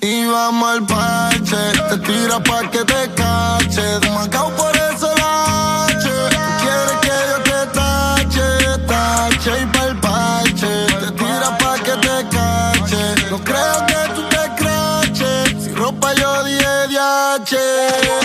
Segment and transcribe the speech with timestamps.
[0.00, 1.56] y vamos al parche.
[1.90, 3.82] Te tira pa' que te cache.
[4.00, 6.08] Demacao por eso la H.
[6.62, 10.86] Quieres que yo te tache, tache y pa'l parche.
[11.00, 13.30] Te tira pa' que te cache.
[13.30, 15.64] No creo que tú te craches.
[15.64, 17.56] Si ropa yo dije H.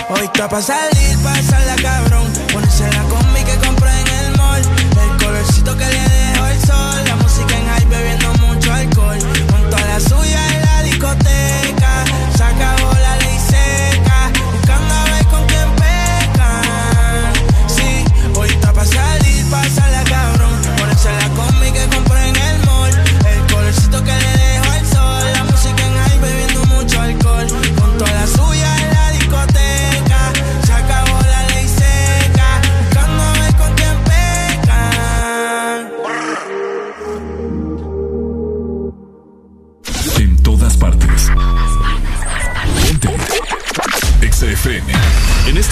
[0.09, 2.40] Hoy está pa' salir, pasarla cabrón.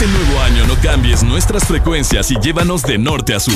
[0.02, 3.54] Este nuevo año no cambies nuestras frecuencias y llévanos de norte a sur.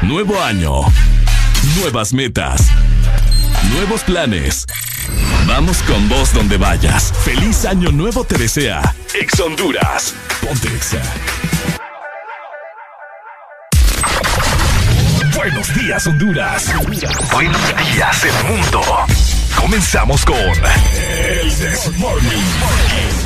[0.00, 0.72] Nuevo año.
[1.78, 2.68] Nuevas metas.
[3.74, 4.64] Nuevos planes.
[5.46, 7.12] Vamos con vos donde vayas.
[7.26, 8.94] Feliz año nuevo te desea.
[9.12, 10.14] Ex Honduras.
[10.40, 11.02] Ponte Exa.
[15.36, 16.72] Buenos días, Honduras.
[17.32, 17.60] Buenos
[17.92, 18.80] días, el mundo.
[19.60, 23.25] Comenzamos con El Desmorning.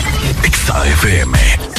[0.43, 1.70] Exa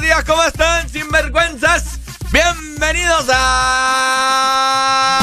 [0.00, 0.24] días.
[0.24, 1.98] ¿Cómo están, sinvergüenzas?
[2.30, 5.18] Bienvenidos a...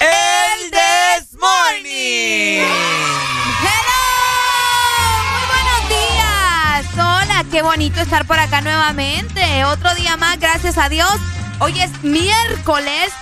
[0.00, 2.64] El This Morning.
[3.62, 4.02] Hello.
[5.32, 6.86] Muy buenos días.
[6.94, 9.64] Hola, qué bonito estar por acá nuevamente.
[9.64, 11.16] Otro día más, gracias a Dios.
[11.60, 13.12] Hoy es miércoles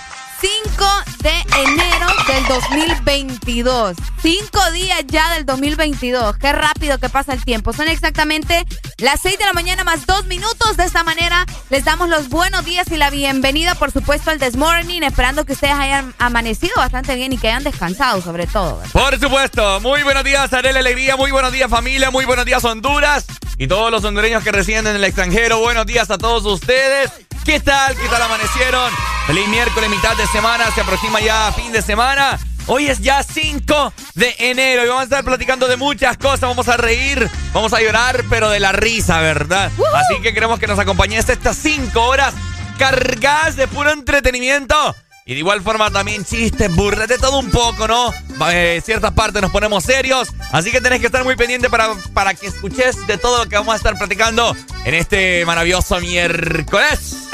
[0.41, 3.97] 5 de enero del 2022.
[4.21, 6.37] Cinco días ya del 2022.
[6.37, 7.73] Qué rápido que pasa el tiempo.
[7.73, 8.63] Son exactamente
[8.99, 10.77] las 6 de la mañana más dos minutos.
[10.77, 14.55] De esta manera les damos los buenos días y la bienvenida, por supuesto, al This
[14.55, 15.01] Morning.
[15.01, 18.83] Esperando que ustedes hayan amanecido bastante bien y que hayan descansado, sobre todo.
[18.93, 23.25] Por supuesto, muy buenos días, Arela Alegría, muy buenos días, familia, muy buenos días, Honduras
[23.57, 25.59] y todos los hondureños que residen en el extranjero.
[25.59, 27.24] Buenos días a todos ustedes.
[27.45, 27.95] ¿Qué tal?
[27.95, 28.91] ¿Qué tal amanecieron?
[29.27, 32.39] Feliz miércoles, mitad de semana, se aproxima ya fin de semana.
[32.65, 36.41] Hoy es ya 5 de enero y vamos a estar platicando de muchas cosas.
[36.41, 39.71] Vamos a reír, vamos a llorar, pero de la risa, ¿verdad?
[39.93, 42.33] Así que queremos que nos acompañes estas 5 horas
[42.79, 44.95] cargadas de puro entretenimiento.
[45.27, 48.13] Y de igual forma también chistes, burlas, de todo un poco, ¿no?
[48.51, 50.31] Eh, ciertas partes nos ponemos serios.
[50.51, 53.55] Así que tenés que estar muy pendiente para, para que escuches de todo lo que
[53.55, 54.55] vamos a estar platicando
[54.85, 57.27] en este maravilloso miércoles.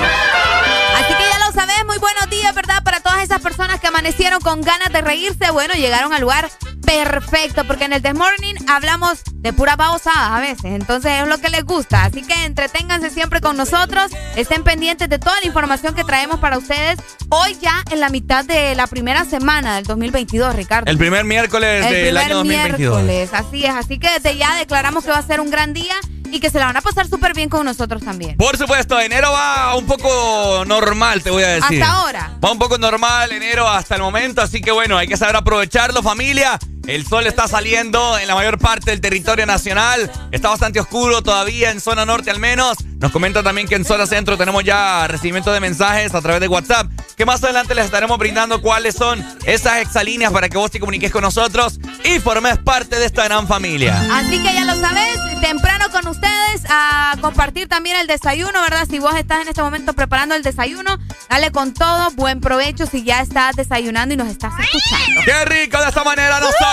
[1.52, 2.82] Lo sabes, muy buenos días, ¿verdad?
[2.82, 6.50] Para todas esas personas que amanecieron con ganas de reírse, bueno, llegaron al lugar
[6.86, 11.40] perfecto, porque en el This Morning hablamos de pura babosadas a veces, entonces es lo
[11.40, 12.06] que les gusta.
[12.06, 16.58] Así que entreténganse siempre con nosotros, estén pendientes de toda la información que traemos para
[16.58, 20.90] ustedes hoy ya en la mitad de la primera semana del 2022, Ricardo.
[20.90, 23.04] El primer miércoles El del primer año 2022.
[23.04, 23.76] miércoles, así es.
[23.76, 25.96] Así que desde ya declaramos que va a ser un gran día
[26.32, 28.38] y que se la van a pasar súper bien con nosotros también.
[28.38, 31.84] Por supuesto, enero va un poco normal, te voy a decir.
[31.84, 32.32] Hasta ahora.
[32.44, 36.02] Va un poco normal enero hasta el momento, así que bueno, hay que saber aprovecharlo,
[36.02, 36.58] familia.
[36.88, 40.12] El sol está saliendo en la mayor parte del territorio nacional.
[40.32, 42.78] Está bastante oscuro todavía en zona norte al menos.
[43.00, 46.48] Nos comenta también que en zona centro tenemos ya recibimiento de mensajes a través de
[46.48, 46.88] WhatsApp
[47.22, 51.12] que más adelante les estaremos brindando cuáles son esas exalíneas para que vos te comuniques
[51.12, 53.96] con nosotros y formes parte de esta gran familia.
[54.12, 58.88] Así que ya lo sabes, temprano con ustedes a compartir también el desayuno, ¿verdad?
[58.90, 60.98] Si vos estás en este momento preparando el desayuno,
[61.30, 65.22] dale con todo, buen provecho si ya estás desayunando y nos estás escuchando.
[65.24, 65.80] ¡Qué rico!
[65.80, 66.71] De esta manera nosotros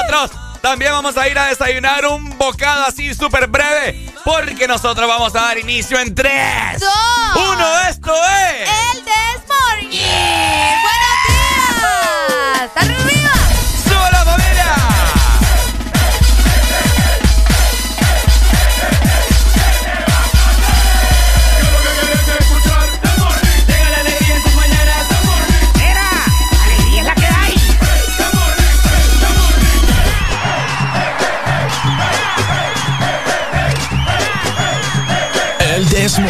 [0.60, 4.12] también vamos a ir a desayunar un bocado así súper breve.
[4.24, 6.82] Porque nosotros vamos a dar inicio en 3,
[7.34, 7.80] 1.
[7.88, 8.68] Esto es.
[8.68, 10.00] El Desmorning.
[10.82, 12.70] ¡Buenos días!
[12.76, 13.17] ¡Arriba!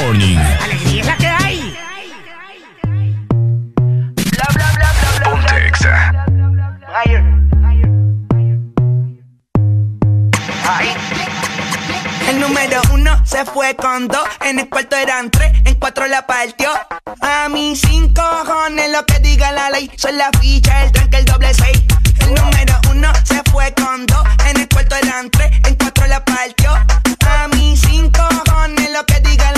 [0.09, 0.39] Morning.
[0.39, 1.77] Alegría es la que hay.
[4.15, 5.55] Bla, bla, bla, bla, bla.
[12.27, 16.27] El número uno se fue con dos, en el cuarto eran tres, en cuatro la
[16.27, 16.71] partió.
[17.21, 21.27] A mí cinco cojones lo que diga la ley, son la ficha, el tranque, el
[21.27, 21.85] doble seis.
[22.21, 26.25] El número uno se fue con dos, en el cuarto eran tres, en cuatro la
[26.25, 26.73] partió.
[26.73, 29.58] A mí cinco cojones lo que diga la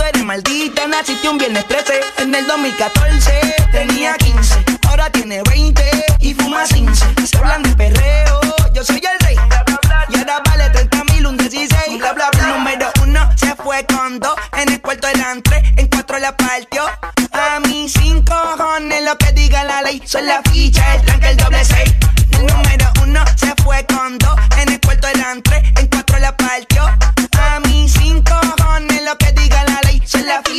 [0.00, 2.00] Tú eres maldita, naciste un viernes 13.
[2.20, 5.84] En el 2014 tenía 15, ahora tiene 20
[6.20, 7.04] y fuma 15.
[7.26, 8.40] Se hablan de perreo,
[8.72, 9.36] yo soy el rey.
[10.08, 11.98] Y ahora vale 30 mil, un 16.
[11.98, 14.34] Bla, bla, número uno se fue con dos.
[14.56, 16.82] En el cuarto eran tres, en cuatro la partió.
[17.32, 20.00] A mí cinco cojones lo que diga la ley.
[20.06, 21.94] Son la ficha, el tranque, el doble seis.
[22.30, 24.34] El número uno se fue con dos.
[24.62, 25.49] En el cuarto eran tres,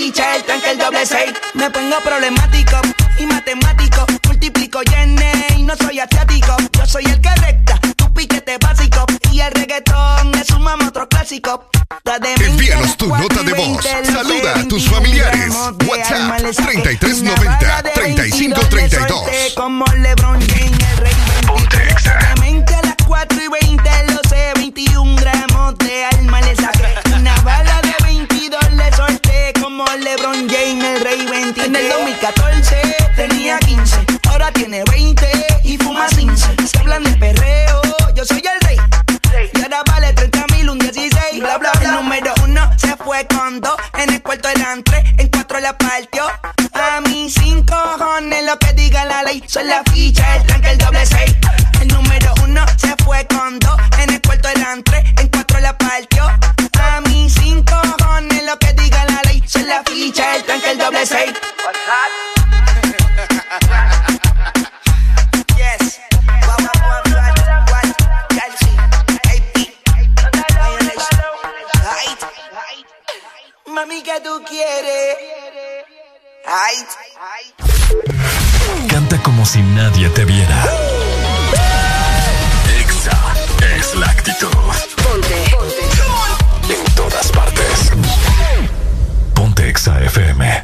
[0.07, 1.31] el tanque, el doble seis.
[1.53, 2.81] Me pongo problemático
[3.19, 4.05] y matemático.
[4.25, 6.55] Multiplico y y no soy asiático.
[6.73, 9.05] Yo soy el que recta, tu piquete básico.
[9.31, 11.69] Y el reggaetón es un otro clásico.
[12.39, 13.83] Envíanos tu nota de voz.
[13.83, 15.53] Saluda a tus familiares.
[15.87, 19.21] WhatsApp 3390 3532.
[31.71, 32.81] En el 2014
[33.15, 34.05] tenía 15.
[34.29, 35.25] Ahora tiene 20
[35.63, 36.67] y fuma 15.
[36.67, 37.81] Se hablan de perreo.
[38.13, 38.77] Yo soy el rey.
[39.53, 41.39] Y ahora vale 30 mil, un 16.
[41.39, 41.89] Bla, bla, bla.
[41.89, 43.77] El número uno se fue con dos.
[43.97, 46.25] En el cuarto eran tres, en cuatro la partió.
[46.73, 49.41] A mí cinco cojones lo que diga la ley.
[49.47, 51.37] Son la ficha, el tranque, el doble seis.
[51.79, 53.77] El número uno se fue con dos.
[53.97, 56.25] En el cuarto eran tres, en cuatro la partió.
[56.25, 59.41] A mí cinco cojones lo que diga la ley.
[59.47, 61.31] Son la ficha, el tranque, el doble seis.
[65.57, 65.99] Yes.
[73.67, 75.15] Mami, ¿qué tú quieres?
[76.47, 76.75] Ay,
[78.89, 80.63] Canta como si nadie te viera.
[82.79, 83.17] Exa
[83.77, 84.47] es la actitud.
[84.47, 85.35] Ponte.
[85.51, 86.73] Ponte.
[86.73, 87.91] En todas partes.
[89.33, 90.63] Ponte Exa FM.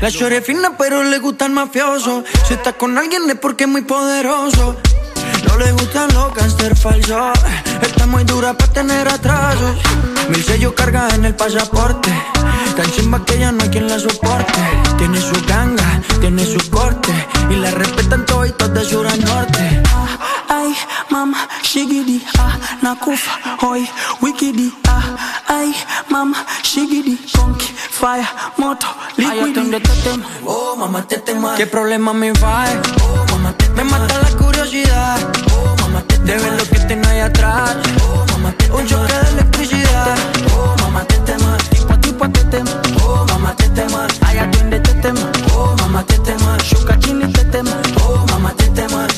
[0.00, 2.22] La chore es fina pero le gusta el mafioso.
[2.46, 4.76] Si está con alguien es porque es muy poderoso.
[5.46, 7.38] No le gustan los gangster falsos.
[7.82, 9.76] Está muy dura para tener atrasos.
[10.28, 12.10] Mil sellos carga en el pasaporte.
[12.76, 14.60] Tan chimba que ya no hay quien la soporte.
[14.98, 17.12] Tiene su ganga, tiene su corte.
[17.50, 18.38] Y la respetan todos
[18.74, 19.82] de sur a norte.
[20.48, 20.74] Ay,
[21.10, 23.32] mama, shigidi, ah, nakufa,
[23.62, 23.88] hoy,
[24.20, 25.16] wikidi, ah,
[25.46, 25.74] ay,
[26.08, 29.52] mama, shigidi, conky, fire, moto, liquidi.
[30.02, 31.54] tema, oh, mamá, te tema.
[31.54, 32.64] ¿Qué problema me va?
[33.02, 35.18] Oh, mamá, te Me mata la curiosidad,
[35.52, 35.76] oh,
[36.28, 37.74] de ver lo que tiene ahí atrás.
[38.06, 40.14] Oh, mamá, te Un choque de electricidad.
[40.54, 41.70] Oh, mamá, te temas.
[41.70, 42.76] Tipo a tipo te temas.
[43.02, 44.12] Oh, mamá, te temas.
[44.20, 45.24] Allá tú te temas.
[45.54, 46.62] Oh, mamá, te temas.
[46.64, 47.80] Shuka chini te temas.
[48.04, 49.08] Oh, mamá, te temas.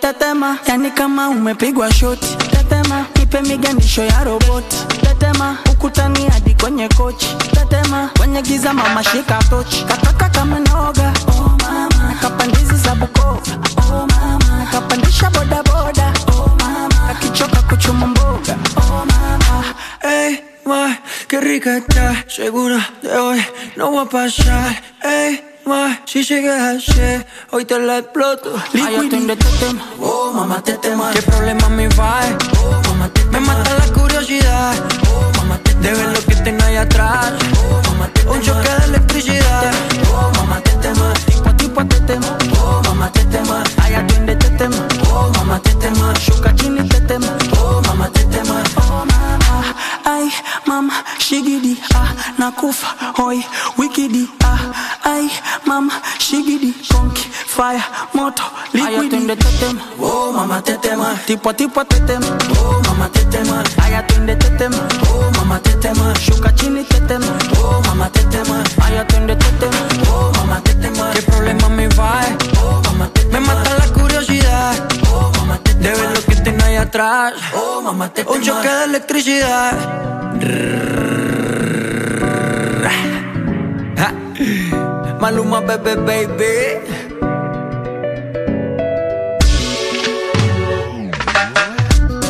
[0.00, 0.58] Te temas.
[0.66, 2.18] Ya ni cama, me pigo a shot.
[2.18, 3.23] Te temas.
[3.34, 7.26] Nipe miganisho ya roboti tetema ukutani hadi kwenye kochi.
[7.52, 9.84] Tetema kwenye giza mama shika tochi.
[9.84, 11.12] Kataka kama noga.
[11.28, 12.08] Oh mama.
[12.08, 13.40] Nakapandizi za bukova
[13.78, 14.58] oh mama.
[14.58, 17.08] Nakapandisha bodaboda oh mama.
[17.08, 18.56] Kakichoka kuchuma mboga.
[18.76, 19.64] Oh mama.
[20.02, 20.96] Hey ma,
[21.28, 23.40] qué segura de hoy
[23.76, 24.82] no va a pasar.
[25.02, 28.50] Ey, ma, si llegas ayer, hoy te la exploto.
[28.72, 31.10] Liquid tema, oh mamá te tema.
[31.12, 32.20] ¿Qué problema me va?
[32.58, 34.74] Oh mamá te Me mata la curiosidad,
[35.08, 38.68] oh mamá te De ver lo que tengo ahí atrás, oh mamá te Un choque
[38.68, 39.72] de electricidad,
[40.12, 41.12] oh mamá te tema.
[41.26, 43.62] Tipo a tipo te tema, oh mamá te tema.
[43.82, 44.76] Ay, atiende te tema,
[45.10, 46.12] oh mamá te tema.
[46.14, 47.26] Shuka chini te tema,
[47.58, 48.62] oh mamá te tema.
[48.76, 50.30] Oh mama, ay
[50.66, 53.44] mama, shigidi ah nakufa hoi
[53.78, 54.43] wikidi ah
[55.04, 55.28] ay
[55.66, 57.82] mama shigidi konki fire
[58.14, 58.42] moto
[58.72, 59.06] liquidi.
[59.06, 59.82] atiende tetema.
[60.00, 61.14] Oh mama tetema.
[61.26, 62.26] Tipo tipo tetema.
[62.58, 63.62] Oh mama tetema.
[63.84, 64.78] Ay atiende tetema.
[65.08, 66.14] Oh mama tetema.
[66.20, 67.26] Shuka chini tetema.
[67.58, 68.64] Oh mama tetema.
[68.84, 69.80] Ay atiende tetema.
[70.08, 71.12] Oh mama tetema.
[71.14, 72.20] Qué problema me va
[72.62, 73.40] oh mama tetema.
[73.40, 74.74] Me mata la curiosidad
[75.12, 75.82] oh mama tetema.
[75.84, 77.34] de ver lo que tengo ahí atrás.
[77.54, 78.36] Oh mama tetema.
[78.36, 79.72] Un choque de electricidad.
[83.96, 84.10] Ha.
[85.24, 86.52] Maluma, bebé, baby.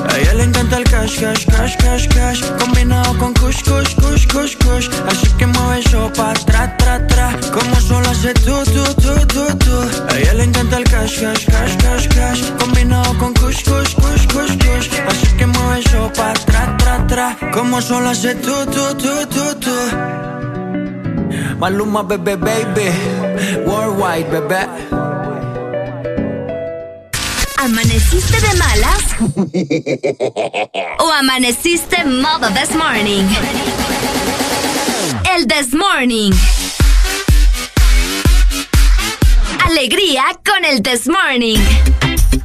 [0.08, 2.40] A ella le encanta el cash, cash, cash, cash, cash.
[2.56, 4.88] Combinado con kush, kush, kush, kush, kush.
[5.08, 7.36] Así que mueve eso pa' tra, tra, tra.
[7.52, 9.76] Como solo hace tú, tú, tú, tú, tú
[10.10, 12.42] A ella le encanta el cash, cash, cash, cash, cash.
[12.60, 14.88] Combinado con kush, kush, kush, kush, kush.
[15.08, 17.36] Así que mueve eso pa' tra, tra, tra.
[17.52, 20.43] Como solo hace tú, tú, tú, tú, tú
[21.58, 22.90] Maluma, bebé, baby
[23.66, 24.68] Worldwide, bebé
[27.56, 29.02] ¿Amaneciste de malas?
[30.98, 33.24] ¿O amaneciste modo this morning?
[35.34, 36.32] El this morning.
[39.64, 41.58] Alegría con el this morning.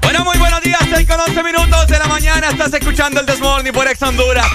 [0.02, 2.48] Bueno, muy buenos días, 6 con 11 minutos de la mañana.
[2.48, 4.48] Estás escuchando el This Morning por Ex Honduras.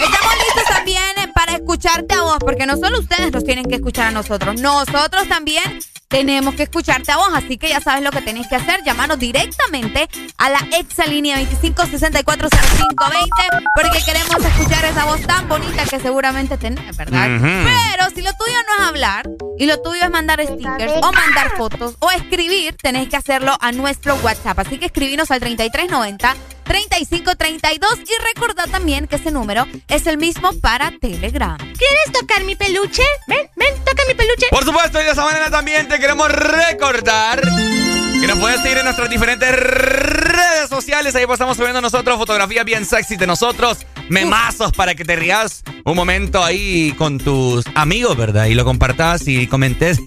[0.00, 4.08] Estamos listos también para escucharte a vos, porque no solo ustedes nos tienen que escuchar
[4.08, 5.62] a nosotros, nosotros también
[6.08, 9.18] tenemos que escucharte a vos, así que ya sabes lo que tenés que hacer, llamarnos
[9.18, 16.96] directamente a la exalínea 25640520, porque queremos escuchar esa voz tan bonita que seguramente tenés,
[16.96, 17.28] ¿verdad?
[17.40, 21.56] Pero si lo tuyo no es hablar y lo tuyo es mandar stickers o mandar
[21.56, 27.98] fotos o escribir, tenés que hacerlo a nuestro WhatsApp, así que escribinos al 3390 3532
[28.00, 31.56] y recordad también que ese número es el mismo para Telegram.
[31.58, 33.02] ¿Quieres tocar mi peluche?
[33.26, 34.46] Ven, ven, toca mi peluche.
[34.50, 38.84] Por supuesto, y de esa manera también te queremos recordar que nos puedes seguir en
[38.84, 41.14] nuestras diferentes redes sociales.
[41.14, 45.62] Ahí pues estamos subiendo nosotros fotografías bien sexy de nosotros, memazos para que te rías
[45.84, 48.46] un momento ahí con tus amigos, ¿verdad?
[48.46, 49.98] Y lo compartas y comentes.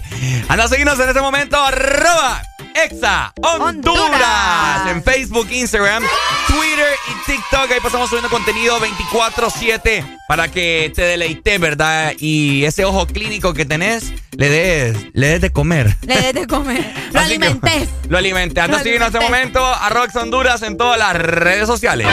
[0.48, 2.42] Anda a seguirnos en este momento, arroba
[2.74, 4.00] Exa Honduras.
[4.04, 4.90] Honduras.
[4.90, 6.02] En Facebook, Instagram,
[6.46, 7.70] Twitter y TikTok.
[7.70, 12.12] Ahí pasamos subiendo contenido 24-7 para que te deleites, ¿verdad?
[12.18, 15.96] Y ese ojo clínico que tenés, le des, le des de comer.
[16.02, 16.84] Le des de comer.
[17.12, 17.88] Lo Así que, alimentes.
[18.08, 18.60] Lo alimenté.
[18.60, 22.06] Anda a seguirnos en este momento a Rox Honduras en todas las redes sociales.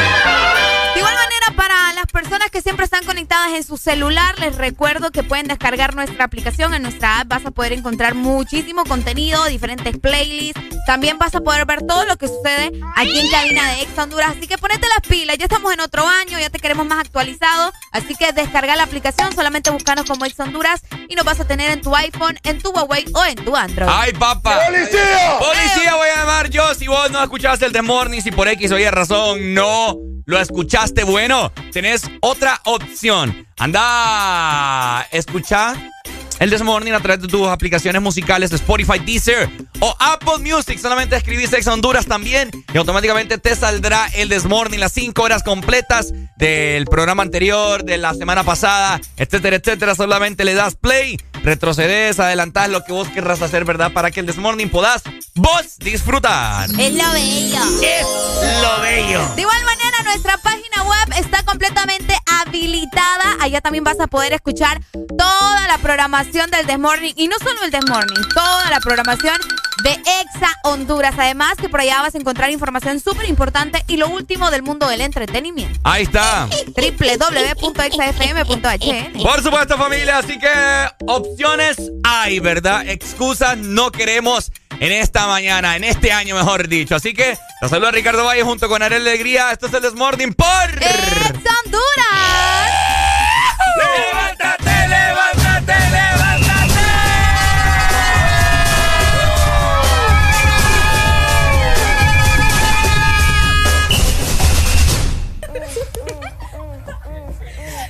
[0.93, 5.11] De igual manera, para las personas que siempre están conectadas en su celular, les recuerdo
[5.11, 6.73] que pueden descargar nuestra aplicación.
[6.75, 10.61] En nuestra app vas a poder encontrar muchísimo contenido, diferentes playlists.
[10.85, 14.35] También vas a poder ver todo lo que sucede aquí en cabina de Ex Honduras.
[14.37, 15.37] Así que ponete las pilas.
[15.37, 17.73] Ya estamos en otro año, ya te queremos más actualizado.
[17.91, 21.71] Así que descarga la aplicación, solamente buscarnos como Ex Honduras y nos vas a tener
[21.71, 23.89] en tu iPhone, en tu Huawei o en tu Android.
[23.91, 24.59] ¡Ay, papá!
[24.67, 25.39] ¡Policía!
[25.39, 26.73] ¡Policía voy a llamar yo!
[26.75, 30.39] Si vos no escuchaste el The Morning, si por X o Y razón no lo
[30.39, 33.47] escuchaste, bueno, tenés otra opción.
[33.57, 35.75] Anda, escucha
[36.39, 39.49] el This Morning a través de tus aplicaciones musicales de Spotify, Deezer
[39.79, 40.77] o Apple Music.
[40.79, 45.43] Solamente escribís Ex Honduras también y automáticamente te saldrá el This Morning, las 5 horas
[45.43, 49.95] completas del programa anterior, de la semana pasada, etcétera, etcétera.
[49.95, 53.91] Solamente le das play, retrocedes, adelantás lo que vos querrás hacer, ¿verdad?
[53.91, 55.03] Para que el This Morning podás
[55.35, 56.69] vos disfrutar.
[56.79, 57.63] Es lo bello.
[57.81, 58.07] Es
[58.61, 59.21] lo bello.
[59.35, 63.37] De igual manera, nuestra página web está completamente habilitada.
[63.39, 64.81] Allá también vas a poder escuchar
[65.17, 67.13] toda la programación del The Morning.
[67.15, 69.37] Y no solo el The Morning, toda la programación
[69.83, 71.15] de Exa Honduras.
[71.17, 74.87] Además, que por allá vas a encontrar información súper importante y lo último del mundo
[74.87, 75.79] del entretenimiento.
[75.83, 76.47] Ahí está.
[76.75, 80.19] www.exafm.hn Por supuesto, familia.
[80.19, 80.49] Así que
[81.05, 82.87] opciones hay, ¿verdad?
[82.87, 86.95] Excusas no queremos en esta mañana, en este año, mejor dicho.
[86.95, 89.51] Así que los saluda Ricardo Valle junto con Arel Alegría.
[89.51, 90.47] Esto es el Desmorning por...
[91.73, 92.69] Honduras!
[93.79, 96.83] ¡Levántate, levántate, levántate!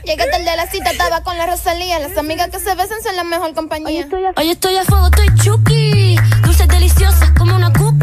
[0.06, 2.00] Llegué tarde a la cita, estaba con la Rosalía.
[2.00, 4.08] Las amigas que se besan son la mejor compañía.
[4.38, 6.16] Hoy estoy a fuego, estoy chuki.
[6.44, 8.03] Dulces deliciosas como una cookie.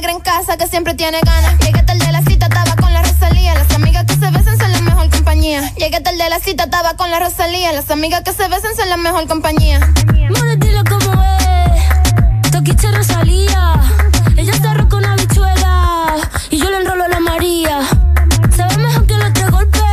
[0.00, 1.58] Negra en casa que siempre tiene ganas.
[1.58, 3.52] Llegué tarde a la cita, estaba con la Rosalía.
[3.54, 5.72] Las amigas que se besan son la mejor compañía.
[5.74, 7.72] Llegué tarde a la cita, estaba con la Rosalía.
[7.72, 9.80] Las amigas que se besan son la mejor compañía.
[10.30, 12.50] More, dilo como es.
[12.52, 13.72] Toquiche Rosalía.
[14.36, 16.14] Ella se arroja una bichuela.
[16.50, 17.80] Y yo le enrolo a la María.
[18.56, 19.87] Sabe mejor que los tres golpes.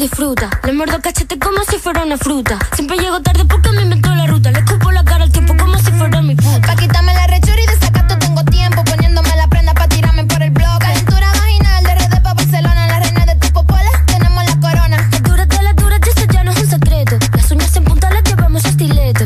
[0.00, 0.48] Disfruta.
[0.64, 2.58] Le muerdo cachete como si fuera una fruta.
[2.74, 4.50] Siempre llego tarde porque me inventó la ruta.
[4.50, 6.66] Le escupo la cara al tiempo como si fuera mi puta.
[6.66, 8.82] Pa' quitarme la rechura y de sacato tengo tiempo.
[8.84, 10.78] Poniéndome la prenda pa' tirarme por el blog.
[10.78, 12.86] Calentura vaginal de RD pa' Barcelona.
[12.86, 15.08] La reina de tipo pola, tenemos la corona.
[15.10, 17.18] Las duras de las duras, y eso ya no es un secreto.
[17.36, 19.24] Las uñas en punta las llevamos estileto.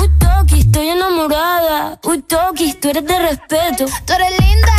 [0.00, 1.98] Uy, Toki, estoy enamorada.
[2.02, 3.84] Uy, Toki, tú eres de respeto.
[4.04, 4.72] Tú eres linda,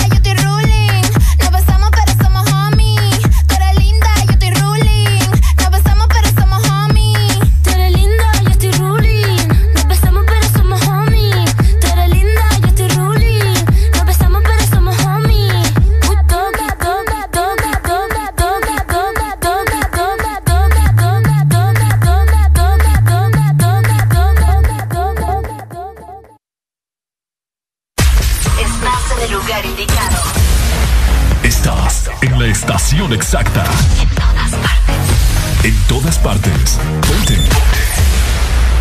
[32.67, 33.63] estación exacta.
[34.03, 35.63] En todas partes.
[35.63, 36.79] En todas partes.
[37.07, 37.37] Ponte.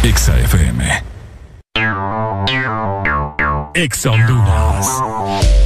[0.02, 1.04] Exa FM.
[3.74, 5.65] Exa Honduras.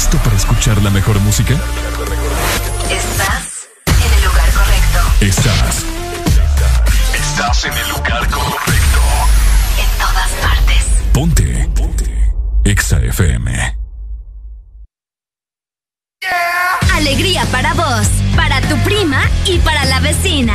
[0.00, 1.60] Listo para escuchar la mejor música?
[2.90, 4.98] Estás en el lugar correcto.
[5.20, 5.84] Estás.
[7.14, 9.00] Estás en el lugar correcto.
[9.78, 10.86] En todas partes.
[11.12, 11.70] Ponte.
[11.74, 12.32] Ponte.
[12.64, 13.76] Exa FM.
[16.94, 20.54] Alegría para vos, para tu prima y para la vecina.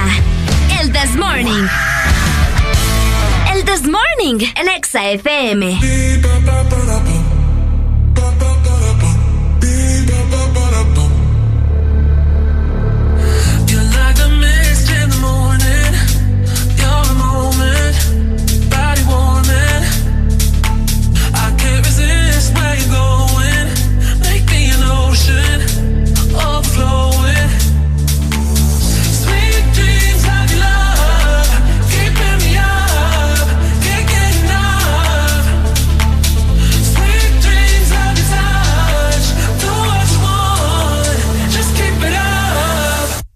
[0.81, 1.67] El This Morning.
[3.53, 4.39] El This Morning.
[4.55, 5.77] En Exa FM.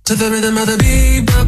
[0.10, 1.39] To the rhythm of the beat,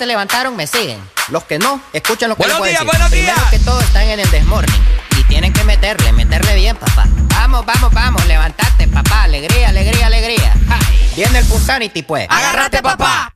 [0.00, 0.98] se levantaron me siguen.
[1.28, 2.86] Los que no, escuchen lo que Buenos les voy a decir.
[2.86, 3.50] buenos Primero días.
[3.50, 4.82] que todo están en el desmorning.
[5.18, 7.04] Y tienen que meterle, meterle bien, papá.
[7.34, 9.24] Vamos, vamos, vamos, levantate, papá.
[9.24, 10.54] Alegría, alegría, alegría.
[10.68, 10.78] Ja,
[11.14, 12.26] Viene el Punsanity, pues.
[12.30, 13.30] ¡Agárrate, papá!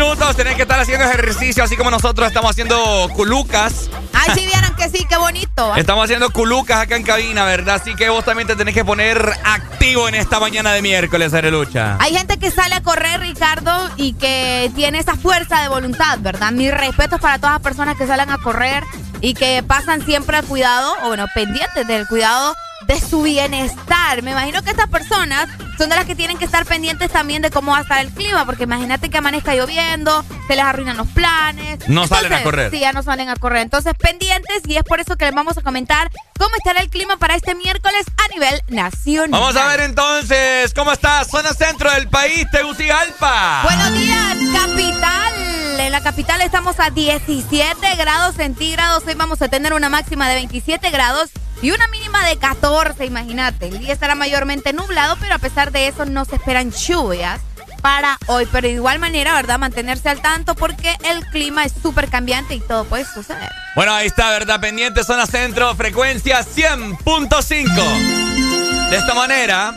[0.00, 0.34] Minutos.
[0.34, 3.90] Tenés que estar haciendo ejercicio, así como nosotros estamos haciendo culucas.
[4.14, 5.76] Ay, sí vieron que sí, qué bonito.
[5.76, 7.76] Estamos haciendo culucas acá en cabina, ¿verdad?
[7.76, 11.98] Así que vos también te tenés que poner activo en esta mañana de miércoles, Arelucha.
[12.00, 16.50] Hay gente que sale a correr, Ricardo, y que tiene esa fuerza de voluntad, ¿verdad?
[16.52, 18.84] Mis respetos para todas las personas que salen a correr
[19.20, 22.54] y que pasan siempre al cuidado, o bueno, pendientes del cuidado
[22.90, 24.20] de su bienestar.
[24.22, 25.48] Me imagino que estas personas
[25.78, 28.10] son de las que tienen que estar pendientes también de cómo va a estar el
[28.10, 31.88] clima, porque imagínate que amanezca lloviendo, se les arruinan los planes.
[31.88, 32.72] No salen a correr.
[32.72, 33.62] Sí, ya no salen a correr.
[33.62, 37.16] Entonces, pendientes, y es por eso que les vamos a comentar cómo estará el clima
[37.16, 39.40] para este miércoles a nivel nacional.
[39.40, 43.62] Vamos a ver entonces cómo está zona centro del país, Tegucigalpa.
[43.62, 45.32] Buenos días, capital.
[45.78, 49.04] En la capital estamos a 17 grados centígrados.
[49.06, 51.30] Hoy vamos a tener una máxima de 27 grados
[51.62, 53.68] y una mínima de 14, imagínate.
[53.68, 57.40] El día estará mayormente nublado, pero a pesar de eso no se esperan lluvias
[57.82, 58.48] para hoy.
[58.50, 59.58] Pero de igual manera, ¿verdad?
[59.58, 63.50] Mantenerse al tanto porque el clima es súper cambiante y todo puede suceder.
[63.74, 64.60] Bueno, ahí está, ¿verdad?
[64.60, 68.90] Pendiente, zona centro, frecuencia 100.5.
[68.90, 69.74] De esta manera,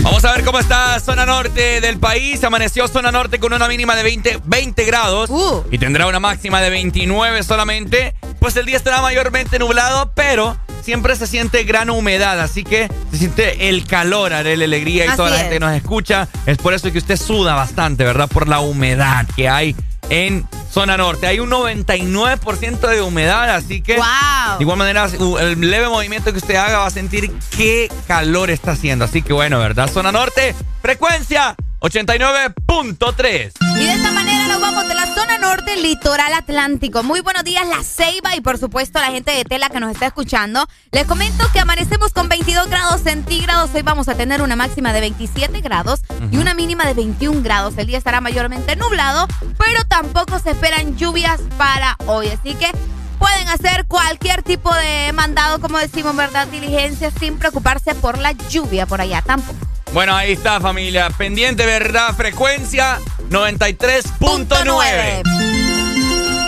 [0.00, 2.42] vamos a ver cómo está zona norte del país.
[2.44, 5.30] Amaneció zona norte con una mínima de 20, 20 grados
[5.70, 8.14] y tendrá una máxima de 29 solamente.
[8.38, 13.16] Pues el día estará mayormente nublado, pero siempre se siente gran humedad, así que se
[13.18, 15.42] siente el calor, haré la alegría y Así toda la es.
[15.42, 16.28] gente nos escucha.
[16.46, 18.28] Es por eso que usted suda bastante, ¿verdad?
[18.28, 19.74] Por la humedad que hay
[20.10, 21.26] en zona norte.
[21.26, 24.58] Hay un 99% de humedad, así que ¡Wow!
[24.58, 25.06] de igual manera
[25.40, 29.04] el leve movimiento que usted haga va a sentir qué calor está haciendo.
[29.06, 29.90] Así que bueno, ¿verdad?
[29.90, 33.52] Zona norte, frecuencia 89.3.
[33.76, 37.02] Y de esta manera nos vamos de la zona norte, litoral atlántico.
[37.02, 40.06] Muy buenos días, La Ceiba y por supuesto la gente de Tela que nos está
[40.06, 40.66] escuchando.
[40.92, 43.68] Les comento que amanecemos con 22 grados centígrados.
[43.74, 46.00] Hoy vamos a tener una máxima de 27 grados
[46.32, 47.74] y una mínima de 21 grados.
[47.76, 52.28] El día estará mayormente nublado, pero tampoco se esperan lluvias para hoy.
[52.28, 52.70] Así que
[53.18, 56.46] pueden hacer cualquier tipo de mandado, como decimos, ¿verdad?
[56.46, 59.73] Diligencia sin preocuparse por la lluvia por allá tampoco.
[59.94, 61.08] Bueno, ahí está, familia.
[61.10, 62.12] Pendiente, ¿verdad?
[62.16, 62.98] Frecuencia
[63.30, 65.22] 93.9.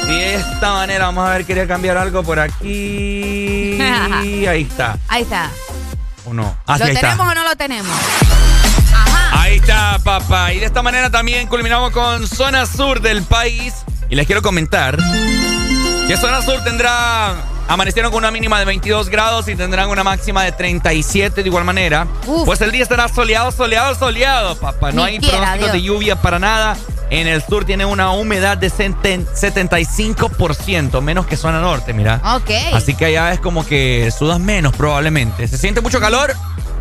[0.04, 3.78] Y de esta manera, vamos a ver, quería cambiar algo por aquí.
[4.48, 4.98] Ahí está.
[5.08, 5.48] Ahí está.
[6.24, 6.56] ¿O no?
[6.66, 7.10] Ah, sí, ¿Lo ahí está.
[7.12, 7.96] tenemos o no lo tenemos?
[9.32, 10.52] Ahí está, papá.
[10.52, 13.74] Y de esta manera también culminamos con zona sur del país.
[14.10, 14.96] Y les quiero comentar
[16.08, 17.34] que zona sur tendrá.
[17.68, 21.64] Amanecieron con una mínima de 22 grados y tendrán una máxima de 37 de igual
[21.64, 22.06] manera.
[22.44, 24.92] Pues el día estará soleado, soleado, soleado, papá.
[24.92, 26.76] No Ni hay quiera, pronósticos de lluvia para nada.
[27.10, 32.20] En el sur tiene una humedad de seten- 75%, menos que zona norte, mira.
[32.36, 32.50] Ok.
[32.72, 35.46] Así que allá es como que sudas menos probablemente.
[35.48, 36.34] Se siente mucho calor,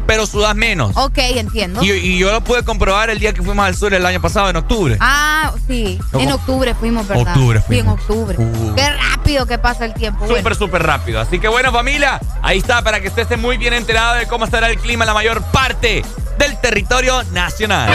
[0.06, 0.92] pero sudas menos.
[0.96, 1.84] Ok, entiendo.
[1.84, 4.50] Y, y yo lo pude comprobar el día que fuimos al sur el año pasado,
[4.50, 4.98] en octubre.
[5.00, 6.00] Ah, sí.
[6.12, 6.24] ¿Cómo?
[6.24, 7.28] En octubre fuimos, ¿verdad?
[7.28, 8.02] Octubre Sí, en fuimos.
[8.02, 8.38] octubre.
[8.40, 8.76] Uh.
[8.76, 10.28] Qué rápido que pasa el tiempo.
[10.28, 10.56] Súper, Bueno.
[10.58, 11.20] súper rápido.
[11.20, 14.46] Así que bueno, familia, ahí está para que usted esté muy bien enterado de cómo
[14.46, 16.04] estará el clima en la mayor parte
[16.38, 17.90] del territorio nacional.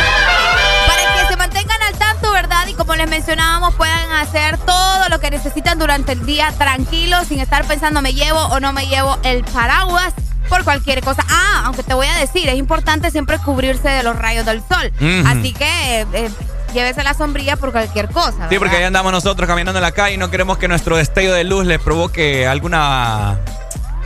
[0.87, 2.67] Para que se mantengan al tanto, ¿verdad?
[2.67, 7.41] Y como les mencionábamos, puedan hacer todo lo que necesitan durante el día tranquilos, sin
[7.41, 10.13] estar pensando me llevo o no me llevo el paraguas
[10.49, 11.25] por cualquier cosa.
[11.29, 14.93] Ah, aunque te voy a decir, es importante siempre cubrirse de los rayos del sol.
[15.27, 16.31] Así que eh,
[16.75, 18.49] llévese la sombrilla por cualquier cosa.
[18.49, 21.33] Sí, porque ahí andamos nosotros caminando en la calle y no queremos que nuestro destello
[21.33, 23.39] de luz les provoque alguna,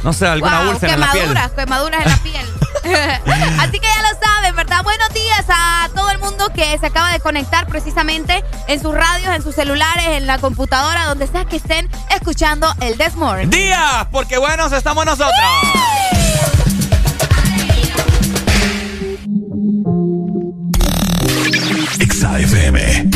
[0.04, 1.22] no sé, alguna Wow, úlcera en la piel.
[1.24, 2.46] quemaduras, quemaduras en la piel.
[3.60, 4.82] Así que ya lo saben, ¿verdad?
[4.84, 9.34] Buenos días a todo el mundo que se acaba de conectar precisamente en sus radios,
[9.34, 13.48] en sus celulares, en la computadora, donde sea que estén escuchando el This Morning.
[13.48, 14.06] ¡Días!
[14.12, 15.32] Porque buenos estamos nosotros.
[22.00, 23.13] Exa FM.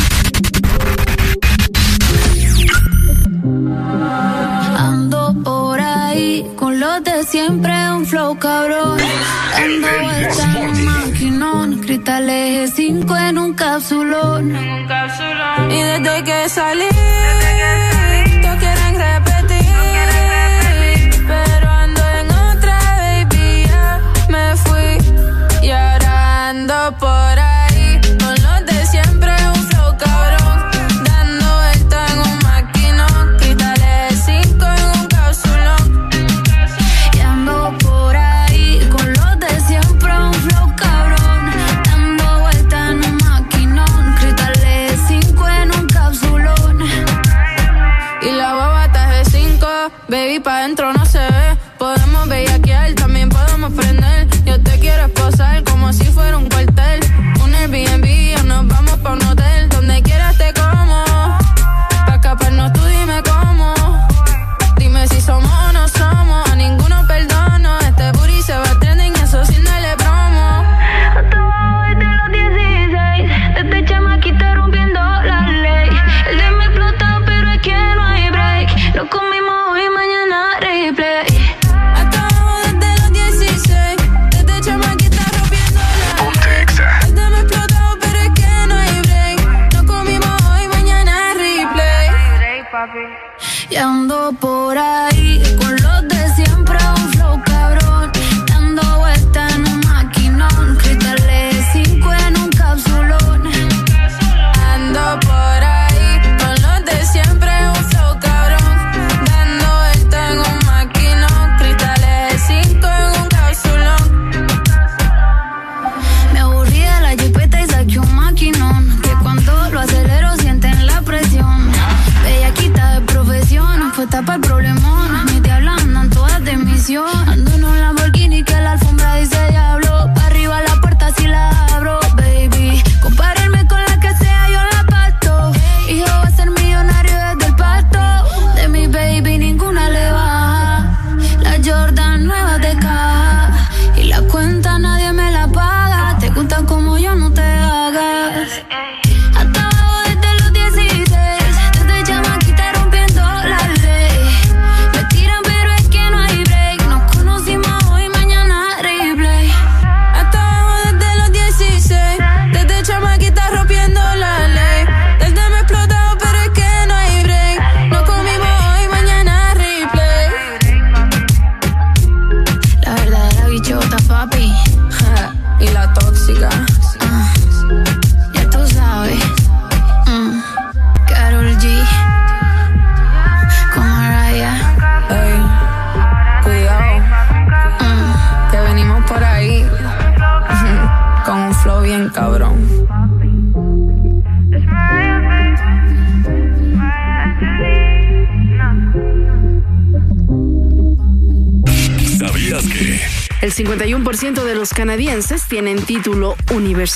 [6.98, 8.98] Los de siempre, un flow cabrón.
[9.52, 14.56] Dando vueltas en un maquinón, cristales 5 en un capsulón.
[15.70, 17.97] Y desde que salí, todos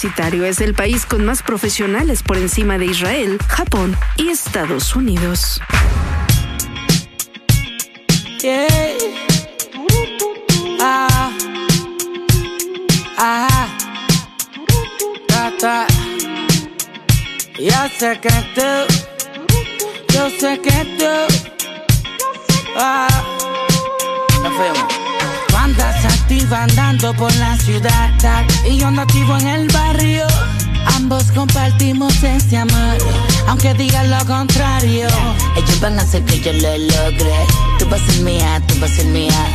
[0.05, 5.61] Es el país con más profesionales por encima de Israel, Japón y Estados Unidos.
[36.13, 37.33] Hacer que yo lo logre.
[37.79, 39.47] Tú vas a ser mía, tú vas a ser mía.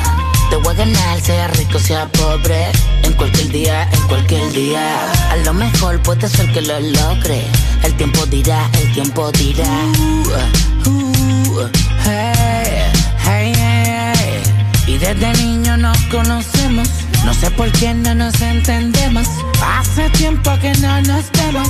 [0.49, 2.71] Te voy a ganar, sea rico, sea pobre.
[3.03, 4.97] En cualquier día, en cualquier día.
[5.31, 7.43] A lo mejor puede ser que lo logre.
[7.83, 9.69] El tiempo dirá, el tiempo dirá.
[9.99, 11.69] Uh, uh,
[12.05, 12.91] hey,
[13.23, 14.41] hey, hey.
[14.87, 16.89] Y desde niño nos conocemos.
[17.23, 19.27] No sé por qué no nos entendemos.
[19.61, 21.26] Hace tiempo que no nos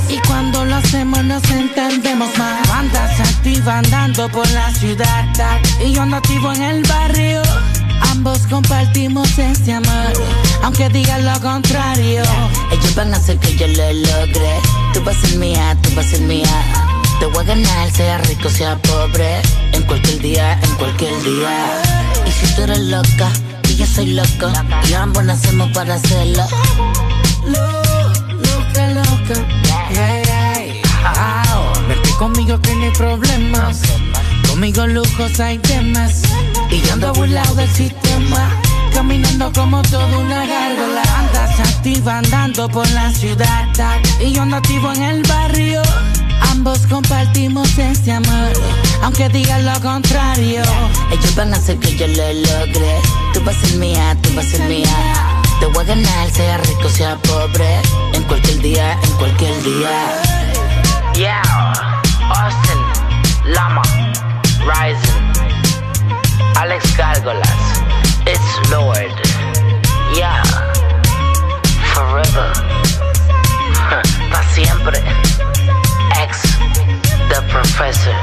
[0.09, 2.69] Y cuando lo hacemos nos entendemos más.
[2.71, 5.25] Andas activa andando por la ciudad.
[5.85, 7.43] Y yo ando activo en el barrio.
[8.11, 10.13] Ambos compartimos ese amor.
[10.63, 12.23] Aunque digan lo contrario.
[12.71, 14.59] Ellos van a hacer que yo lo logre.
[14.93, 16.63] Tú vas a ser mía, tú vas a ser mía.
[17.19, 19.41] Te voy a ganar, sea rico, sea pobre.
[19.73, 21.81] En cualquier día, en cualquier día.
[22.25, 23.31] Y si tú eres loca,
[23.69, 24.51] y yo soy loco.
[24.89, 26.43] Y ambos nacemos para hacerlo.
[32.17, 33.81] Conmigo que no hay problemas.
[34.47, 36.23] Conmigo lujos hay temas.
[36.69, 38.49] Y yo ando burlado del sistema.
[38.93, 41.03] Caminando como toda una gárgola.
[41.17, 43.67] Andas activa andando por la ciudad.
[44.19, 45.81] Y yo ando activo en el barrio.
[46.51, 48.53] Ambos compartimos ese amor.
[49.03, 50.61] Aunque digan lo contrario.
[51.11, 53.01] Ellos van a hacer que yo lo logre.
[53.33, 55.33] Tú vas a ser mía, tú vas a ser mía.
[55.59, 57.81] Te voy a ganar, sea rico, sea pobre.
[58.13, 60.37] En cualquier día, en cualquier día.
[61.17, 61.41] Yeah,
[64.67, 65.23] Rising,
[66.57, 67.81] Alex Gárgolas,
[68.27, 69.15] It's Lord,
[70.13, 70.43] yeah,
[71.93, 72.51] Forever,
[74.29, 74.99] pa' siempre,
[76.21, 76.41] ex,
[77.29, 78.13] The Professor.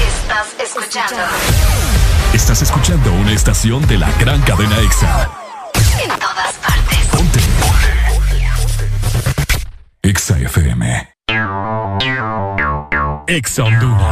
[0.00, 1.22] Estás escuchando.
[2.34, 5.41] Estás escuchando una estación de la gran cadena EXA.
[10.52, 10.84] FM.
[13.26, 14.11] EXA Honduras.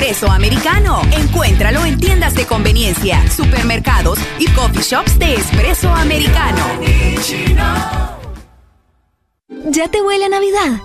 [0.00, 1.02] Espresso americano.
[1.12, 6.64] Encuéntralo en tiendas de conveniencia, supermercados y coffee shops de espresso americano.
[9.66, 10.80] ¿Ya te huele a Navidad?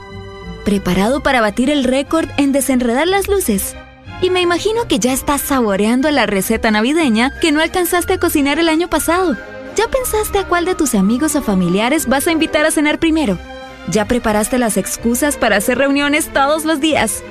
[0.66, 3.78] ¿Preparado para batir el récord en desenredar las luces?
[4.22, 8.60] Y me imagino que ya estás saboreando la receta navideña que no alcanzaste a cocinar
[8.60, 9.38] el año pasado.
[9.78, 13.40] ¿Ya pensaste a cuál de tus amigos o familiares vas a invitar a cenar primero?
[13.90, 17.24] ¿Ya preparaste las excusas para hacer reuniones todos los días?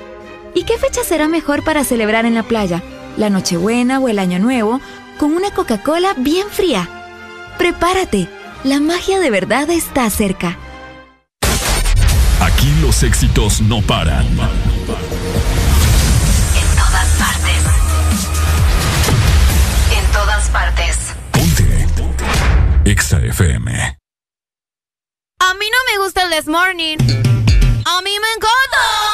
[0.55, 2.83] ¿Y qué fecha será mejor para celebrar en la playa?
[3.17, 4.81] ¿La Nochebuena o el Año Nuevo?
[5.19, 6.89] Con una Coca-Cola bien fría.
[7.59, 8.29] Prepárate,
[8.63, 10.57] la magia de verdad está cerca.
[12.41, 14.27] Aquí los éxitos no paran.
[14.27, 14.37] En
[16.77, 17.65] todas partes.
[19.99, 21.15] En todas partes.
[22.85, 23.99] EXA FM.
[25.41, 26.99] A mí no me gusta el This Morning.
[27.87, 29.14] A mí me encanta.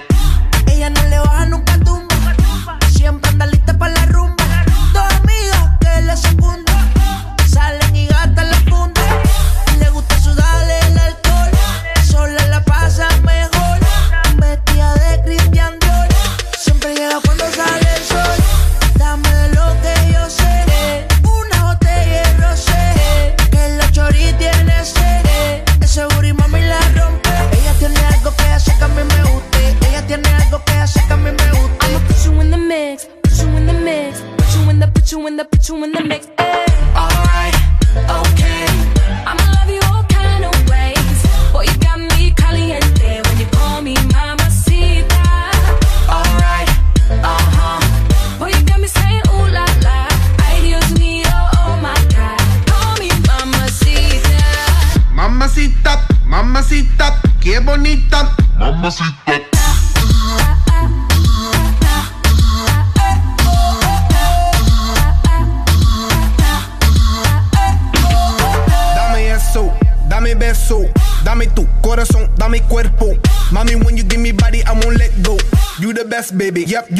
[76.51, 76.69] Baby.
[76.69, 76.90] Yep,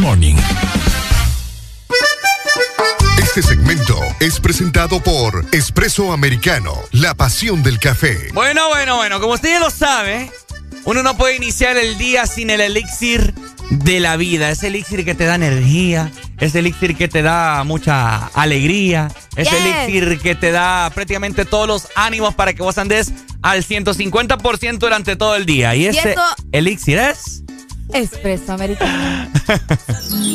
[0.00, 0.36] This Morning.
[3.18, 8.28] Este segmento es presentado por Espresso Americano, la pasión del café.
[8.32, 10.30] Bueno, bueno, bueno, como usted ya lo sabe,
[10.84, 13.34] uno no puede iniciar el día sin el elixir
[13.70, 14.50] de la vida.
[14.50, 19.60] Ese elixir que te da energía, ese elixir que te da mucha alegría, ese Yes.
[19.60, 25.16] elixir que te da prácticamente todos los ánimos para que vos andes al 150% durante
[25.16, 25.74] todo el día.
[25.74, 26.16] Y Y ese
[26.52, 27.39] elixir es...
[27.92, 29.28] Espresso americano.
[29.48, 30.30] Oye,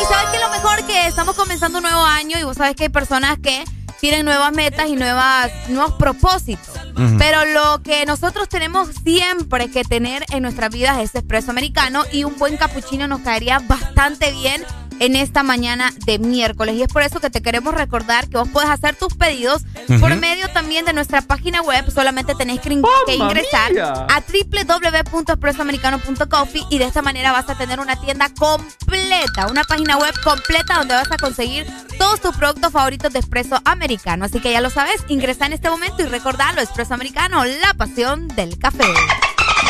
[0.00, 0.86] ¿y sabes qué es lo mejor?
[0.86, 3.64] Que estamos comenzando un nuevo año y vos sabes que hay personas que
[4.00, 6.74] tienen nuevas metas y nuevas, nuevos propósitos.
[7.18, 12.24] Pero lo que nosotros tenemos siempre que tener en nuestras vidas es espresso americano y
[12.24, 14.64] un buen capuchino nos caería bastante bien
[15.04, 16.76] en esta mañana de miércoles.
[16.76, 19.62] Y es por eso que te queremos recordar que vos puedes hacer tus pedidos
[19.98, 21.90] por medio también de nuestra página web.
[21.92, 24.06] Solamente tenés que, in- que ¡Mamma ingresar mía!
[24.08, 30.14] a www.expresoamericano.coffee y de esta manera vas a tener una tienda completa, una página web
[30.22, 31.66] completa donde vas a conseguir
[31.98, 34.24] todos tus productos favoritos de Espresso Americano.
[34.24, 38.28] Así que ya lo sabes, ingresa en este momento y recordalo, Espresso Americano, la pasión
[38.28, 38.84] del café.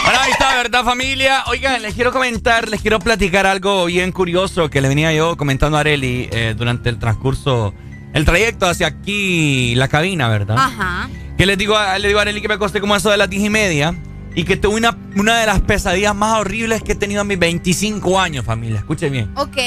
[0.05, 1.44] Bueno, ahí está, ¿verdad, familia?
[1.46, 5.76] Oigan, les quiero comentar, les quiero platicar algo bien curioso que le venía yo comentando
[5.76, 7.72] a Areli eh, durante el transcurso,
[8.12, 10.57] el trayecto hacia aquí, la cabina, ¿verdad?
[10.59, 11.09] Ajá.
[11.38, 13.16] Que les digo, a- le digo a Areli que me acosté como a eso de
[13.16, 13.94] las diez y media.
[14.34, 17.38] y que tuve una, una de las pesadillas más horribles que he tenido en mis
[17.38, 18.78] 25 años, familia.
[18.78, 19.30] Escuchen bien.
[19.36, 19.59] Ok.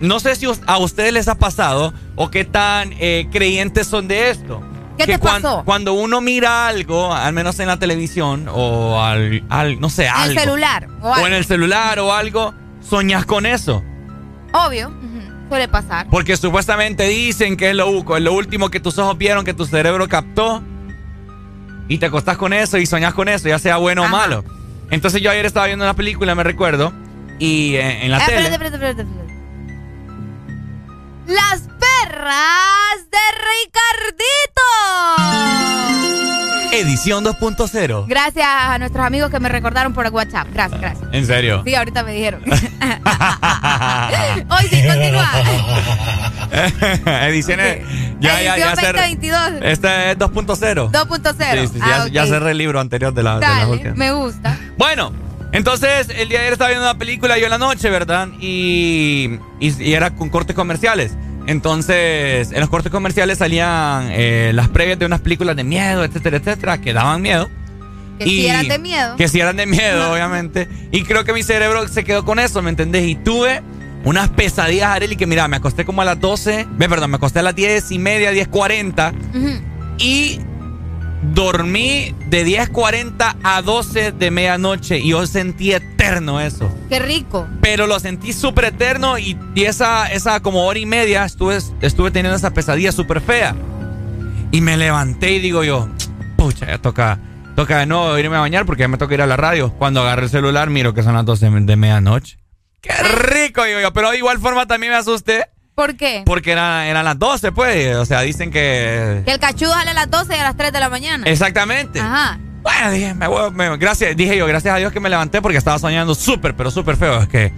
[0.00, 4.30] No sé si a ustedes les ha pasado o qué tan eh, creyentes son de
[4.30, 4.60] esto.
[4.98, 5.62] ¿Qué que te cuan- pasó?
[5.64, 10.10] Cuando uno mira algo, al menos en la televisión o al, al- no sé, En
[10.14, 10.30] algo.
[10.32, 10.88] el celular.
[11.00, 11.26] O, O algo.
[11.26, 13.82] en el celular o algo, soñas con eso.
[14.52, 14.92] Obvio.
[15.48, 16.06] Suele pasar.
[16.10, 19.66] Porque supuestamente dicen que es lo, es lo último que tus ojos vieron, que tu
[19.66, 20.62] cerebro captó.
[21.88, 24.44] Y te acostás con eso y soñás con eso, ya sea bueno o malo.
[24.90, 26.92] Entonces yo ayer estaba viendo una película, me recuerdo,
[27.38, 28.42] y eh, en la Eh, tele...
[28.48, 29.32] espérate, espérate, espérate.
[31.26, 31.68] Las
[32.06, 33.18] perras de
[33.66, 34.62] Ricardito.
[36.72, 38.06] Edición 2.0.
[38.08, 40.48] Gracias a nuestros amigos que me recordaron por WhatsApp.
[40.52, 41.08] Gracias, gracias.
[41.12, 41.62] ¿En serio?
[41.66, 42.42] Sí, ahorita me dijeron.
[42.46, 42.58] Hoy
[44.70, 45.30] sí, continúa.
[47.28, 47.82] Ediciones...
[48.20, 48.72] Ya, ya, ya.
[48.72, 49.40] Edición se- 2022.
[49.62, 50.90] Este es 2.0.
[50.90, 51.60] 2.0.
[51.60, 52.10] Sí, sí, sí, Ah, ya, ok.
[52.10, 53.96] ya cerré el libro anterior de la, de las Dale, últimas.
[53.96, 54.58] me gusta.
[54.78, 55.12] Bueno,
[55.52, 58.28] entonces el día de ayer estaba viendo una película yo en la noche, ¿verdad?
[58.40, 61.12] Y, y, y era con cortes comerciales.
[61.46, 66.36] Entonces, en los cortes comerciales salían eh, las previas de unas películas de miedo, etcétera,
[66.36, 67.48] etcétera, que daban miedo.
[68.18, 69.16] Que si eran de miedo.
[69.16, 70.68] Que si eran de miedo, obviamente.
[70.92, 73.04] Y creo que mi cerebro se quedó con eso, ¿me entendés?
[73.08, 73.62] Y tuve
[74.04, 77.40] unas pesadillas, Arely, que mira, me acosté como a las 12, ve, perdón, me acosté
[77.40, 79.12] a las 10 y media, 10.40.
[79.34, 79.62] Ujú.
[79.98, 80.40] Y
[81.22, 86.70] dormí de 10.40 a 12 de medianoche y yo sentí eterno eso.
[86.88, 87.46] Qué rico.
[87.60, 92.10] Pero lo sentí súper eterno y, y esa, esa como hora y media estuve, estuve
[92.10, 93.54] teniendo esa pesadilla súper fea.
[94.50, 95.88] Y me levanté y digo yo,
[96.36, 97.18] pucha, ya toca,
[97.56, 99.72] toca de nuevo irme a bañar porque ya me toca ir a la radio.
[99.72, 102.38] Cuando agarré el celular miro que son las 12 de medianoche.
[102.80, 103.62] ¡Qué rico!
[103.62, 106.22] Digo yo, pero de igual forma también me asusté ¿Por qué?
[106.26, 107.96] porque era- eran las 12, pues.
[107.96, 109.22] O sea, dicen que...
[109.24, 111.26] Que el cachudo sale a las 12 y a las 3 de la mañana.
[111.26, 111.98] Exactamente.
[112.00, 112.38] Ajá.
[112.62, 115.78] Bueno, dije, me me- gracias, dije yo, gracias a Dios que me levanté porque estaba
[115.78, 117.20] soñando súper, pero súper feo.
[117.22, 117.52] Es que,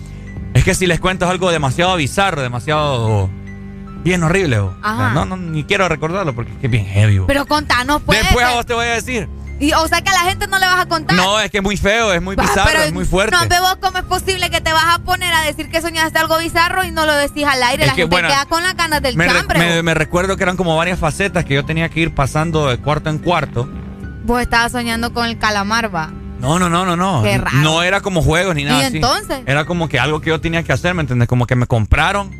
[0.54, 3.28] es que si les cuento es algo demasiado bizarro, demasiado
[4.02, 4.60] bien horrible.
[4.60, 4.68] bo.
[4.68, 5.10] O sea, Ajá.
[5.14, 7.18] no, no, ni quiero recordarlo porque es que es bien heavy.
[7.18, 7.26] bo.
[7.26, 8.18] Pero contanos, pues.
[8.22, 9.28] Después a vos te voy a decir.
[9.60, 11.16] Y, o sea que a la gente no le vas a contar.
[11.16, 13.36] No, es que es muy feo, es muy bizarro, pero es muy fuerte.
[13.36, 16.18] No, ve vos cómo es posible que te vas a poner a decir que soñaste
[16.18, 17.84] algo bizarro y no lo decís al aire.
[17.84, 19.82] Es la que, gente bueno, queda con las ganas del me, re- chambre.
[19.82, 23.10] me recuerdo que eran como varias facetas que yo tenía que ir pasando de cuarto
[23.10, 23.68] en cuarto.
[24.24, 26.10] Vos estabas soñando con el calamar, va.
[26.40, 27.22] No, no, no, no, no.
[27.22, 27.56] Qué raro.
[27.58, 28.96] No era como juegos ni nada ¿Y así.
[28.96, 29.38] entonces?
[29.46, 31.28] Era como que algo que yo tenía que hacer, ¿me entiendes?
[31.28, 32.30] Como que me compraron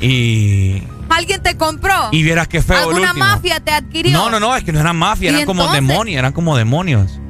[0.00, 0.82] y...
[1.22, 2.08] ¿Alguien te compró?
[2.10, 3.24] Y vieras qué feo el ¿Alguna último.
[3.26, 4.12] mafia te adquirió?
[4.12, 7.20] No, no, no, es que no eran mafia, ¿Y eran como demonios, eran como demonios.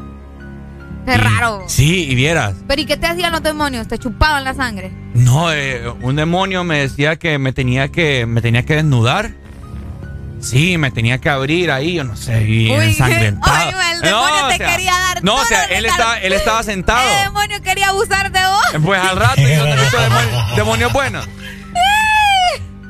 [1.05, 1.64] Qué raro.
[1.66, 2.55] Sí, y vieras.
[2.66, 3.88] ¿Pero y qué te hacían los demonios?
[3.88, 4.93] ¿Te chupaban la sangre?
[5.14, 9.32] No, eh, un demonio me decía que me tenía que me tenía que desnudar.
[10.40, 13.68] Sí, me tenía que abrir ahí, yo no sé, y Uy, ensangrentado.
[13.68, 17.09] oye, el demonio te sea, quería dar No, o sea, él estaba, él estaba sentado.
[17.09, 18.82] El demonio quería abusar de vos.
[18.84, 21.28] Pues al rato yo no he visto demonios, demonios buenos.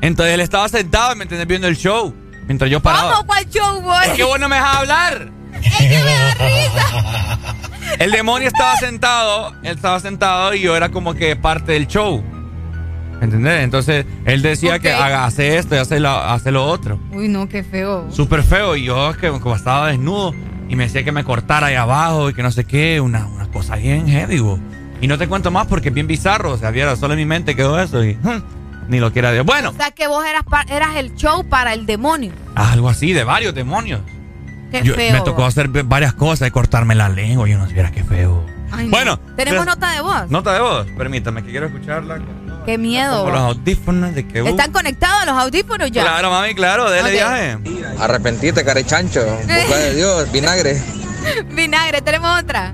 [0.03, 1.47] Entonces él estaba sentado, ¿me entendés?
[1.47, 2.15] Viendo el show.
[2.47, 3.13] Mientras yo paraba.
[3.15, 3.27] ¿Cómo?
[3.27, 3.97] ¿Cuál show, vos?
[4.05, 5.29] Es que vos no me dejas hablar.
[5.63, 7.39] Es que me da risa.
[7.99, 12.23] El demonio estaba sentado, él estaba sentado y yo era como que parte del show.
[13.21, 13.63] ¿Entendés?
[13.63, 15.01] Entonces él decía que Ok.
[15.01, 16.99] haga, hace esto y hace lo, hace lo otro.
[17.13, 18.11] Uy, no, qué feo.
[18.11, 18.75] Súper feo.
[18.77, 20.35] Y yo que como estaba desnudo
[20.69, 23.47] y me decía que me cortara ahí abajo y que no sé qué, una, una
[23.49, 24.41] cosa bien heavy.
[24.41, 24.59] bo.
[25.01, 26.51] Y no te cuento más porque es bien bizarro.
[26.53, 28.43] O sea, viera, solo en mi mente quedó eso y hmm,
[28.89, 29.45] ni lo quiera Dios.
[29.47, 32.33] Bueno, O sea que vos eras, eras el show para el demonio.
[32.55, 34.01] algo así, de varios demonios.
[34.71, 35.13] Qué Yo- feo.
[35.13, 37.47] me tocó hacer varias cosas y cortarme la lengua.
[37.49, 38.45] Yo no sé, qué feo.
[38.71, 38.91] Ay, no.
[38.91, 40.31] Bueno, Tenemos pues- nota de voz.
[40.31, 42.21] Nota de voz, permítame que quiero escucharla.
[42.65, 43.25] Qué miedo.
[43.25, 44.41] Con los audífonos de que.
[44.41, 46.03] uh, ¿Están conectados los audífonos ya?
[46.03, 47.13] Claro, mami, claro, dele Ok.
[47.15, 47.59] viaje.
[47.99, 49.21] Arrepentite, carechancho.
[49.25, 50.81] Boca de Dios, vinagre.
[51.51, 52.73] Vinagre, tenemos otra.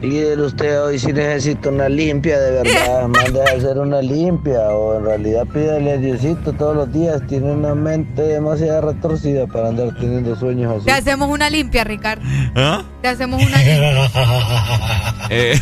[0.00, 3.08] Líder, usted hoy sí necesita una limpia, de verdad.
[3.08, 4.60] Mande a hacer una limpia.
[4.68, 7.20] O en realidad pídale a Diosito todos los días.
[7.26, 11.00] Tiene una mente demasiado retorcida para andar teniendo sueños Te así.
[11.00, 12.22] hacemos una limpia, Ricardo.
[12.54, 12.84] ¿Ah?
[13.02, 14.10] Te hacemos una limpia.
[15.30, 15.60] Eh,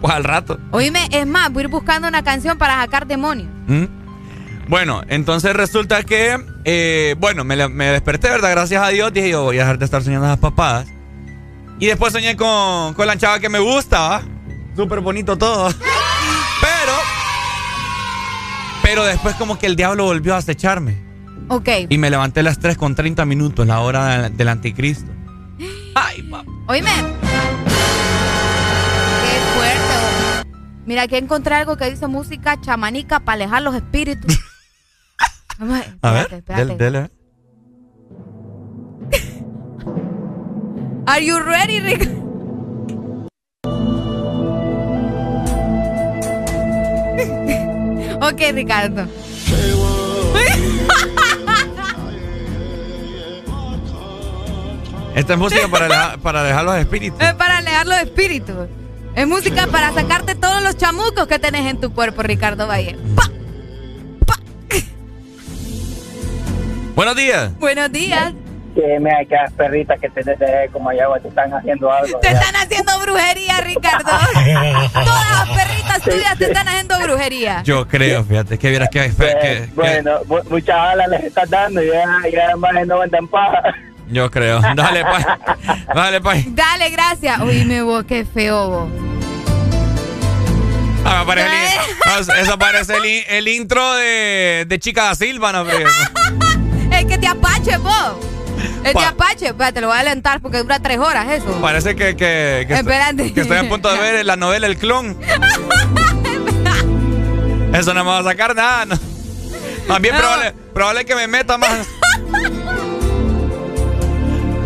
[0.00, 0.58] pues al rato.
[0.72, 3.48] Oíme, es más, voy a ir buscando una canción para sacar demonios.
[3.68, 3.84] ¿Mm?
[4.68, 8.50] Bueno, entonces resulta que, eh, bueno, me, me desperté, ¿verdad?
[8.50, 9.12] Gracias a Dios.
[9.12, 10.88] Dije yo, voy a dejar de estar soñando esas papadas.
[11.78, 14.22] Y después soñé con, con la chava que me gusta.
[14.74, 15.68] Súper bonito todo.
[16.60, 16.92] Pero,
[18.82, 21.06] pero después como que el diablo volvió a acecharme.
[21.48, 21.68] Ok.
[21.88, 25.10] Y me levanté a las 3 con 30 minutos, la hora del, anticristo.
[25.94, 26.44] Ay, papá.
[26.68, 26.90] Oíme.
[29.22, 30.48] Qué fuerte.
[30.86, 34.38] Mira, aquí encontré algo que dice música chamanica para alejar los espíritus.
[35.58, 36.64] A ver, espérate, espérate.
[36.64, 37.15] dele, dele.
[41.08, 42.16] Are you ready, Ricardo?
[48.26, 49.06] ok, Ricardo.
[55.14, 57.20] Esta es música para, para dejar los espíritus.
[57.20, 58.66] Es para alejar los espíritus.
[59.14, 62.98] Es música para sacarte todos los chamucos que tenés en tu cuerpo, Ricardo Valle.
[63.14, 63.30] Pa.
[66.96, 67.56] Buenos días.
[67.58, 68.34] Buenos días.
[68.76, 72.18] Dime, aquellas perritas que tenés de como allá te están haciendo algo.
[72.20, 72.38] Te ya.
[72.38, 74.10] están haciendo brujería, Ricardo.
[74.92, 77.62] Todas las perritas tuyas te están haciendo brujería.
[77.62, 81.82] Yo creo, fíjate, que vieras que, que- que- Bueno, mu- muchas alas les estás dando
[81.82, 83.62] y ya, ya además no venden paja.
[84.08, 84.60] yo creo.
[84.74, 85.26] Dale, pues.
[85.94, 86.54] Dale, pues.
[86.54, 87.40] Dale, gracias.
[87.40, 88.88] Uy, me vos, qué feo vos.
[91.04, 95.14] Ah, me parece el no, eso parece el, in- el intro de, de Chica da
[95.14, 95.64] Silva, ¿no?
[96.92, 98.16] El que te apache, vos.
[98.86, 99.52] El Pa- te apache.
[99.72, 101.46] Te lo voy a alentar porque dura tres horas eso.
[101.60, 105.16] Parece que, que, que, estoy, que estoy a punto de ver la novela El Clon.
[107.72, 108.86] Eso no me va a sacar nada.
[108.86, 108.98] no.
[109.88, 111.86] Más bien probable, probable que me meta más.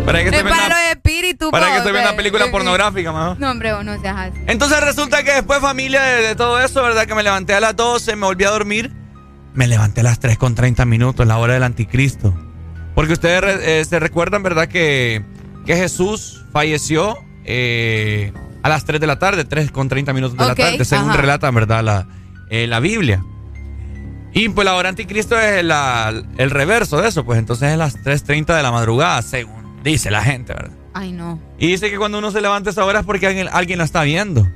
[0.05, 3.39] Para que Es estoy viendo, para una- para que estoy viendo una película pornográfica, mejor.
[3.39, 4.37] No, hombre, vos no seas así.
[4.47, 7.05] Entonces resulta que después, familia, de, de todo eso, ¿verdad?
[7.05, 8.91] Que me levanté a las 12, me volví a dormir.
[9.53, 12.33] Me levanté a las 3 con 30 minutos, la hora del anticristo.
[12.95, 14.67] Porque ustedes eh, se recuerdan, ¿verdad?
[14.67, 15.23] Que,
[15.65, 18.33] que Jesús falleció eh,
[18.63, 21.17] a las 3 de la tarde, 3 con 30 minutos de la tarde, según ajá.
[21.21, 21.83] relata, ¿verdad?
[21.83, 22.07] La,
[22.49, 23.23] eh, la Biblia.
[24.33, 27.95] Y pues la hora anticristo es la- el reverso de eso, pues entonces es las
[27.97, 30.71] 3.30 de la madrugada, según dice la gente, ¿verdad?
[30.93, 31.39] Ay, no.
[31.57, 33.85] Y dice que cuando uno se levanta a esa hora es porque alguien, alguien lo
[33.85, 34.47] está viendo.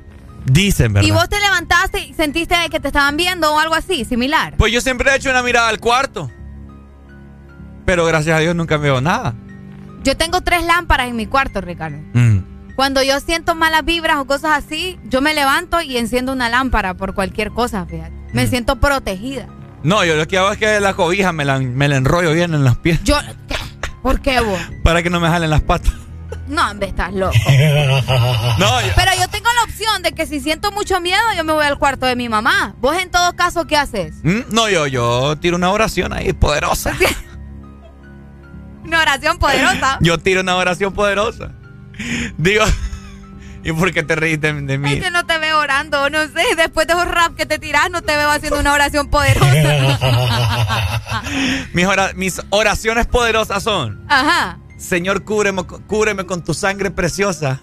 [0.44, 1.08] Dicen, ¿verdad?
[1.08, 4.54] ¿Y vos te levantaste y sentiste que te estaban viendo o algo así, similar?
[4.56, 6.30] Pues yo siempre he hecho una mirada al cuarto.
[7.86, 9.34] Pero gracias a Dios nunca veo nada.
[10.02, 11.96] Yo tengo tres lámparas en mi cuarto, Ricardo.
[12.12, 12.40] Mm.
[12.76, 16.94] Cuando yo siento malas vibras o cosas así, yo me levanto y enciendo una lámpara
[16.94, 18.10] por cualquier cosa, fíjate.
[18.10, 18.36] Mm.
[18.36, 19.46] Me siento protegida.
[19.82, 22.54] No, yo lo que hago es que la cobija me la, me la enrollo bien
[22.54, 23.16] en las pies Yo,
[24.02, 24.58] ¿por qué vos?
[24.82, 25.92] para que no me jalen las patas.
[26.48, 27.34] No, hombre, estás loco.
[28.58, 31.52] No, yo- Pero yo tengo la opción de que si siento mucho miedo, yo me
[31.52, 32.74] voy al cuarto de mi mamá.
[32.80, 34.14] Vos en todo caso, ¿qué haces?
[34.22, 36.94] Mm, no, yo, yo tiro una oración ahí poderosa.
[38.86, 39.98] Una oración poderosa.
[40.00, 41.50] Yo tiro una oración poderosa.
[42.38, 42.64] Digo,
[43.64, 44.92] ¿y por qué te reíste de, mí?
[44.94, 46.44] Es que no te veo orando, no sé.
[46.56, 49.46] Después de esos rap que te tirás, no te veo haciendo una oración poderosa.
[51.72, 54.58] Mis, ora- mis oraciones poderosas son, Ajá.
[54.78, 57.60] Señor, cúbreme, cúbreme con tu sangre preciosa.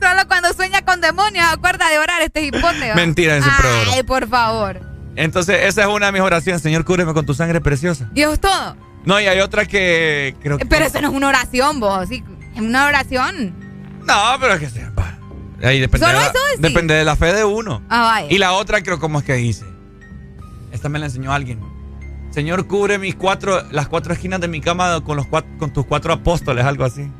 [0.00, 2.94] Solo cuando sueña con demonios, acuerda de orar este hipote.
[2.94, 3.48] Mentira, ese.
[3.92, 4.80] Ay, por favor.
[5.14, 6.62] Entonces, esa es una de mis oraciones.
[6.62, 8.08] Señor, cúbreme con tu sangre preciosa.
[8.12, 8.76] Dios todo.
[9.06, 10.66] No, y hay otra que creo que...
[10.66, 12.08] Pero eso no es una oración, vos.
[12.08, 12.22] Sí,
[12.54, 13.54] es una oración.
[14.04, 14.92] No, pero es que sea...
[15.62, 16.60] Ahí depende, ¿Solo de la, eso decís?
[16.60, 17.80] depende de la fe de uno.
[17.88, 18.26] Ah, vaya.
[18.30, 19.64] Y la otra creo como es que dice.
[20.70, 21.60] Esta me la enseñó alguien.
[22.30, 25.86] Señor, cubre mis cuatro, las cuatro esquinas de mi cama con, los cuat- con tus
[25.86, 27.10] cuatro apóstoles, algo así.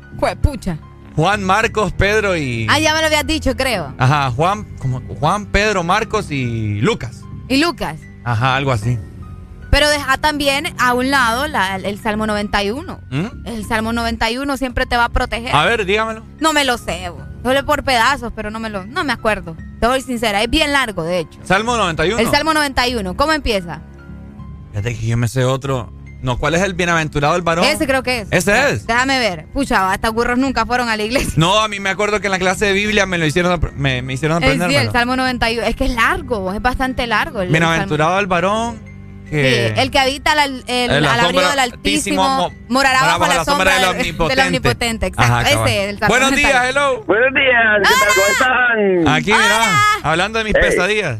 [0.43, 0.77] pucha.
[1.15, 2.67] Juan, Marcos, Pedro y...
[2.69, 3.91] Ah, ya me lo habías dicho, creo.
[3.97, 7.21] Ajá, Juan, como Juan, Pedro, Marcos y Lucas.
[7.49, 7.97] Y Lucas.
[8.23, 8.99] Ajá, algo así.
[9.77, 12.99] Pero deja también a un lado la- el Salmo 91.
[13.11, 13.25] ¿Mm?
[13.45, 15.55] El Salmo 91 siempre te va a proteger.
[15.55, 16.23] A ver, dígamelo.
[16.39, 17.11] No me lo sé.
[17.43, 19.55] Solo por pedazos, pero no me lo, no me acuerdo.
[19.79, 21.39] Te voy sincera, es bien largo, de hecho.
[21.43, 22.19] Salmo 91.
[22.19, 23.81] El Salmo 91, ¿cómo empieza?
[24.71, 25.93] Fíjate que yo me sé otro.
[26.23, 27.63] No, ¿cuál es el bienaventurado el varón?
[27.65, 28.27] Ese creo que es.
[28.31, 28.87] ¿Ese es?
[28.87, 29.45] Déjame ver.
[29.53, 31.33] Pucha, hasta burros nunca fueron a la iglesia.
[31.35, 34.01] No, a mí me acuerdo que en la clase de Biblia me lo hicieron, me,
[34.01, 34.87] me hicieron Es, sí, aprenderlo.
[34.87, 35.67] el Salmo 91.
[35.67, 37.41] Es que es largo, es bastante largo.
[37.41, 38.86] El, el Bienaventurado el varón.
[39.29, 39.73] Que...
[39.75, 43.01] Sí, el que habita al, el- En la al abrigo del Altísimo, Altísimo, mo- morará
[43.03, 44.35] bajo la, sombra, del Omnipotente.
[44.41, 45.05] del Omnipotente.
[45.07, 45.67] Exacto, Ajá, cabal.
[45.67, 46.49] ese es el Salmo Buenos 91.
[46.61, 47.03] días, hello.
[47.05, 48.13] Buenos días, ¿qué tal?
[48.15, 49.07] ¿Cómo están?
[49.15, 50.61] Aquí, mira, hablando de mis Ey.
[50.61, 51.19] pesadillas.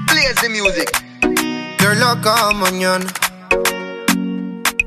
[0.08, 0.90] Play the music.
[1.80, 3.06] You're loca mañana.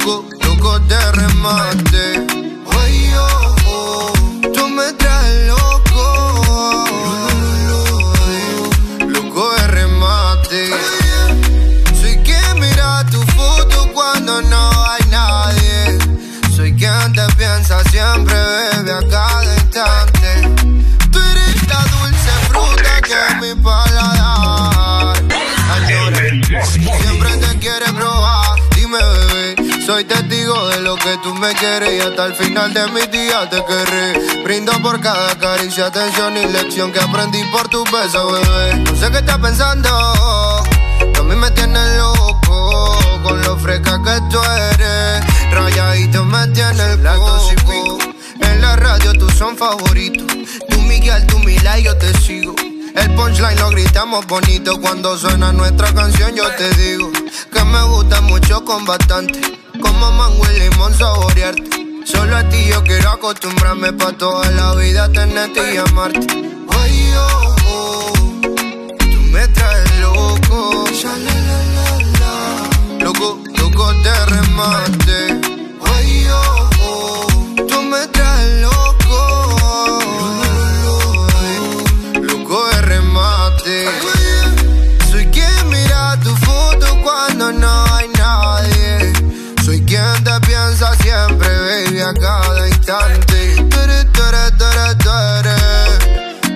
[0.00, 2.26] Loco, loco de remate.
[2.78, 4.12] Ay, oh, oh,
[4.54, 6.84] tú me traes loco.
[9.06, 10.70] Loco de remate.
[12.00, 15.98] Soy quien mira tu foto cuando no hay nadie.
[16.56, 20.48] Soy quien te piensa siempre, bebe a cada instante.
[21.12, 25.22] Tú eres la dulce fruta que es mi paladar.
[25.74, 28.58] Añora, siempre te quiere probar.
[28.74, 29.29] Dime, bebé,
[29.90, 33.50] soy testigo de lo que tú me quieres y hasta el final de mis días
[33.50, 34.44] te querré.
[34.44, 38.76] Brindo por cada caricia, atención y lección que aprendí por tu beso, bebé.
[38.84, 39.88] No sé qué estás pensando,
[41.12, 44.38] tú a mí me tienes loco con lo fresca que tú
[44.70, 45.24] eres.
[45.50, 47.50] Rayadito me tiene el coco.
[47.50, 47.98] y pico.
[48.42, 50.24] En la radio tú son favoritos.
[50.68, 52.54] Tú Miguel, tú Mila y yo te sigo.
[52.94, 56.36] El punchline lo gritamos bonito cuando suena nuestra canción.
[56.36, 57.10] Yo te digo
[57.52, 59.59] que me gusta mucho con bastante.
[59.80, 61.70] Como mango y limón saborearte.
[62.04, 66.26] Solo a ti yo quiero acostumbrarme pa' toda la vida tenerte y amarte.
[66.80, 68.12] Ay, oh, oh,
[68.98, 70.84] tú me traes loco.
[72.20, 73.04] La.
[73.04, 75.40] Loco, loco de remate.
[75.94, 77.26] Ay, oh, oh,
[77.68, 78.59] tú me traes
[92.14, 93.56] cada instante.
[93.70, 94.58] Tú eres, tú eres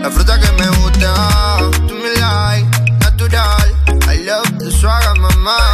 [0.00, 1.70] La fruta que me gusta.
[1.86, 2.66] Tú me like,
[3.00, 3.70] natural.
[4.09, 5.74] I love the swagger, mamá.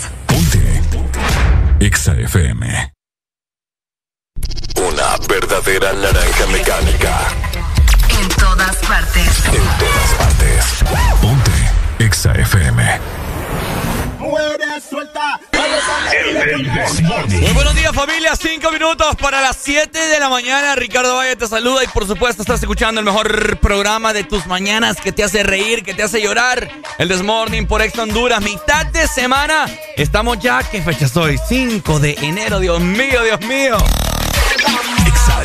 [1.91, 2.93] Exa FM.
[4.77, 7.19] Una verdadera naranja mecánica.
[8.17, 9.27] En todas partes.
[9.47, 10.65] En todas partes.
[11.21, 11.51] Ponte
[11.99, 12.81] Exa FM.
[17.29, 20.75] Muy buenos días familia, cinco minutos para las 7 de la mañana.
[20.75, 24.97] Ricardo Valle te saluda y por supuesto estás escuchando el mejor programa de tus mañanas
[24.97, 26.69] que te hace reír, que te hace llorar.
[26.97, 29.65] El Desmorning por Ex Honduras, mitad de semana.
[29.95, 31.39] Estamos ya, ¿qué fecha soy?
[31.47, 33.77] 5 de enero, Dios mío, Dios mío.
[35.05, 35.41] Exa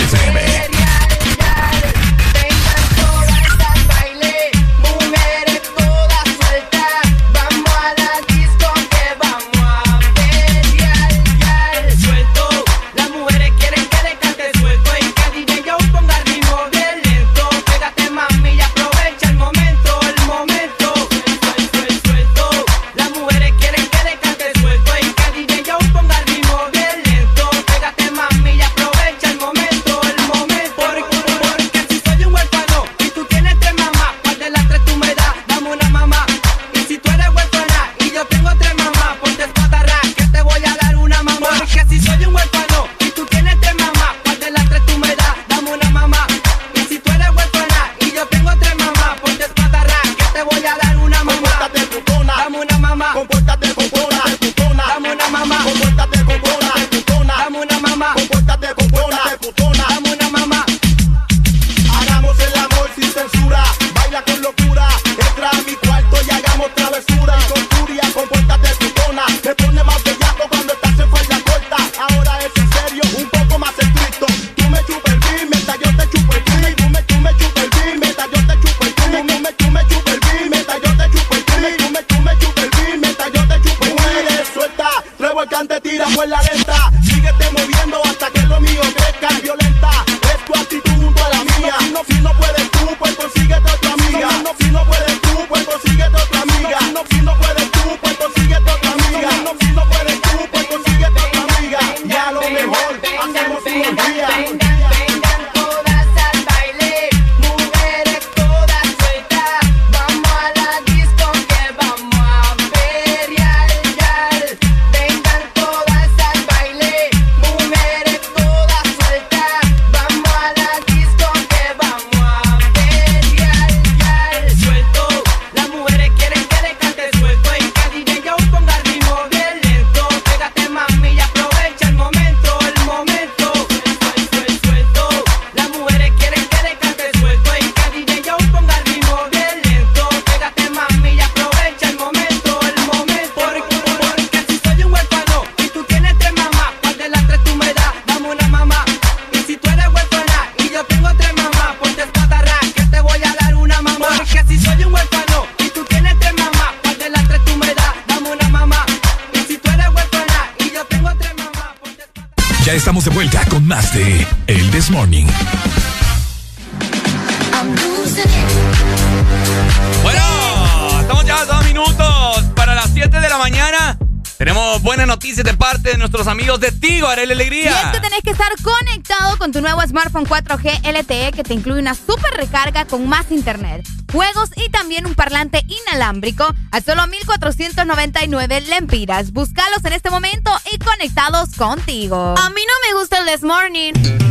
[177.16, 177.82] Para.
[177.82, 181.54] Y es que tenés que estar conectado con tu nuevo smartphone 4G LTE que te
[181.54, 187.06] incluye una super recarga con más internet, juegos y también un parlante inalámbrico a solo
[187.06, 189.32] 1499 lempiras.
[189.32, 192.34] Búscalos en este momento y conectados contigo.
[192.36, 194.25] A mí no me gusta el This Morning.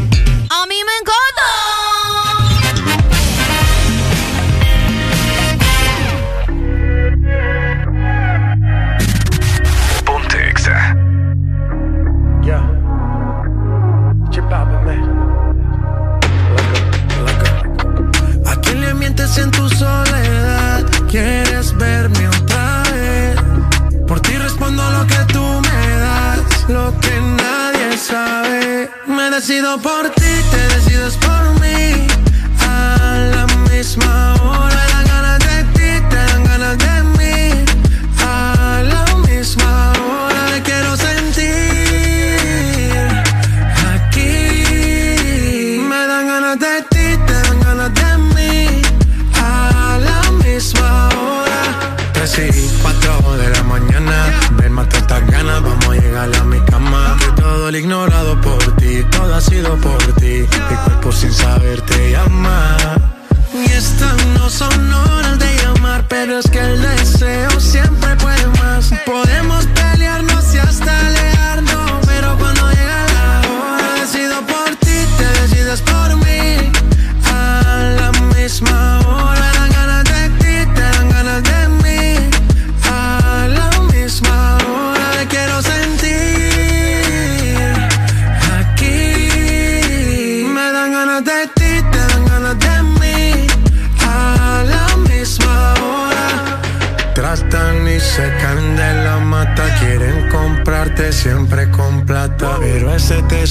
[29.66, 30.25] up all the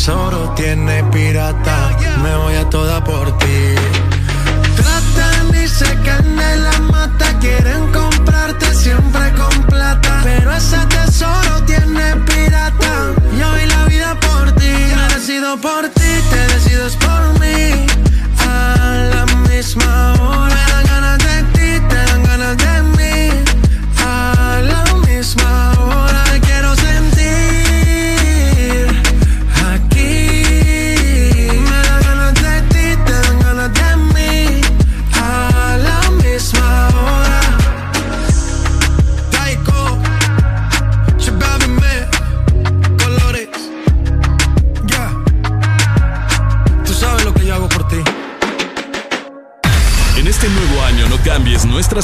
[0.05, 1.74] tesoro tiene pirata.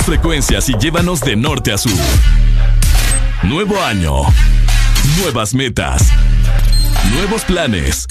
[0.03, 1.93] frecuencias y llévanos de norte a sur.
[3.43, 4.23] Nuevo año.
[5.19, 6.11] Nuevas metas.
[7.13, 8.07] Nuevos planes.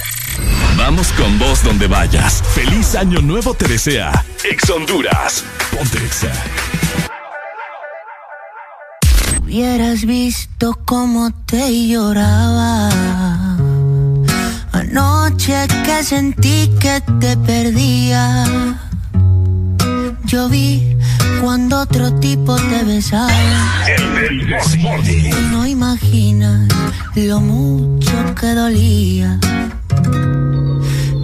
[0.77, 2.41] Vamos con vos donde vayas.
[2.53, 4.25] Feliz año nuevo te desea.
[4.49, 5.43] Ex Honduras.
[5.71, 6.31] Ponte exa.
[9.41, 12.89] Hubieras visto cómo te lloraba.
[14.71, 18.45] Anoche que sentí que te perdía.
[20.25, 20.88] Yo vi
[21.41, 23.32] cuando otro tipo te besaba.
[25.51, 26.67] No imaginas
[27.15, 29.39] lo mucho que dolía.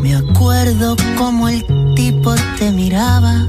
[0.02, 1.64] Me acuerdo como el
[1.96, 3.46] tipo te miraba.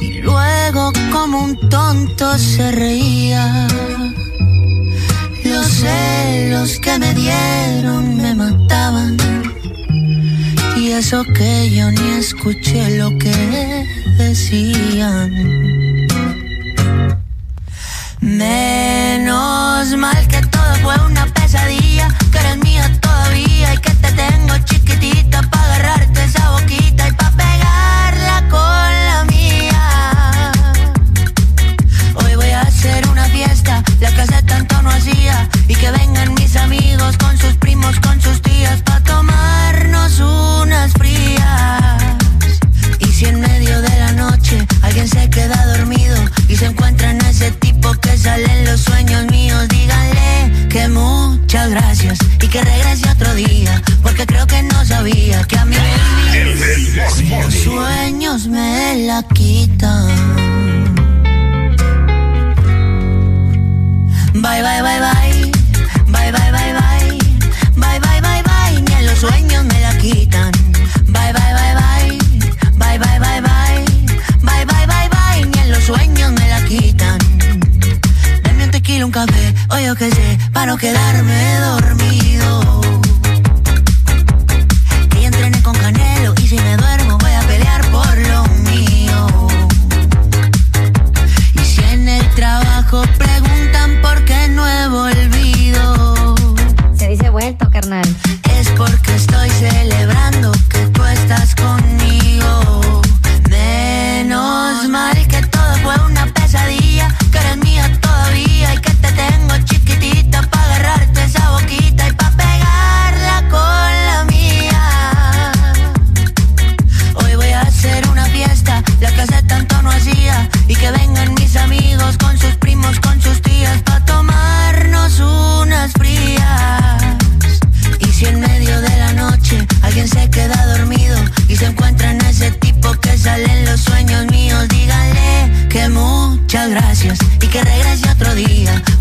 [0.00, 3.66] Y luego como un tonto se reía.
[5.44, 9.16] Los celos que me dieron me mataban.
[10.76, 13.97] Y eso que yo ni escuché lo que
[14.28, 15.32] decían.
[18.20, 20.36] Menos mal que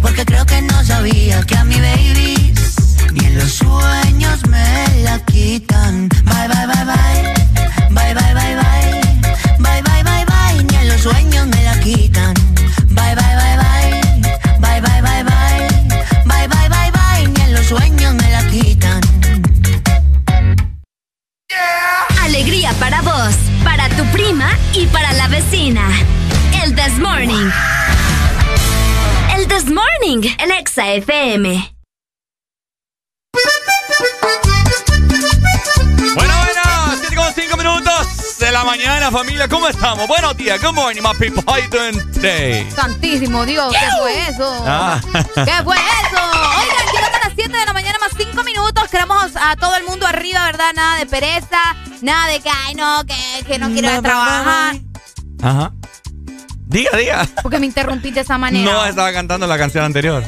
[0.02, 2.54] porque creo que no sabía que a mi baby
[3.14, 6.10] ni en los sueños me la quitan.
[30.98, 31.76] FM.
[36.16, 39.48] Bueno, bueno, 7 con 5 minutos de la mañana, familia.
[39.48, 40.08] ¿Cómo estamos?
[40.08, 40.60] Buenos días.
[40.60, 41.44] Good morning, my people.
[41.46, 42.68] How you doing today?
[42.72, 44.64] Santísimo Dios, ¿qué fue eso?
[44.66, 45.00] Ah.
[45.14, 46.24] ¿Qué fue eso?
[46.60, 48.90] Oigan, llegan a las 7 de la mañana más 5 minutos.
[48.90, 50.74] Queremos a todo el mundo arriba, ¿verdad?
[50.76, 54.76] Nada de pereza, nada de que, ay, no, que, que no quiero ir a trabajar.
[55.44, 55.74] Ajá.
[56.66, 57.28] Diga, diga.
[57.44, 58.72] Porque me interrumpiste de esa manera.
[58.72, 60.24] No, estaba cantando la canción anterior.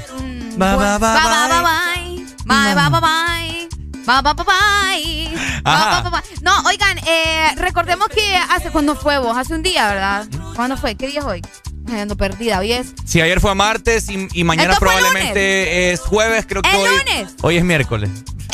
[0.60, 2.26] Bye, bye, bye, bye.
[2.46, 3.70] Bye, bye, bye, bye.
[4.06, 4.44] Bye, bye, bye.
[5.64, 6.24] Bye, bye, bye, bye.
[6.42, 10.28] No, oigan, eh, recordemos que hace cuando fue vos, hace un día, ¿verdad?
[10.56, 10.96] ¿Cuándo fue?
[10.96, 11.42] ¿Qué día es hoy?
[11.92, 12.94] Ay, ando perdida, hoy es.
[13.06, 16.90] Si ayer fue martes y, y mañana probablemente es jueves, creo que ¿El hoy.
[16.98, 17.34] lunes?
[17.42, 18.10] Hoy es miércoles.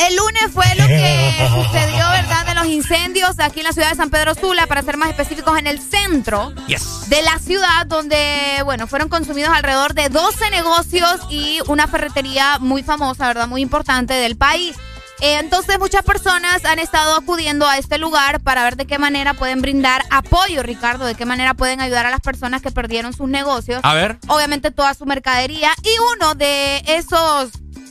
[0.06, 2.46] El lunes fue lo que sucedió, ¿verdad?
[2.46, 5.58] De los incendios aquí en la ciudad de San Pedro Sula, para ser más específicos,
[5.58, 7.08] en el centro Yes.
[7.08, 12.82] de la ciudad, donde, bueno, fueron consumidos alrededor de 12 negocios y una ferretería muy
[12.82, 13.48] famosa, ¿verdad?
[13.48, 14.76] Muy importante del país.
[15.20, 19.34] Eh, entonces muchas personas han estado acudiendo a este lugar para ver de qué manera
[19.34, 23.28] pueden brindar apoyo, Ricardo, de qué manera pueden ayudar a las personas que perdieron sus
[23.28, 23.80] negocios.
[23.82, 24.18] A ver.
[24.28, 27.50] Obviamente toda su mercadería y uno de esos,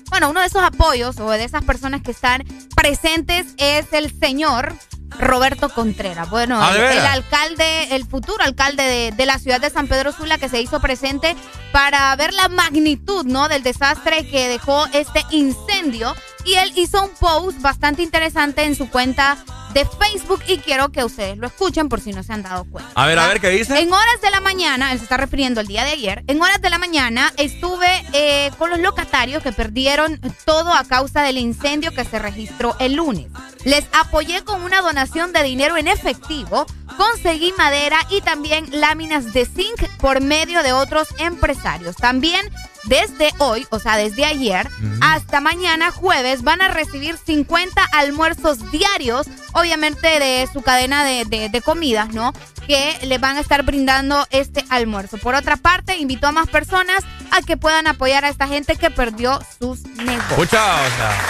[0.09, 2.43] bueno, uno de esos apoyos o de esas personas que están
[2.75, 4.75] presentes es el señor
[5.19, 6.29] Roberto Contreras.
[6.29, 10.37] Bueno, Ah, el alcalde, el futuro alcalde de, de la ciudad de San Pedro Sula
[10.37, 11.35] que se hizo presente
[11.71, 13.47] para ver la magnitud, ¿no?
[13.47, 16.15] Del desastre que dejó este incendio.
[16.45, 19.37] Y él hizo un post bastante interesante en su cuenta
[19.75, 22.89] de Facebook y quiero que ustedes lo escuchen por si no se han dado cuenta.
[22.95, 23.77] A ver, a ver, ¿qué dice?
[23.77, 26.61] En horas de la mañana, él se está refiriendo al día de ayer, en horas
[26.61, 31.91] de la mañana estuve eh, con los locatarios que perdieron todo a causa del incendio
[31.91, 33.27] que se registró el lunes.
[33.65, 36.65] Les apoyé con una donación de dinero en efectivo,
[36.95, 41.97] conseguí madera y también láminas de zinc por medio de otros empresarios.
[41.97, 42.49] También
[42.85, 44.69] desde hoy, o sea, desde ayer
[45.01, 51.49] hasta mañana jueves, van a recibir 50 almuerzos diarios, obviamente de su cadena de, de-
[51.49, 52.33] de comidas, ¿no?
[52.67, 55.17] Que le van a estar brindando este almuerzo.
[55.17, 58.89] Por otra parte, invitó a más personas a que puedan apoyar a esta gente que
[58.89, 60.31] perdió sus negocios.
[60.31, 61.21] Escucha, o sea.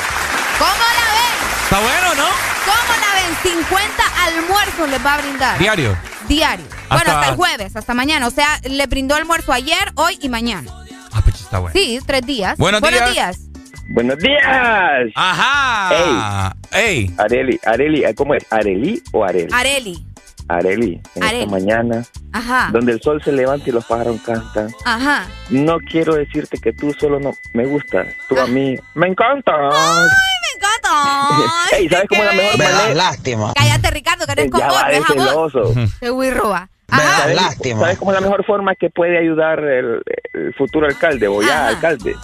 [0.57, 1.63] ¿Cómo la ven?
[1.63, 2.29] Está bueno, ¿no?
[2.65, 3.57] ¿Cómo la ven?
[3.67, 5.59] 50 almuerzos les va a brindar.
[5.59, 5.97] Diario.
[6.27, 6.65] Diario.
[6.89, 8.27] Bueno, hasta el jueves, hasta mañana.
[8.27, 10.71] O sea, le brindó almuerzo ayer, hoy y mañana.
[11.45, 11.73] Está bueno.
[11.73, 12.57] Sí, tres días.
[12.57, 13.39] Buenos días.
[13.89, 15.11] Buenos días.
[15.15, 16.55] Ajá.
[16.71, 17.13] Ey.
[17.17, 18.45] Areli, Areli, ¿cómo es?
[18.51, 19.47] ¿Areli o Areli?
[19.53, 20.05] Areli.
[20.47, 21.39] Areli, en Areli.
[21.43, 22.69] esta mañana, Ajá.
[22.71, 24.69] donde el sol se levanta y los pájaros cantan.
[24.85, 25.27] Ajá.
[25.49, 28.05] No quiero decirte que tú solo no me gustas.
[28.29, 29.55] Tú a mí me encantas.
[29.73, 31.47] Me encanta.
[31.77, 32.93] Ey, ¿sabes cómo es la mejor Me das manera?
[32.95, 33.53] lástima.
[33.55, 35.51] Cállate, Ricardo, que eres con vos.
[35.51, 35.73] celoso.
[35.99, 36.69] Te voy roba.
[36.89, 37.79] ¿Sabes, lástima.
[37.81, 40.01] ¿Sabes cómo es la mejor forma que puede ayudar el,
[40.33, 42.15] el futuro alcalde o ya alcalde?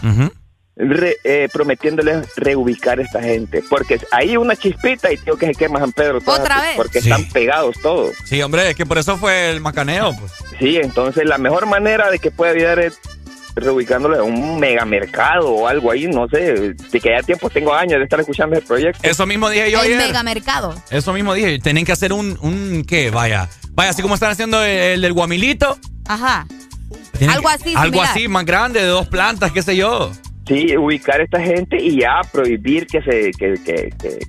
[0.76, 3.62] Re- eh, prometiéndoles reubicar a esta gente.
[3.70, 6.20] Porque hay una chispita y tengo que se quema San Pedro.
[6.26, 6.76] ¿Otra vez?
[6.78, 7.10] Porque Sí.
[7.12, 8.16] están pegados todos.
[8.26, 10.32] Sí, hombre, es que por eso fue el macaneo, pues.
[10.60, 13.00] Sí, entonces la mejor manera de que pueda ayudar es
[13.56, 17.98] reubicándole a un megamercado o algo ahí, no sé, de que ya tiempo tengo años
[18.00, 19.00] de estar escuchando ese proyecto.
[19.04, 20.08] Eso mismo dije yo El ayer.
[20.08, 20.76] megamercado.
[20.90, 21.60] Eso mismo dije.
[21.60, 23.10] Tienen que hacer un, un ¿qué?
[23.12, 23.50] Vaya.
[23.72, 25.78] Vaya, así como están haciendo el, el del guamilito.
[26.08, 26.46] Ajá.
[27.18, 28.10] Tienen Algo que- así, Algo similar.
[28.10, 30.12] así, más grande, de dos plantas, qué sé yo.
[30.48, 34.20] Sí, ubicar a esta gente y ya prohibir que se que, que, que,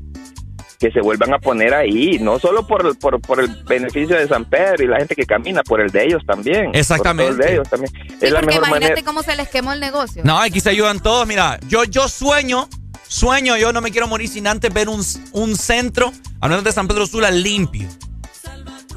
[0.82, 4.44] que se vuelvan a poner ahí, no solo por, por, por el beneficio de San
[4.46, 6.70] Pedro y la gente que camina, por el de ellos también.
[6.74, 7.32] Exactamente.
[7.34, 7.92] Por el de ellos también.
[7.92, 9.06] Sí, es la porque mejor imagínate manera.
[9.06, 10.22] cómo se les quemó el negocio.
[10.24, 11.24] No, aquí se ayudan todos.
[11.28, 12.68] Mira, yo, yo sueño,
[13.06, 15.04] sueño, yo no me quiero morir sin antes ver un,
[15.34, 17.86] un centro, hablando de San Pedro Sula, limpio.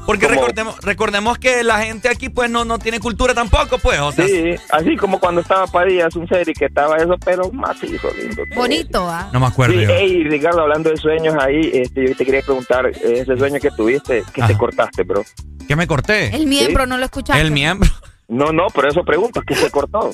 [0.06, 3.98] Porque recordemos, recordemos que la gente aquí pues no, no tiene cultura tampoco, pues.
[4.00, 7.82] O sea, Sí, así como cuando estaba Padilla, un serie que estaba eso, pero más
[7.82, 8.42] hijo lindo.
[8.54, 9.28] Bonito, ¿ah?
[9.32, 9.90] No me acuerdo Sí, yo.
[9.90, 14.22] ey, Ricardo, hablando de sueños ahí, este, yo te quería preguntar, ese sueño que tuviste,
[14.32, 15.24] que te cortaste, bro.
[15.66, 16.34] ¿Qué me corté?
[16.34, 17.42] El miembro, ¿no lo escuchaste?
[17.42, 17.90] El miembro.
[18.28, 20.10] No, no, por eso pregunto, ¿qué se cortó?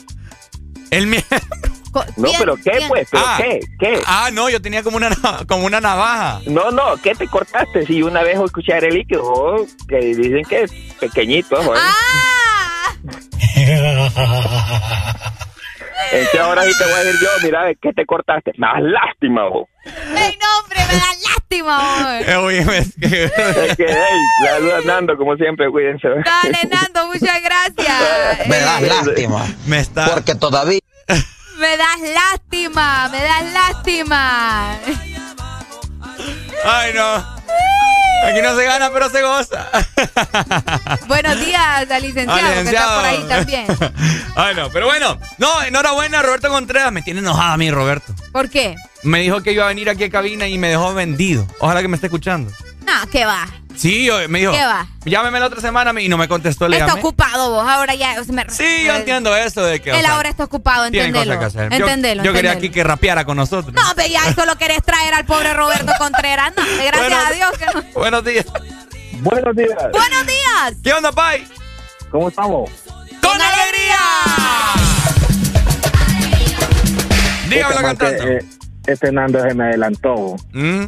[0.91, 1.29] El miembro.
[2.17, 3.09] No, pero ¿qué, pues?
[3.11, 3.37] ¿Pero Ah.
[3.39, 3.61] qué?
[3.79, 4.01] ¿Qué?
[4.07, 6.41] Ah, no, yo tenía como una, na- como una navaja.
[6.47, 7.85] No, no, ¿qué te cortaste?
[7.87, 11.79] Si una vez escuché a Arely que, oh, que dicen que es pequeñito, ¿eh?
[11.79, 12.95] ¡Ah!
[16.13, 18.53] Entonces ahora sí te voy a decir yo, mira, ¿qué te cortaste?
[18.59, 19.69] Más lástima, ojo.
[19.85, 20.79] ¡Ey, no, hombre!
[20.89, 22.21] ¡Me da lástima!
[22.21, 26.09] Eh, oye, me- Es que, hey, saludos Nando, como siempre, cuídense.
[26.09, 27.99] Dale, Nando, muchas gracias.
[28.49, 29.47] Me das lástima.
[29.67, 30.07] Me está.
[30.15, 30.81] Porque todavía.
[31.63, 34.77] Me das lástima, me das lástima.
[36.65, 37.15] Ay, no.
[38.27, 39.69] Aquí no se gana, pero se goza.
[41.07, 42.97] Buenos días al licenciado, Al que está licenciado.
[42.97, 43.67] por ahí también.
[44.35, 45.21] Ay, no, pero bueno.
[45.39, 46.91] No, enhorabuena, Roberto Contreras.
[46.91, 48.13] Me tiene enojada a mí, Roberto.
[48.33, 48.75] ¿Por qué?
[49.05, 51.47] Me dijo que iba a venir aquí a cabina y me dejó vendido.
[51.61, 52.51] Ojalá que me esté escuchando.
[52.85, 53.47] No, ¿qué va?
[53.83, 54.53] Sí, yo- me dijo.
[54.53, 54.87] ¿Qué va?
[55.05, 56.69] Llámeme la otra semana y no me contestó.
[56.69, 57.01] Le Está llamé.
[57.01, 58.15] ocupado vos, ahora ya.
[58.29, 59.91] me- Sí, yo entiendo eso de que.
[59.91, 61.19] o Él sea, ahora está ocupado, entendelo.
[61.35, 61.71] cosas que hacer.
[61.81, 62.59] Yo- Entendelo, Yo, quería entendelo.
[62.59, 63.75] aquí que rapeara con nosotros.
[63.75, 66.53] No, pero ya eso lo querés traer al pobre Roberto Contreras.
[66.57, 67.17] No, gracias Bueno.
[67.27, 67.83] a Dios que no.
[67.95, 68.47] Buenos días.
[69.21, 69.77] Buenos días.
[69.93, 70.75] Buenos días.
[70.85, 71.45] ¿Qué onda, Pai?
[72.13, 72.71] ¿Cómo estamos?
[73.21, 73.99] ¡Con alegría!
[77.49, 78.29] Dígamelo Este, cantando.
[78.29, 78.45] eh,
[78.87, 80.37] Este Nando se me adelantó.
[80.53, 80.85] ¿Mm?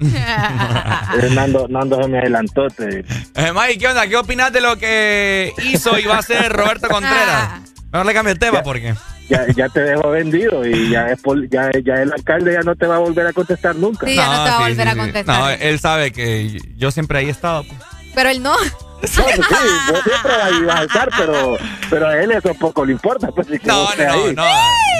[1.34, 2.68] Nando, Nando se me adelantó.
[2.68, 3.00] Te...
[3.00, 4.06] Eh, Mike, ¿qué onda?
[4.06, 7.60] ¿Qué opinas de lo que hizo y va a hacer Roberto Contreras?
[7.92, 8.94] Mejor le cambio el tema porque.
[9.28, 12.74] Ya, ya te dejo vendido y ya, es pol- ya, ya el alcalde ya no
[12.76, 14.06] te va a volver a contestar nunca.
[14.06, 15.38] Sí, ya no te va a volver a contestar.
[15.40, 17.64] No, él sabe que yo siempre ahí he estado.
[17.64, 17.78] pues.
[18.14, 18.54] Pero él no.
[18.56, 18.60] No,
[19.00, 21.56] pues sí, vos siempre ahí vas a estar, pero,
[21.90, 23.28] pero a él eso poco le importa.
[23.28, 24.34] Pues, si No, no, no, ahí.
[24.34, 24.44] no.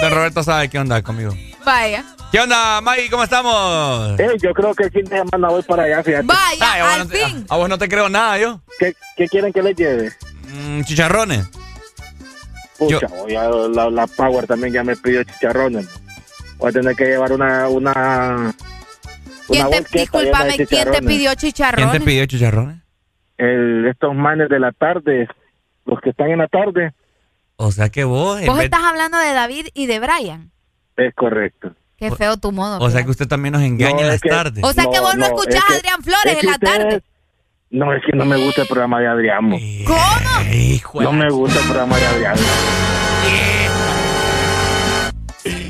[0.03, 1.35] Don Roberto sabe qué onda conmigo.
[1.65, 2.05] Vaya.
[2.31, 3.09] ¿Qué onda, Mike?
[3.09, 4.19] ¿Cómo estamos?
[4.19, 6.27] Eh, yo creo que el fin de semana voy para allá, fíjate.
[6.27, 7.45] Vaya, Ay, a vos al no te- fin.
[7.49, 8.61] A vos no te creo nada, yo.
[8.77, 10.11] ¿Qué, qué quieren que les lleve?
[10.53, 11.49] Mm, chicharrones.
[12.77, 15.87] Pucha, voy a- la, la Power también ya me pidió chicharrones.
[16.57, 17.67] Voy a tener que llevar una...
[17.67, 18.53] una
[19.47, 20.57] ¿Quién una te, de ¿quién te chicharrones.
[21.07, 22.03] pidió ¿Quién te chicharrones?
[22.03, 22.77] pidió chicharrones?
[23.37, 25.27] El, estos manes de la tarde,
[25.85, 26.93] los que están en la tarde,
[27.55, 28.39] O sea que vos.
[28.45, 30.51] Vos vez- estás hablando de David y de Brian.
[30.97, 31.73] es correcto.
[31.99, 32.79] Qué feo tu modo.
[32.79, 34.63] O sea que usted también nos engaña No, en es las que- tardes.
[34.63, 36.45] O sea que vos no, no, escuchás es que- a Adrián Flores es que en
[36.47, 37.03] la ustedes- tarde.
[37.71, 39.43] No, es que no me gusta el programa de Adrián.
[39.45, 39.57] mo.
[39.85, 40.51] ¿Cómo?
[40.53, 42.35] Hijo No me gusta el programa de Adrián.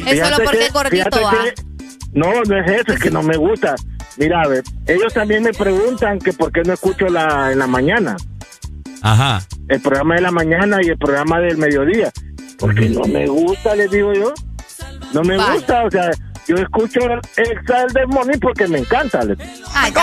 [0.07, 1.33] Es solo porque que- es gordito, va.
[2.13, 3.75] no, no es eso, es que no me gusta.
[4.17, 7.67] Mira, a ver, ellos también me preguntan que por qué no escucho la, en la
[7.67, 8.17] mañana,
[9.01, 9.41] Ajá.
[9.67, 12.11] el programa de la mañana y el programa del mediodía.
[12.57, 14.33] Porque no me gusta, les digo yo.
[15.13, 16.11] No me gusta, o sea,
[16.47, 19.23] yo escucho el Exal del Morning porque me encanta.
[19.23, 19.37] les-
[19.73, 19.97] Ay, me.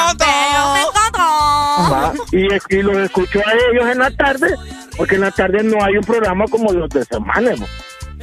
[1.91, 2.47] Va, y,
[2.77, 4.55] y los escucho a ellos en la tarde,
[4.97, 7.51] porque en la tarde no hay un programa como los de semana.
[7.57, 7.67] mo.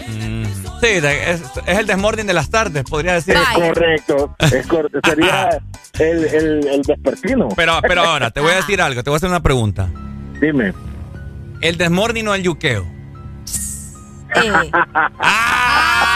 [0.07, 0.43] Mm,
[0.81, 3.35] Sí, de- es, es el desmording de las tardes, podría decir.
[3.35, 5.49] Es correcto, es cor- sería
[5.99, 7.47] el, el, el despertino.
[7.55, 9.87] Pero, pero ahora, te voy a decir algo, te voy a hacer una pregunta.
[10.41, 10.73] Dime.
[11.61, 12.85] ¿El desmording o el yuqueo?
[14.35, 14.41] Eh, So,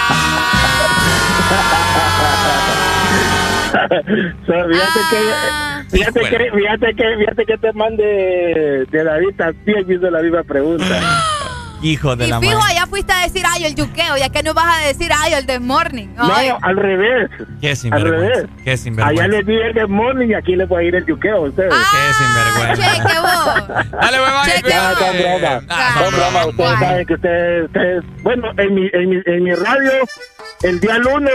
[4.45, 4.99] fíjate
[5.49, 5.83] Ah.
[5.89, 10.43] que fíjate que fíjate que fíjate que te mande de David también hizo la misma
[10.43, 10.85] pregunta.
[11.81, 12.73] Hijo de y la fijo, madre.
[12.75, 15.45] allá fuiste a decir, ay, el yuqueo, ya que no vas a decir, ay, el
[15.45, 16.07] de morning.
[16.15, 16.49] No, Ay.
[16.61, 17.29] al revés.
[17.61, 18.17] Qué Al sinvergüenza.
[18.33, 18.49] revés.
[18.63, 19.27] Qué Allá sinvergüenza.
[19.27, 21.73] les di el de morning y aquí les voy a ir el yuqueo a ustedes.
[21.73, 22.93] Qué sinvergüenza.
[22.93, 23.67] Cheque vos.
[23.91, 25.63] Dale, bye, bye, Cheque Ah, son bromas.
[25.69, 26.45] Ah, Son bromas.
[26.47, 26.77] Ustedes Guay.
[26.79, 29.91] saben que ustedes, ustedes bueno, en mi, en mi, en mi radio,
[30.63, 31.33] el día lunes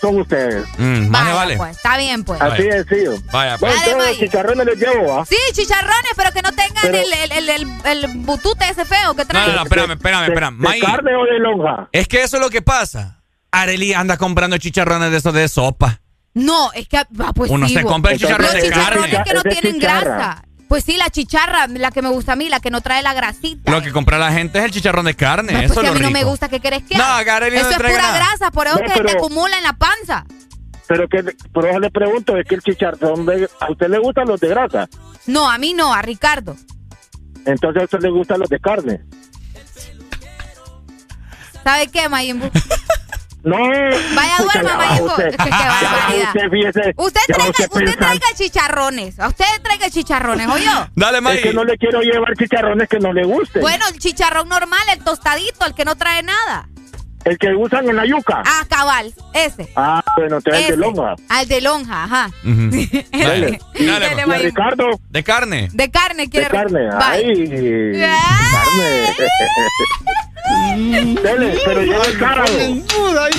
[0.00, 0.64] son ustedes.
[0.78, 1.56] Mm, más le Vaya, vale.
[1.58, 2.40] pues, está bien, pues.
[2.42, 3.04] Así es, sí.
[3.32, 3.72] Vaya, pues.
[3.84, 5.24] Bueno, Dale, chicharrones les llevo, ¿ah?
[5.24, 9.14] Sí, chicharrones, pero que no tengan Pero- el, el, el, el, el butute ese feo
[9.14, 9.54] que No, traen.
[9.54, 10.56] no, no, espérame, espérame, ¿De, espérame.
[10.58, 11.88] de May, carne o de lonja?
[11.92, 13.22] es que eso es lo que pasa.
[13.50, 16.00] Areli anda comprando chicharrones de esos de sopa.
[16.34, 19.22] No, es que, ah, pues Uno sí, se compra el chicharrón Los de carne.
[19.24, 20.00] que no tienen chicharra.
[20.16, 20.44] grasa.
[20.68, 23.12] Pues sí, la chicharra, la que me gusta a mí, la que no trae la
[23.12, 23.70] grasita.
[23.70, 25.52] Lo que compra la gente es el chicharrón de carne.
[25.52, 27.40] Pues eso si es a lo mí no me gusta, ¿qué querés que No, haga?
[27.40, 28.16] No Eso es pura nada.
[28.16, 30.24] grasa, por eso No, que te acumula en la panza.
[30.88, 31.22] Pero que
[31.52, 34.48] por eso le pregunto, es que el chicharrón de, a usted le gustan los de
[34.48, 34.88] grasa,
[35.26, 36.56] No, a mí no, a Ricardo.
[37.44, 39.00] entonces a usted le gustan los de carne.
[41.64, 42.50] ¿Sabe qué, Mayimbu?
[43.44, 43.56] No.
[43.58, 45.06] Vaya, duerma, Mayimbu.
[45.06, 45.26] usted.
[45.30, 46.28] Es que barbaridad.
[46.96, 49.18] usted, traiga, usted traiga chicharrones.
[49.18, 50.70] A usted traiga chicharrones, ¿oyó?
[50.94, 53.60] Dale, Es que no le quiero llevar chicharrones que no le gusten.
[53.60, 56.68] Bueno, el chicharrón normal, el tostadito, el que no trae nada.
[57.24, 58.42] El que usan en la yuca.
[58.46, 59.68] Ah, cabal, ese.
[59.74, 61.14] Ah, bueno, te el de lonja.
[61.28, 62.30] Al de lonja, ajá.
[62.44, 62.70] Ujú.
[62.70, 63.10] Dale.
[63.12, 64.22] Dale, Dale, dale.
[64.22, 64.44] Y Mayimbu.
[64.44, 65.68] Ricardo, De carne.
[65.72, 66.48] De carne, de quiere.
[66.48, 66.88] carne.
[67.00, 67.24] Ay,
[68.52, 69.14] carne.
[70.76, 72.44] Dele, pero yo el sábado.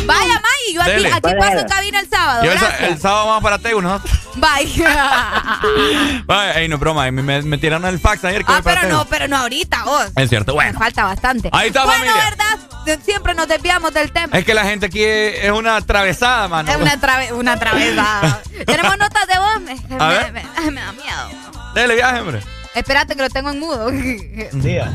[0.05, 1.09] Vaya, May, yo aquí, Dele.
[1.11, 2.43] aquí Vaya, paso cabina el sábado.
[2.45, 2.89] Yo el, sa- gracias.
[2.91, 4.01] el sábado vamos para Tegu, ¿no?
[4.35, 5.59] Vaya.
[6.27, 8.81] Ay, ey, no broma, me, me, me tiraron el fax ayer que ah, voy para
[8.81, 8.99] pero Tegu.
[9.03, 10.05] no, pero no ahorita, vos.
[10.15, 10.80] Es cierto, Me bueno.
[10.80, 11.49] falta bastante.
[11.51, 12.23] Ahí está, bueno, familia.
[12.30, 12.59] ¿verdad?
[12.85, 14.38] De- Siempre nos desviamos del tema.
[14.38, 16.71] Es que la gente aquí es, es una atravesada, mano.
[16.71, 18.41] Es una, trave- una travesada.
[18.65, 19.61] Tenemos notas de voz.
[19.61, 20.31] Me, A me- ver.
[20.31, 20.43] me-
[20.81, 21.30] da miedo.
[21.75, 22.39] Dele viaje, hombre.
[22.75, 23.89] Espérate que lo tengo en mudo.
[23.91, 24.91] Día.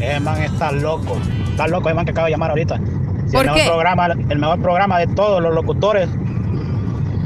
[0.00, 1.16] Ese man está loco.
[1.50, 2.76] Está loco ese man que acaba de llamar ahorita.
[3.26, 3.66] Si ¿Por el mejor qué?
[3.68, 6.08] Programa, el mejor programa de todos los locutores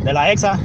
[0.04, 0.58] de la EXA,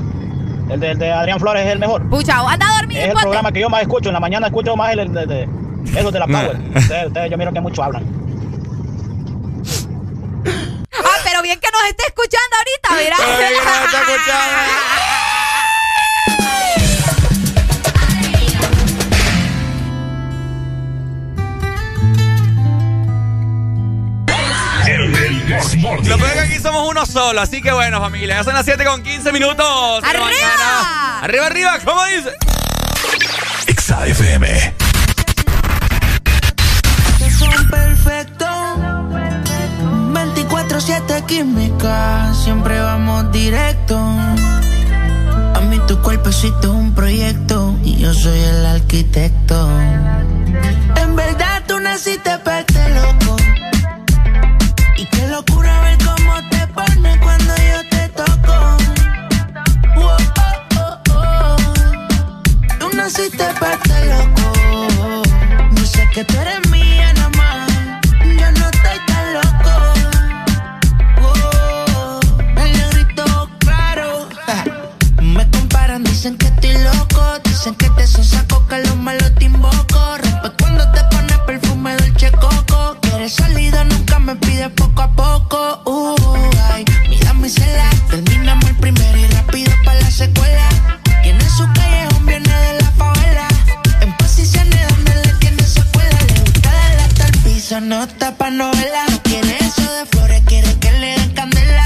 [0.69, 2.07] el de, el de Adrián Flores es el mejor.
[2.09, 2.97] Pucha, anda a dormir.
[2.99, 4.09] Es el programa que yo más escucho.
[4.09, 5.47] En la mañana escucho más el, el de, de-
[5.83, 6.27] de la.
[6.27, 6.57] Power.
[6.75, 8.03] Ustedes, ustedes yo miro que mucho hablan.
[10.93, 13.17] Ah, pero bien que nos esté escuchando ahorita, mira.
[25.45, 28.37] Lo peor es que aquí somos uno solo, así que bueno, familia.
[28.37, 30.03] Ya son las 7 con 15 minutos.
[30.03, 30.25] ¡Arriba!
[30.25, 31.19] mañana.
[31.21, 32.31] Arriba, arriba, ¿cómo dice?
[33.67, 34.73] Exa FM.
[37.17, 38.47] que son perfectos.
[40.13, 43.97] 24-7 química, siempre vamos directo.
[43.97, 49.69] A mí tu cuerpecito es un proyecto y yo soy el arquitecto.
[50.95, 52.65] En verdad tú naciste para
[63.37, 65.23] Para este loco.
[65.75, 67.71] Yo sé que tú eres mía nada más.
[68.23, 69.73] Yo no estoy tan loco.
[71.21, 72.19] Oh,
[72.57, 74.29] el negrito claro.
[75.21, 77.39] Me comparan, dicen que estoy loco.
[77.43, 80.17] Dicen que te son saco, que los malos te invoco.
[80.17, 82.97] Rompe cuando te pones perfume dolce coco.
[83.01, 85.81] Quieres salida, nunca me pides poco a poco.
[85.85, 86.15] Uh,
[87.09, 87.89] mira mi cela.
[88.09, 90.69] Terminamos el primero y rápido para la secuela.
[91.23, 92.82] Tiene su callejón, viene de la
[97.73, 99.05] hasta el piso, no tapa novela.
[99.09, 101.85] No quiere eso de flores, quiere que le den candela.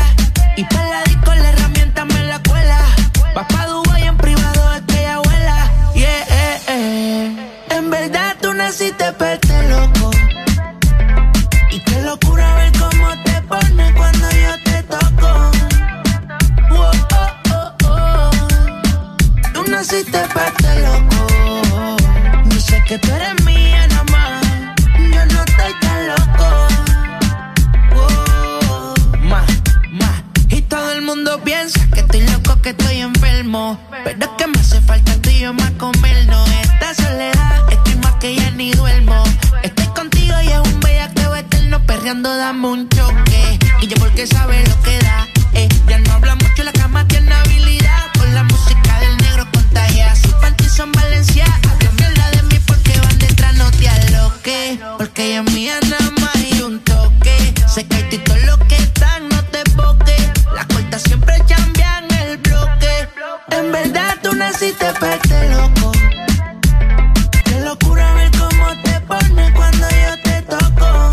[0.56, 2.80] Y para la disco la herramienta me la cuela.
[3.36, 5.72] Va pa' Dubai en privado, es que ella abuela.
[5.94, 7.76] Yeah, eh, eh.
[7.78, 10.12] En verdad tú naciste para este loco.
[11.72, 15.52] Y qué locura ver cómo te pones cuando yo te toco.
[16.70, 18.32] Wow, oh, oh, oh.
[19.54, 21.28] Tú naciste para este loco.
[22.50, 23.27] Yo que tú eres
[32.68, 33.80] que estoy enfermo.
[34.04, 36.50] Pero es que me hace falta tú y yo más comernos.
[36.64, 39.24] Esta soledad, estoy más que ya ni duermo.
[39.64, 41.82] Estoy contigo y es un bellaqueo eterno.
[41.86, 43.60] Perreando, dame un choque.
[43.82, 45.28] Y yo porque sabe lo que da.
[45.54, 48.12] Eh, ya no habla mucho, la cama tiene habilidad.
[48.18, 50.14] Con la música del negro contagia.
[50.16, 51.46] Sus panties son Valencia.
[51.98, 54.80] Mierda de mí porque van detrás, no te aloques.
[54.98, 55.97] Porque ella es mía nada
[64.60, 65.92] naciste para este loco.
[67.46, 71.12] Qué locura ver cómo te pones cuando yo te toco.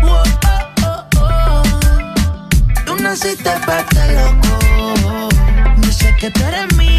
[0.00, 1.62] Wow, oh, oh, oh.
[2.86, 5.28] Tú naciste para este loco.
[5.82, 6.89] Yo sé que tú eres mía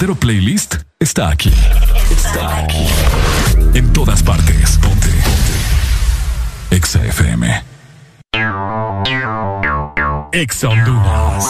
[0.00, 1.52] verdadero playlist está aquí.
[2.10, 2.86] Está aquí.
[3.74, 4.78] En todas partes.
[4.78, 5.08] Ponte.
[5.08, 6.76] Ponte.
[6.76, 7.62] Exa FM.
[10.32, 11.44] Exa Honduras.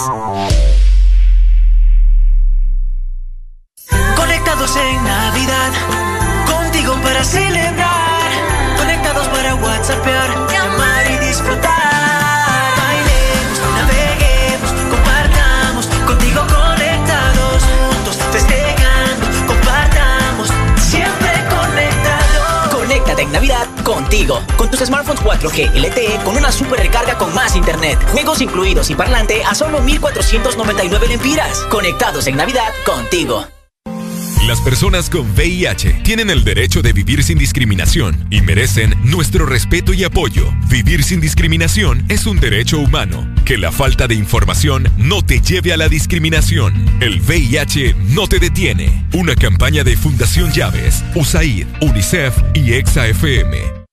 [4.16, 5.72] Conectados en Navidad,
[6.46, 7.99] contigo para celebrar.
[23.90, 24.40] Contigo.
[24.56, 27.98] Con tus smartphones 4G LTE con una super recarga con más internet.
[28.12, 31.58] Juegos incluidos y parlante a solo 1499 lempiras.
[31.70, 33.46] Conectados en Navidad contigo.
[34.46, 39.92] Las personas con VIH tienen el derecho de vivir sin discriminación y merecen nuestro respeto
[39.92, 40.52] y apoyo.
[40.68, 43.28] Vivir sin discriminación es un derecho humano.
[43.44, 46.74] Que la falta de información no te lleve a la discriminación.
[47.00, 49.06] El VIH no te detiene.
[49.12, 53.79] Una campaña de Fundación Llaves, USAID, UNICEF y EXA-FM.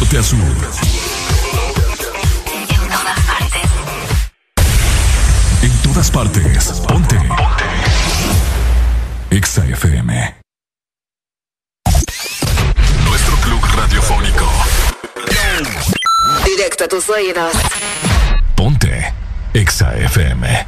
[0.00, 0.38] Norte a sur.
[5.62, 6.64] En todas partes.
[6.88, 7.18] Ponte.
[9.30, 10.34] Exa FM.
[13.04, 14.48] Nuestro club radiofónico.
[16.44, 17.52] Directo a tus oídos.
[18.56, 19.12] Ponte.
[19.52, 20.66] Exa FM.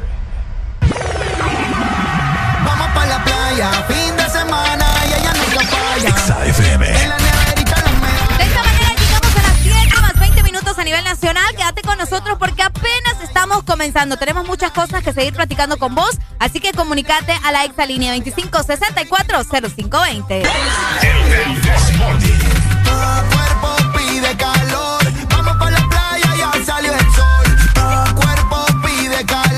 [2.64, 6.08] Vamos para la playa, fin de semana y ella nunca falla.
[6.08, 6.41] Exa
[11.12, 11.54] nacional.
[11.54, 14.16] Quédate con nosotros porque apenas estamos comenzando.
[14.16, 18.16] Tenemos muchas cosas que seguir platicando con vos, así que comunicate a la exa línea
[18.16, 20.42] 25640520.
[23.30, 25.02] cuerpo pide calor.
[25.28, 27.44] Vamos para la playa, ya salió el sol.
[27.74, 29.51] Tu cuerpo pide calor.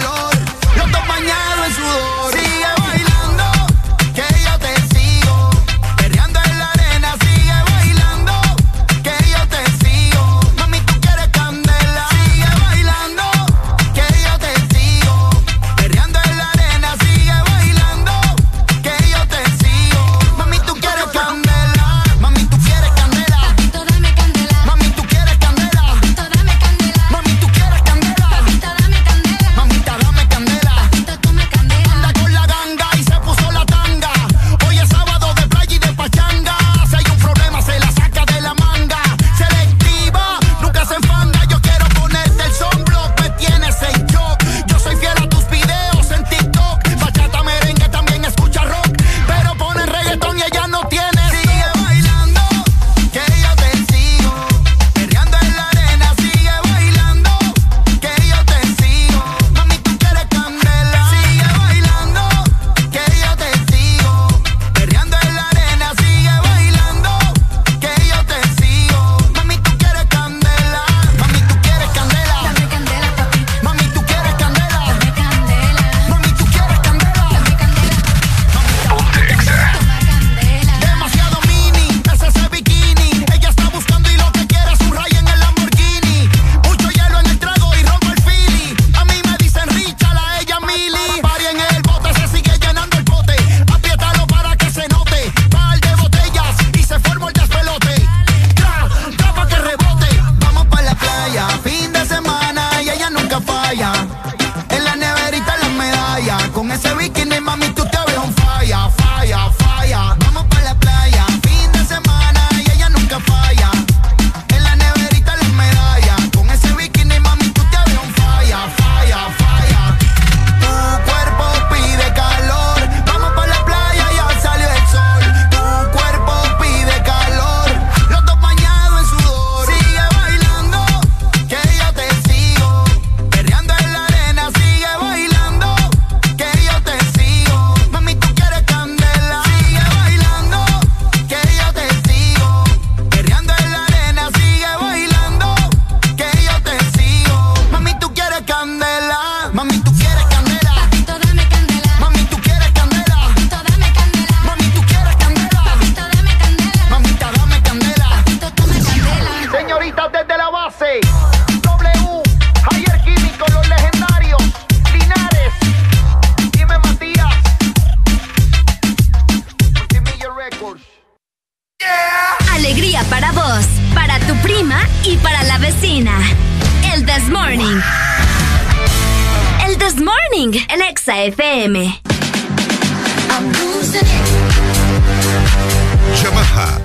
[181.04, 182.13] Exa FM.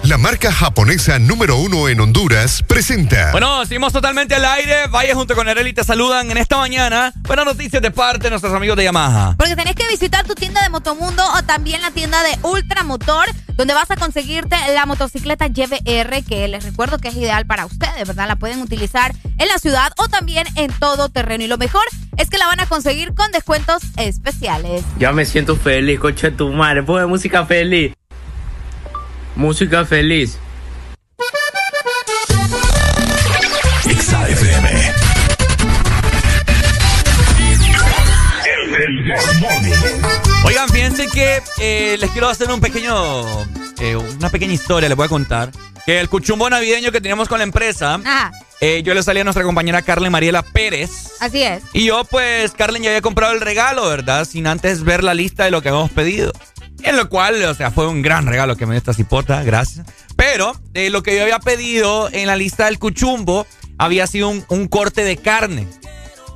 [0.03, 3.31] La marca japonesa número uno en Honduras, presenta.
[3.31, 4.87] Bueno, seguimos totalmente al aire.
[4.89, 7.13] Vaya junto con Areli te saludan en esta mañana.
[7.27, 9.35] Buenas noticias de parte de nuestros amigos de Yamaha.
[9.37, 13.73] Porque tenés que visitar tu tienda de Motomundo o también la tienda de Ultramotor, donde
[13.73, 18.27] vas a conseguirte la motocicleta YBR, que les recuerdo que es ideal para ustedes, ¿verdad?
[18.27, 21.43] La pueden utilizar en la ciudad o también en todo terreno.
[21.43, 21.83] Y lo mejor
[22.17, 24.83] es que la van a conseguir con descuentos especiales.
[24.97, 26.83] Ya me siento feliz, coche tu madre.
[26.83, 27.93] Pone música feliz.
[29.39, 30.37] Música feliz.
[33.85, 34.91] XAFM.
[40.43, 43.23] Oigan, fíjense que eh, les quiero hacer un pequeño,
[43.79, 45.51] eh, una pequeña historia, les voy a contar.
[45.85, 49.23] Que el cuchumbo navideño que teníamos con la empresa, Ajá, eh, yo le salí a
[49.23, 51.13] nuestra compañera Carlen Mariela Pérez.
[51.21, 51.63] así es.
[51.71, 54.25] Y yo, pues, Carlen ya había comprado el regalo, ¿verdad?
[54.25, 56.33] Sin antes ver la lista de lo que habíamos pedido.
[56.83, 59.85] En lo cual, o sea, fue un gran regalo que me dio esta cipota, gracias.
[60.15, 63.45] Pero eh, lo que yo había pedido en la lista del cuchumbo
[63.77, 65.67] había sido un, un corte de carne.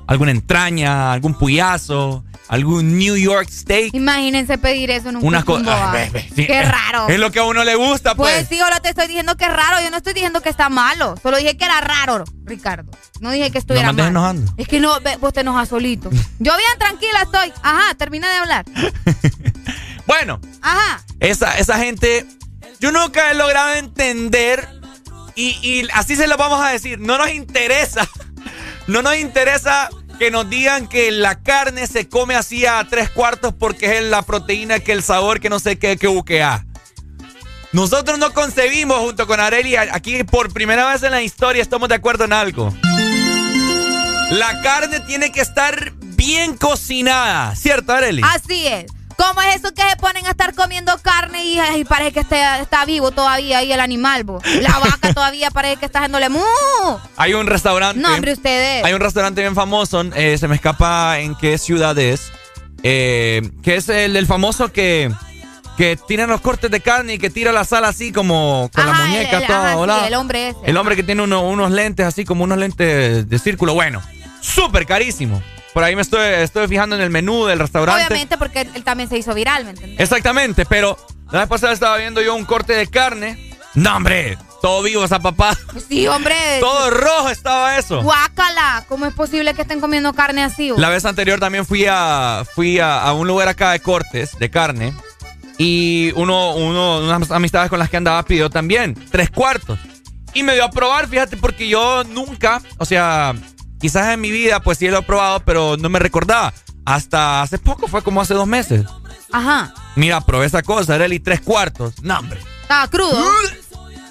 [0.08, 3.94] Alguna entraña, algún puyazo, algún New York steak.
[3.94, 6.10] Imagínense pedir eso en un Unas cuchumbo, cosas.
[6.14, 6.20] ah.
[6.36, 7.08] Qué raro.
[7.10, 8.34] Es lo que a uno le gusta, pues.
[8.36, 9.82] Pues sí, ahora te estoy diciendo que es raro.
[9.82, 11.16] Yo no estoy diciendo que está malo.
[11.24, 12.92] Solo dije que era raro, Ricardo.
[13.22, 14.34] No dije que estuviera No me andes mal.
[14.36, 14.54] enojando.
[14.58, 14.92] Es que no,
[15.22, 16.10] vos te enojas solito.
[16.40, 17.54] Yo bien tranquila estoy.
[17.64, 18.66] Ajá, termina de hablar.
[20.06, 21.04] Bueno, Ajá.
[21.20, 22.26] esa, esa gente,
[22.80, 24.68] yo nunca he logrado entender,
[25.36, 28.08] y, y así se lo vamos a decir, no nos interesa,
[28.88, 29.90] no nos interesa
[30.20, 34.22] que nos digan que la carne se come así a tres cuartos porque es la
[34.22, 36.66] proteína, que el sabor, que no sé qué, que buquea.
[37.72, 41.96] Nosotros no concebimos junto con Areli, aquí por primera vez en la historia estamos de
[41.96, 42.72] acuerdo en algo.
[44.30, 48.22] La carne tiene que estar bien cocinada, ¿cierto, Areli?
[48.24, 48.86] Así es.
[49.28, 52.20] ¿Cómo es eso que se ponen a estar comiendo carne y, y parece que
[52.62, 54.40] está vivo todavía ahí el animal, bo?
[54.62, 56.42] La vaca todavía parece que está haciéndole mu.
[57.18, 58.02] Hay un restaurante.
[58.02, 58.84] No, hombre, ustedes.
[58.84, 62.32] Hay un restaurante bien famoso, eh, se me escapa en qué ciudad es,
[62.84, 65.10] eh, que es el, el famoso que,
[65.78, 68.94] que tiran los cortes de carne y que tira la sal así como con la
[68.94, 70.60] muñeca el- el- toda ajá, sí, el hombre ese.
[70.66, 73.74] El hombre que tiene uno- unos lentes así como unos lentes de círculo.
[73.74, 74.02] Bueno,
[74.42, 75.42] súper carísimo.
[75.74, 78.06] Por ahí me estoy, estoy fijando en el menú del restaurante.
[78.06, 80.00] Obviamente porque él, también se hizo viral, ¿me entiendes?
[80.00, 80.98] Exactamente, pero
[81.32, 83.52] la vez pasada estaba viendo yo un corte de carne.
[83.74, 85.58] No, hombre, todo vivo esa papá.
[85.90, 86.36] Sí, hombre.
[86.60, 88.04] Todo rojo estaba eso.
[88.04, 88.86] Guácala.
[88.88, 90.70] ¿Cómo es posible que estén comiendo carne así?
[90.70, 90.78] bo?
[90.78, 94.50] La vez anterior también fui a fui a, a un lugar acá de cortes de
[94.52, 94.94] carne
[95.58, 99.80] y uno, uno, unas amistades con las que andaba pidió también tres cuartos.
[100.34, 103.36] Y me dio a probar, fíjate, porque yo nunca, o sea,
[103.84, 106.54] quizás en mi vida pues sí lo he probado, pero no me recordaba.
[106.86, 108.86] Hasta hace poco, fue como hace dos meses.
[109.34, 109.74] Ajá.
[109.98, 112.02] Mira, probé esa cosa, era el tres cuartos.
[112.02, 112.40] No, hombre.
[112.62, 113.22] Estaba crudo.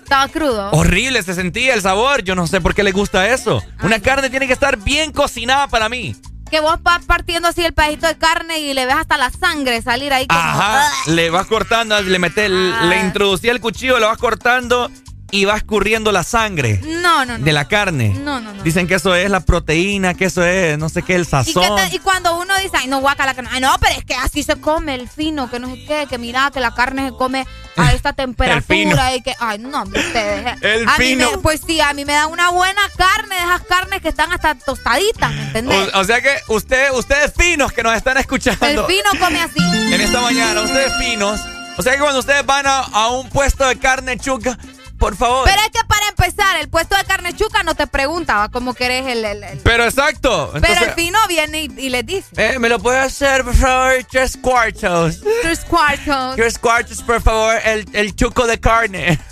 [0.02, 0.70] Estaba crudo.
[0.72, 2.22] Horrible se sentía el sabor.
[2.22, 3.62] Yo no sé por qué le gusta eso.
[3.82, 6.16] Una carne tiene que estar bien cocinada para mí.
[6.50, 9.80] Que vos vas partiendo así el pedacito de carne y le ves hasta la sangre
[9.80, 10.38] salir ahí como...
[10.38, 14.90] Ajá, le vas cortando, le metes, le introducía el cuchillo, lo vas cortando
[15.34, 17.44] y va escurriendo la sangre No, no, no.
[17.44, 18.10] de la carne.
[18.10, 18.62] No, no, no.
[18.62, 21.30] Dicen que eso es la proteína, que eso es, no sé qué, el ¿Y, qué
[21.30, 21.76] sazón.
[21.76, 24.14] te- y cuando uno dice, ay, no, guacala, que no, ay, no, pero es que
[24.14, 27.16] así se come el fino, que no sé qué, que mira, que la carne se
[27.16, 27.46] come
[27.76, 30.62] a esta temperatura y que, ay, no, ustedes.
[30.62, 31.30] El a mí fino.
[31.32, 34.30] me- pues sí, a mí me dan una buena carne, de esas carnes que están
[34.32, 35.88] hasta tostaditas, ¿me entendés?
[35.94, 39.58] O, o sea que usted, ustedes finos que nos están escuchando el fino come así.
[39.94, 41.40] en esta mañana, ustedes finos.
[41.78, 44.58] O sea que cuando ustedes van a, a un puesto de carne chuca,
[45.02, 45.44] por favor.
[45.44, 49.04] Pero es que para empezar, el puesto de carne chuca no te preguntaba cómo querés
[49.08, 49.24] el...
[49.24, 50.50] el- el- Pero exacto.
[50.52, 52.28] pero entonces- el fino viene y, y les dice.
[52.36, 53.92] Eh, ¿Me lo puede hacer, por favor?
[54.08, 55.20] Tres cuartos.
[55.42, 56.36] Tres cuartos.
[56.36, 59.18] Tres cuartos, por favor, el, el chuco de carne.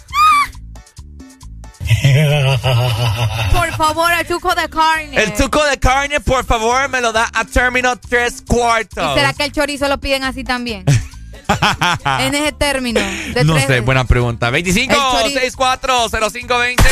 [3.53, 5.23] Por favor, el chuco de carne.
[5.23, 9.11] El chuco de carne, por favor, me lo da a término tres cuartos.
[9.13, 10.85] ¿Y será que el chorizo lo piden así también?
[12.21, 13.01] en ese término.
[13.01, 14.51] De no tres- sé, buena pregunta.
[14.51, 15.41] 25 El chorizo.
[15.41, 16.83] 64 0520.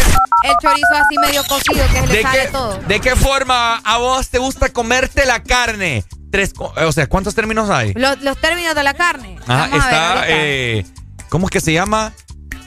[0.44, 2.78] El chorizo así medio cocido que se le ¿De sale qué, todo.
[2.86, 6.04] ¿De qué forma a vos te gusta comerte la carne?
[6.30, 7.94] Tres, o sea, ¿cuántos términos hay?
[7.94, 9.36] Los, los términos de la carne.
[9.46, 10.84] Ajá, Vamos está, eh,
[11.30, 12.12] ¿cómo es que se llama?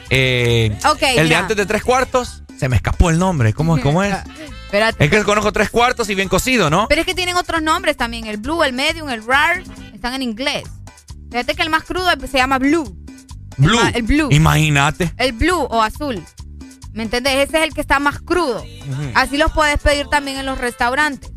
[0.10, 2.44] Eh, Ok, el de antes de tres cuartos.
[2.60, 3.54] Se me escapó el nombre.
[3.54, 4.16] ¿Cómo, cómo es?
[4.66, 5.04] Espérate.
[5.04, 6.88] Es que conozco tres cuartos y bien cocido, ¿no?
[6.88, 8.26] Pero es que tienen otros nombres también.
[8.28, 9.64] El blue, el medium, el rare.
[9.94, 10.64] Están en inglés.
[11.32, 12.98] Fíjate que el más crudo se llama blue.
[13.58, 13.80] Blue.
[13.94, 14.28] el blue.
[14.32, 15.14] Imagínate.
[15.18, 16.24] El blue o azul.
[16.94, 17.48] ¿Me entendés?
[17.48, 18.64] Ese es el que está más crudo.
[19.16, 21.32] Así los puedes pedir también en los restaurantes.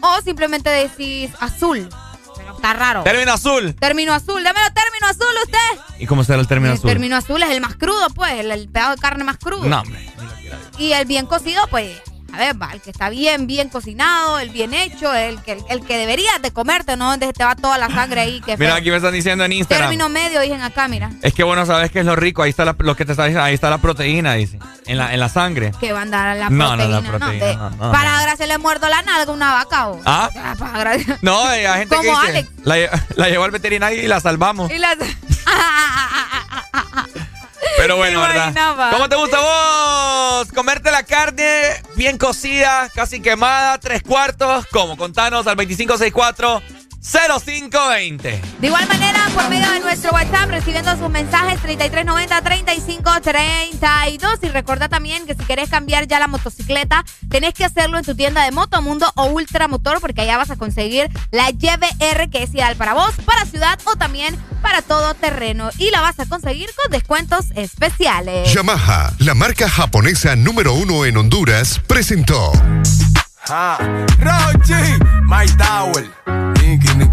[0.00, 1.88] O simplemente decís azul.
[2.36, 3.02] Pero está raro.
[3.02, 3.74] Término azul.
[3.74, 5.98] Término azul, démelo término azul usted.
[5.98, 6.90] ¿Y cómo será el término El azul?
[6.90, 9.64] término azul es el más crudo, pues, el, el pedazo de carne más crudo.
[9.64, 10.12] No, hombre.
[10.78, 11.90] Y el bien cocido, pues,
[12.34, 15.84] a ver, va, el que está bien, bien cocinado, el bien hecho, el que, el,
[15.86, 17.10] que deberías de comerte, ¿no?
[17.10, 18.40] Donde te va toda la sangre ahí.
[18.40, 18.80] Que Mira, feo.
[18.80, 19.88] aquí me están diciendo en Instagram.
[19.88, 21.10] Término medio, dicen acá, mira.
[21.22, 22.42] Es que bueno, sabes que es lo rico.
[22.42, 23.44] Ahí está la- lo que te está diciendo.
[23.44, 24.58] Ahí está la proteína, dice.
[24.86, 25.72] En la, en la sangre.
[25.80, 27.00] Que van a dar la No, no, proteína.
[27.00, 30.00] la proteína, de- no, no, para gracia le muerdo la nalga a una vaca o.
[30.04, 30.28] ¿Ah?
[30.58, 31.18] Para gracia.
[31.22, 32.20] No, hay gente que dice.
[32.28, 32.48] Alex.
[32.64, 32.76] La,
[33.16, 34.70] la llevó al veterinario y la salvamos.
[34.70, 34.96] Y las.
[37.76, 38.90] Pero bueno, ¿verdad?
[38.92, 40.52] ¿Cómo te gusta vos?
[40.52, 44.66] Comerte la carne bien cocida, casi quemada, tres cuartos.
[44.70, 44.96] ¿Cómo?
[44.96, 46.62] Contanos al 2564
[47.04, 48.42] 0520.
[48.60, 54.38] De igual manera, por medio de nuestro WhatsApp, recibiendo sus mensajes 3390-3532.
[54.42, 58.14] Y recuerda también que si querés cambiar ya la motocicleta, tenés que hacerlo en tu
[58.14, 62.74] tienda de Motomundo o Ultramotor, porque allá vas a conseguir la YBR, que es ideal
[62.76, 65.68] para vos, para ciudad o también para todo terreno.
[65.76, 68.50] Y la vas a conseguir con descuentos especiales.
[68.54, 72.50] Yamaha, la marca japonesa número uno en Honduras, presentó.
[73.50, 73.76] Ah,
[74.18, 74.72] Rochi,
[75.26, 75.44] My
[76.74, 76.93] Nicky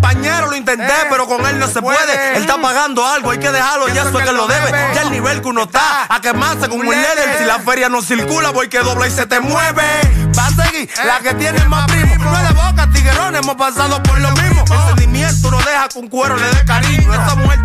[0.00, 2.36] Compañero, lo intenté, pero con él no se puede.
[2.36, 4.70] Él está pagando algo, hay que dejarlo, ya eso es que lo debe.
[4.94, 7.36] Ya el nivel que uno está, a quemarse como un líder.
[7.36, 9.82] Si la feria no circula, voy que dobla y se te mueve.
[10.38, 12.14] Va a seguir la que tiene más primo.
[12.16, 14.64] No es de boca, tiguerón, hemos pasado por lo mismo.
[14.70, 17.08] El sentimiento no deja que un cuero le dé cariño.
[17.38, 17.57] Mujer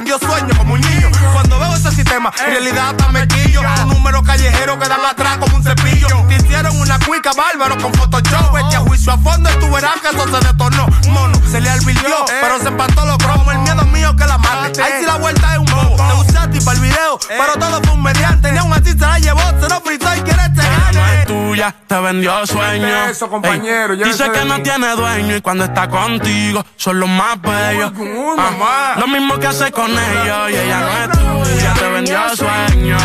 [0.00, 1.10] vendió sueños como un niño.
[1.34, 3.60] Cuando veo ese sistema, en realidad hasta me quillo.
[3.82, 6.24] Un número callejero que dan atrás como un cepillo.
[6.26, 8.54] Te hicieron una cuica bárbaro con Photoshop.
[8.54, 10.86] Vete a juicio a fondo y tú verás que eso se detornó.
[11.10, 13.52] Mono, se le advirtió, pero se empató los cromos.
[13.52, 14.82] El miedo mío que la mate.
[14.82, 15.96] Ahí sí la vuelta es un bobo.
[15.96, 18.52] Te usaste para el video, pero todo fue un mediante.
[18.52, 22.00] Ni aún así se la llevó, se lo fritó y quiere este es tuya, te
[22.00, 23.04] vendió sueño.
[23.06, 27.92] Eso, compañero, dice que no tiene dueño y cuando está contigo son los más bellos.
[28.38, 31.08] Ah, lo mismo que hace con ellos y ella no es
[31.48, 32.98] tuya, te vendió sueño.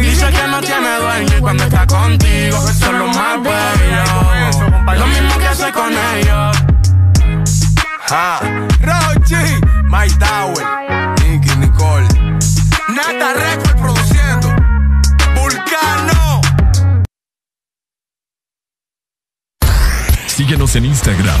[0.00, 4.98] Dice que no tiene dueño y cuando está contigo son los más bellos.
[4.98, 6.56] Lo mismo que hace con ellos.
[8.10, 8.40] Ah,
[8.80, 10.66] Rochi, My Tower,
[11.22, 12.08] Nicky Nicole.
[12.88, 14.48] Nata Record produciendo.
[15.34, 16.40] Vulcano.
[20.26, 21.40] Síguenos en Instagram,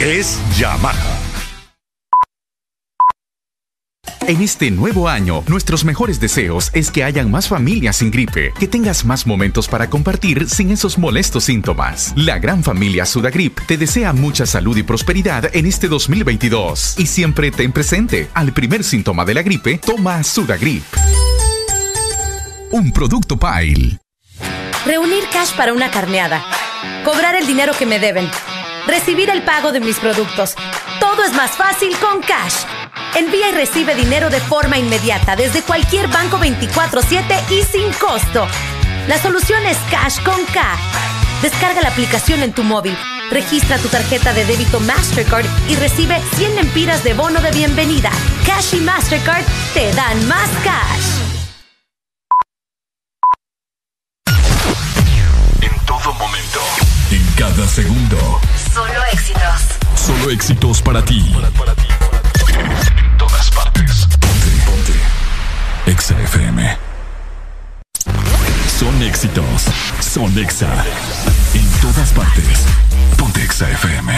[0.00, 1.18] es Yamaha.
[4.26, 8.66] En este nuevo año, nuestros mejores deseos es que hayan más familias sin gripe, que
[8.66, 12.14] tengas más momentos para compartir sin esos molestos síntomas.
[12.16, 17.50] La gran familia Sudagrip te desea mucha salud y prosperidad en este 2022 y siempre
[17.50, 20.84] ten presente, al primer síntoma de la gripe, toma Sudagrip.
[22.70, 23.98] Un producto Pile.
[24.86, 26.42] Reunir cash para una carneada.
[27.04, 28.30] Cobrar el dinero que me deben.
[28.86, 30.54] Recibir el pago de mis productos.
[31.00, 32.64] Todo es más fácil con Cash.
[33.14, 38.46] Envía y recibe dinero de forma inmediata desde cualquier banco 24/7 y sin costo.
[39.08, 40.76] La solución es Cash con K.
[41.40, 42.96] Descarga la aplicación en tu móvil.
[43.30, 48.10] Registra tu tarjeta de débito Mastercard y recibe 100 lempiras de bono de bienvenida.
[48.44, 51.22] Cash y Mastercard te dan más cash.
[55.62, 56.60] En todo momento.
[57.36, 58.40] Cada segundo.
[58.72, 59.42] Solo éxitos.
[59.96, 61.18] Solo éxitos para ti.
[61.18, 64.06] En todas partes.
[64.20, 65.90] Ponte, ponte.
[65.90, 66.78] Exa FM.
[68.78, 69.64] Son éxitos.
[70.00, 70.68] Son Exa.
[71.54, 72.60] En todas partes.
[73.16, 74.12] Ponte Exa FM.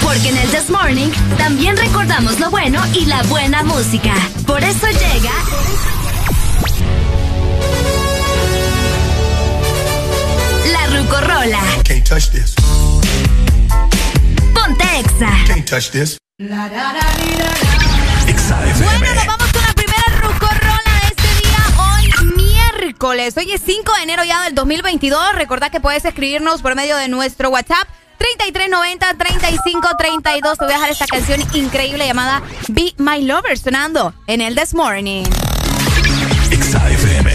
[0.00, 4.14] Porque en el This Morning también recordamos lo bueno y la buena música.
[4.46, 5.32] Por eso llega.
[11.02, 11.60] La Rucorola.
[11.84, 12.54] Can't touch this.
[14.54, 15.30] Ponte Exa.
[15.46, 16.16] Can't touch this.
[16.38, 16.70] Bueno,
[19.14, 23.36] nos vamos con la primera rucorrola de este día, hoy miércoles.
[23.36, 25.34] Hoy es 5 de enero ya del 2022.
[25.34, 27.88] Recordad que puedes escribirnos por medio de nuestro WhatsApp
[28.44, 30.58] 3390-3532.
[30.58, 34.72] Te voy a dejar esta canción increíble llamada Be My Lover sonando en el This
[34.74, 35.24] Morning.
[36.50, 37.31] Exa FM.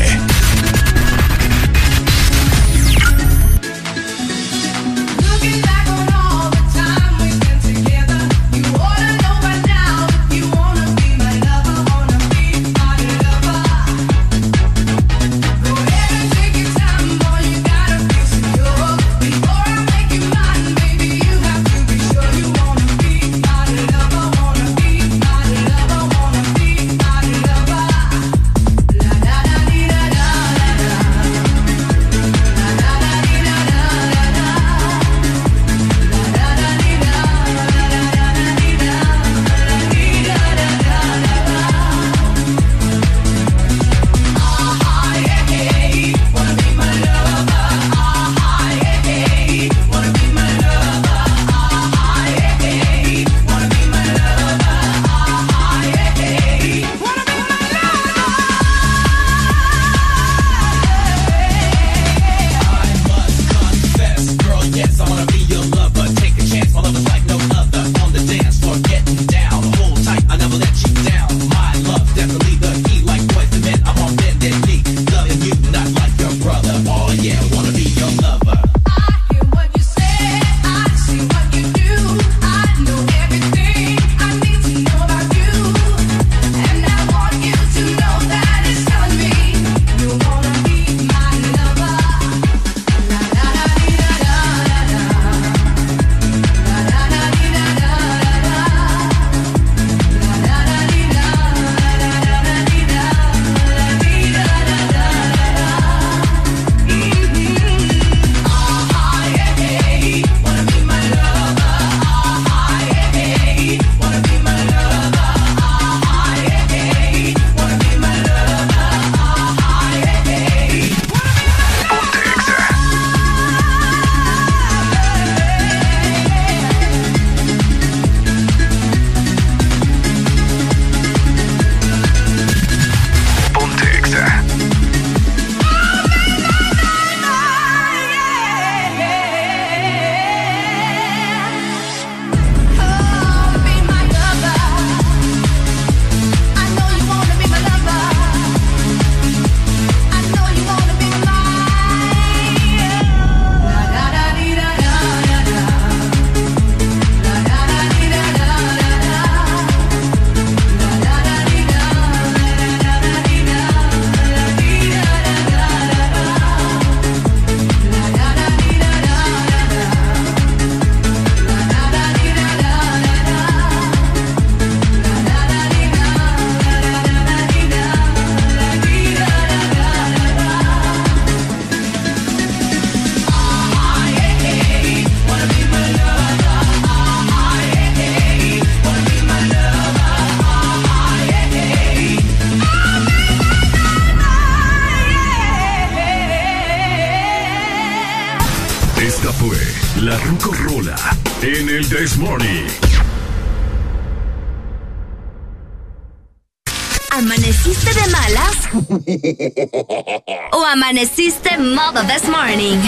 [212.07, 212.79] This morning?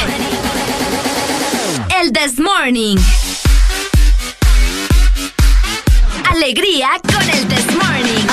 [2.00, 2.98] El this morning.
[6.30, 8.28] Alegría con el this morning.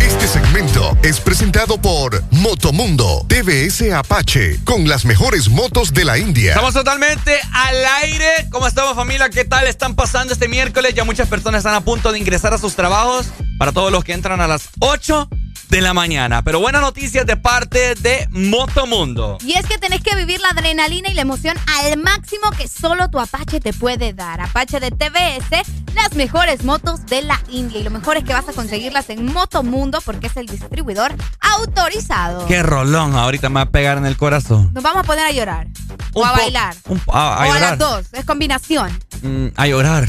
[0.00, 6.50] Este segmento es presentado por Motomundo TVS Apache con las mejores motos de la India.
[6.50, 8.48] Estamos totalmente al aire.
[8.50, 9.30] ¿Cómo estamos familia?
[9.30, 10.94] ¿Qué tal están pasando este miércoles?
[10.94, 13.26] Ya muchas personas están a punto de ingresar a sus trabajos.
[13.58, 15.28] Para todos los que entran a las 8
[15.72, 16.42] de la mañana.
[16.42, 19.38] Pero buenas noticias de parte de Motomundo.
[19.40, 23.08] Y es que tenés que vivir la adrenalina y la emoción al máximo que solo
[23.08, 24.42] tu Apache te puede dar.
[24.42, 27.80] Apache de TVS, las mejores motos de la India.
[27.80, 32.46] Y lo mejor es que vas a conseguirlas en Motomundo porque es el distribuidor autorizado.
[32.46, 34.70] Qué rolón, ahorita me va a pegar en el corazón.
[34.74, 35.68] Nos vamos a poner a llorar.
[36.12, 36.76] o a bailar.
[36.88, 38.04] un- a, a o a las dos.
[38.12, 38.90] Es combinación.
[39.22, 40.06] Mm, a llorar.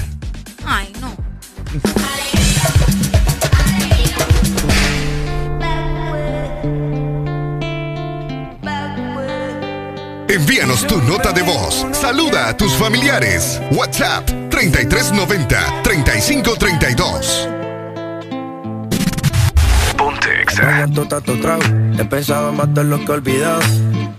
[0.65, 1.15] Ay, no.
[10.33, 11.85] Envíanos tu nota de voz.
[11.91, 13.61] Saluda a tus familiares.
[13.69, 17.49] WhatsApp 3390 3532.
[19.95, 21.61] Ponte tanto trago,
[21.99, 23.61] he pensado en matar lo que he olvidado.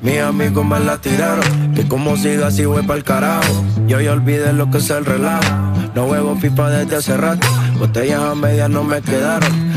[0.02, 3.64] Mis amigos me la tiraron, que como siga así voy pa'l carajo.
[3.88, 5.52] Yo ya olvidé lo que es el relajo.
[5.96, 7.48] No huevo pipa desde hace rato,
[7.80, 9.50] botellas a medias no me quedaron.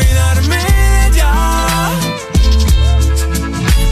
[0.00, 0.58] Olvidarme
[1.14, 1.90] ya.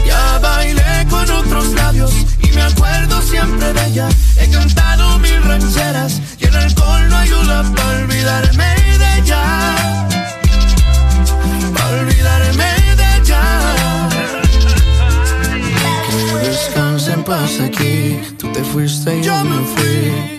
[0.05, 2.11] Ya bailé con otros labios
[2.41, 4.09] y me acuerdo siempre de ella.
[4.37, 9.43] He cantado mil rancheras y el alcohol no ayuda para olvidarme de ella.
[11.75, 12.69] Para olvidarme
[12.99, 13.43] de ella.
[16.31, 18.19] Que descanse en paz aquí.
[18.39, 20.38] Tú te fuiste y yo me fui.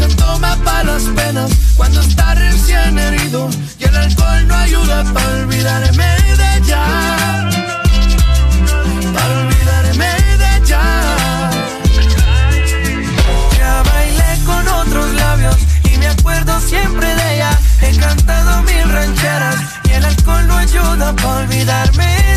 [0.00, 5.28] se toma para las penas cuando está recién herido y el alcohol no ayuda para
[5.42, 6.08] olvidarme
[6.40, 6.84] de ella.
[9.14, 10.10] Para olvidarme
[10.42, 10.82] de ella.
[13.58, 15.56] Ya bailé con otros labios
[15.92, 17.50] y me acuerdo siempre de ella.
[17.82, 22.29] He cantado mil rancheras y el alcohol no ayuda para olvidarme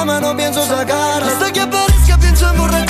[0.00, 2.89] cama no pienso sacarla Hasta que aparezca pienso emborracharme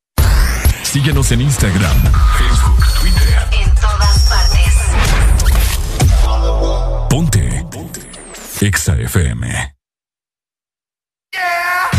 [0.91, 2.03] Síguenos en Instagram,
[2.37, 3.47] Facebook, Twitter.
[3.53, 4.73] En todas partes.
[7.09, 7.65] Ponte.
[7.71, 8.01] Ponte.
[8.59, 9.73] Exa FM.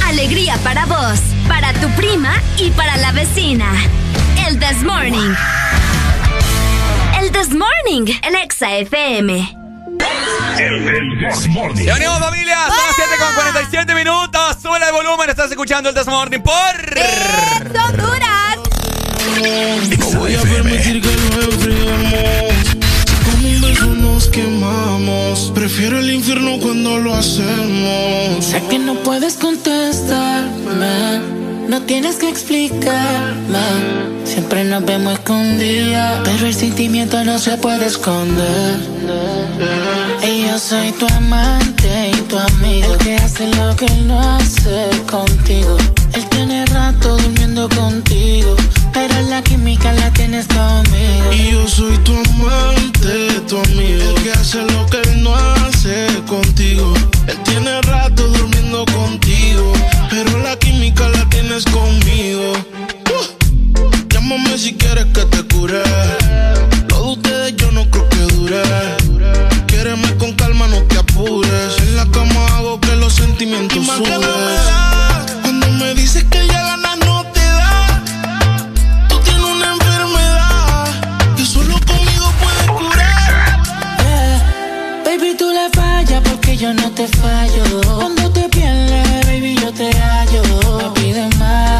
[0.05, 3.65] Alegría para vos, para tu prima y para la vecina.
[4.47, 5.35] El This Morning.
[7.19, 9.57] El This Morning, el Exa FM.
[11.83, 14.57] Ya venimos familia, son las 7 con 47 minutos.
[14.61, 16.53] Sube el volumen, estás escuchando el This Morning por
[17.87, 18.42] Honduras.
[19.99, 22.53] No voy a permitir que lo enfriemos.
[23.25, 28.45] Con un beso nos quemamos, prefiero el infierno cuando lo hacemos.
[28.45, 31.21] Sé que no puedes contestarme,
[31.69, 34.13] no tienes que explicarme.
[34.25, 38.79] Siempre nos vemos escondidas, pero el sentimiento no se puede esconder.
[40.25, 44.21] Y yo soy tu amante y tu amigo, el que hace lo que él no
[44.21, 45.77] hace contigo.
[46.15, 48.55] Él tiene rato durmiendo contigo,
[48.93, 51.33] pero la química la tienes conmigo.
[51.33, 56.07] Y yo soy tu amante, tu amigo, el que hace lo que él no hace
[56.29, 56.95] contigo.
[57.27, 59.73] Él tiene rato durmiendo contigo,
[60.09, 62.53] pero la química la tienes conmigo.
[63.11, 65.83] Uh, llámame si quieres que te cure.
[66.91, 68.63] Lo de ustedes yo no creo que dure.
[69.83, 71.77] Quiéreme con calma, no te apures.
[71.81, 74.21] En la cama hago que los sentimientos Y más que suben.
[74.21, 78.01] no me da, Cuando me dices que ya ganas no te da.
[79.09, 80.87] Tú tienes una enfermedad
[81.37, 83.61] que solo conmigo puedes curar.
[83.99, 85.03] Yeah.
[85.05, 87.65] Baby, tú le fallas porque yo no te fallo.
[87.97, 90.43] Cuando te pierdes, baby, yo te hallo.
[90.79, 91.72] Me pides más,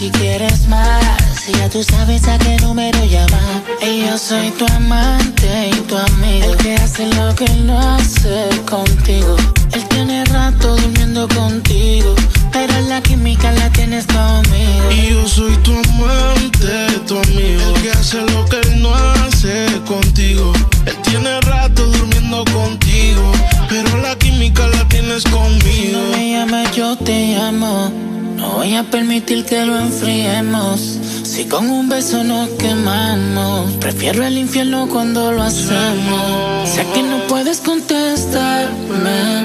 [0.00, 1.04] si quieres más.
[1.44, 3.62] Si ya tú sabes a qué número llamar.
[3.82, 6.52] Y yo soy tu amante y tu amigo.
[6.52, 9.36] El que hace lo que él no hace contigo.
[9.72, 12.14] Él tiene rato durmiendo contigo.
[12.50, 14.90] Pero la química la tienes conmigo.
[14.90, 17.62] Y yo soy tu amante, tu amigo.
[17.74, 20.52] El que hace lo que él no hace contigo.
[20.86, 23.32] Él tiene rato durmiendo contigo.
[23.68, 25.98] Pero la química la tienes conmigo.
[26.00, 28.10] No me llames, yo te llamo.
[28.40, 30.80] No voy a permitir que lo enfriemos.
[31.24, 36.68] Si con un beso nos quemamos, prefiero el infierno cuando lo hacemos.
[36.68, 39.44] Sé que no puedes contestarme,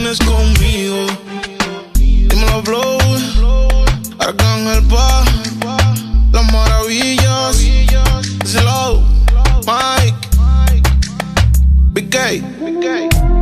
[0.00, 1.06] tienes conmigo.
[1.94, 2.98] Dímelo, Blow.
[4.18, 5.24] Arcángel Pa.
[6.32, 7.56] Las maravillas.
[8.46, 9.02] Slow.
[9.66, 10.14] Mike.
[11.92, 13.39] Big K.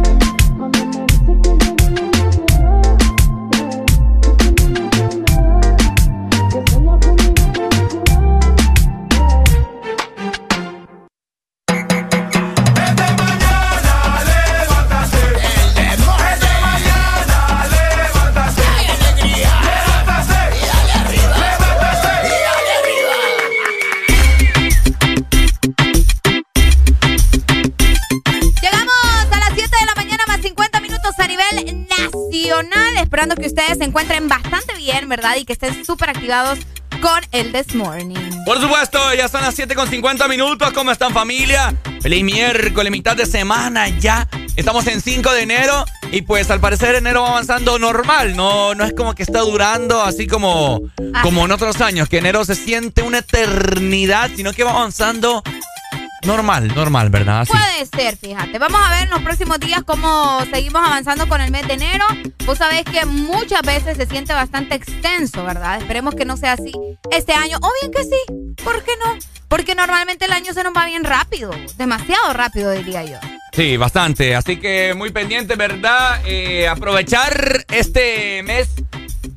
[33.01, 35.37] esperando que ustedes se encuentren bastante bien, ¿verdad?
[35.37, 36.59] Y que estén súper activados
[37.01, 38.17] con el This Morning.
[38.45, 40.73] Por supuesto, ya son las 7 con 50 minutos.
[40.73, 41.75] ¿Cómo están familia?
[42.01, 44.29] Feliz miércoles, mitad de semana ya.
[44.57, 48.35] Estamos en 5 de enero y pues al parecer enero va avanzando normal.
[48.35, 50.81] No, no es como que está durando así como,
[51.23, 55.43] como en otros años, que enero se siente una eternidad, sino que va avanzando
[56.25, 57.41] normal, normal, ¿verdad?
[57.41, 57.53] Así.
[57.53, 58.59] Puede ser, fíjate.
[58.59, 62.05] Vamos a ver en los próximos días cómo seguimos avanzando con el mes de enero.
[62.47, 65.79] Vos sabés que muchas veces se siente bastante extenso, ¿verdad?
[65.79, 66.73] Esperemos que no sea así
[67.11, 67.59] este año.
[67.61, 68.65] O bien que sí.
[68.65, 69.19] ¿Por qué no?
[69.49, 71.51] Porque normalmente el año se nos va bien rápido.
[71.77, 73.19] Demasiado rápido, diría yo.
[73.53, 74.37] Sí, bastante.
[74.37, 76.21] Así que muy pendiente, ¿verdad?
[76.27, 78.69] Eh, aprovechar este mes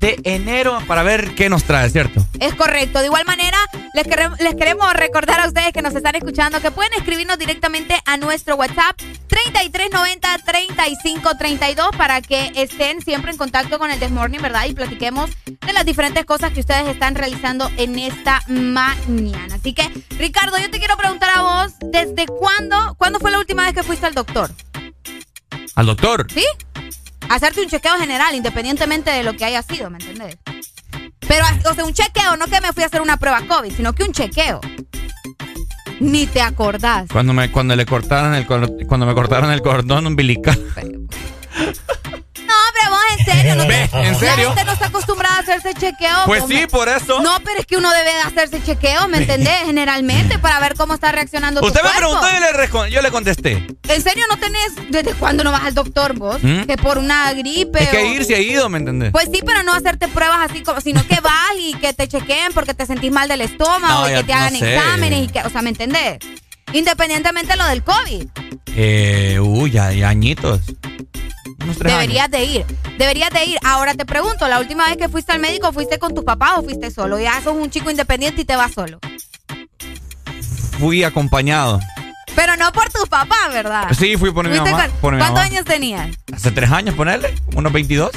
[0.01, 2.25] de enero para ver qué nos trae, ¿cierto?
[2.39, 2.99] Es correcto.
[2.99, 3.57] De igual manera,
[3.93, 7.95] les, quere- les queremos recordar a ustedes que nos están escuchando que pueden escribirnos directamente
[8.05, 8.97] a nuestro WhatsApp
[9.29, 14.65] 3390-3532 para que estén siempre en contacto con el This Morning, ¿verdad?
[14.67, 19.55] Y platiquemos de las diferentes cosas que ustedes están realizando en esta mañana.
[19.55, 23.63] Así que, Ricardo, yo te quiero preguntar a vos, ¿desde cuándo, cuándo fue la última
[23.63, 24.49] vez que fuiste al doctor?
[25.75, 26.27] Al doctor.
[26.33, 26.43] ¿Sí?
[27.31, 30.37] Hacerte un chequeo general, independientemente de lo que haya sido, ¿me entendés?
[31.27, 33.93] Pero, o sea, un chequeo, no que me fui a hacer una prueba COVID, sino
[33.93, 34.59] que un chequeo.
[36.01, 37.07] Ni te acordás.
[37.11, 40.59] Cuando me, cuando le cortaron el cuando me cortaron el cordón umbilical.
[41.55, 44.49] No, pero vos en serio, no te- ¿en serio?
[44.49, 46.17] La gente no está acostumbrada hacerse chequeo.
[46.25, 47.21] Pues sí, por eso.
[47.21, 49.59] No, pero es que uno debe de hacerse chequeo, ¿me entendés?
[49.65, 52.19] Generalmente, para ver cómo está reaccionando Usted tu me cuerpo.
[52.21, 53.67] preguntó y le yo le contesté.
[53.87, 56.37] ¿En serio no tenés, desde cuándo no vas al doctor vos?
[56.41, 56.63] ¿Mm?
[56.63, 59.11] Que por una gripe Es que ir se ha ido, ¿me entendés?
[59.11, 62.53] Pues sí, pero no hacerte pruebas así como, sino que vas y que te chequeen
[62.53, 64.75] porque te sentís mal del estómago No, y que te no hagan sé.
[64.75, 66.19] exámenes y que, o sea, ¿me entendés?
[66.73, 68.27] Independientemente de lo del COVID,
[68.75, 70.61] Eh, uy, ya, ya añitos.
[71.63, 72.65] Unos tres deberías de ir,
[72.97, 73.57] deberías de ir.
[73.63, 76.63] Ahora te pregunto, la última vez que fuiste al médico, ¿fuiste con tus papás o
[76.63, 77.19] fuiste solo?
[77.19, 78.99] Ya sos un chico independiente y te vas solo.
[80.79, 81.79] Fui acompañado.
[82.35, 83.89] Pero no por tus papás, ¿verdad?
[83.97, 84.71] Sí, fui por mi mamá.
[84.87, 85.53] con- por mi ¿Cuántos mamá.
[85.53, 86.09] años tenías?
[86.33, 87.35] Hace tres años, ponerle.
[87.55, 88.09] Unos 22.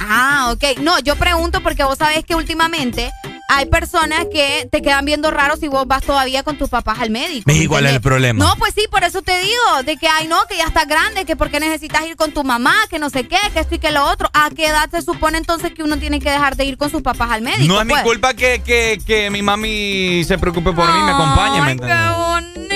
[0.00, 0.78] Ah, ok.
[0.80, 3.12] No, yo pregunto porque vos sabés que últimamente
[3.52, 7.10] hay personas que te quedan viendo raro si vos vas todavía con tus papás al
[7.10, 7.42] médico.
[7.46, 8.44] ¿Ves ¿me igual es el problema?
[8.44, 11.24] No, pues sí, por eso te digo, de que, ay, no, que ya estás grande,
[11.24, 13.78] que por qué necesitas ir con tu mamá, que no sé qué, que esto y
[13.80, 14.30] que lo otro.
[14.34, 17.02] ¿A qué edad se supone entonces que uno tiene que dejar de ir con sus
[17.02, 17.74] papás al médico?
[17.74, 18.04] no es mi pues?
[18.04, 22.70] culpa que, que, que mi mami se preocupe por mí, me acompañe, ¿me qué bonito.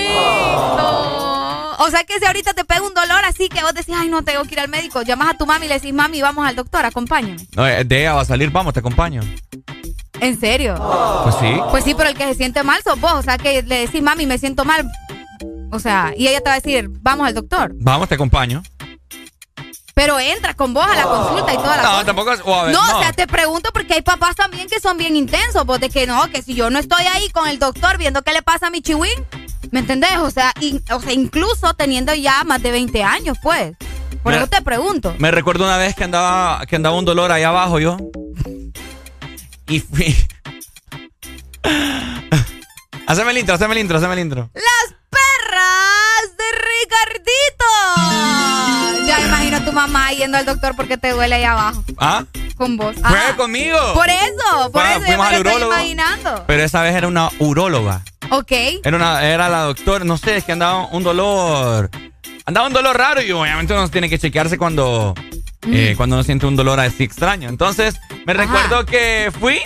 [1.77, 4.23] O sea que si ahorita te pega un dolor así que vos decís, ay, no,
[4.23, 6.55] tengo que ir al médico, llamas a tu mami y le decís, mami, vamos al
[6.55, 7.47] doctor, acompáñame.
[7.55, 9.21] No, eh, de ella va a salir, vamos, te acompaño.
[10.21, 10.75] ¿En serio?
[11.23, 11.59] Pues sí.
[11.71, 13.13] Pues sí, pero el que se siente mal sos vos.
[13.13, 14.89] O sea, que le decís, mami, me siento mal.
[15.71, 17.71] O sea, y ella te va a decir, vamos al doctor.
[17.75, 18.63] Vamos, te acompaño.
[19.93, 22.05] Pero entra con vos a la consulta y toda la No, cosa.
[22.05, 22.97] tampoco es- o a ver, no, no.
[22.97, 25.65] o sea, te pregunto porque hay papás también que son bien intensos.
[25.65, 28.33] Vos de que no, que si yo no estoy ahí con el doctor viendo qué
[28.33, 29.13] le pasa a mi chihuín,
[29.71, 30.17] ¿me entendés?
[30.17, 33.75] O sea, in- o sea, incluso teniendo ya más de 20 años, pues.
[34.21, 35.13] Por eso te pregunto.
[35.19, 37.95] Me recuerdo una vez que andaba, que andaba un dolor ahí abajo yo.
[39.67, 40.15] Y fui.
[43.07, 44.49] haceme el intro, haceme el intro, haceme el intro.
[44.53, 46.43] ¡Las perras de
[48.01, 49.07] Ricardito!
[49.07, 51.83] Ya imagino a tu mamá yendo al doctor porque te duele ahí abajo.
[51.97, 52.25] ¿Ah?
[52.57, 52.95] Con vos.
[52.95, 53.35] Fue Ajá.
[53.35, 53.77] conmigo.
[53.93, 55.73] Por eso, por eso yo fuimos me al lo estoy urólogo.
[55.73, 56.43] imaginando.
[56.47, 58.01] Pero esa vez era una uróloga.
[58.29, 58.51] Ok.
[58.83, 61.89] Era una, era la doctora, no sé, es que andaba un dolor.
[62.45, 65.15] Andaba un dolor raro y obviamente uno tiene que chequearse cuando,
[65.67, 67.49] eh, cuando uno siente un dolor así extraño.
[67.49, 69.59] Entonces, me recuerdo que fui,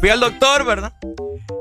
[0.00, 0.94] fui al doctor, ¿verdad?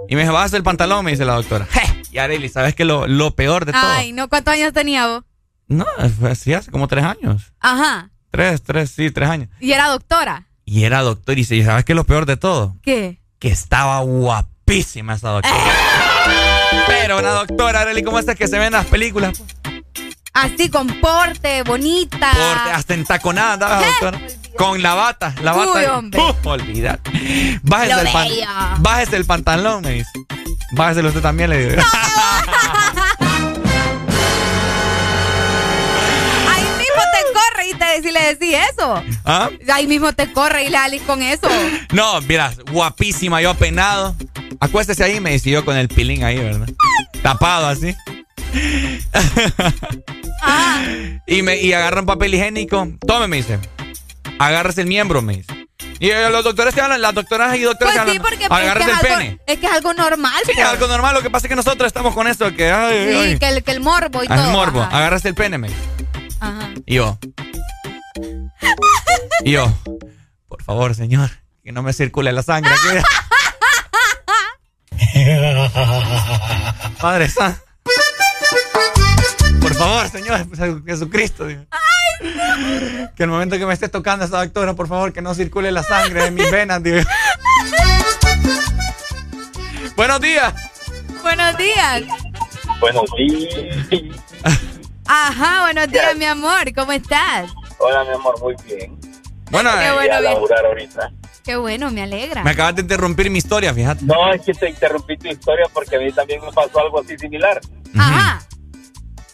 [0.10, 1.65] Y me dijo, bajas el pantalón, me dice la doctora.
[1.72, 1.81] Je,
[2.11, 3.81] Y Arely, ¿sabes qué lo, lo peor de todo?
[3.84, 5.23] Ay, no, ¿cuántos años tenía vos?
[5.68, 5.85] No,
[6.19, 7.53] fue así hace como tres años.
[7.61, 8.10] Ajá.
[8.30, 9.49] Tres, tres, sí, tres años.
[9.60, 10.48] Y era doctora.
[10.65, 12.76] Y era doctor y dice, ¿sabes qué es lo peor de todo?
[12.81, 13.22] ¿Qué?
[13.39, 15.56] Que estaba guapísima esa doctora.
[16.88, 19.41] Pero una doctora, Arely, ¿cómo es que se ven en las películas?
[20.34, 22.32] Así, con porte, bonita.
[22.32, 24.20] Porte, hasta entaconada andaba doctora.
[24.58, 25.72] Con la bata, la bata.
[25.80, 26.22] Uy, hombre.
[26.44, 26.99] Uh, olvidar.
[27.64, 28.28] Bájese el, pan-
[28.80, 30.10] bájese el pantalón, me dice.
[30.74, 31.82] Bájese usted también, le digo.
[36.49, 39.03] Ahí mismo te corre y te, si le decís eso.
[39.26, 39.49] ¿Ah?
[39.74, 41.48] Ahí mismo te corre y le salís con eso.
[41.91, 44.16] No, mira, guapísima, yo apenado.
[44.60, 46.70] Acuéstese ahí, me decidió con el pilín ahí, ¿verdad?
[47.24, 47.95] Tapado así.
[50.44, 50.84] Ah.
[51.28, 52.88] y me y agarra un papel higiénico.
[53.06, 53.60] Tome, me dice.
[54.40, 55.53] Agárrese el miembro, me dice.
[55.99, 58.23] Y eh, los doctores te hablan, las doctoras y doctores Pues sí, hablan.
[58.23, 59.40] porque pues, es que, es el algo, pene.
[59.45, 60.34] es que es algo normal.
[60.45, 60.68] Sí, es pues.
[60.68, 61.14] algo normal.
[61.14, 62.72] Lo que pasa es que nosotros estamos con esto que.
[62.72, 63.38] Ay, Sí, ay.
[63.40, 64.45] que el, que el morbo y Ah, todo.
[64.45, 64.82] el morbo.
[64.82, 65.15] ajá.
[65.23, 65.80] El pene, me dice.
[66.40, 66.69] Ajá.
[66.88, 67.19] Y yo.
[69.45, 69.72] Y yo.
[70.48, 71.30] Por favor, señor,
[71.64, 72.73] que no me circule la sangre.
[76.99, 77.61] Padre Santo.
[79.62, 80.46] Por favor, señor,
[80.86, 81.46] Jesucristo.
[81.48, 81.64] Dios.
[83.16, 85.84] Que el momento que me esté tocando esa doctora, por favor, que no circule la
[85.84, 87.06] sangre en mis venas, Dios.
[89.96, 90.54] Buenos días.
[91.22, 92.04] Buenos días.
[92.80, 94.14] Buenos días.
[95.06, 96.74] Ajá, buenos días, mi amor.
[96.76, 97.52] ¿Cómo estás?
[97.78, 98.98] Hola, mi amor, muy bien.
[99.52, 101.12] Bueno, Qué Voy bueno, a laburar ahorita.
[101.44, 102.44] Qué bueno, me alegra.
[102.44, 104.06] me acabas de interrumpir mi historia, fíjate.
[104.06, 107.18] No, es que te interrumpí tu historia porque a mí también me pasó algo así
[107.18, 107.60] similar.
[107.98, 108.42] Ajá.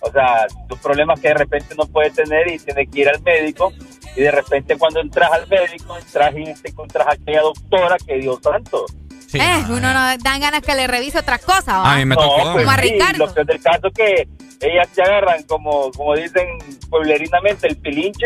[0.08, 3.22] O sea, tus problemas que de repente no puedes tener y tienes que ir al
[3.22, 3.74] médico
[4.16, 8.16] y de repente cuando entras al médico entras y te encuentras a aquella doctora que
[8.16, 8.86] Dios santo.
[9.34, 11.94] eh, uno no dan ganas que le revise otra cosa, ¿va?
[11.94, 13.26] A mí me No, pues Como a sí, Ricardo.
[13.28, 14.28] lo que es del caso que
[14.60, 16.48] ellas te agarran como, como dicen
[16.90, 18.26] pueblerinamente el pilinche,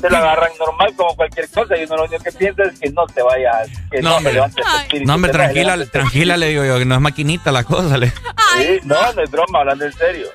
[0.00, 2.88] se lo agarran normal como cualquier cosa y uno lo único que piensa es que
[2.90, 4.30] no te vayas, que No, no, hombre.
[4.30, 7.52] te levantes el espíritu, No, hombre, tranquila, tranquila, le digo yo, que no es maquinita
[7.52, 7.98] la cosa.
[7.98, 8.08] Le.
[8.08, 10.28] Sí, no, no es broma, hablando en serio.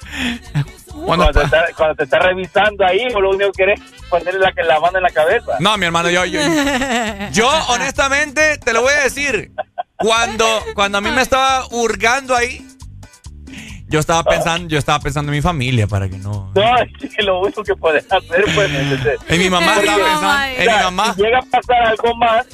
[0.92, 4.40] Cuando Cuando, te está, cuando te está revisando ahí, lo único que querés es ponerle
[4.40, 5.58] la, la mano en la cabeza.
[5.60, 6.40] No, mi hermano, yo, yo,
[7.32, 9.52] yo honestamente te lo voy a decir.
[9.98, 12.66] Cuando, cuando a mí me estaba hurgando ahí,
[13.92, 16.50] yo estaba pensando, yo estaba pensando en mi familia para que no.
[16.56, 18.72] No, es que lo único que puedes hacer, pues.
[19.28, 21.14] En mi mamá estaba pensando, o en mi mamá.
[21.14, 22.48] Si llega a pasar algo más,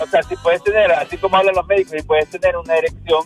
[0.00, 3.22] o sea, si puedes tener, así como hablan los médicos, si puedes tener una erección,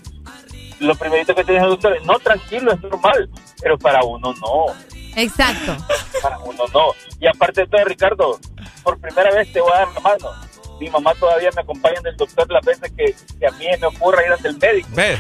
[0.81, 3.29] lo primerito que tienes el doctor es, no, tranquilo, es normal,
[3.61, 4.67] pero para uno no.
[5.17, 5.77] Exacto.
[6.23, 6.93] Para uno no.
[7.21, 8.39] Y aparte de todo, Ricardo,
[8.83, 10.31] por primera vez te voy a dar la mano.
[10.81, 13.87] Mi mamá todavía me acompaña en el doctor las veces que, que a mí me
[13.89, 14.89] ocurra ir ante el médico.
[14.93, 15.19] ¿Ves?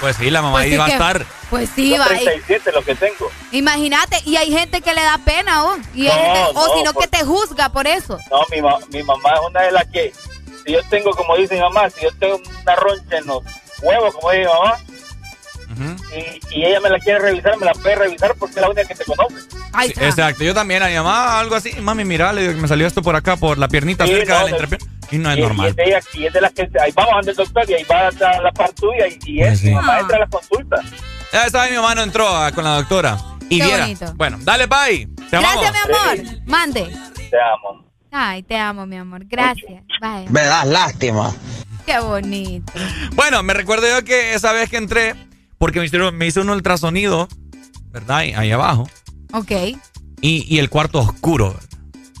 [0.00, 1.26] Pues sí, la mamá Pues sí iba a estar.
[1.48, 2.06] Pues sí, va.
[2.06, 3.30] y- 37 lo que tengo.
[3.52, 5.76] Imagínate, y hay gente que le da pena, ¿o?
[5.94, 8.18] Y No, gente- o no, si no, por- que te juzga por eso.
[8.30, 10.12] No, mi, ma- mi mamá es una de las que,
[10.64, 13.42] si yo tengo, como dice mi mamá, si yo tengo una roncha en los
[13.82, 14.76] huevos, como dice mi mamá,
[16.14, 18.84] y, y ella me la quiere revisar, me la puede revisar porque es la única
[18.86, 19.36] que te conoce.
[19.40, 21.72] Sí, exacto, yo también a mi mamá algo así.
[21.80, 24.40] Mami, mira, le digo que me salió esto por acá, por la piernita Sí, cerca
[24.40, 24.92] no, de la no, entrepierna.
[25.10, 25.66] Y no es y, y normal.
[25.68, 27.84] es de ella, y es de las que, ahí vamos ante el doctor y ahí
[27.84, 29.68] va a la par tuya y, y es, Sí.
[29.68, 30.76] mi mamá entra a la consulta.
[31.32, 33.16] Ya sabes, mi mamá no entró ah, con la doctora.
[33.48, 33.80] Y Qué viera.
[33.84, 34.12] bonito.
[34.14, 35.08] Bueno, dale, bye.
[35.30, 35.62] Te amamos.
[35.62, 35.94] Gracias, mi
[36.26, 36.40] amor.
[36.46, 36.84] Mande.
[37.30, 37.91] Te amo.
[38.12, 39.24] Ay, te amo, mi amor.
[39.26, 39.82] Gracias.
[40.00, 40.28] Bye.
[40.28, 41.34] Me das lástima.
[41.86, 42.72] Qué bonito.
[43.14, 45.14] Bueno, me recuerdo yo que esa vez que entré,
[45.58, 47.28] porque me hicieron, me hizo un ultrasonido,
[47.90, 48.18] ¿verdad?
[48.18, 48.88] Ahí, ahí abajo.
[49.32, 49.50] Ok,
[50.20, 51.68] Y, y el cuarto oscuro, ¿verdad?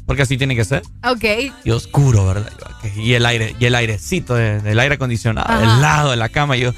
[0.06, 0.82] Porque así tiene que ser.
[1.04, 1.24] ok.
[1.64, 2.50] Y oscuro, ¿verdad?
[2.96, 5.60] Y el aire, y el airecito de- del aire acondicionado, Ajá.
[5.60, 6.56] del lado de la cama.
[6.56, 6.72] Y yo,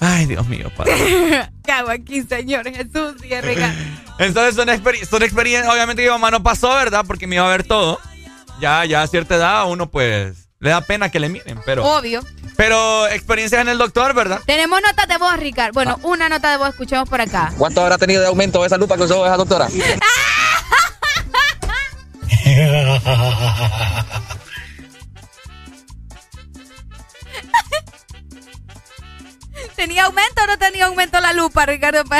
[0.00, 0.92] ay, Dios mío, padre.
[1.64, 3.14] ¿Qué hago aquí, Señor Jesús?
[3.28, 3.44] Y el.
[4.18, 7.04] Entonces son, experi- son experiencias, obviamente mi mamá no pasó, ¿verdad?
[7.06, 8.00] Porque me iba a ver todo.
[8.60, 11.84] Ya, ya a cierta edad uno pues le da pena que le miren, pero...
[11.84, 12.24] Obvio.
[12.56, 14.40] Pero experiencias en el doctor, ¿verdad?
[14.46, 15.74] Tenemos notas de voz, Ricardo.
[15.74, 17.52] Bueno, una nota de voz escuchemos por acá.
[17.58, 19.68] ¿Cuánto habrá tenido de aumento esa lupa que usó esa doctora?
[29.76, 32.02] ¿Tenía aumento o no tenía aumento la lupa, Ricardo?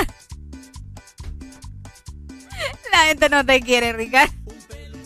[2.92, 4.35] La gente no te quiere, Ricardo.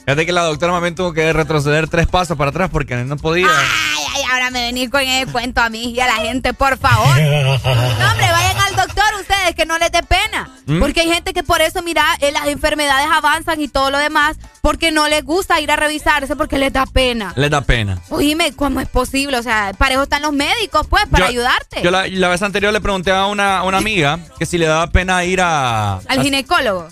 [0.05, 3.47] Fíjate que la doctora también tuvo que retroceder tres pasos para atrás porque no podía.
[3.49, 6.79] Ay, ay, ahora me venir con el cuento a mí y a la gente, por
[6.79, 7.17] favor.
[7.21, 10.49] No, hombre, vayan al doctor ustedes, que no les dé pena.
[10.67, 10.81] ¿Mm?
[10.81, 14.37] Porque hay gente que por eso, mira, eh, las enfermedades avanzan y todo lo demás,
[14.63, 17.33] porque no les gusta ir a revisarse, porque les da pena.
[17.37, 17.99] Les da pena.
[18.09, 19.37] Oíme, ¿cómo es posible?
[19.39, 21.83] O sea, para eso están los médicos, pues, para Yo- ayudarte.
[21.83, 24.89] Yo la, la vez anterior le pregunté a una, una amiga que si le daba
[24.89, 25.97] pena ir a...
[25.99, 26.89] Al a- ginecólogo.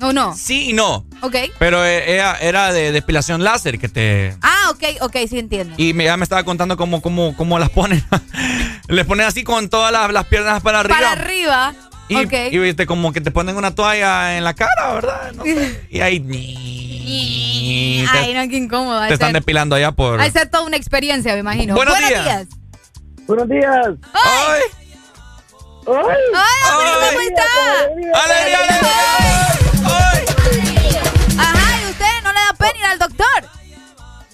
[0.00, 0.34] ¿O no?
[0.34, 1.04] Sí y no.
[1.20, 1.36] Ok.
[1.58, 4.36] Pero eh, ella era de depilación láser que te...
[4.42, 5.74] Ah, ok, ok, sí entiendo.
[5.76, 8.04] Y me, ella me estaba contando cómo, cómo, cómo las ponen.
[8.88, 10.96] Les ponen así con todas las, las piernas para arriba.
[10.96, 11.74] Para arriba.
[12.08, 15.32] Y, viste, como que te ponen una toalla en la cara, ¿verdad?
[15.32, 15.86] No sé.
[15.90, 16.22] Y ahí
[17.04, 19.06] y te, Ay, no, qué incómodo.
[19.06, 20.20] te están depilando allá por...
[20.20, 21.74] al ser toda una experiencia, me imagino.
[21.74, 22.46] Buenos días.
[23.26, 23.88] Buenos días.
[24.12, 24.81] ¡Ay!
[25.84, 25.94] ¡Ay!
[25.94, 27.42] ¡Hola, ¿cómo está?
[28.22, 28.58] ¡Alegría,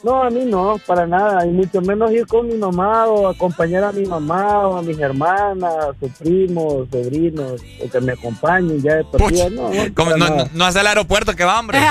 [0.09, 3.85] No, a mí no, para nada, y mucho menos ir con mi mamá o acompañar
[3.85, 8.81] a mi mamá o a mis hermanas, a sus primos, sobrinos, o que me acompañen
[8.81, 9.51] ya de partida.
[9.51, 11.79] No, no, no, no, hace el aeropuerto que va, hombre.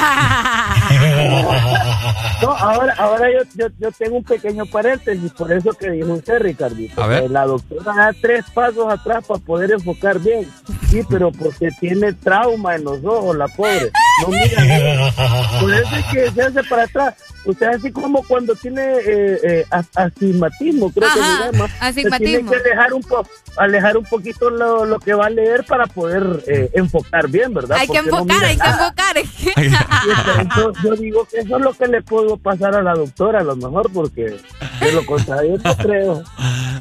[2.42, 6.40] no, ahora, ahora yo, yo, yo, tengo un pequeño paréntesis, por eso que dijo usted,
[6.40, 7.04] Ricardito.
[7.04, 7.30] A ver.
[7.30, 10.52] La doctora da tres pasos atrás para poder enfocar bien.
[10.90, 13.92] Sí, pero porque tiene trauma en los ojos, la pobre.
[14.24, 15.14] No mira.
[15.62, 17.14] Por eso es que se hace para atrás.
[17.48, 19.66] Usted así como cuando tiene eh, eh,
[19.96, 21.74] astigmatismo, creo Ajá, que se llama.
[21.80, 22.52] Astigmatismo.
[22.52, 23.26] Tiene que dejar un po
[23.56, 27.78] alejar un poquito lo, lo, que va a leer para poder eh, enfocar bien, ¿verdad?
[27.80, 28.94] Hay Porque que enfocar, no hay nada.
[28.94, 29.20] que
[29.56, 30.42] enfocar.
[30.42, 33.44] Entonces, yo digo que eso es lo que le puedo pasar a la doctora, a
[33.44, 34.38] lo mejor, porque
[34.82, 36.24] de lo contrario no creo.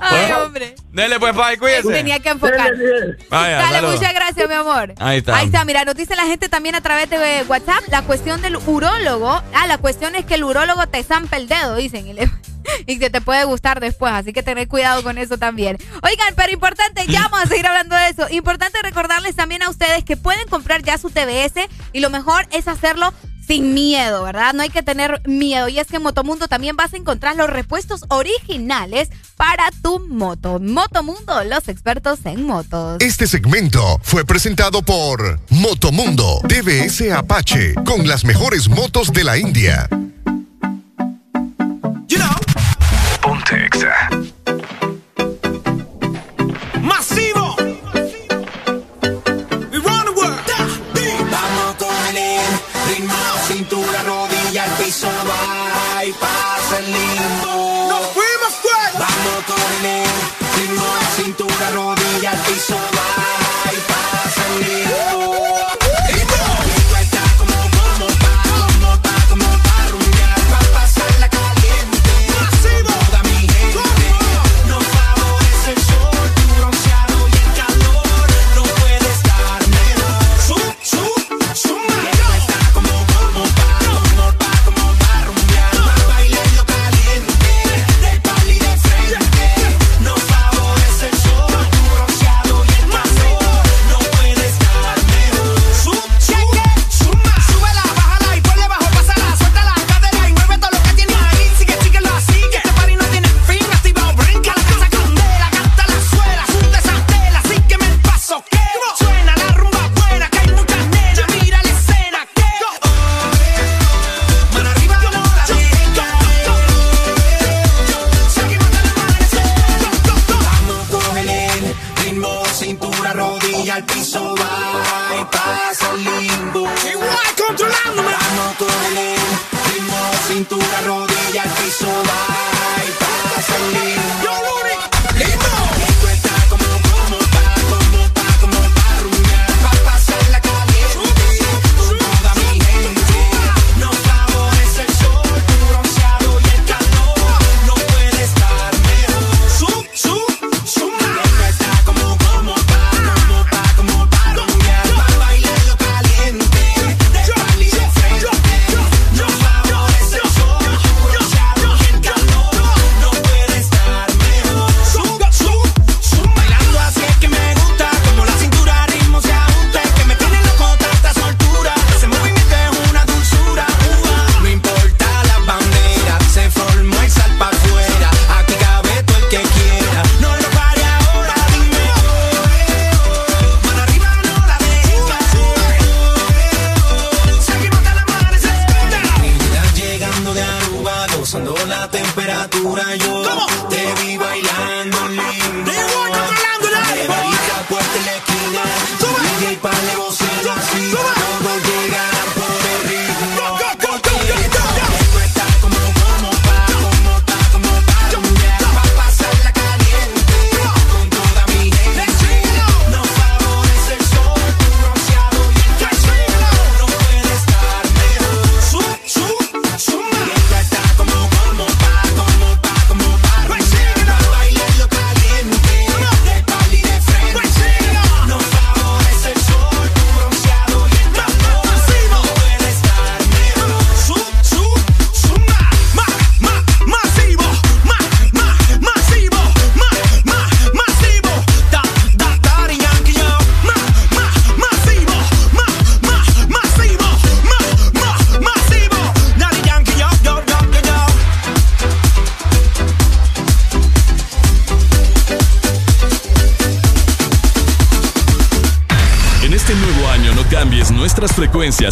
[0.01, 0.75] Ay, bueno, hombre.
[0.91, 1.93] Dele pues, bye, cuídese.
[1.93, 2.77] Tenía que enfocar.
[2.77, 4.95] Dele, Vaya, Dale, muchas gracias, mi amor.
[4.99, 5.37] Ahí está.
[5.37, 8.43] Ahí está, mira, nos dice la gente también a través de eh, WhatsApp la cuestión
[8.43, 9.43] del urólogo.
[9.55, 12.07] Ah, la cuestión es que el urólogo urólogo te zampa el dedo, dicen.
[12.07, 12.31] Y, le,
[12.99, 15.77] que te puede gustar después, así que tener cuidado con eso también.
[16.03, 18.27] Oigan, pero importante, ya vamos a seguir hablando de eso.
[18.31, 22.69] Importante recordarles también a ustedes que pueden comprar ya su TBS y lo mejor es
[22.69, 23.13] hacerlo
[23.47, 24.55] sin miedo, ¿verdad?
[24.55, 25.69] No hay que tener miedo.
[25.69, 30.59] Y es que en Motomundo también vas a encontrar los repuestos originales para tu moto.
[30.59, 32.97] Motomundo, los expertos en motos.
[33.01, 39.89] Este segmento fue presentado por Motomundo, TBS Apache, con las mejores motos de la India.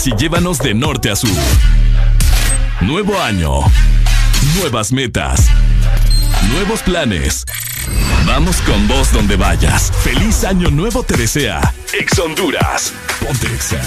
[0.06, 1.30] y llévanos de norte a sur.
[2.80, 3.60] Nuevo año.
[4.58, 5.46] Nuevas metas.
[6.50, 7.44] Nuevos planes.
[8.26, 9.92] Vamos con vos donde vayas.
[10.02, 11.60] Feliz año nuevo te desea.
[11.92, 12.92] Ex Honduras.
[13.20, 13.80] Ponte Exa.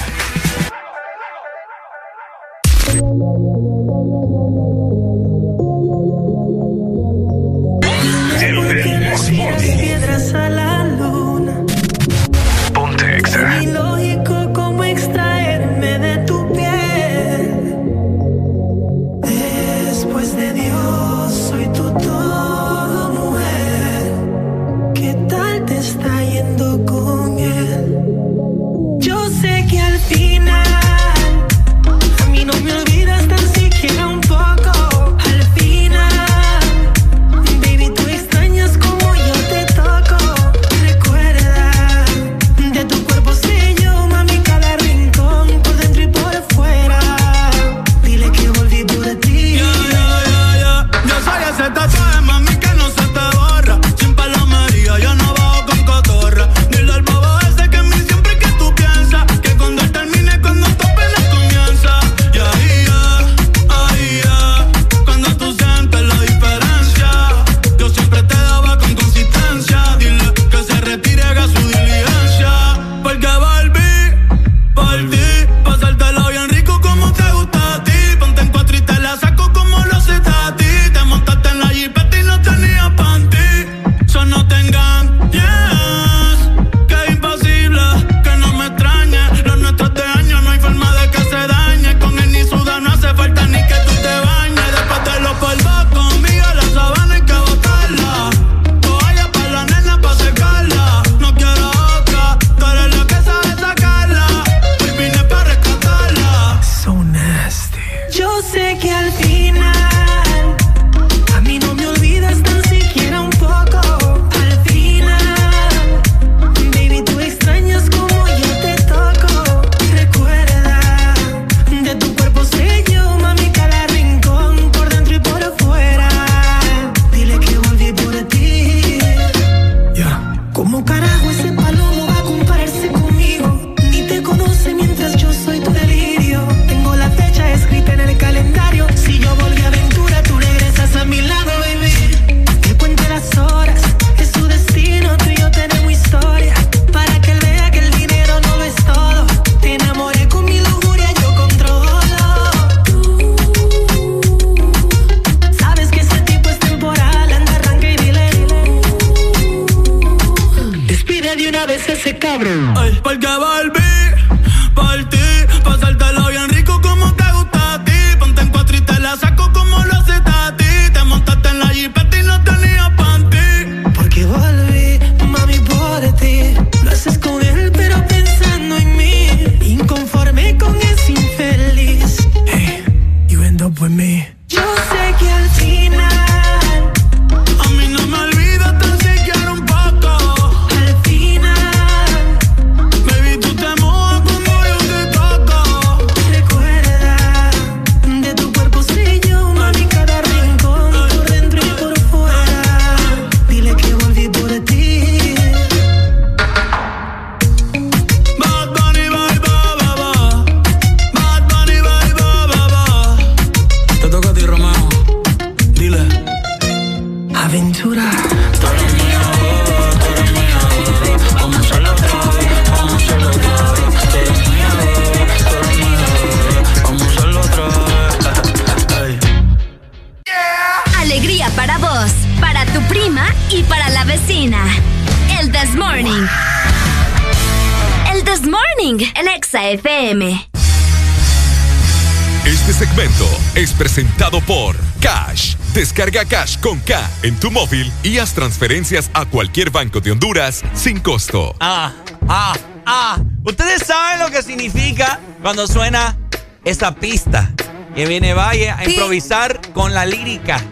[246.08, 250.64] Descarga Cash con K en tu móvil y haz transferencias a cualquier banco de Honduras
[250.74, 251.54] sin costo.
[251.60, 251.92] Ah,
[252.30, 252.54] ah,
[252.86, 253.18] ah.
[253.44, 256.16] Ustedes saben lo que significa cuando suena
[256.64, 257.52] esa pista.
[257.94, 258.92] Que viene Valle a Sí.
[258.92, 260.64] improvisar con la lírica.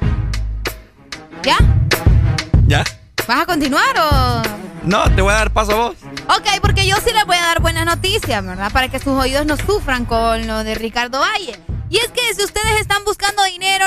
[1.43, 1.57] ¿Ya?
[2.67, 2.85] ¿Ya?
[3.27, 4.41] ¿Vas a continuar o...?
[4.83, 5.95] No, te voy a dar paso a vos.
[6.29, 8.71] Ok, porque yo sí les voy a dar buenas noticias, ¿verdad?
[8.71, 11.59] Para que sus oídos no sufran con lo de Ricardo Valle.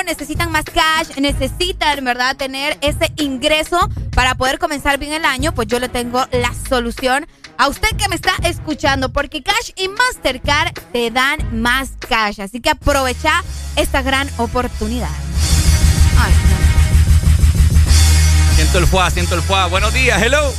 [0.09, 3.79] Necesitan más cash, necesitan, ¿verdad?, tener ese ingreso
[4.15, 7.27] para poder comenzar bien el año, pues yo le tengo la solución
[7.59, 12.41] a usted que me está escuchando, porque Cash y Mastercard te dan más cash.
[12.41, 13.43] Así que aprovecha
[13.77, 15.11] esta gran oportunidad.
[16.19, 16.33] Ay,
[18.55, 19.67] Siento el fuá, siento el fuá.
[19.67, 20.53] Buenos días, hello.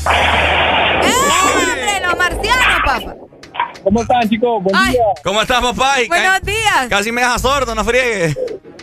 [1.02, 1.14] ¡Eh,
[1.44, 3.16] hombre, los marcianos, papá!
[3.84, 4.64] ¿Cómo están, chicos?
[4.64, 4.92] Buen Ay.
[4.94, 5.04] día.
[5.24, 6.02] ¿Cómo estás, papá?
[6.02, 6.88] Y Buenos días.
[6.90, 8.38] Casi me dejas sordo, no friegues.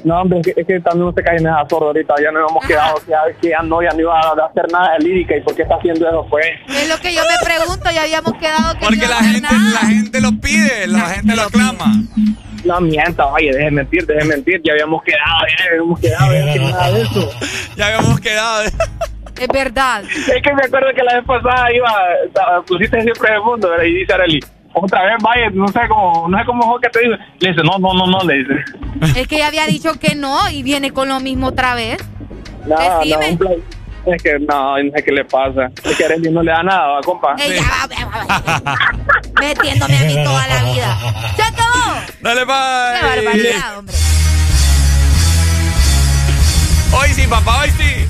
[0.06, 2.14] No, hombre, es que, es que también usted cae en esa sorda ahorita.
[2.22, 4.92] Ya nos hemos quedado, que ya, que ya no, ya no iba a hacer nada
[4.92, 5.36] de lírica.
[5.36, 6.46] ¿Y por qué está haciendo eso, pues?
[6.68, 9.18] Es lo que yo me pregunto, ya habíamos quedado que Porque no la iba a
[9.18, 9.70] hacer gente, nada.
[9.82, 11.86] la gente lo pide, la gente lo clama.
[12.64, 14.60] No mienta, oye, deje de mentir, deje de mentir.
[14.64, 17.30] Ya habíamos quedado, ya habíamos quedado, ya que nada de eso.
[17.76, 18.62] Ya habíamos quedado.
[18.64, 20.04] Es verdad.
[20.04, 21.92] Es que me acuerdo que la vez pasada iba,
[22.64, 23.84] pusiste siempre el mundo, ¿verdad?
[23.84, 24.40] y dice Arely,
[24.82, 27.16] otra vez vaya, no sé cómo, no sé cómo fue que te dice.
[27.38, 28.54] Le dice, no, no, no, no, le dice.
[29.20, 31.98] Es que ya había dicho que no y viene con lo mismo otra vez.
[32.66, 33.38] No, no, Decime.
[34.06, 35.68] Es que no, no sé qué le pasa.
[35.82, 37.34] Es que Arely no le da nada, ¿va, compa.
[37.38, 38.76] Ey, ya va.
[39.40, 40.98] Metiéndome a mí toda la vida.
[41.34, 42.00] ¡Se acabó!
[42.20, 43.24] Dale, ¡Qué bye.
[43.24, 43.94] barbaridad, hombre!
[46.92, 48.06] Hoy sí, papá, hoy sí.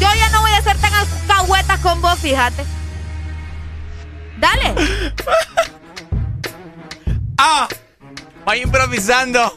[0.00, 2.64] Yo ya no voy a ser tan alcahueta con vos, fíjate.
[4.44, 4.74] Dale.
[7.36, 7.66] Ah,
[8.44, 9.52] vaya improvisando.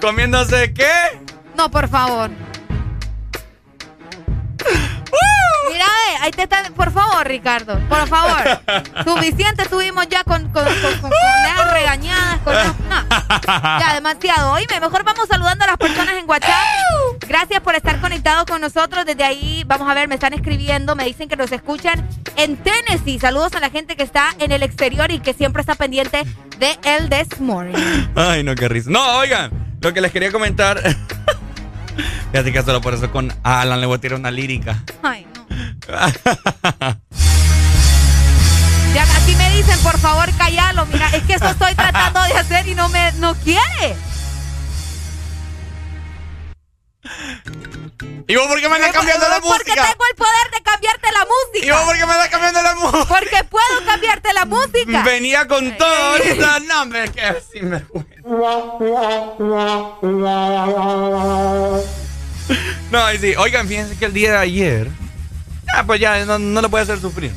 [0.00, 0.92] ¿Comiéndose qué?
[1.56, 2.30] No, por favor.
[5.70, 6.62] Mira, ve, ahí te está.
[6.74, 8.60] Por favor, Ricardo, por favor.
[9.04, 10.64] Suficiente tuvimos ya con, con,
[11.72, 13.80] regañadas, con esas- no.
[13.80, 14.52] Ya, demasiado.
[14.52, 16.52] Oíme, mejor vamos saludando a las personas en WhatsApp.
[17.26, 19.04] Gracias por estar conectados con nosotros.
[19.06, 22.06] Desde ahí, vamos a ver, me están escribiendo, me dicen que nos escuchan
[22.36, 23.18] en Tennessee.
[23.18, 26.24] Saludos a la gente que está en el exterior y que siempre está pendiente
[26.58, 27.74] de El This Morning.
[28.14, 28.90] Ay, no, qué risa.
[28.90, 29.50] No, oigan,
[29.80, 30.80] lo que les quería comentar.
[32.32, 34.82] Fíjate que solo por eso con Alan le voy a tirar una lírica.
[35.02, 35.26] Ay.
[38.94, 40.86] Ya aquí me dicen, por favor, callalo.
[40.86, 43.96] Mira, es que eso estoy tratando de hacer y no me no quiere.
[48.26, 49.86] ¿Y vos por qué me andas cambiando la Porque música?
[49.88, 51.66] tengo el poder de cambiarte la música.
[51.66, 53.04] ¿Y vos por qué me andas cambiando la música?
[53.08, 55.02] Porque puedo cambiarte la música.
[55.02, 56.60] Venía con todo ahorita.
[56.60, 58.10] No, hombre, es que sinvergüenza.
[62.90, 63.34] No, ahí sí.
[63.36, 64.88] Oigan, fíjense que el día de ayer.
[65.74, 67.32] Ah, pues ya, no, no lo puede hacer sufrir.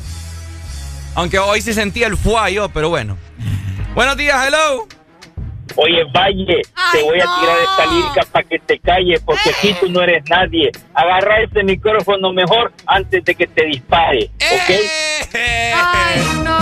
[1.14, 3.16] Aunque hoy sí sentía el fuá yo, pero bueno.
[3.94, 4.88] Buenos días, hello.
[5.76, 6.62] Oye, Valle,
[6.92, 10.22] te voy a tirar esta lírica para que te calles, porque aquí tú no eres
[10.28, 10.70] nadie.
[10.92, 15.34] Agarra ese micrófono mejor antes de que te dispare, ¿ok?
[15.34, 16.58] Ay, no.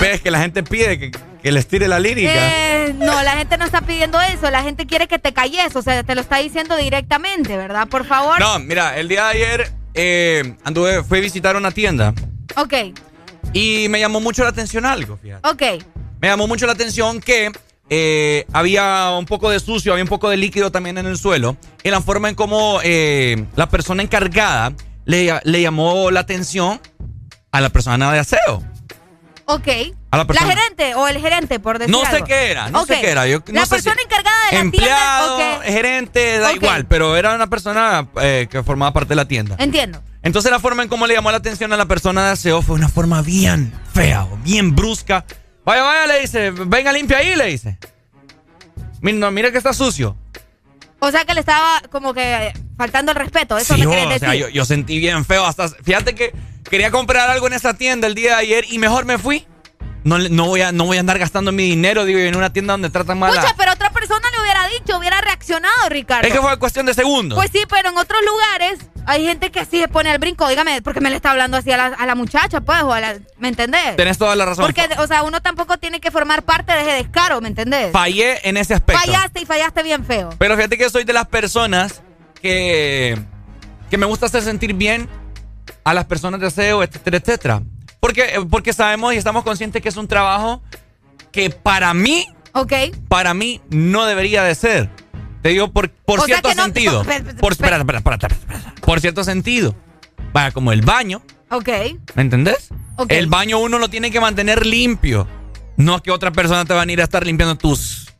[0.00, 1.10] ¿Ves que la gente pide que,
[1.44, 2.32] que les tire la lírica?
[2.34, 4.50] Eh, no, la gente no está pidiendo eso.
[4.50, 5.76] La gente quiere que te calles.
[5.76, 7.86] O sea, te lo está diciendo directamente, ¿verdad?
[7.86, 8.40] Por favor.
[8.40, 12.14] No, mira, el día de ayer eh, anduve, fui a visitar una tienda
[12.56, 12.74] Ok,
[13.52, 15.46] y me llamó mucho la atención algo, fíjate.
[15.48, 15.62] ok.
[16.20, 17.52] Me llamó mucho la atención que
[17.90, 21.56] eh, había un poco de sucio, había un poco de líquido también en el suelo.
[21.82, 24.72] Y la forma en cómo eh, la persona encargada
[25.04, 26.80] le, le llamó la atención
[27.52, 28.62] a la persona de aseo.
[29.46, 29.68] Ok.
[30.10, 30.54] A la persona.
[30.54, 32.26] gerente o el gerente, por decir No sé algo.
[32.26, 33.26] qué era, no sé qué era.
[33.26, 35.56] Yo no la sé persona si- encargada de la Empleado, tienda.
[35.58, 35.64] ok.
[35.64, 39.56] gerente, da igual, pero era una persona eh, que formaba parte de la tienda.
[39.58, 40.02] Entiendo.
[40.22, 42.74] Entonces la forma en cómo le llamó la atención a la persona de aseo fue
[42.76, 45.24] una forma bien fea, o bien brusca.
[45.64, 47.78] Vaya, vaya, le dice, venga limpia ahí, le dice.
[49.00, 50.16] Mira, no, mira que está sucio.
[51.06, 53.56] O sea que le estaba como que faltando el respeto.
[53.58, 54.20] Eso Sí, me querés o decir.
[54.28, 55.44] sea, yo, yo sentí bien feo.
[55.44, 56.32] Hasta, fíjate que
[56.68, 59.46] quería comprar algo en esa tienda el día de ayer y mejor me fui.
[60.04, 62.90] No, voy, a, no voy a andar gastando mi dinero, digo, en una tienda donde
[62.90, 63.30] tratan mal.
[63.36, 66.26] a- Pucha, pero otra persona le hubiera dicho, hubiera reaccionado, Ricardo.
[66.28, 67.36] Es que fue cuestión de segundos.
[67.38, 70.48] Pues sí, pero en otros lugares hay gente que así se pone al brinco.
[70.48, 73.00] Dígame, porque me le está hablando así a la, a la muchacha, pues, o a
[73.00, 73.96] la, ¿me entendés?
[73.96, 74.64] Tenés toda la razón.
[74.64, 77.92] Porque, o sea, uno tampoco tiene que formar parte de ese descaro, ¿me entendés?
[77.92, 79.00] Fallé en ese aspecto.
[79.02, 80.30] Fallaste y fallaste bien feo.
[80.38, 82.02] Pero fíjate que soy de las personas
[82.40, 83.18] que,
[83.90, 85.08] que me gusta hacer sentir bien
[85.84, 87.62] a las personas de aseo, etcétera, etcétera.
[88.00, 90.62] Porque, porque sabemos y estamos conscientes que es un trabajo
[91.32, 92.72] que para mí, Ok.
[93.08, 94.90] para mí no debería de ser.
[95.44, 97.04] Te digo por, por O cierto no- sentido.
[97.04, 98.34] pe- por, espera, espera, espera,
[98.80, 99.74] por cierto sentido.
[100.32, 101.68] Vaya, como el baño, Ok.
[102.14, 102.70] ¿me entendés?
[102.96, 103.12] Ok.
[103.12, 105.28] El baño uno lo tiene que mantener limpio.
[105.76, 108.10] No que otra persona te va a ir a estar limpiando tus...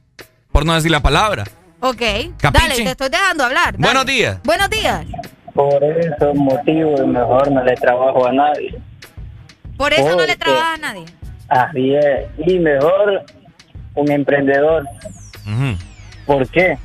[0.53, 1.45] Por no decir la palabra.
[1.81, 1.97] Ok.
[2.37, 2.69] Capiche.
[2.69, 3.73] Dale, te estoy dejando hablar.
[3.73, 3.79] dale.
[3.79, 4.39] Buenos días.
[4.45, 5.07] Buenos días.
[5.55, 8.75] Por ese motivo mejor no le trabajo a nadie.
[9.79, 11.07] Por eso no le trabaja a nadie.
[11.49, 12.27] Así es.
[12.47, 13.25] Y mejor
[13.95, 14.85] un emprendedor.
[16.27, 16.79] ¿Por qué?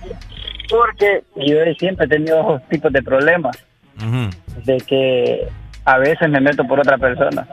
[0.70, 3.58] Porque yo siempre he tenido esos tipos de problemas.
[4.66, 5.48] De que
[5.86, 7.46] a veces me meto por otra persona.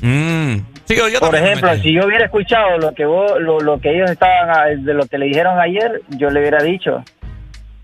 [0.00, 0.56] Mm.
[0.86, 3.78] Sí, yo, yo Por me ejemplo, si yo hubiera escuchado lo que vos, lo, lo
[3.80, 7.04] que ellos estaban, a- de lo que le dijeron ayer, yo le hubiera dicho,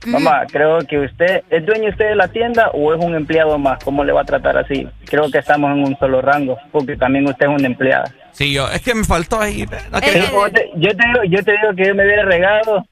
[0.07, 3.83] mamá, creo que usted, ¿es dueño usted de la tienda o es un empleado más?
[3.85, 4.89] ¿Cómo le va a tratar así?
[5.05, 8.11] Creo que estamos en un solo rango, porque también usted es una empleada.
[8.33, 9.65] Sí, yo, es que me faltó ahí.
[9.93, 12.25] no, que- Sí, como te- yo, te digo, yo te digo que yo me hubiera
[12.25, 12.85] regado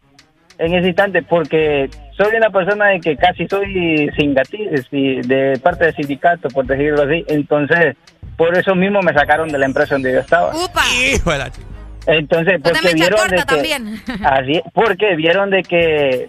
[0.58, 5.86] en ese instante porque soy una persona de que casi soy singati- sí, de parte
[5.86, 7.24] del sindicato, por decirlo así.
[7.28, 7.96] Entonces,
[8.36, 10.52] por eso mismo me sacaron de la empresa donde yo estaba.
[10.54, 11.66] Hijo de la chica.
[12.06, 13.44] Entonces, porque vieron de que...
[13.44, 14.02] también.
[14.24, 16.28] Así, es, porque vieron de que,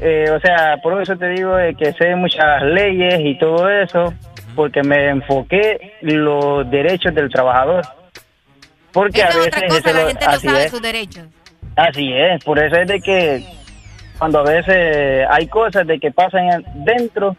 [0.00, 4.12] eh, o sea, por eso te digo de que sé muchas leyes y todo eso,
[4.54, 7.84] porque me enfoqué los derechos del trabajador.
[8.92, 10.70] Porque a es veces otra cosa, ese la lo- gente no sabe es.
[10.70, 11.24] sus derechos.
[11.76, 13.42] Así es, por eso es de que
[14.18, 17.36] cuando a veces hay cosas de que pasan dentro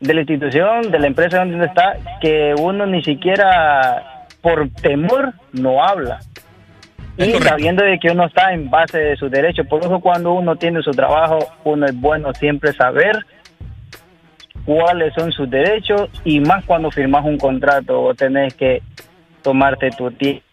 [0.00, 5.32] de la institución, de la empresa donde uno está, que uno ni siquiera por temor
[5.52, 6.20] no habla.
[7.16, 10.56] Y sabiendo de que uno está en base de sus derechos, por eso cuando uno
[10.56, 13.24] tiene su trabajo, uno es bueno siempre saber
[14.64, 18.82] cuáles son sus derechos y más cuando firmas un contrato o tenés que
[19.42, 20.43] tomarte tu tiempo.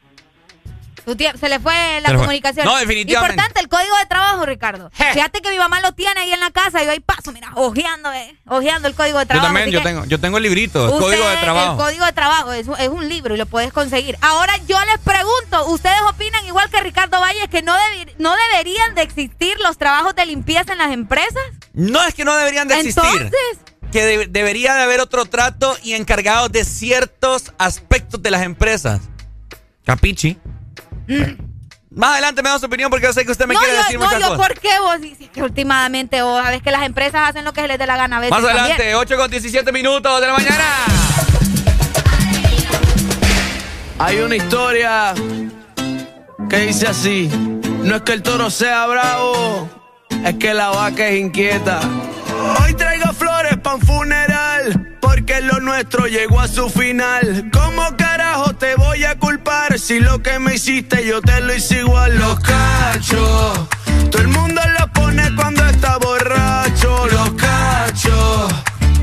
[1.06, 2.18] Se le fue la fue.
[2.18, 2.66] comunicación.
[2.66, 3.34] No, definitivamente.
[3.34, 4.92] Importante, el código de trabajo, Ricardo.
[4.94, 7.52] Fíjate que mi mamá lo tiene ahí en la casa y yo ahí paso, mira,
[7.56, 9.48] ojeando, eh, ojeando el código de Yo trabajo.
[9.48, 11.72] también, así yo tengo, yo tengo el librito, el código de trabajo.
[11.72, 14.18] El código de trabajo es, un- es un libro y lo puedes conseguir.
[14.22, 17.76] Ahora yo les pregunto, ¿ustedes opinan igual que Ricardo Valles que no,
[18.20, 21.42] no deberían de existir los trabajos de limpieza en las empresas?
[21.74, 23.04] No es que no deberían de existir.
[23.06, 23.58] Entonces,
[23.92, 29.02] Que de- debería de haber otro trato y encargados de ciertos aspectos de las empresas.
[29.86, 30.38] Capichi.
[31.94, 33.84] Más adelante me da su opinión porque yo sé que usted me no, quiere yo,
[33.84, 34.48] decir no, muchas yo, cosas.
[34.48, 37.68] ¿por qué vos dices que últimamente vos sabes que las empresas hacen lo que se
[37.68, 38.96] les dé la gana a veces Más adelante, también?
[38.96, 40.64] 8 con 17 minutos de la mañana.
[44.00, 45.14] Hay una historia
[46.50, 47.28] que dice así:
[47.84, 49.70] No es que el toro sea bravo,
[50.26, 51.80] es que la vaca es inquieta.
[52.64, 57.50] Hoy traigo flores pa' un funeral, porque lo nuestro llegó a su final.
[57.52, 61.80] ¿Cómo carajo te voy a culpar si lo que me hiciste yo te lo hice
[61.80, 62.18] igual?
[62.18, 63.68] Los cachos,
[64.10, 67.08] todo el mundo lo pone cuando está borracho.
[67.08, 68.54] Los cachos,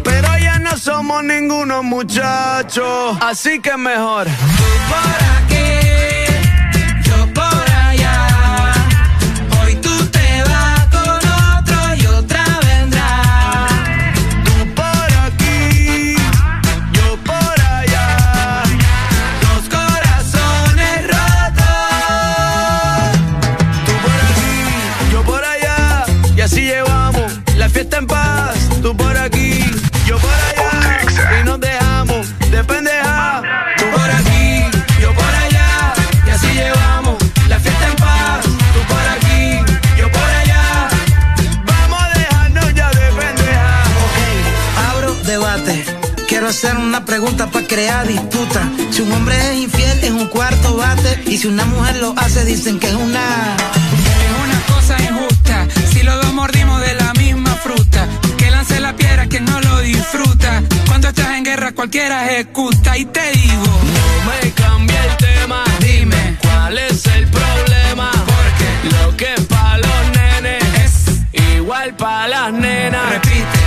[0.05, 4.27] pero ya no somos ningunos muchachos, así que mejor.
[4.89, 6.28] Por aquí,
[46.49, 48.71] hacer una pregunta para crear disputa.
[48.91, 51.23] Si un hombre es infiel, es un cuarto bate.
[51.27, 53.57] Y si una mujer lo hace, dicen que es una.
[54.17, 55.67] Es una cosa injusta.
[55.93, 58.09] Si los dos mordimos de la misma fruta.
[58.39, 60.63] Que lance la piedra quien no lo disfruta.
[60.87, 62.97] Cuando estás en guerra, cualquiera ejecuta.
[62.97, 65.65] Y te digo: No me cambie el tema.
[65.81, 68.11] Dime, ¿Cuál es el problema?
[68.11, 70.65] Porque lo que es pa' los nenes
[71.35, 73.11] es igual pa' las nenas.
[73.11, 73.58] repite.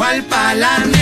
[0.00, 0.99] Igual pa' la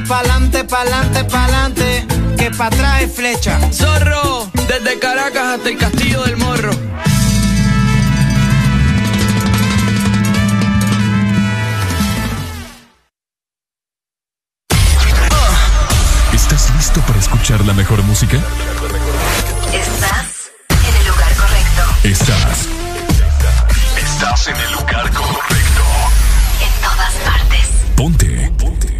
[0.00, 2.06] pa'lante, pa'lante, pa'lante,
[2.36, 3.58] que pa' atrás es flecha.
[3.72, 6.70] Zorro, desde Caracas hasta el Castillo del Morro.
[16.32, 18.38] ¿Estás listo para escuchar la mejor música?
[19.72, 21.82] Estás en el lugar correcto.
[22.04, 22.68] Estás.
[23.96, 25.82] Estás en el lugar correcto.
[26.60, 27.68] En todas partes.
[27.94, 28.52] Ponte.
[28.58, 28.99] Ponte.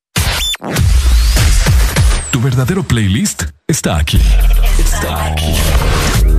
[2.31, 4.21] Tu verdadero playlist está aquí.
[4.77, 5.55] Está aquí.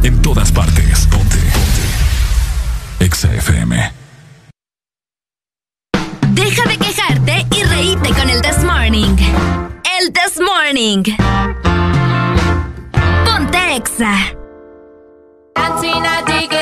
[0.02, 1.06] En todas partes.
[1.10, 1.38] Ponte.
[1.38, 3.04] Ponte.
[3.04, 3.92] Exa FM.
[6.30, 9.16] Deja de quejarte y reíte con el This Morning.
[10.00, 11.02] El This Morning.
[13.24, 14.14] Ponte Exa.
[15.54, 16.61] Esto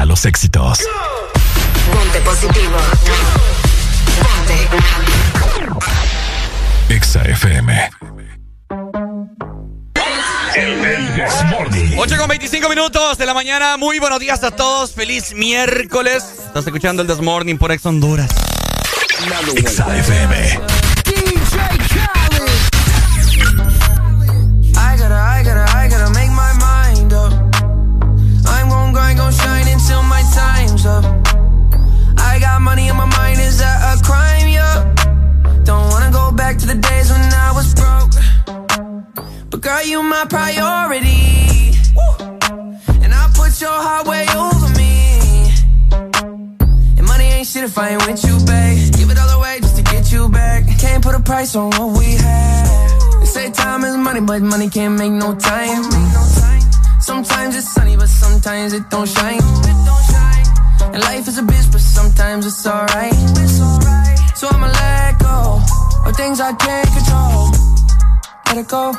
[0.00, 0.78] A los éxitos.
[1.92, 2.76] Ponte positivo.
[4.22, 4.68] Ponte.
[6.88, 7.90] Exa FM.
[11.98, 13.76] 8 con 25 minutos de la mañana.
[13.76, 14.92] Muy buenos días a todos.
[14.92, 16.24] Feliz miércoles.
[16.46, 18.30] Estás escuchando el This Morning por Ex Honduras.
[19.54, 20.79] Exa FM.
[30.34, 31.04] Time's up.
[32.18, 34.48] I got money on my mind, is that a crime?
[34.48, 34.94] Yeah.
[35.64, 38.14] Don't wanna go back to the days when I was broke.
[39.50, 41.74] But girl, you my priority.
[43.02, 44.94] And I put your heart way over me.
[46.98, 48.94] And money ain't shit if I ain't with you, babe.
[48.94, 50.64] Give it all away just to get you back.
[50.78, 53.20] Can't put a price on what we had.
[53.20, 56.59] They say time is money, but money can't make no time.
[57.00, 59.40] Sometimes it's sunny, but sometimes it don't shine.
[60.92, 63.14] And life is a bitch, but sometimes it's alright.
[64.36, 65.60] So I'ma let go
[66.06, 67.50] of things I can't control.
[68.46, 68.92] Let it go.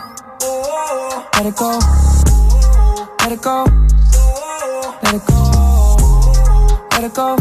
[1.35, 1.79] Let it go.
[3.19, 3.65] Let it go.
[5.03, 5.45] Let it go.
[6.91, 7.35] Let it go.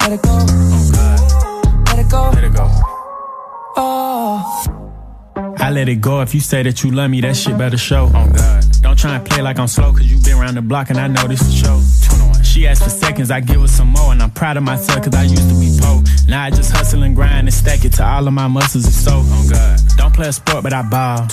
[0.00, 0.36] Let it go.
[1.86, 2.30] Let it go.
[2.30, 2.70] Let it go.
[3.76, 4.64] Oh.
[5.58, 6.20] I let it go.
[6.20, 8.10] If you say that you love me, that shit better show.
[8.14, 8.73] Oh God.
[8.94, 11.08] Don't try and play like I'm slow, cause you been around the block and I
[11.08, 12.42] know this for show.
[12.44, 15.12] She asked for seconds, I give her some more, and I'm proud of myself cause
[15.12, 16.04] I used to be poor.
[16.28, 18.94] Now I just hustle and grind and stack it to all of my muscles and
[18.94, 19.10] so.
[19.16, 19.80] Oh God.
[19.96, 21.26] Don't play a sport, but I ball.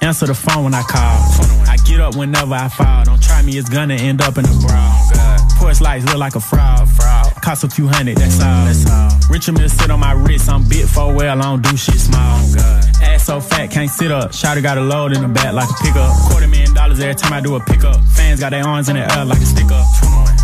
[0.00, 1.18] Answer the phone when I call.
[1.66, 3.02] I get up whenever I fall.
[3.02, 5.10] Don't try me, it's gonna end up in a brawl.
[5.58, 6.88] Porch lights look like a fraud.
[6.90, 7.29] fraud.
[7.42, 8.64] Cost a few hundred, that's all.
[8.66, 9.10] That's all.
[9.30, 12.20] Richard Mill sit on my wrist, I'm bit for well, I don't do shit small.
[12.20, 14.32] Oh, Ass so fat, can't sit up.
[14.32, 16.12] Shotty got a load in the back like a pickup.
[16.28, 17.96] Quarter million dollars every time I do a pickup.
[18.14, 19.86] Fans got their arms in the air like a stick up.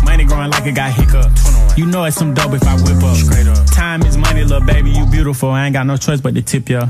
[0.03, 1.31] Money growing like it got hiccup.
[1.77, 3.15] You know it's some dope if I whip up.
[3.15, 3.65] Straight up.
[3.71, 5.49] Time is money, little baby, you beautiful.
[5.51, 6.87] I ain't got no choice but to tip ya.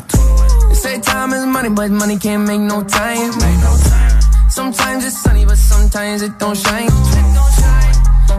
[0.69, 3.33] They say time is money, but money can't make no time.
[4.49, 6.89] Sometimes it's sunny, but sometimes it don't shine.
[6.89, 7.96] And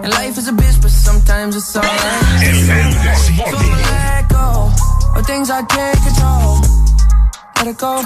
[0.08, 1.90] life is a bitch, but sometimes it's alright.
[1.90, 3.56] So I
[3.90, 4.72] let go
[5.18, 6.60] of things I can't control.
[7.56, 8.02] Let it go.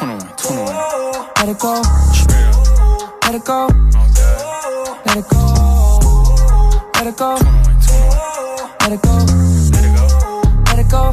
[1.38, 1.82] Let it go.
[3.22, 3.68] Let it go.
[5.06, 5.42] Let it go.
[6.94, 7.36] Let it go.
[8.80, 9.16] Let it go.
[10.66, 11.04] Let it go.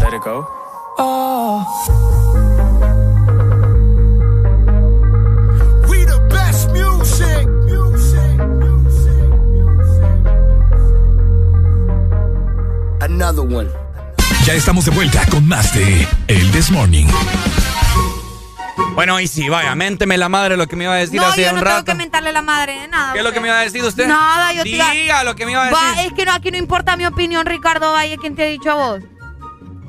[0.00, 0.46] Let it go.
[0.98, 1.64] Oh.
[5.88, 7.53] We the best music.
[13.04, 13.68] Another one.
[14.46, 17.04] Ya estamos de vuelta con más de El This Morning.
[18.94, 21.42] Bueno, y sí, vaya, ménteme la madre lo que me iba a decir No, hace
[21.42, 21.84] yo un no rato.
[21.84, 23.12] tengo que mentarle la madre de nada.
[23.12, 24.06] ¿Qué es lo que me iba a decir usted?
[24.08, 25.78] Nada, yo te Diga lo que me iba a decir.
[25.98, 28.70] Va, es que no, aquí no importa mi opinión, Ricardo Valle, ¿quién te ha dicho
[28.70, 29.00] a vos?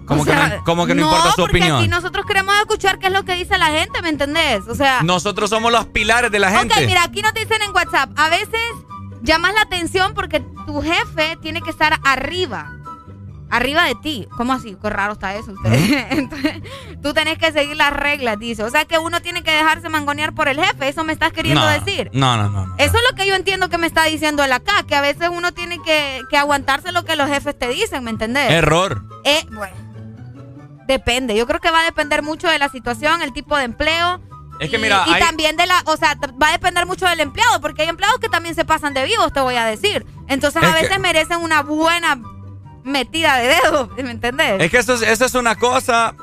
[0.06, 1.77] ¿Cómo, O que, sea, no, cómo que no, importa su porque opinión?
[1.80, 4.68] aquí nosotros queremos escuchar qué es lo que dice la gente, ¿me entendés?
[4.68, 6.74] O sea, Nosotros somos los pilares de la gente.
[6.77, 8.60] ok, mira, aquí nos dicen en WhatsApp, a veces
[9.22, 12.72] llamas la atención porque tu jefe tiene que estar arriba.
[13.56, 14.27] Arriba de ti.
[14.38, 14.75] ¿Cómo así?
[14.82, 15.51] Qué raro está eso.
[15.53, 15.72] Usted.
[16.11, 16.61] Entonces,
[17.01, 18.64] tú tenés que seguir las reglas, dice.
[18.64, 20.88] O sea que uno tiene que dejarse mangonear por el jefe.
[20.90, 22.09] Eso me estás queriendo no, decir.
[22.14, 22.66] No, no, no.
[22.67, 22.75] no.
[22.77, 25.30] Eso es lo que yo entiendo que me está diciendo él acá, que a veces
[25.32, 28.51] uno tiene que, que aguantarse lo que los jefes te dicen, ¿me entendés?
[28.51, 29.03] Error.
[29.24, 29.75] Eh, bueno,
[30.88, 31.35] depende.
[31.35, 34.22] Yo creo que va a depender mucho de la situación, el tipo de empleo
[34.59, 37.06] Es que Y- mira, y, hay- también de la, o sea, va a depender mucho
[37.08, 40.06] del empleado, porque hay empleados que también se pasan de vivos, te voy a decir.
[40.30, 42.19] Entonces a que- veces merecen una buena
[42.85, 44.61] metida de dedo, ¿me entendés?
[44.61, 46.15] Es que eso es, una cosa.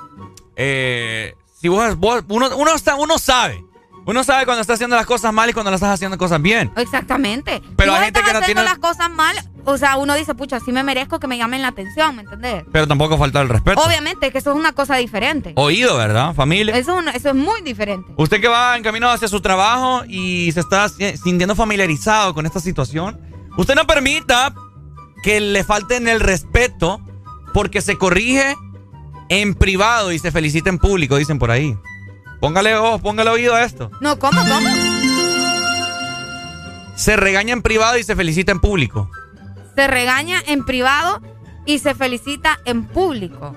[0.56, 3.64] eh, si vos, vos- uno, uno, sa- uno sabe.
[4.04, 6.72] Uno sabe cuando está haciendo las cosas mal y cuando las estás haciendo cosas bien.
[6.76, 7.62] Exactamente.
[7.76, 10.14] Pero si hay gente estás que no haciendo tiene- las cosas mal, o sea, uno
[10.16, 12.64] dice, pucha, sí me merezco que me llamen la atención, ¿me entendés?
[12.72, 13.80] Pero tampoco falta el respeto.
[13.80, 15.52] Obviamente que eso es una cosa diferente.
[15.54, 16.76] Oído, ¿verdad, familia?
[16.76, 18.10] Eso, es eso es muy diferente.
[18.16, 22.58] Usted que va encaminado hacia su trabajo y se está si- sintiendo familiarizado con esta
[22.58, 23.20] situación,
[23.56, 24.52] usted no permita
[25.22, 27.00] que le falten el respeto
[27.54, 28.54] porque se corrige
[29.28, 31.76] en privado y se felicita en público, dicen por ahí.
[32.40, 33.90] Póngale ojo, póngale oído a esto.
[34.00, 34.68] No, ¿cómo, cómo?
[36.96, 39.10] Se regaña en privado y se felicita en público.
[39.74, 41.20] Se regaña en privado
[41.64, 43.54] y se felicita en público.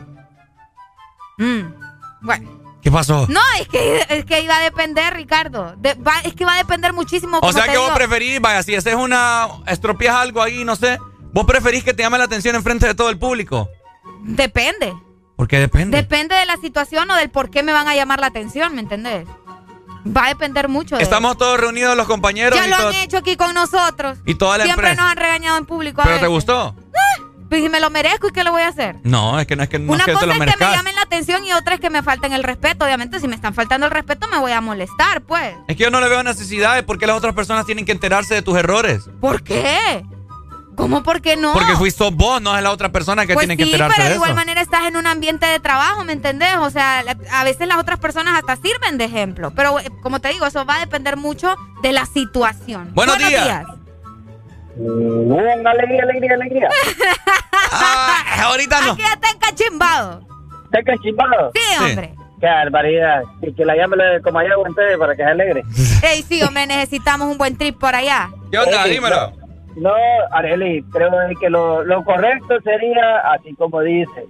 [1.37, 1.61] Mm,
[2.21, 2.55] Bueno.
[2.81, 3.25] ¿Qué pasó?
[3.29, 5.73] No, es que, es que iba a depender, Ricardo.
[5.77, 7.39] De- va- es que va a depender muchísimo.
[7.41, 10.99] o sea que vos preferís, vaya, si haces una, estropeas algo ahí, no sé,
[11.35, 13.69] vos preferís que te llame la atención en frente de todo el público.
[14.23, 14.95] Depende.
[15.35, 15.97] Porque depende.
[15.97, 18.79] Depende de la situación o del por qué me van a llamar la atención, ¿me
[18.81, 19.27] entendés?
[20.05, 23.17] Va a depender mucho de Estamos todos reunidos los compañeros Ya y, lo han hecho
[23.17, 24.19] aquí con nosotros.
[24.25, 25.03] y toda la Siempre empresa.
[25.03, 26.01] nos han regañado en público.
[26.05, 26.73] ¿Pero te gustó?
[27.49, 28.95] Pues si me lo merezco, ¿y qué le voy a hacer?
[29.03, 30.65] No, es que no es que no Una es que te cosa lo es que
[30.65, 32.85] me llamen la atención y otra es que me falten el respeto.
[32.85, 35.53] Obviamente, si me están faltando el respeto, me voy a molestar, pues.
[35.67, 37.91] Es que yo no le veo necesidad de por qué las otras personas tienen que
[37.91, 39.09] enterarse de tus errores.
[39.19, 40.03] ¿Por qué?
[40.75, 41.53] ¿Cómo por qué no?
[41.53, 44.03] Porque fuiste vos, no es la otra persona que pues tiene que sí, enterarse pero
[44.05, 44.35] de de igual eso.
[44.35, 46.55] manera estás en un ambiente de trabajo, ¿me entendés?
[46.59, 49.51] O sea, a veces las otras personas hasta sirven de ejemplo.
[49.55, 52.91] Pero eh, como te digo, eso va a depender mucho de la situación.
[52.93, 53.65] Buenos días.
[54.77, 56.69] Mm, alegría, alegría, alegría.
[57.77, 58.93] Ah, ahorita no.
[58.93, 60.21] Aquí ya está encachimbado.
[60.65, 61.51] ¿Está cachimbado?
[61.53, 62.13] Sí, hombre.
[62.39, 63.23] Qué barbaridad.
[63.41, 65.63] Y que la llame como allá ustedes para que se alegre.
[66.03, 68.29] Ey, sí, hombre, necesitamos un buen trip por allá.
[68.51, 68.85] ¿Qué onda?
[68.85, 69.44] Dímelo.
[69.75, 69.93] No,
[70.31, 74.25] Areli, creo que lo, lo correcto sería así como dice.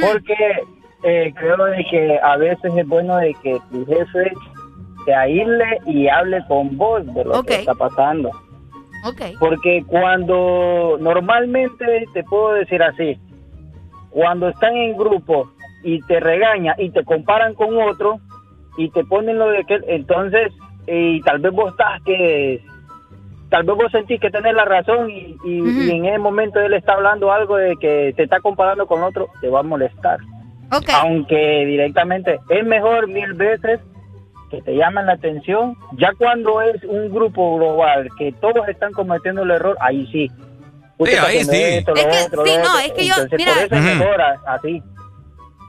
[0.00, 0.62] Porque
[1.02, 4.32] eh, creo de que a veces es bueno de que tu jefe
[5.04, 8.30] te aísle y hable con vos de lo que está pasando.
[9.40, 13.18] Porque cuando normalmente te puedo decir así,
[14.10, 15.50] cuando están en grupo
[15.82, 18.20] y te regaña y te comparan con otro
[18.76, 20.52] y te ponen lo de que entonces
[20.86, 22.64] y tal vez vos estás que
[23.52, 26.72] tal vez vos sentís que tenés la razón y, y- y en ese momento él
[26.74, 30.18] está hablando algo de que te está comparando con otro, te va a molestar.
[30.94, 33.78] Aunque directamente es mejor mil veces
[34.50, 35.76] que te llaman la atención.
[35.98, 40.30] Ya cuando es un grupo global que todos están cometiendo el error, ahí sí.
[40.98, 41.62] Usted Sí, ahí sí.
[41.62, 42.78] esto, Es que, otro, sí, no, otro.
[42.86, 43.98] es que yo- Entonces, mira- por eso es Ujú.
[43.98, 44.82] mejor a- así.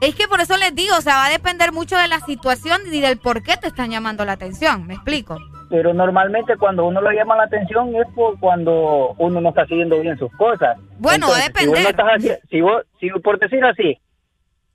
[0.00, 2.80] Es que por eso les digo, o sea, va a depender mucho de la situación
[2.92, 4.86] y del por qué te están llamando la atención.
[4.86, 5.38] ¿Me explico?
[5.70, 10.00] Pero normalmente cuando uno le llama la atención es por cuando uno no está haciendo
[10.00, 10.76] bien sus cosas.
[10.98, 13.98] Bueno, va a Si vos, no estás haci- si vos, si por decir así,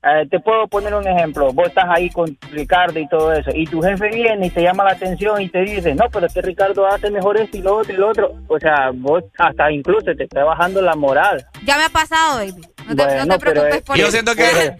[0.02, 1.52] eh, te puedo poner un ejemplo.
[1.52, 4.82] Vos estás ahí con Ricardo y todo eso, y tu jefe viene y te llama
[4.84, 7.76] la atención y te dice, no, pero es que Ricardo hace mejor esto y lo
[7.76, 8.32] otro y lo otro.
[8.48, 11.44] O sea, vos hasta incluso te está bajando la moral.
[11.64, 12.62] Ya me ha pasado, baby.
[12.88, 14.12] No te, Bueno, no te pero preocupes es- por Yo eso.
[14.12, 14.42] siento que.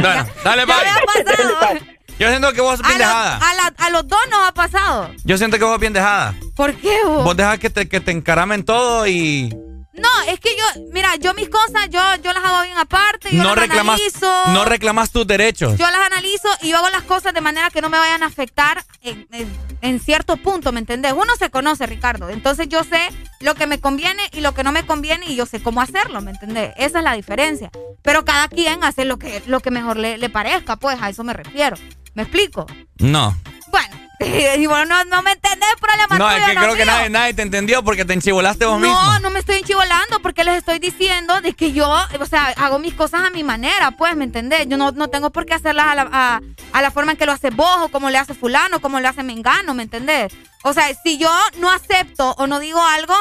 [0.00, 0.90] Bueno, dale, Ya me bye.
[0.90, 1.78] ha pasado.
[2.18, 3.36] Yo siento que vos sos bien dejada.
[3.36, 5.10] a la- a los dos nos ha pasado.
[5.24, 6.34] Yo siento que vos sos bien dejada.
[6.54, 7.24] ¿Por qué vos?
[7.24, 9.54] Vos dejas que te, que te encaramen todo y
[9.98, 13.42] No, es que yo, mira, yo mis cosas, yo, yo las hago bien aparte, yo
[13.42, 14.46] no las reclamas, analizo.
[14.52, 15.78] no reclamas tus derechos.
[15.78, 18.26] Yo las analizo y yo hago las cosas de manera que no me vayan a
[18.26, 21.14] afectar en, en- en cierto punto, ¿me entendés?
[21.14, 22.28] Uno se conoce, Ricardo.
[22.28, 23.08] Entonces yo sé
[23.40, 26.20] lo que me conviene y lo que no me conviene y yo sé cómo hacerlo,
[26.20, 26.74] ¿me entendés?
[26.76, 27.70] Esa es la diferencia.
[28.02, 31.24] Pero cada quien hace lo que, lo que mejor le, le parezca, pues a eso
[31.24, 31.76] me refiero.
[32.16, 32.64] ¿Me explico?
[32.96, 33.36] No.
[33.70, 33.94] Bueno,
[34.56, 37.34] y vos no, no me entendés problema No, tuyo, es que creo que nadie, nadie
[37.34, 38.96] te entendió porque te enchivolaste vos mismo.
[38.96, 42.78] No, no me estoy enchivolando porque les estoy diciendo de que yo, o sea, hago
[42.78, 44.66] mis cosas a mi manera, pues, ¿me entendés?
[44.66, 46.40] Yo no, no tengo por qué hacerlas a la, a,
[46.72, 49.08] a la forma en que lo hace vos o como le hace fulano, como le
[49.08, 50.32] hace Mengano, ¿me entendés?
[50.64, 53.14] O sea, si yo no acepto o no digo algo,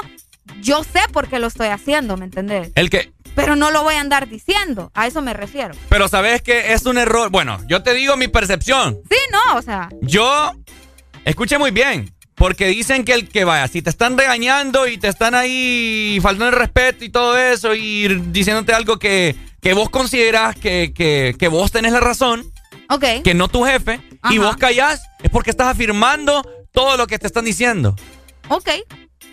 [0.61, 2.72] yo sé por qué lo estoy haciendo, ¿me entendés?
[2.75, 5.75] El que, Pero no lo voy a andar diciendo, a eso me refiero.
[5.89, 7.30] pero sabes que es un error.
[7.30, 8.99] Bueno, yo te digo mi percepción.
[9.09, 10.53] Sí, no, o sea, Yo,
[11.25, 15.07] escuche muy bien, porque dicen que el que vaya, si te están regañando y te
[15.09, 20.55] están ahí faltando el respeto y todo eso y diciéndote algo que, que vos consideras
[20.55, 22.51] que, que, que vos tenés la razón,
[22.89, 23.03] ok.
[23.23, 23.99] que no tu jefe,
[24.30, 26.41] y vos callás, es porque estás afirmando
[26.72, 27.95] todo lo que te están diciendo.
[28.49, 28.69] Ok.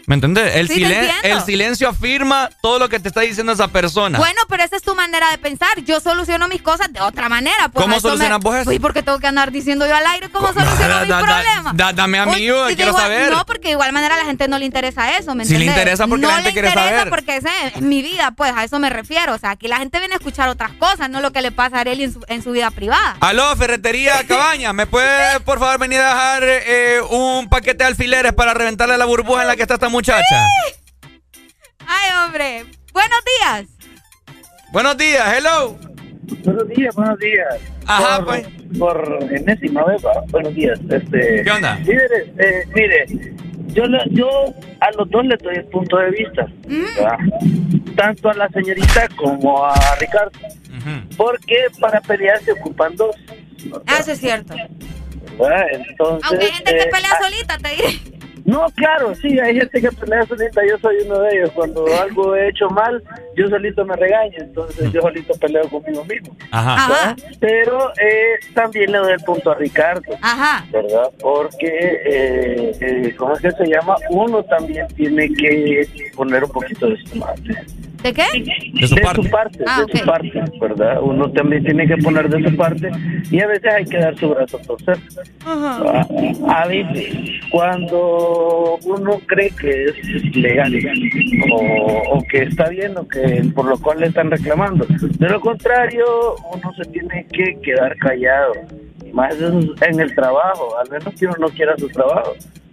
[0.06, 0.56] ¿Me entendés?
[0.56, 1.38] El, Sí, te silen- entiendo.
[1.38, 4.18] el silencio afirma todo lo que te está diciendo esa persona.
[4.18, 5.68] Bueno, pero esa es tu manera de pensar.
[5.84, 7.68] Yo soluciono mis cosas de otra manera.
[7.68, 8.64] Pues ¿Cómo solucionas me- vos eso?
[8.64, 11.76] Pues porque tengo que andar diciendo yo al aire cómo soluciono mis problemas.
[11.76, 13.30] da- dame a mí, Uy, yo quiero igual- saber.
[13.32, 15.56] No, porque de igual manera a la gente no le interesa eso, ¿me Sí le
[15.66, 15.76] entendés?
[15.78, 17.10] interesa porque no la gente le quiere interesa saber.
[17.10, 19.34] porque ese es mi vida, pues a eso me refiero.
[19.34, 21.78] O sea, aquí la gente viene a escuchar otras cosas, no lo que le pasa
[21.78, 23.16] a Arely en su, en su vida privada.
[23.20, 28.32] Aló, Ferretería Cabaña, ¿me puede por favor venir a dejar eh, un paquete de alfileres
[28.32, 30.46] para reventarle la burbuja en la que está esta muchacha?
[31.86, 32.64] Ay, hombre.
[32.92, 33.68] Buenos días.
[34.72, 35.78] Buenos días, hello.
[36.44, 37.46] Buenos días, buenos días.
[37.86, 38.46] Ajá, por, pues.
[38.78, 40.22] Por enésima vez, va.
[40.28, 40.78] buenos días.
[40.90, 41.78] Este, ¿Qué onda?
[41.80, 43.06] Líderes, eh, mire,
[43.74, 44.28] yo, le- yo
[44.80, 46.46] a los dos les doy el punto de vista.
[46.66, 47.18] ¿verdad?
[47.96, 50.30] Tanto a la señorita como a Ricardo.
[51.16, 53.14] Porque para pelear se ocupan dos.
[53.86, 54.54] Ah, Eso es cierto.
[54.54, 58.00] Entonces, Aunque hay gente que eh, pelea ah, solita, te diré.
[58.44, 61.50] No, claro, sí, hay gente que pelea solita, yo soy uno de ellos.
[61.52, 63.02] Cuando algo he hecho mal,
[63.36, 66.36] yo solito me regaño, entonces yo solito peleo conmigo mismo.
[66.50, 66.88] Ajá.
[66.88, 67.16] ¿verdad?
[67.40, 70.66] Pero eh, también le doy el punto a Ricardo, Ajá.
[70.70, 71.10] ¿verdad?
[71.20, 73.96] Porque, eh, eh, ¿cómo es que se llama?
[74.10, 77.54] Uno también tiene que poner un poquito de su parte.
[78.02, 78.24] ¿De qué?
[78.72, 78.96] De su
[79.30, 79.64] parte.
[79.66, 81.00] Ah, de su parte, ¿verdad?
[81.02, 82.90] Uno también tiene que poner de su parte
[83.30, 84.98] y a veces hay que dar su brazo a torcer.
[85.46, 86.04] Ah,
[86.48, 87.14] A veces,
[87.50, 90.72] cuando uno cree que es legal
[91.52, 94.84] o, o que está bien o que por lo cual le están reclamando.
[94.88, 96.04] De lo contrario,
[96.52, 98.52] uno se tiene que quedar callado.
[99.12, 102.32] Más en el trabajo, al menos que uno no quiera su trabajo.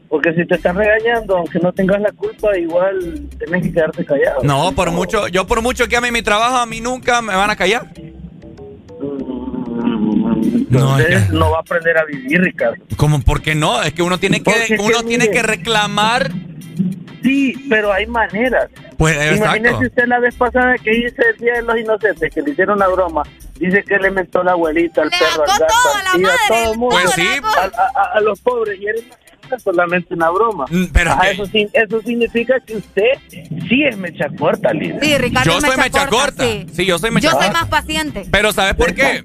[0.10, 2.98] Porque si te están regañando, aunque no tengas la culpa, igual
[3.38, 4.42] tenés que quedarte callado.
[4.44, 7.52] No, por mucho, yo por mucho que ame mi trabajo, a mí nunca me van
[7.52, 7.86] a callar.
[10.42, 12.76] Entonces no, va a aprender a vivir, Ricardo.
[12.98, 13.22] ¿Cómo?
[13.22, 13.82] ¿Por qué no?
[13.82, 15.32] Es que uno tiene que, Porque uno que tiene mire.
[15.36, 16.32] que reclamar.
[17.22, 18.70] Sí, pero hay maneras.
[18.98, 19.58] Pues exacto.
[19.58, 22.78] Imagínese usted la vez pasada que hice el Día de los Inocentes, que le hicieron
[22.78, 23.24] una broma.
[23.60, 25.66] Dice que le mentó la abuelita, al perro, al gato,
[26.14, 26.96] al tío, a todo el mundo.
[27.02, 27.28] Pues sí.
[27.44, 28.80] A, a- a- a los pobres.
[28.80, 29.00] Y era
[29.58, 30.66] solamente una broma.
[30.70, 31.46] Mm, pero Ajá, eso,
[32.06, 33.12] significa que usted
[33.68, 35.00] sí es mecha corta, líder.
[35.02, 36.44] Sí, Ricardo Yo es soy mecha corta.
[36.44, 36.66] Sí.
[36.74, 38.26] Sí, yo soy mecha Yo soy más paciente.
[38.30, 39.24] Pero ¿sabes por qué?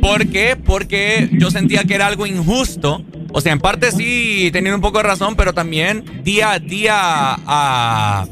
[0.00, 0.56] ¿Por qué?
[0.56, 3.02] Porque yo sentía que era algo injusto.
[3.32, 6.94] O sea, en parte sí tenía un poco de razón, pero también día a día
[6.96, 8.26] a...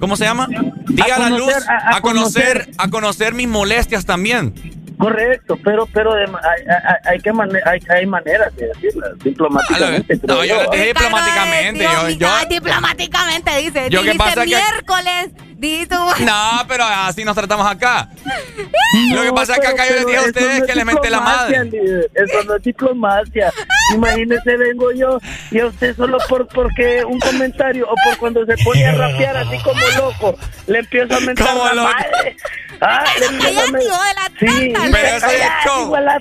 [0.00, 0.46] ¿Cómo se llama?
[0.86, 2.74] Día a, la conocer, luz, a- a a, conocer, conocer.
[2.78, 4.54] a conocer mis molestias también.
[4.98, 9.10] Correcto, pero pero de ma- hay, hay, hay que mane- hay, hay maneras de decirlas
[9.22, 10.16] diplomáticamente.
[10.26, 10.86] No, creo yo yo, dije ¿ah?
[10.86, 11.80] diplomáticamente.
[11.80, 12.08] Dios Yo,
[12.42, 13.90] yo- diplomáticamente dice.
[13.90, 15.94] Yo, ¿qué pasa que- miércoles, dijiste...
[16.24, 18.08] No, pero así nos tratamos acá.
[19.14, 20.84] Lo que pasa es que acá yo les dije a ustedes no que es les
[20.84, 21.64] menté la madre.
[21.66, 23.52] líder, Eso no es diplomacia.
[23.94, 25.18] Imagínese, vengo yo
[25.50, 29.36] y a usted solo por porque un comentario o por cuando se pone a rapear
[29.36, 31.88] así como loco, le empiezo a mentar la loco.
[31.92, 32.36] madre.
[32.80, 36.20] Ah, de la Sí, pero eso de la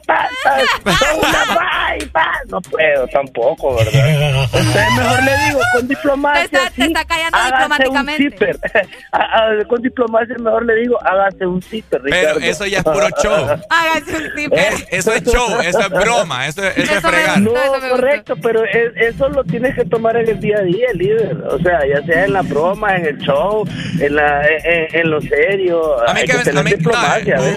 [1.18, 2.38] una.
[2.48, 4.44] No puedo tampoco, ¿verdad?
[4.54, 6.48] Entonces mejor le digo, con diplomacia.
[6.50, 8.24] Te está- te sí, está callando diplomáticamente.
[8.24, 8.60] Un zipper.
[9.12, 9.18] A-
[9.62, 13.48] a- con diplomacia mejor le digo, hágase un zipper, Pero eso ya es puro show.
[13.70, 14.60] Hágase un zipper.
[14.60, 17.40] Es- eso es show, eso es broma, eso, eso es fregar.
[17.42, 17.52] No,
[17.90, 21.38] correcto, pero es- eso lo tienes que tomar en el día a día, líder.
[21.50, 23.68] O sea, ya sea en la broma, en el show,
[24.00, 26.08] en, la, en, en lo serio.
[26.08, 26.86] A mí que, no, veces.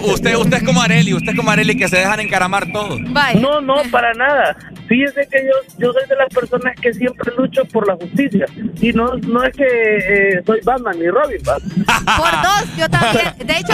[0.03, 2.97] usted, usted es como Areli, usted es como Areli que se dejan encaramar todo.
[2.99, 4.55] No, no, para nada.
[4.87, 8.45] Fíjese que yo, yo soy de las personas que siempre lucho por la justicia.
[8.81, 11.55] Y no, no es que eh, soy Batman ni Robin, ¿va?
[12.17, 13.33] Por dos, yo también.
[13.37, 13.73] De hecho,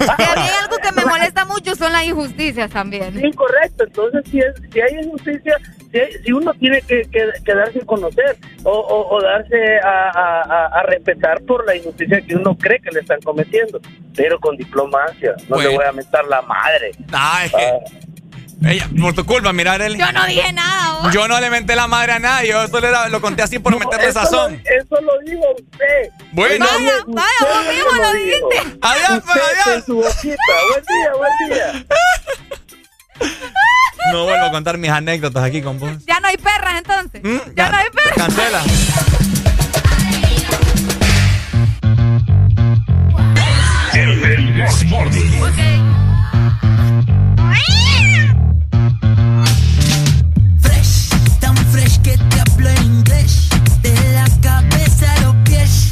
[0.00, 3.24] algo que, mí algo que me molesta mucho son las injusticias también.
[3.24, 5.56] Incorrecto, entonces si, es, si hay injusticia,
[5.92, 10.10] si, si uno tiene que, que, que darse a conocer o, o- o darse a,
[10.10, 13.80] a- a- a respetar por la injusticia que uno cree que le están cometiendo,
[14.16, 15.72] pero con diplomacia, no le Bueno.
[15.72, 16.92] voy a mentar la madre.
[17.12, 18.02] Ah, es que.
[18.64, 19.98] Ella, por tu culpa, mira, Areli.
[19.98, 21.00] Yo no dije nada.
[21.02, 21.12] vos.
[21.12, 23.76] Yo no le menté la madre a nadie, yo solo era- lo conté así por
[23.76, 24.52] meterle eso sazón.
[24.64, 26.10] Lo, eso lo dijo usted.
[26.32, 26.64] Bueno.
[26.64, 28.78] Vaya, vaya, vos mismo lo dijiste.
[28.82, 29.84] Adiós, pues, adiós.
[29.84, 30.36] su boquita.
[30.70, 31.86] Buen día, buen día.
[34.12, 35.90] No vuelvo a contar mis anécdotas aquí con vos.
[36.06, 37.22] Ya no hay perras entonces.
[37.22, 37.54] ¿Mm?
[37.56, 38.16] Ya no hay perras.
[38.16, 38.62] Cancela.
[43.94, 44.22] El
[50.60, 51.08] Fresh,
[51.40, 53.48] tan fresh que te hablo en inglés.
[53.82, 55.88] De la cabeza a los pies.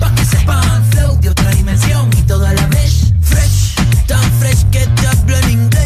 [0.00, 3.12] Pa' que sepan flow de otra dimensión y todo a la vez.
[3.22, 3.74] Fresh,
[4.06, 5.77] tan fresh que te hablo en inglés.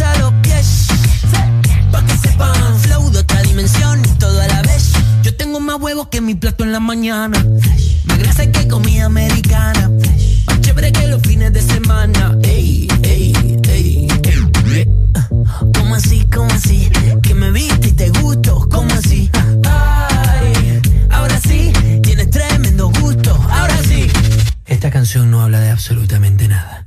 [0.00, 0.86] La a los pies.
[1.92, 4.50] Pa' que sepan flow de otra dimensión y todo a
[5.90, 7.44] nuevo que mi plato en la mañana.
[8.04, 9.90] Más grasa que comida americana.
[10.46, 12.36] Más chévere que los fines de semana.
[12.42, 13.32] Ey, ey,
[13.68, 14.88] ey, ey.
[15.74, 16.90] ¿Cómo así, cómo así?
[17.22, 19.30] Que me viste y te gusto, ¿cómo así?
[19.64, 20.80] Ay,
[21.10, 21.72] ahora sí,
[22.02, 24.06] tienes tremendo gusto, ahora sí.
[24.66, 26.86] Esta canción no habla de absolutamente nada.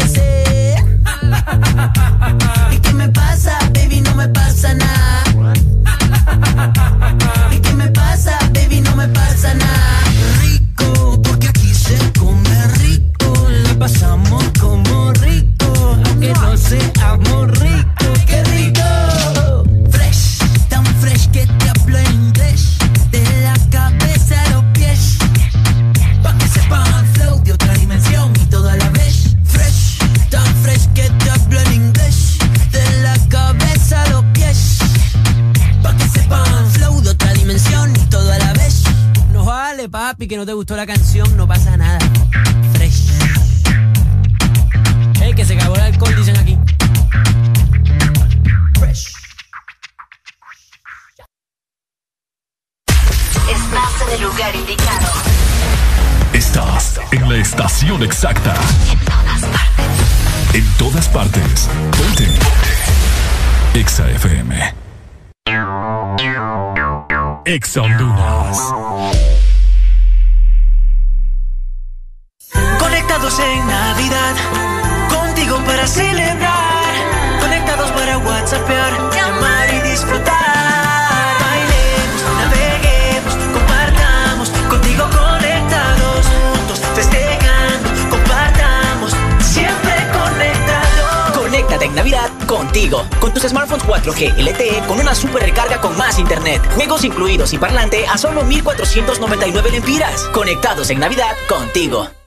[97.03, 100.23] Incluidos y parlante a solo 1499 lempiras.
[100.33, 102.20] Conectados en Navidad contigo.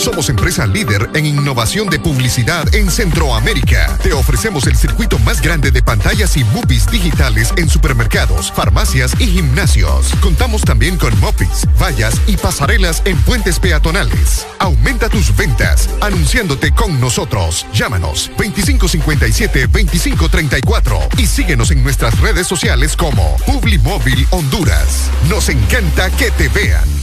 [0.00, 3.98] Somos empresa líder en innovación de publicidad en Centroamérica.
[4.02, 9.26] Te ofrecemos el circuito más grande de pantallas y movies digitales en supermercados, farmacias y
[9.26, 10.14] gimnasios.
[10.22, 14.46] Contamos también con mopis, vallas y pasarelas en puentes peatonales.
[14.58, 17.66] Aumenta tus ventas anunciándote con nosotros.
[17.74, 25.10] Llámanos 2557-2534 y síguenos en nuestras redes sociales como Publimóvil Honduras.
[25.28, 26.99] Nos encanta que te vean.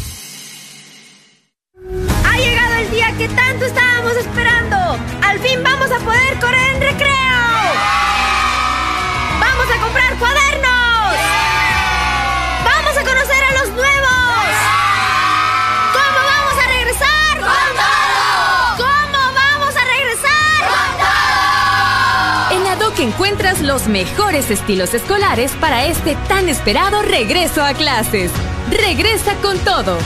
[23.78, 28.32] Los mejores estilos escolares para este tan esperado regreso a clases.
[28.72, 30.00] Regresa con todo.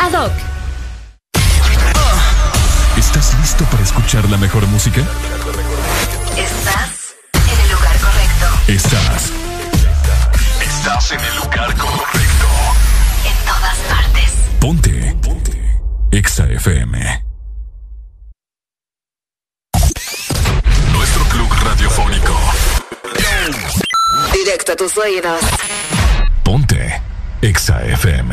[0.00, 0.32] ADOC.
[2.96, 5.02] ¿Estás listo para escuchar la mejor música?
[6.38, 8.46] Estás en el lugar correcto.
[8.66, 9.32] Estás.
[10.62, 12.46] Estás en el lugar correcto.
[13.26, 14.32] En todas partes.
[14.58, 15.16] Ponte.
[15.20, 15.80] Ponte.
[16.12, 17.27] Exa FM.
[26.44, 27.00] Ponte.
[27.40, 28.32] Exa FM.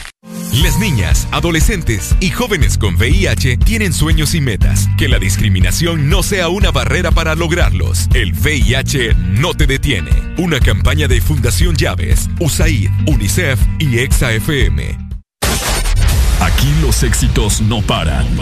[0.53, 4.89] Las niñas, adolescentes y jóvenes con VIH tienen sueños y metas.
[4.97, 8.09] Que la discriminación no sea una barrera para lograrlos.
[8.13, 10.11] El VIH no te detiene.
[10.37, 14.97] Una campaña de Fundación Llaves, USAID, UNICEF y EXA-FM.
[16.41, 18.25] Aquí los éxitos no paran.
[18.27, 18.37] En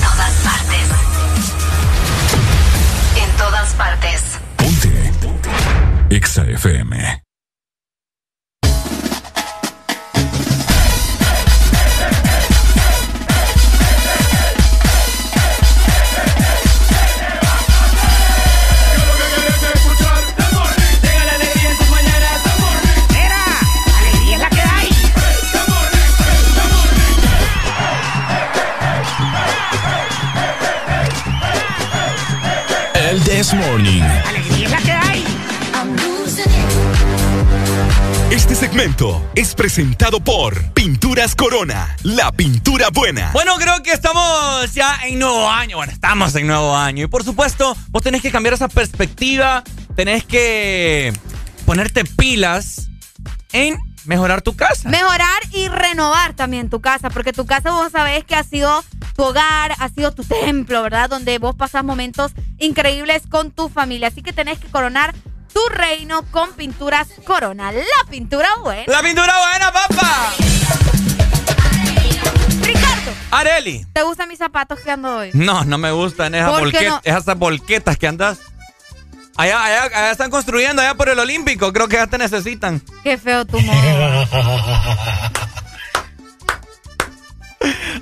[0.00, 0.88] todas partes.
[3.22, 4.22] En todas partes.
[6.08, 7.25] EXA FM.
[7.25, 7.25] alegría
[38.30, 43.30] Este segmento es presentado por Pinturas Corona, la pintura buena.
[43.32, 45.76] Bueno, creo que estamos ya en nuevo año.
[45.76, 47.04] Bueno, estamos en nuevo año.
[47.04, 49.62] Y por supuesto, vos tenés que cambiar esa perspectiva.
[49.94, 51.12] Tenés que
[51.66, 52.88] ponerte pilas
[53.52, 54.88] en mejorar tu casa.
[54.88, 59.22] Mejorar y renovar también tu casa, porque tu casa vos sabés que ha sido tu
[59.22, 61.08] hogar, ha sido tu templo, ¿verdad?
[61.08, 64.08] Donde vos pasás momentos increíbles con tu familia.
[64.08, 65.14] Así que tenés que coronar
[65.56, 67.72] tu reino con pinturas Corona.
[67.72, 68.84] La pintura buena.
[68.88, 70.34] ¡La pintura buena, papá!
[72.60, 73.86] Ricardo, Areli.
[73.94, 75.30] ¿te gustan mis zapatos que ando hoy?
[75.32, 76.52] No, no me gustan esas,
[77.04, 78.38] esas volquetas que andas.
[79.38, 81.72] Allá, allá, allá están construyendo, allá por el Olímpico.
[81.72, 82.82] Creo que ya te necesitan.
[83.02, 83.78] Qué feo tu modo.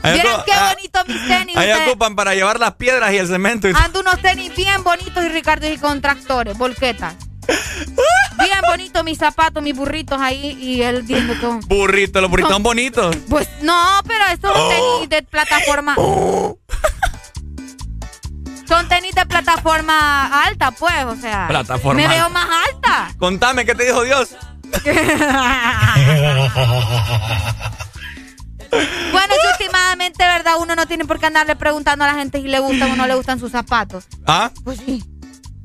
[0.02, 1.56] Ocu- qué ah, bonito mis tenis.
[1.56, 1.88] allá ustedes.
[1.88, 3.68] ocupan para llevar las piedras y el cemento.
[3.68, 7.14] y- Ando unos tenis bien bonitos y Ricardo y con tractores, volquetas.
[7.46, 11.46] Bien bonitos mis zapatos, mis burritos ahí y él diciendo que...
[11.74, 13.16] Burritos, los burritos son bonitos.
[13.28, 15.94] Pues no, pero estos son tenis de plataforma.
[18.66, 21.46] Son tenis de plataforma alta, pues, o sea.
[21.48, 23.12] Plataforma Me veo más alta.
[23.18, 24.30] Contame, ¿qué te dijo Dios?
[29.12, 30.54] Bueno, que últimamente, ¿verdad?
[30.58, 33.06] Uno no tiene por qué andarle preguntando a la gente si le gustan o no
[33.06, 34.08] le gustan sus zapatos.
[34.26, 34.50] ¿Ah?
[34.64, 35.04] Pues sí.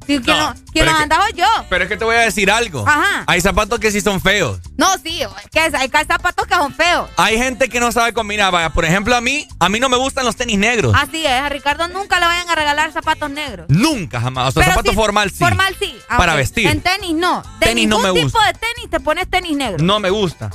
[0.10, 1.46] Sí, ¿Quién, No, no, quién pero los es que- andaba yo?
[1.70, 2.84] Pero es que te voy a decir algo.
[2.88, 3.24] Ajá.
[3.28, 4.60] Hay zapatos que sí son feos.
[4.76, 5.22] No, sí,
[5.52, 5.70] que hay
[6.08, 7.10] zapatos que son feos.
[7.18, 8.52] Hay gente que no sabe combinar.
[8.52, 10.96] Vaya, por ejemplo, a mí, a mí no me gustan los tenis negros.
[10.98, 13.68] Así es, a Ricardo nunca le vayan a regalar zapatos negros.
[13.70, 14.48] Nunca jamás.
[14.48, 15.38] O sea, Pero zapato sí, formal sí.
[15.38, 15.96] Formal sí.
[16.10, 16.66] Ah, Para vestir.
[16.68, 17.44] En tenis no.
[17.60, 18.48] De Tenis no me tipo gusta.
[18.48, 19.78] de tenis te pones tenis negro.
[19.86, 20.50] No me gusta.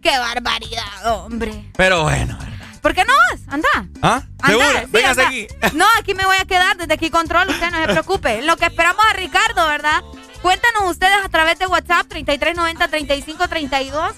[0.00, 1.70] Qué barbaridad, hombre.
[1.76, 2.38] Pero bueno.
[2.80, 3.40] ¿Por qué no vas?
[3.48, 3.68] Anda.
[4.02, 4.22] ¿Ah?
[4.46, 4.86] ¿Segura?
[4.92, 5.26] sí, anda.
[5.26, 5.46] aquí.
[5.74, 6.76] No, aquí me voy a quedar.
[6.76, 7.50] Desde aquí controlo.
[7.50, 8.42] Usted no se preocupe.
[8.42, 10.02] Lo que esperamos a Ricardo, ¿verdad?
[10.42, 14.14] Cuéntanos ustedes a través de WhatsApp 3390-3532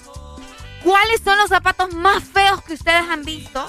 [0.83, 3.65] cuáles son los zapatos más feos que ustedes han visto.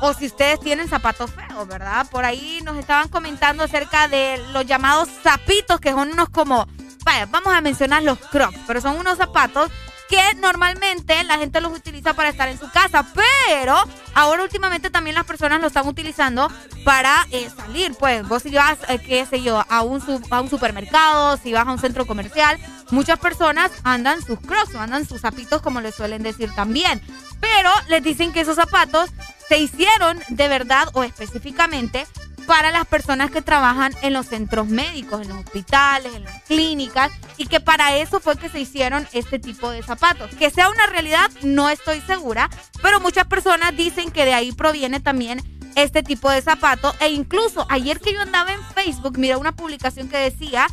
[0.00, 2.06] O si ustedes tienen zapatos feos, ¿verdad?
[2.10, 6.66] Por ahí nos estaban comentando acerca de los llamados zapitos, que son unos como.
[7.04, 9.70] Vaya, vamos a mencionar los crocs, pero son unos zapatos
[10.08, 13.76] que normalmente la gente los utiliza para estar en su casa, pero
[14.14, 16.50] ahora últimamente también las personas lo están utilizando
[16.84, 17.94] para eh, salir.
[17.98, 21.66] Pues vos si vas, eh, qué sé yo, a un, a un supermercado, si vas
[21.66, 22.58] a un centro comercial,
[22.90, 27.00] muchas personas andan sus crocs, andan sus zapitos como les suelen decir también.
[27.40, 29.10] Pero les dicen que esos zapatos
[29.48, 32.06] se hicieron de verdad o específicamente
[32.46, 37.10] para las personas que trabajan en los centros médicos, en los hospitales, en las clínicas,
[37.36, 40.30] y que para eso fue que se hicieron este tipo de zapatos.
[40.34, 42.50] Que sea una realidad, no estoy segura,
[42.82, 45.42] pero muchas personas dicen que de ahí proviene también
[45.76, 46.94] este tipo de zapato.
[47.00, 50.66] E incluso ayer que yo andaba en Facebook, miré una publicación que decía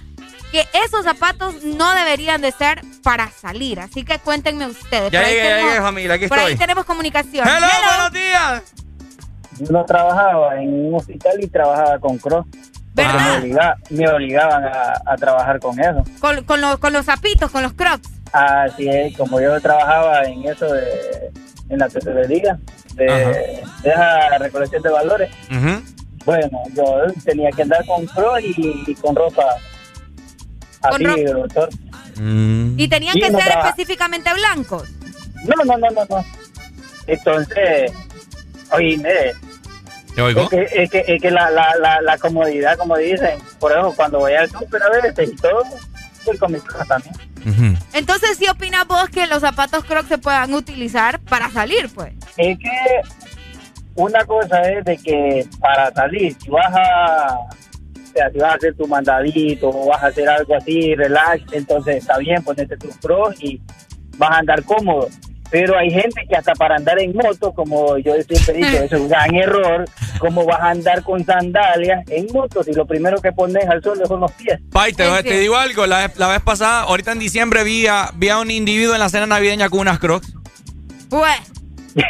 [0.52, 3.80] que esos zapatos no deberían de ser para salir.
[3.80, 5.12] Así que cuéntenme ustedes.
[5.12, 7.48] Ya llegué, ya llegué, familia, aquí Por ahí tenemos comunicación.
[7.48, 7.88] Hello, Hello.
[7.88, 8.64] buenos días.
[9.60, 12.46] Yo no trabajaba en un hospital y trabajaba con Cross.
[12.94, 16.04] Porque me, obliga- me obligaban a, a trabajar con eso.
[16.20, 18.10] Con, con los, con los zapitos, con los crocs.
[18.34, 21.32] Así es, como yo trabajaba en eso de,
[21.70, 22.58] en la tesorería,
[22.96, 25.30] de, de esa recolección de valores,
[26.26, 29.44] bueno, yo tenía que andar con Cross y, y con ropa
[30.82, 31.70] así, Con ro- doctor.
[32.78, 34.90] Y tenían Sí, que no ser específicamente blancos.
[35.46, 36.26] No, no, no, no, no.
[37.08, 37.92] Entonces,
[38.72, 39.34] oíme,
[40.16, 40.42] ¿Te oigo?
[40.44, 43.94] Es que, es que, es que la, la, la, la comodidad, como dicen, por eso
[43.96, 45.64] cuando voy al súper a veces y todo,
[46.26, 47.16] voy con mis cosas también.
[47.94, 52.14] Entonces, ¿sí opinas vos que los zapatos crocs se puedan utilizar para salir, pues?
[52.38, 53.02] Es que
[53.96, 58.56] una cosa es de que para salir, si vas a, o sea, si vas a
[58.56, 62.96] hacer tu mandadito o vas a hacer algo así, relax, entonces está bien, ponerte tus
[62.98, 63.60] pros y
[64.18, 65.10] vas a andar cómodo.
[65.52, 68.96] Pero hay gente que hasta para andar en moto, como yo siempre he dicho, eso
[68.96, 69.86] es un gran error,
[70.18, 74.02] como vas a andar con sandalias en moto si lo primero que pones al sol
[74.08, 74.60] son los pies.
[74.72, 78.30] Pai, te, te digo algo, la, la vez pasada, ahorita en diciembre vi a, vi
[78.30, 80.34] a un individuo en la cena navideña con unas crocs.
[81.10, 81.38] Pues.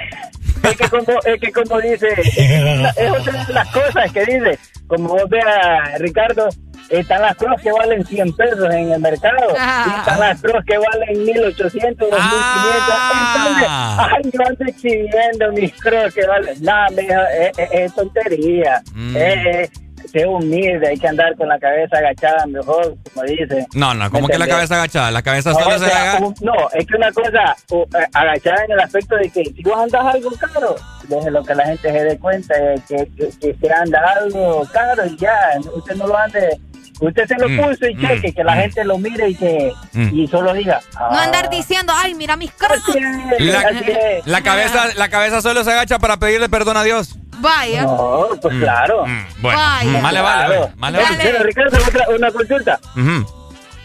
[0.63, 5.09] Es que como, es que como dice, es otra de las cosas que dice, como
[5.09, 6.49] vos veas, Ricardo,
[6.89, 10.77] están las cross que valen 100 pesos en el mercado, y están las cross que
[10.77, 12.93] valen 1800, 2500,
[13.35, 16.87] entonces, ay, yo ando exhibiendo mis cross que valen, nada,
[17.37, 18.81] es, es- es tontería,
[19.15, 19.71] es, es-
[20.11, 23.65] sé humilde, hay que andar con la cabeza agachada mejor, como dice.
[23.75, 25.11] No, no, ¿cómo ¿Me que la cabeza agachada?
[25.11, 26.19] La cabeza No, solo o se agacha.
[26.41, 29.77] no, es que una cosa uh, eh, agachada en el aspecto de que si vos
[29.79, 30.75] andas algo caro,
[31.07, 32.55] deje lo que la gente se dé cuenta
[32.89, 35.37] que, que, que se anda algo caro y ya,
[35.71, 36.59] usted no lo ande,
[37.01, 40.09] usted se lo Mm, puso y cheque, que la gente lo mire y que Mm.
[40.19, 42.81] y solo diga, No ah, andar diciendo, ay, mira mis crocs.
[43.39, 43.63] La,
[44.25, 47.15] la cabeza, la cabeza solo se agacha para pedirle perdón a Dios.
[47.39, 47.83] Vaya.
[47.83, 49.05] No, pues claro.
[49.41, 49.83] Bueno, Vaya.
[49.89, 51.17] mm, vale, vale, vale, vale, vale.
[51.21, 53.25] Pero Ricardo, otra, una consulta, Ujú.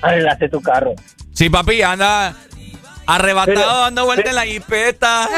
[0.03, 0.93] arreglaste tu carro.
[1.33, 2.35] Sí, papi, anda
[3.07, 5.29] arrebatado Pero- dando vuelta en la jipeta.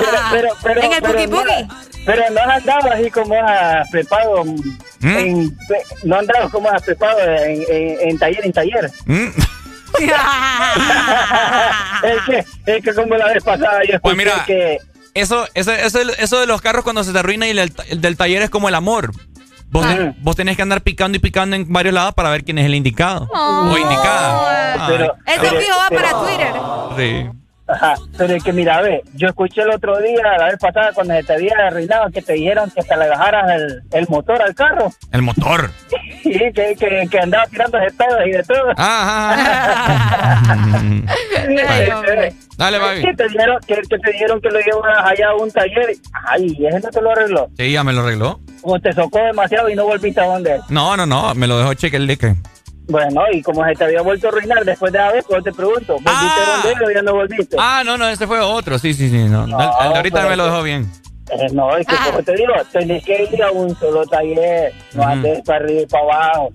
[0.00, 1.68] Pero, pero, pero, En el boogie.
[2.08, 5.16] Pero no has andado así como has preparado ¿Mm?
[5.16, 5.56] en,
[6.04, 8.90] no has andado como has preparado en, en, en taller en taller.
[9.06, 9.28] Mm.
[12.02, 12.44] es que
[12.76, 14.78] es que como la vez pasada yo Pues mira, que
[15.14, 18.16] eso, eso, eso, eso de los carros cuando se te arruina y el, el del
[18.16, 19.10] taller es como el amor.
[19.70, 22.58] Vos, ten- vos tenés que andar picando y picando en varios lados para ver quién
[22.58, 23.28] es el indicado.
[23.34, 23.70] Oh.
[23.72, 24.86] O indicada.
[24.86, 26.52] pero, Eso pero- fijo va pero- para Twitter.
[26.96, 27.30] Sí.
[27.68, 31.12] Ajá, pero es que mira, ve, yo escuché el otro día, la vez pasada, cuando
[31.14, 34.54] se te había arruinado, que te dijeron que hasta le bajaras el, el motor al
[34.54, 34.90] carro.
[35.12, 35.70] El motor.
[36.20, 38.74] Sí, que, que, que andaba tirando de pedos y de todo.
[42.56, 43.02] Dale, baby.
[43.02, 45.94] Que te dijeron que, que te dijeron que lo llevas allá a un taller.
[46.26, 47.48] Ay, ¿y ese no te lo arregló?
[47.56, 48.40] Sí, ya me lo arregló.
[48.62, 50.58] O te socó demasiado y no volviste a donde.
[50.68, 52.34] No, no, no, me lo dejó cheque el lique.
[52.88, 55.52] Bueno, y como se te había vuelto a arruinar después de la vez, pues te
[55.52, 57.56] pregunto, ¿volviste a donde o ya no volviste?
[57.58, 58.78] Ah, no, no, ese fue otro.
[58.78, 59.24] Sí, sí, sí.
[59.24, 59.56] No, el, el
[59.92, 60.90] de ahorita pero me lo dejó bien.
[61.30, 65.02] Eh, no, es que como te digo, tenés que ir a un solo taller, no
[65.02, 66.52] andes para arriba y para abajo.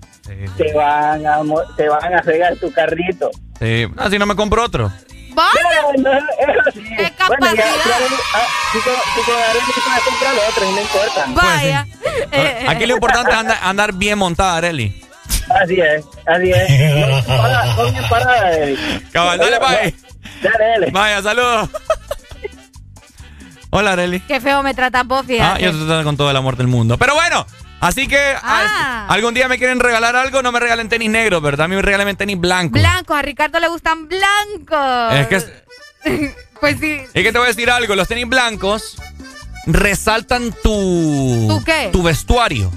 [0.56, 1.40] Te van a
[1.76, 3.30] te van a fregar tu carrito.
[3.60, 3.86] Sí.
[3.96, 4.90] Ah, si no me compro otro.
[5.32, 6.84] Bueno, eso sí.
[7.28, 7.64] Bueno, ya,
[8.34, 11.24] ah, si te puedes comprar otro y no importa.
[11.28, 11.86] Vaya.
[12.32, 15.00] Ah, Aquí lo importante es andar, andar bien montada, Areli.
[15.50, 17.08] Así es, así es.
[17.08, 19.10] No, para, no bien parada, Eric.
[19.12, 19.94] Cabal, dale, bye.
[20.42, 20.90] Dale, dale.
[20.90, 21.68] Vaya, saludos.
[23.70, 24.20] Hola, Areli.
[24.20, 25.62] Qué feo me tratas vos, Ah, fíjate.
[25.64, 26.96] yo te trato con todo el amor del mundo.
[26.96, 27.44] Pero bueno,
[27.80, 28.40] así que Ah.
[28.42, 31.64] ah, algún día me quieren regalar algo, no me regalen tenis negros, ¿verdad?
[31.64, 32.80] A mí me regalen tenis blancos.
[32.80, 35.14] Blancos, a Ricardo le gustan blancos.
[35.14, 37.00] Es que, Pues sí.
[37.12, 38.96] es que te voy a decir algo, los tenis blancos
[39.66, 41.46] resaltan tu...
[41.48, 41.88] ¿Tu qué?
[41.92, 42.70] Tu vestuario.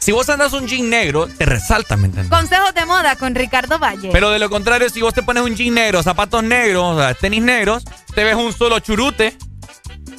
[0.00, 2.30] Si vos andas un jean negro, te resaltan, ¿me entiendes?
[2.36, 4.08] Consejos de moda con Ricardo Valle.
[4.12, 7.14] Pero de lo contrario, si vos te pones un jean negro, zapatos negros, o sea,
[7.14, 9.36] tenis negros, te ves un solo churute.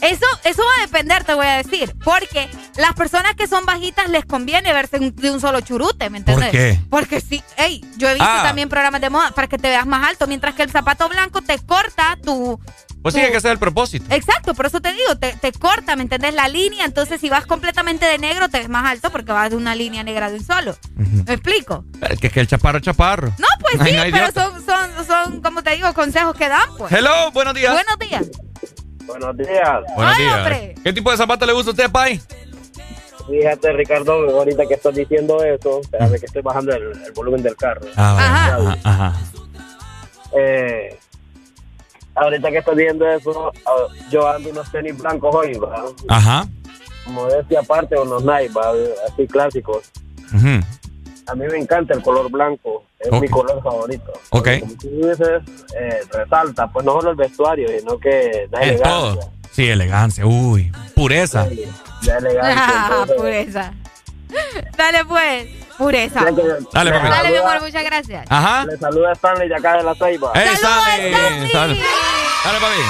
[0.01, 1.95] Eso, eso va a depender, te voy a decir.
[2.03, 6.19] Porque las personas que son bajitas les conviene verse un- de un solo churute, ¿me
[6.19, 6.49] entiendes?
[6.49, 6.79] ¿Por qué?
[6.89, 8.41] Porque sí, hey, yo he visto Ah.
[8.43, 11.41] también programas de moda para que te veas más alto, mientras que el zapato blanco
[11.41, 12.59] te corta tu.
[13.01, 14.05] Pues sí, hay que hacer el propósito.
[14.13, 16.35] Exacto, por eso te digo, te, te corta, ¿me entendés?
[16.35, 19.55] La línea, entonces si vas completamente de negro te ves más alto porque vas de
[19.55, 20.77] una línea negra de un solo.
[20.95, 21.83] ¿Me explico?
[22.09, 23.29] Es que es que el chaparro es chaparro.
[23.39, 26.69] No, pues Ay, sí, no pero son, son, son, como te digo, consejos que dan,
[26.77, 26.91] pues.
[26.91, 27.73] Hello, buenos días.
[27.73, 28.27] Buenos días.
[29.05, 29.79] Buenos días.
[29.95, 30.35] Buenos días.
[30.37, 30.75] hombre.
[30.83, 32.21] ¿Qué tipo de zapato le gusta a usted, Pai?
[33.27, 37.55] Fíjate, Ricardo, ahorita que estás diciendo eso, espérame que estoy bajando el, el volumen del
[37.55, 37.81] carro.
[37.95, 38.17] Ah.
[38.19, 38.55] Ajá.
[38.55, 39.19] Ajá, ajá.
[40.37, 40.97] Eh,
[42.15, 45.85] ahorita que estás diciendo eso, ah, yo ando unos tenis blancos hoy, ¿va?
[46.09, 46.47] Ajá.
[47.07, 48.71] Modestia aparte, unos Nike, ¿va?
[49.07, 49.89] así clásicos.
[50.33, 50.59] Ujú.
[51.27, 54.11] A mí me encanta el color blanco, es mi color favorito.
[54.31, 54.47] Ok.
[54.59, 55.41] Como tú dices,
[55.79, 58.83] eh, resalta, pues no solo el vestuario, sino que da En elegancia.
[58.83, 59.31] todo.
[59.51, 60.25] Sí, elegancia.
[60.25, 61.47] Uy, pureza.
[62.05, 62.55] Da elegancia.
[62.67, 63.73] Ah, entonces, pureza.
[64.77, 65.47] Dale pues,
[65.81, 66.21] pureza.
[66.21, 67.09] Dale, le papi.
[67.09, 68.25] Dale, mi amor, muchas gracias.
[68.29, 68.65] Ajá.
[68.65, 70.31] Le saluda Stanley de acá de la Ceiba.
[70.35, 71.51] ¡Eh, sale!
[71.51, 71.79] Sale.
[72.43, 72.81] Dale, papi.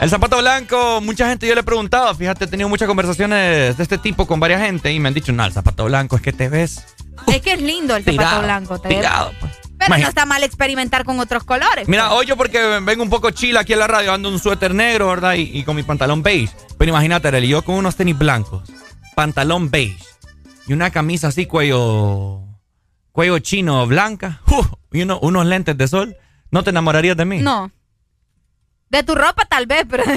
[0.00, 3.82] El zapato blanco, mucha gente yo le he preguntado, fíjate, he tenido muchas conversaciones de
[3.82, 6.32] este tipo con varias gente y me han dicho, no, el zapato blanco es que
[6.32, 6.82] te ves
[7.26, 8.80] Es que es lindo el zapato blanco.
[8.80, 9.30] te tirado.
[9.38, 9.52] pues.
[9.76, 11.86] Pero no está mal experimentar con otros colores.
[11.86, 12.18] Mira, pues.
[12.20, 15.08] hoy yo porque vengo un poco chila aquí en la radio, ando un suéter negro,
[15.08, 15.34] ¿verdad?
[15.34, 16.54] Y, y con mi pantalón beige.
[16.78, 18.62] Pero imagínate, Arely, yo con unos tenis blancos,
[19.14, 19.98] pantalón beige
[20.70, 22.42] y una camisa así cuello
[23.10, 24.40] cuello chino blanca
[24.92, 26.16] y uno- unos lentes de sol,
[26.52, 27.38] ¿no te enamorarías de mí?
[27.40, 27.72] No.
[28.88, 30.04] De tu ropa tal vez, pero...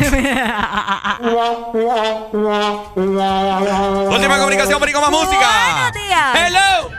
[4.12, 5.50] Última comunicación, Perico, más música.
[5.74, 6.36] Buenos días.
[6.36, 6.90] Hello.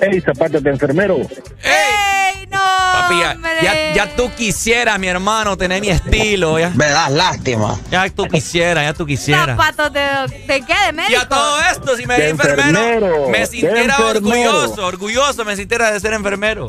[0.00, 1.16] Ey, zapatos de enfermero.
[1.62, 2.65] ¡Ey, no!
[3.08, 6.58] Papi, ya, ya, ya tú quisieras, mi hermano, tener mi estilo.
[6.58, 6.70] Ya.
[6.70, 7.78] Me das lástima.
[7.90, 9.56] Ya tú quisieras, ya tú quisieras.
[9.56, 10.74] ¿Zapatos de, de qué?
[10.86, 11.12] ¿De médico?
[11.12, 14.08] Y a todo esto, si me De di enfermero, enfermero, me sintiera enfermero.
[14.10, 16.66] orgulloso, orgulloso me sintiera de ser enfermero.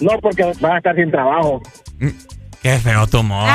[0.00, 1.60] No, porque vas a estar sin trabajo.
[2.62, 3.46] Qué feo tu No,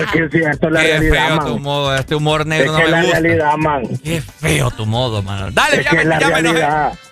[0.00, 1.46] es que sí, esto es la Qué realidad, feo man.
[1.46, 3.20] tu modo, este humor negro Es no que me la gusta.
[3.20, 3.82] realidad, man.
[4.02, 5.50] Qué feo tu modo, mano.
[5.50, 6.66] Dale, Es ya, que me, es la ya me enojé.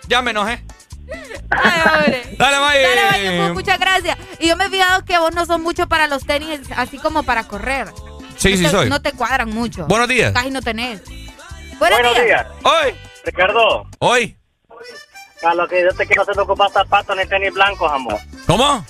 [0.09, 0.65] Ya me enojé.
[1.51, 2.37] Ay, hombre.
[2.39, 2.83] Dale, May.
[2.83, 4.19] Dale, Vaya, pues, muchas gracias.
[4.41, 7.23] Y yo me he fijado que vos no son mucho para los tenis, así como
[7.23, 7.89] para correr.
[8.37, 8.89] Sí, No sí te- soy.
[8.91, 9.87] No te cuadran mucho.
[9.87, 10.33] Buenos días.
[10.33, 11.01] Casi no tenés.
[11.79, 12.47] Buenos, días.
[12.63, 12.95] Hoy.
[13.25, 14.37] Ricardo, Hoy.
[15.41, 18.19] para lo que yo te quiero hacer no ocupas zapatos ni tenis blancos, amor.
[18.47, 18.85] ¿Cómo?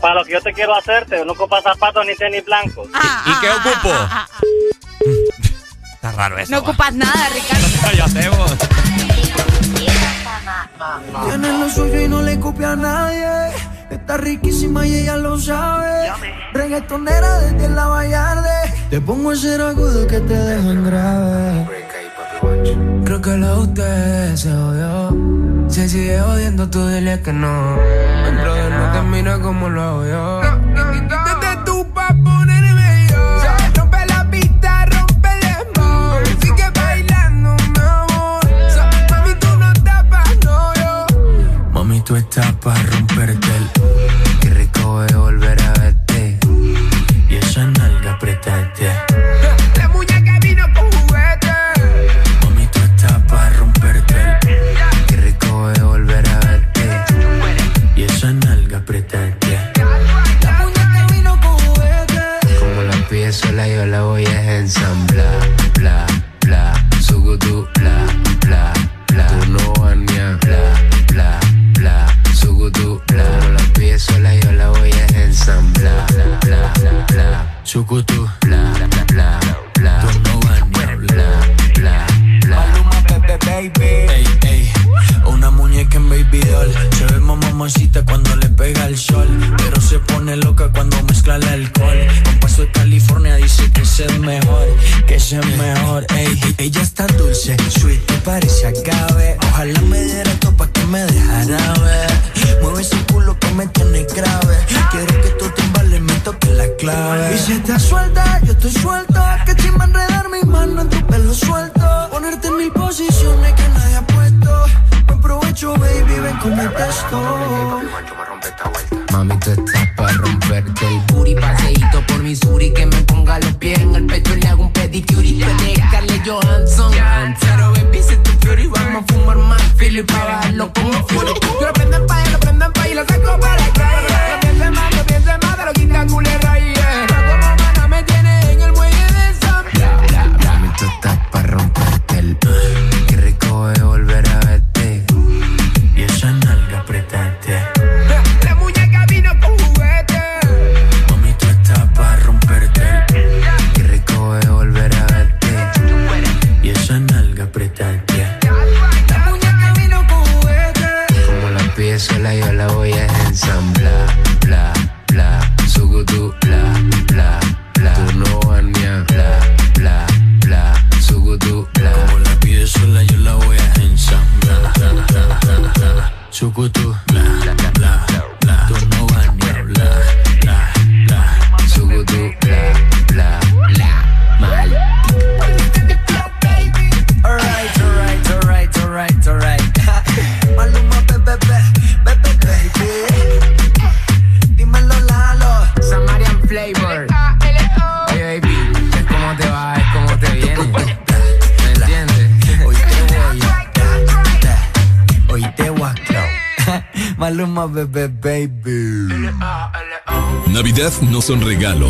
[0.00, 2.88] Para lo que yo te quiero hacerte, no ocupas zapatos ni tenis blancos.
[3.26, 3.94] ¿Y qué ocupo?
[5.94, 6.50] Está raro eso.
[6.52, 7.66] No ocupas nada, Ricardo.
[7.96, 8.52] ya sé vos.
[11.28, 13.52] Tiene lo suyo y no le copia a nadie.
[13.90, 16.10] Está riquísima y ella lo sabe.
[16.52, 18.74] Reggaetonera desde la Vallarde.
[18.90, 21.66] Te pongo hacer agudo que te dejan grave.
[23.04, 25.68] Creo que la usted se odió.
[25.68, 27.78] Se sigue odiando, tú dile que no.
[28.26, 30.73] El brother no te como lo hago yo.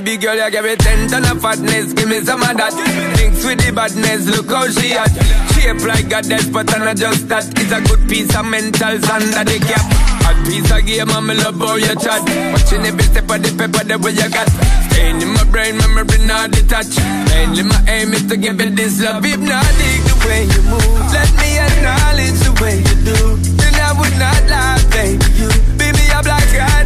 [0.00, 1.92] baby girl, you give me ten ton of fatness.
[1.92, 2.74] Give me some of that.
[3.14, 5.12] Thinks with the badness, look how she at.
[5.54, 7.46] Shape like a death, but I'm not just that.
[7.54, 9.86] It's a good piece of mental sand that they cap.
[10.26, 12.26] A piece of game, I'm love how you chat.
[12.50, 14.50] Watching every step of the paper, the way you got.
[14.90, 16.98] Staying in my brain, memory not detached.
[17.30, 19.22] Mainly my aim is to give you this love.
[19.22, 21.06] If not, the way you move.
[21.14, 23.18] Let me acknowledge the way you do.
[23.62, 25.22] Then I would not lie, baby.
[25.38, 25.48] You
[25.78, 26.82] be me up like I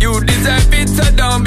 [0.00, 1.44] You deserve it, so don't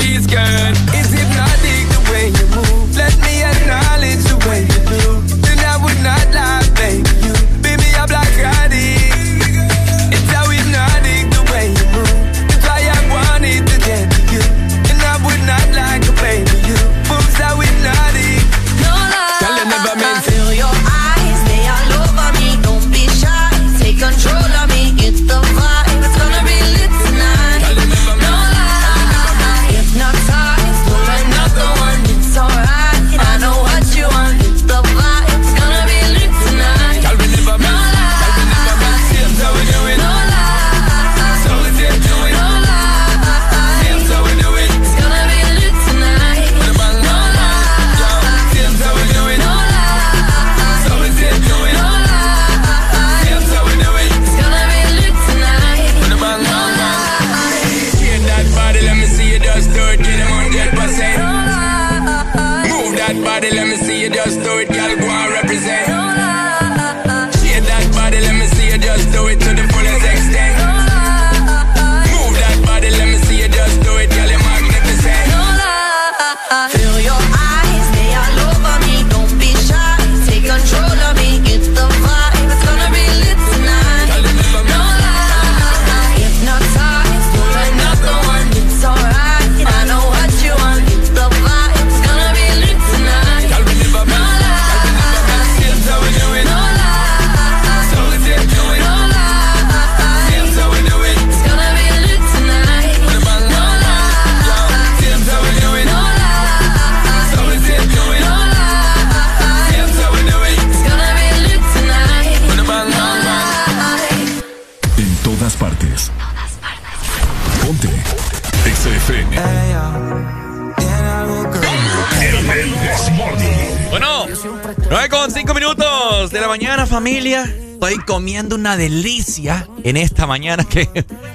[126.90, 127.44] familia.
[127.44, 130.90] Estoy comiendo una delicia en esta mañana que...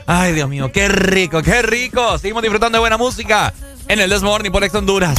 [0.06, 2.18] Ay, Dios mío, qué rico, qué rico.
[2.18, 3.54] Seguimos disfrutando de buena música
[3.88, 5.16] en el Desmorning por Ex Honduras.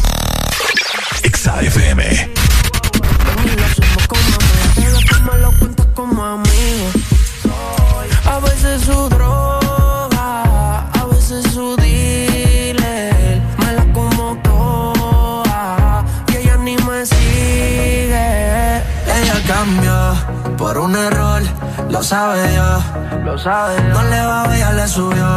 [23.46, 25.28] No le va, ella le subió.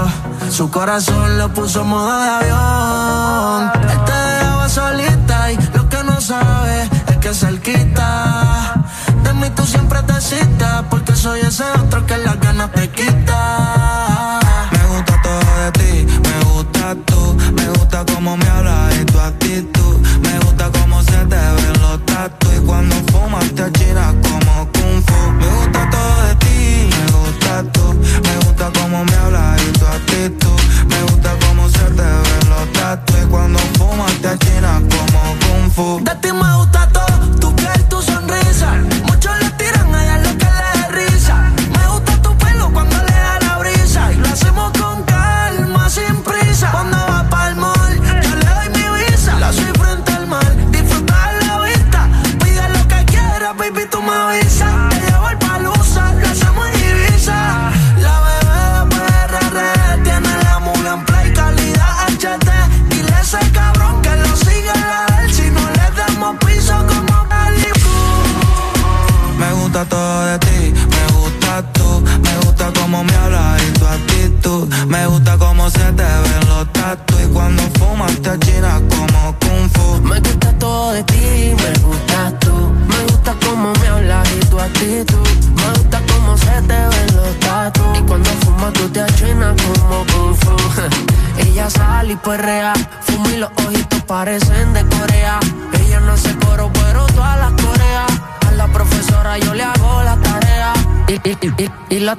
[0.50, 3.70] Su corazón lo puso en modo de avión.
[3.82, 8.82] Él te dejaba solita y lo que no sabe es que cerquita.
[9.22, 14.40] De mí tú siempre te citas porque soy ese otro que las ganas te quita.
[14.72, 16.06] Me gusta todo de ti,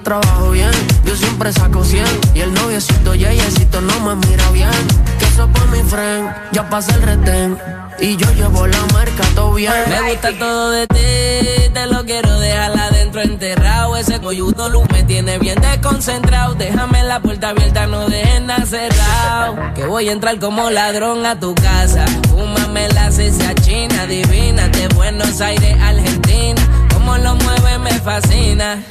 [0.09, 0.71] trabajo bien,
[1.05, 4.71] yo siempre saco 100 Y el noviecito yeyecito no me mira bien
[5.19, 7.57] Que eso por mi friend, ya pasé el retén
[7.99, 12.39] Y yo llevo la marca todo bien Me gusta todo de ti, te lo quiero
[12.39, 13.95] dejar adentro enterrado.
[13.97, 16.55] Ese coyudo luz me tiene bien desconcentrado.
[16.55, 19.55] Déjame la puerta abierta, no dejes nada cerrado.
[19.75, 22.05] Que voy a entrar como ladrón a tu casa.
[22.29, 26.61] Fúmame la cecia china, divina, de Buenos Aires, Argentina.
[26.93, 28.83] Como lo mueve me fascina.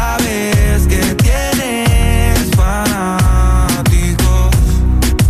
[0.00, 4.50] Sabes que tienes fanáticos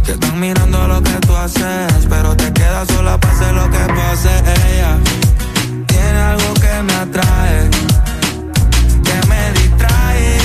[0.05, 4.31] Que están mirando lo que tú haces Pero te quedas sola hacer lo que pase
[4.69, 4.97] Ella
[5.89, 7.69] tiene algo que me atrae
[9.07, 10.39] Que me distrae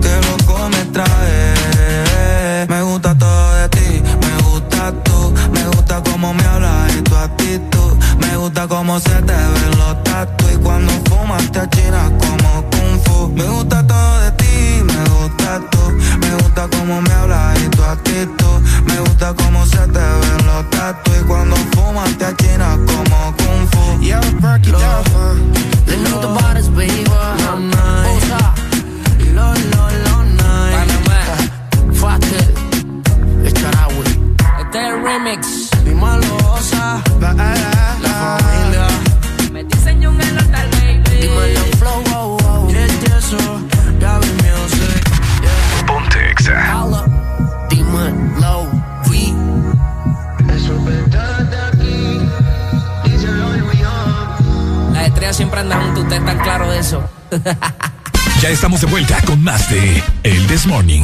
[0.00, 2.66] Que loco me trae.
[2.70, 7.16] Me gusta todo de ti Me gusta tú Me gusta cómo me hablas y tu
[7.16, 7.92] actitud.
[8.18, 12.39] Me gusta cómo se te ven los tatu Y cuando fumas te achinas fu
[13.34, 15.78] Me gusta todo de ti Me gusta tú
[16.20, 18.60] Me gusta cómo me hablas y tu actitud.
[18.86, 21.10] Me gusta cómo se te ven los tatu.
[21.18, 24.02] Y cuando fumas te achinas como kung fu.
[24.02, 25.70] Yeah, break it down
[26.10, 28.22] know the body's baby night
[29.36, 30.88] Lo, lo, lo, night
[31.94, 32.46] Fácil
[33.44, 34.04] Echaragüe
[34.60, 35.69] Este es el remix.
[55.50, 57.10] Siempre andan juntos, ustedes están claros de eso.
[58.40, 61.02] Ya estamos de vuelta con más de El Desmorning.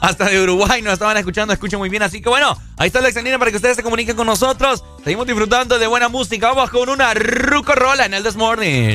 [0.00, 2.04] Hasta de Uruguay nos estaban escuchando, escuchan muy bien.
[2.04, 4.84] Así que bueno, ahí está la exalínea para que ustedes se comuniquen con nosotros.
[5.02, 6.52] Seguimos disfrutando de buena música.
[6.52, 8.94] Vamos con una ruco rola en el This Morning.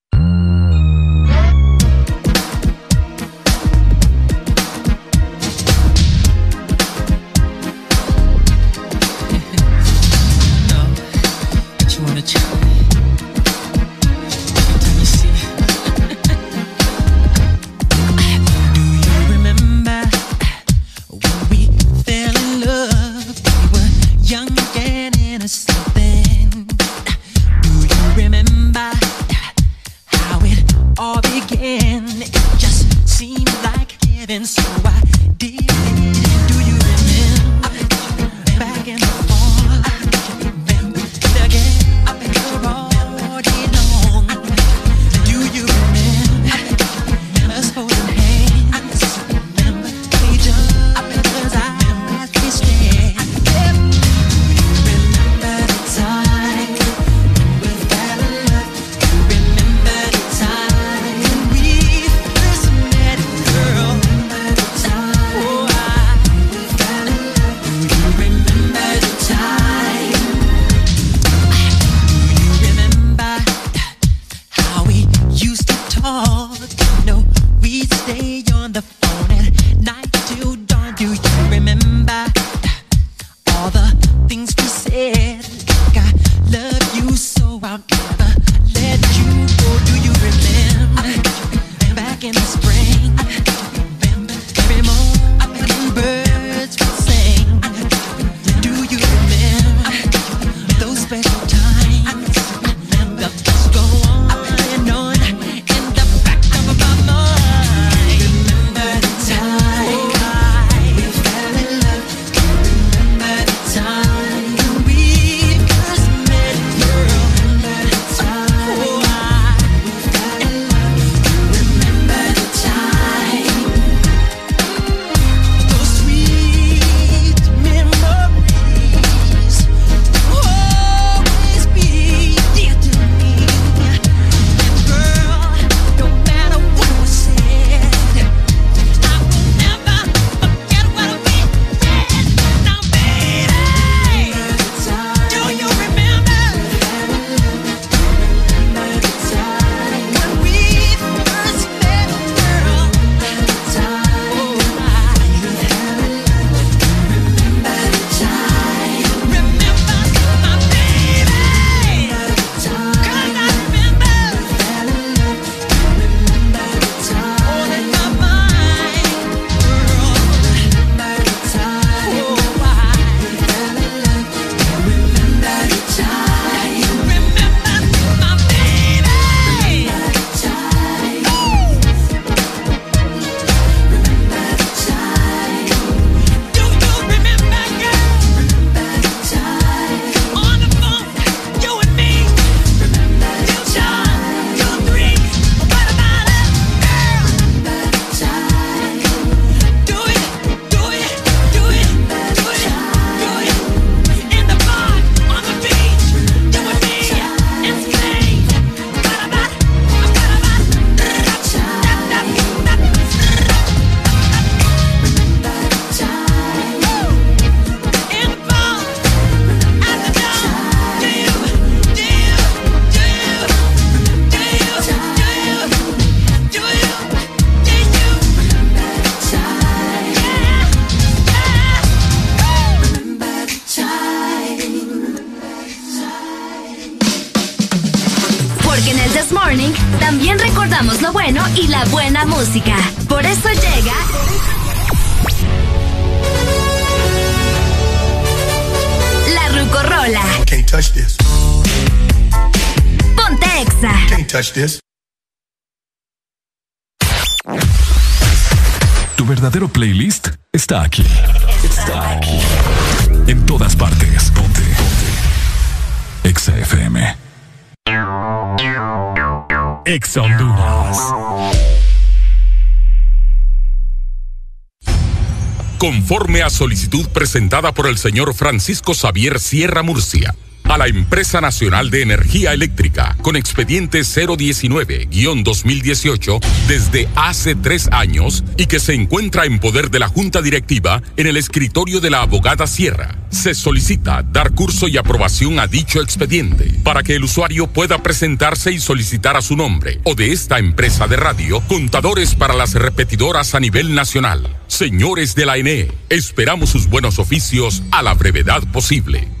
[276.11, 281.89] Conforme a solicitud presentada por el señor Francisco Xavier Sierra Murcia a la Empresa Nacional
[281.89, 289.59] de Energía Eléctrica con expediente 019-2018 desde hace tres años y que se encuentra en
[289.59, 293.20] poder de la Junta Directiva en el escritorio de la abogada Sierra.
[293.31, 298.71] Se solicita dar curso y aprobación a dicho expediente para que el usuario pueda presentarse
[298.71, 303.55] y solicitar a su nombre o de esta empresa de radio contadores para las repetidoras
[303.55, 304.57] a nivel nacional.
[304.67, 309.40] Señores de la ENE, esperamos sus buenos oficios a la brevedad posible.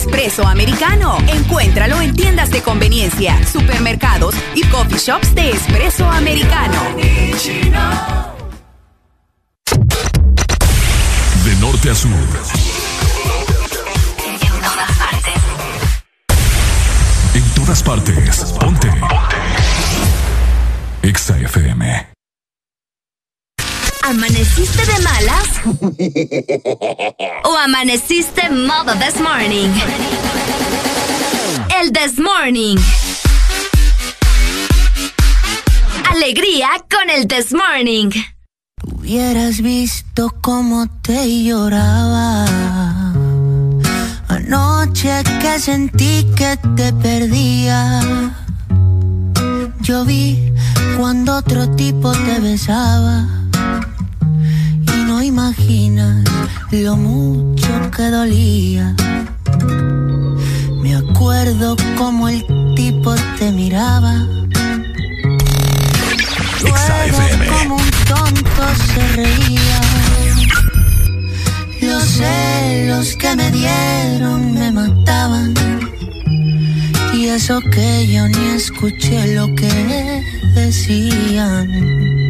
[0.00, 1.18] Espresso americano.
[1.28, 6.80] Encuéntralo en tiendas de conveniencia, supermercados y coffee shops de espresso americano.
[11.44, 12.10] De norte a sur.
[17.34, 18.54] En todas partes.
[18.58, 18.88] Ponte.
[21.02, 22.19] Exa FM.
[24.02, 25.48] ¿Amaneciste de malas?
[27.44, 29.68] ¿O amaneciste modo this morning?
[31.80, 32.76] El this morning.
[36.10, 38.10] Alegría con el this morning.
[38.82, 42.46] Hubieras visto cómo te lloraba.
[44.28, 48.00] Anoche que sentí que te perdía.
[49.80, 50.52] Yo vi
[50.96, 53.39] cuando otro tipo te besaba.
[55.30, 56.24] Imaginas
[56.72, 58.96] lo mucho que dolía.
[60.82, 62.44] Me acuerdo como el
[62.74, 64.26] tipo te miraba.
[66.62, 69.80] Luego como un tonto se reía.
[71.80, 75.54] Los celos que me dieron me mataban.
[77.14, 80.24] Y eso que yo ni escuché lo que
[80.56, 82.29] decían.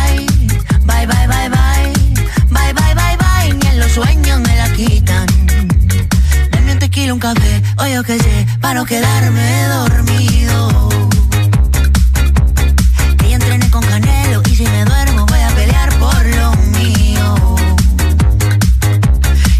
[7.13, 10.89] un café, o yo qué sé, para no quedarme dormido.
[13.17, 17.55] Que entrené con Canelo y si me duermo voy a pelear por lo mío.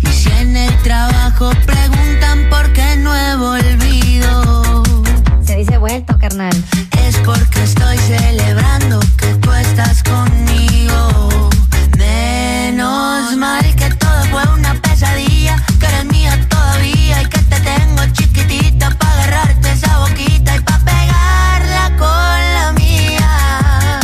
[0.01, 4.83] Y si en el trabajo preguntan por qué no he volvido,
[5.45, 6.55] Se dice vuelto, carnal.
[7.05, 11.49] es porque estoy celebrando que tú estás conmigo.
[11.97, 16.05] Menos mal que todo fue una pesadilla, que eres
[17.51, 23.99] te tengo chiquitita pa' agarrarte esa boquita y pa' pegarla con la mía.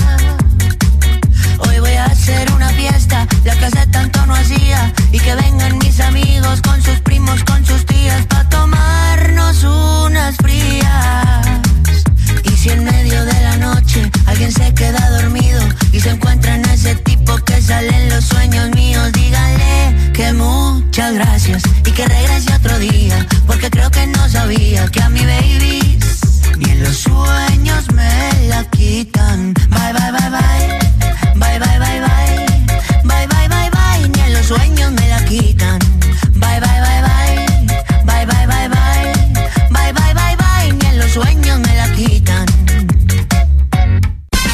[1.59, 5.77] Hoy voy a hacer una fiesta, la que hace tanto no hacía, y que vengan
[5.77, 11.47] mis amigos con sus primos, con sus tías, pa' tomarnos unas frías.
[12.43, 15.61] Y si en medio de la noche alguien se queda dormido
[15.93, 21.13] y se encuentra en ese tipo que sale en los sueños míos, díganle que muchas
[21.13, 22.96] gracias y que regrese otro día.
[23.47, 25.97] Porque creo que no sabía que a mi baby
[26.57, 29.53] ni en los sueños me la quitan.
[29.69, 30.79] Bye, bye, bye, bye.
[31.35, 32.45] Bye, bye, bye, bye.
[33.03, 34.09] Bye, bye, bye, bye.
[34.09, 35.79] Ni en los sueños me la quitan.
[36.35, 38.05] Bye, bye, bye, bye.
[38.05, 39.13] Bye, bye, bye, bye.
[39.71, 40.73] Bye, bye, bye, bye.
[40.73, 42.45] Ni en los sueños me la quitan.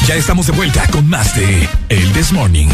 [0.06, 2.68] Ya estamos de vuelta con más de El This Morning.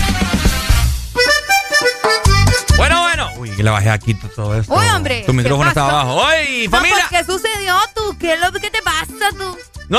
[3.60, 4.72] Uy, que le bajé aquí todo esto.
[4.74, 6.14] Uy, hombre, Tu ¿qué micrófono está abajo.
[6.16, 7.06] ¡Oye, No, familia!
[7.10, 8.16] pues, ¿Qué sucedió tú?
[8.18, 9.56] ¿Qué, es lo, ¿Qué te pasa tú?
[9.88, 9.98] No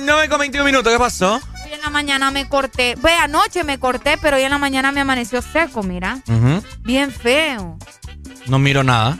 [0.00, 0.92] no vengo 21 minutos.
[0.92, 1.34] ¿Qué pasó?
[1.64, 2.94] Hoy en la mañana me corté.
[2.98, 6.18] Ve, anoche me corté, pero hoy en la mañana me amaneció seco, mira.
[6.28, 6.62] Ujú.
[6.80, 7.78] Bien feo.
[8.46, 9.16] No miro nada.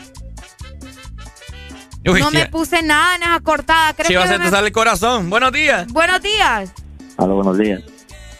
[2.04, 3.92] Uy, no me puse nada en esa cortada.
[3.94, 5.28] ¿Crees Chiva, que se te me- sale el corazón.
[5.28, 5.86] Buenos días.
[5.88, 6.70] Buenos días.
[7.18, 7.82] Aló, buenos días.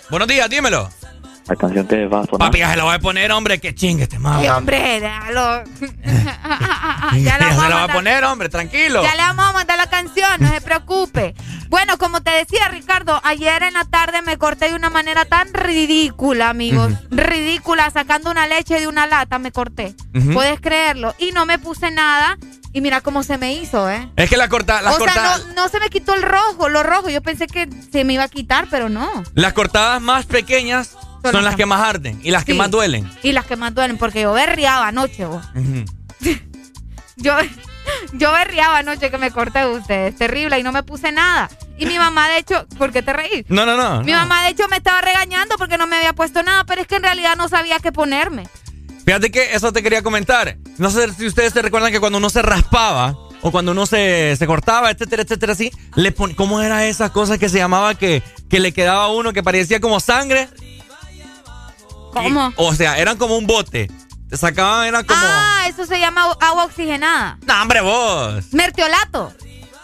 [0.09, 0.89] Buenos días, dímelo.
[1.49, 2.39] La canción que va a sonar.
[2.49, 3.61] Papi, ya se lo voy a poner, hombre.
[3.61, 4.41] Que chingue este mago.
[4.41, 5.63] Ay, hombre, déjalo.
[7.13, 8.49] Ya, ya, se vamos lo voy a poner, hombre.
[8.49, 9.03] Tranquilo.
[9.03, 11.35] ya le vamos a mandar la canción, no se preocupe.
[11.69, 15.53] Bueno, como te decía, Ricardo, ayer en la tarde me corté de una manera tan
[15.55, 16.93] ridícula, amigos.
[17.11, 19.95] Ridícula, sacando una leche de una lata me corté.
[20.33, 21.15] Puedes creerlo.
[21.19, 22.39] Y no me puse nada.
[22.73, 24.11] Y mira cómo se me hizo, ¿eh?
[24.17, 26.69] Es que la corta, las, o corta- sea, no, no se me quitó el rojo,
[26.69, 27.09] lo rojo.
[27.09, 29.09] Yo pensé que se me iba a quitar, pero no.
[29.35, 30.95] las cortadas más pequeñas
[31.33, 33.11] son, las las que- más arden y las que más duelen.
[33.23, 35.45] Y las que más duelen, porque yo berriaba anoche, vos.
[37.19, 37.33] Yo,
[38.13, 40.17] yo berriaba anoche que me corté de ustedes.
[40.17, 41.49] Terrible, y no me puse nada.
[41.79, 43.45] Y mi mamá, de hecho, ¿por qué te reís?
[43.49, 44.03] No, no, no.
[44.03, 44.19] Mi no.
[44.19, 46.97] mamá, de hecho, me estaba regañando porque no me había puesto nada, pero es que
[46.97, 48.47] en realidad no sabía qué ponerme.
[49.07, 50.57] Fíjate que eso te quería comentar.
[50.79, 54.35] No sé si ustedes se recuerdan que cuando uno se raspaba o cuando uno se,
[54.37, 58.23] se cortaba, etcétera, etcétera, así, le pon- ¿cómo era esa cosa que se llamaba que,
[58.51, 60.49] que le quedaba a uno que parecía como sangre?
[62.23, 62.53] ¿Cómo?
[62.57, 63.91] O sea, eran como un bote.
[64.29, 65.21] Te sacaban, eran como.
[65.23, 67.39] Ah, eso se llama agua oxigenada.
[67.47, 68.53] No, hombre, vos.
[68.53, 69.33] Mertiolato.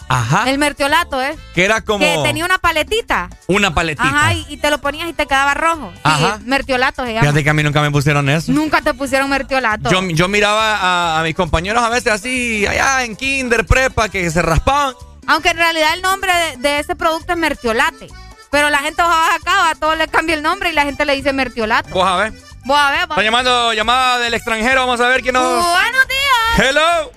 [0.09, 0.51] Ajá.
[0.51, 1.35] El mertiolato, ¿eh?
[1.55, 3.31] Que era como Que tenía una paletita.
[3.47, 4.07] una paletita.
[4.07, 5.91] Ajá, y, y te lo ponías y te quedaba rojo.
[5.95, 6.39] Sí, Ajá.
[6.45, 7.21] mertiolato se llama.
[7.23, 8.53] Fíjate que a mí nunca me pusieron eso.
[8.53, 9.91] Nunca te pusieron mertiolato.
[9.91, 10.77] Yo, yo miraba
[11.17, 14.95] a, a mis compañeros a veces así, allá en kinder, prepa, que se raspaban.
[15.29, 18.09] Aunque en realidad el nombre de, de ese producto es mertiolate.
[18.53, 21.15] Pero la gente va acá, a todos le cambia el nombre y la gente le
[21.15, 21.89] dice mertiolato.
[21.89, 22.33] Vos a ver.
[22.67, 23.17] Vos a ver, vos.
[23.17, 24.81] Está llamando llamada del extranjero.
[24.81, 25.43] Vamos a ver quién nos.
[25.43, 26.59] Buenos días.
[26.59, 27.13] Hello.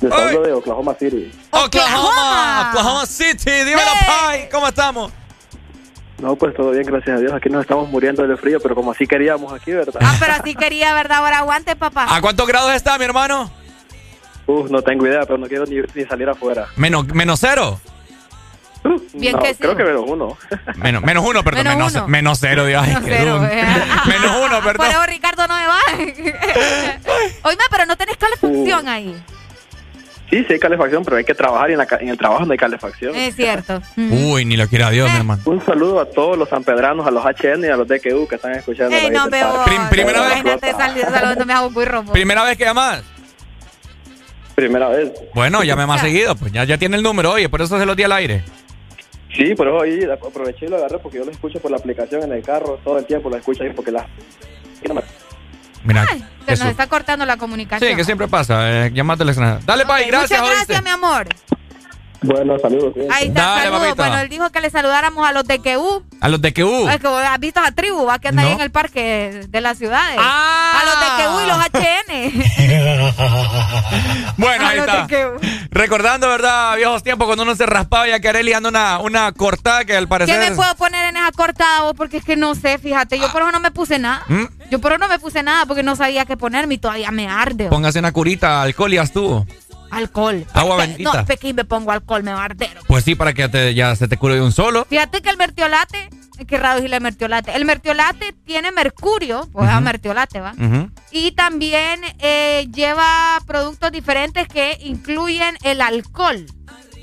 [0.00, 1.30] De Oklahoma City.
[1.50, 2.70] Oklahoma.
[2.70, 3.50] Oklahoma City.
[3.50, 4.48] Dímelo, Pai.
[4.50, 5.12] ¿Cómo estamos?
[6.18, 7.32] No, pues todo bien, gracias a Dios.
[7.34, 10.00] Aquí nos estamos muriendo de frío, pero como así queríamos aquí, ¿verdad?
[10.02, 11.18] Ah, pero así quería, ¿verdad?
[11.18, 12.06] Ahora aguante, papá.
[12.08, 13.48] ¿A cuántos grados está, mi hermano?
[14.46, 16.66] Uf, no tengo idea, pero no quiero ni, ni salir afuera.
[16.76, 17.80] Menos, menos cero.
[19.14, 19.56] Bien no, que sí.
[19.60, 20.38] creo que menos uno.
[20.76, 21.64] Menos, menos uno, perdón.
[21.64, 22.08] Menos Menos, uno.
[22.08, 22.80] menos cero, Dios.
[22.84, 23.46] Ay, Menos qué cero, duro.
[23.50, 23.64] eh.
[24.06, 24.86] Menos uno, Por perdón.
[24.90, 25.78] eso Ricardo no me va.
[27.42, 29.16] Oíme, pero no tenés calefacción ahí.
[30.30, 32.44] Sí, sí hay calefacción, pero hay que trabajar y en, la ca- en el trabajo
[32.44, 33.14] no hay calefacción.
[33.16, 33.80] Es cierto.
[33.96, 34.92] Uy, ni lo quiera Eh.
[34.94, 35.42] Dios, mi hermano.
[35.46, 38.52] Un saludo a todos los sanpedranos, a los HN y a los DQU que están
[38.52, 38.94] escuchando.
[38.94, 39.52] Ey, la no veo.
[39.64, 39.80] Parque.
[39.90, 40.44] primera vez-
[41.66, 42.02] un burro.
[42.04, 42.12] vos.
[42.12, 43.02] Primera vez que llamas.
[44.56, 45.12] Primera vez.
[45.34, 47.94] Bueno, llame más seguido, pues ya, ya tiene el número, oye, por eso se lo
[47.94, 48.42] di al aire.
[49.36, 52.22] Sí, por eso ahí aproveché y lo agarré porque yo lo escucho por la aplicación
[52.22, 54.06] en el carro todo el tiempo, lo escucho ahí porque la...
[55.84, 56.06] Mira,
[56.46, 56.64] Se eso.
[56.64, 57.90] nos está cortando la comunicación.
[57.90, 59.60] Sí, que siempre pasa, eh, llamate al extranjero.
[59.64, 61.28] Dale, Pai, gracias, Muchas gracias, mi amor.
[62.26, 62.92] Bueno, saludos.
[63.10, 63.80] Ahí está, Dale, saludos.
[63.82, 63.96] papito.
[63.96, 66.02] Bueno, él dijo que le saludáramos a los de QU.
[66.20, 66.88] A los de que uh.
[66.88, 69.60] Es que vos has visto a tribu, va que anda ahí en el parque de
[69.60, 70.16] las ciudades.
[70.20, 70.80] Ah.
[70.80, 73.16] A los de QU y los HN.
[74.36, 75.06] Bueno, A ahí los está.
[75.70, 76.76] Recordando, ¿verdad?
[76.76, 80.04] Viejos tiempos cuando uno se raspaba y a Kareli anda una, una cortada que al
[80.04, 80.38] ¿Qué parecer.
[80.50, 81.94] me puedo poner en esa cortada vos?
[81.96, 83.18] Porque es que no sé, fíjate.
[83.18, 84.22] Yo por eso no me puse nada.
[84.28, 84.44] ¿Mm?
[84.70, 87.28] Yo por eso no me puse nada porque no sabía qué ponerme y todavía me
[87.28, 87.64] arde.
[87.64, 87.70] vos.
[87.70, 89.46] Póngase una curita, alcohol y estuvo.
[89.90, 90.46] Alcohol.
[90.52, 91.12] Agua bendita.
[91.20, 92.76] No, pequeño me pongo alcohol, me va a arder.
[92.86, 94.86] Pues sí, para que te- ya se te cure de un solo.
[94.88, 96.08] Fíjate que el mertiolate,
[96.46, 97.54] qué raro decirle mertiolate.
[97.54, 100.54] El mertiolate tiene mercurio, pues es mertiolate, ¿va?
[101.10, 106.46] Y también eh, lleva productos diferentes que incluyen el alcohol.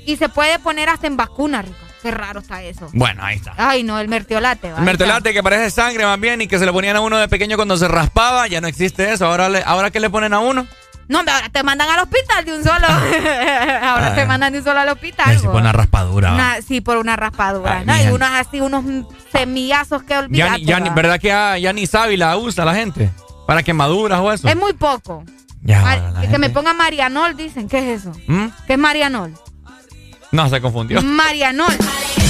[0.06, 1.76] Y se puede poner hasta en vacuna, Rico.
[2.02, 2.90] Qué raro está eso.
[2.92, 3.54] Bueno, ahí está.
[3.56, 4.76] Ay, no, el mertiolate, ¿va?
[4.78, 7.28] El mertelate que parece sangre más bien y que se le ponían a uno de
[7.28, 9.24] pequeño cuando se raspaba, ya no existe eso.
[9.24, 10.66] Ahora, le, ahora ¿qué le ponen a uno?
[11.08, 12.86] No, hombre, ahora te mandan al hospital de un solo.
[12.86, 14.14] ahora Ah.
[14.14, 15.38] te mandan de un solo al hospital.
[15.38, 16.32] Sí, por una raspadura.
[16.32, 17.78] Una- sí, por una raspadura.
[17.78, 18.10] Ay, ¿no?
[18.10, 18.84] Y unos así, unos
[19.32, 20.90] semillazos que Ya, ya va.
[20.90, 23.10] ¿Verdad que ya, ya ni sábila usa la gente?
[23.46, 24.48] Para quemaduras o eso.
[24.48, 25.24] Es muy poco.
[25.62, 27.68] Ya, Mar- la que gente- me ponga Marianol, dicen.
[27.68, 28.12] ¿Qué es eso?
[28.26, 28.46] ¿Mm?
[28.66, 29.34] ¿Qué es Marianol?
[30.32, 31.00] No, se confundió.
[31.02, 31.72] Marianol.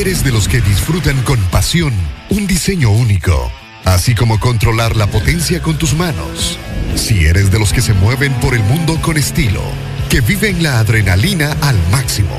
[0.00, 1.92] eres de los que disfrutan con pasión
[2.30, 3.50] un diseño único,
[3.84, 6.56] así como controlar la potencia con tus manos.
[6.94, 9.60] Si eres de los que se mueven por el mundo con estilo,
[10.08, 12.36] que viven la adrenalina al máximo,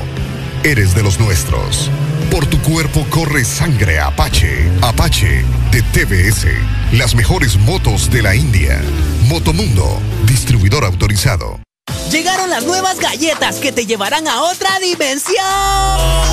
[0.64, 1.90] eres de los nuestros.
[2.30, 4.70] Por tu cuerpo corre sangre Apache.
[4.80, 6.46] Apache de TBS.
[6.92, 8.80] Las mejores motos de la India.
[9.26, 11.60] Motomundo, distribuidor autorizado.
[12.10, 16.29] Llegaron las nuevas galletas que te llevarán a otra dimensión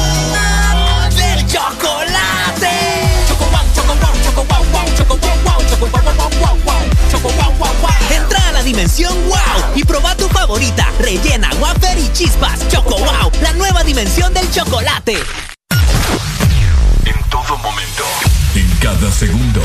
[8.10, 12.68] Entra a la dimensión wow y proba tu favorita, rellena, wafer y chispas.
[12.70, 15.18] Choco wow, la nueva dimensión del chocolate.
[17.06, 18.04] En todo momento.
[18.56, 19.62] En cada segundo.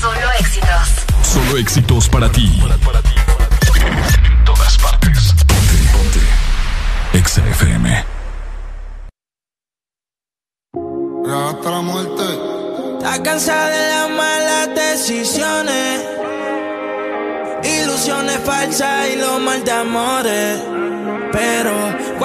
[0.00, 0.88] Solo éxitos.
[1.22, 2.60] Solo éxitos para ti.
[2.62, 2.68] En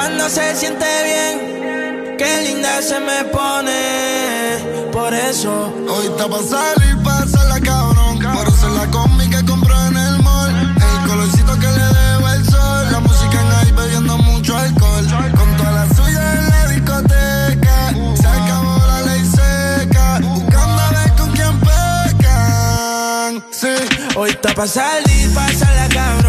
[0.06, 4.92] cuando se siente bien, qué linda se me pone.
[4.92, 8.20] Por eso Hoy está pa' salir, pasarla cabrón.
[8.20, 10.76] Por hacer la combi que compró en el mall.
[10.78, 12.92] El colorcito que le debo el sol.
[12.92, 15.08] La música en ahí bebiendo mucho alcohol.
[15.36, 17.90] Con toda la suya en la discoteca.
[18.22, 20.20] Se acabó la ley seca.
[20.22, 23.44] Buscando a ver con quién pecan.
[23.52, 23.74] Sí.
[24.16, 26.25] Hoy está pa' salir, pasarla cabrón.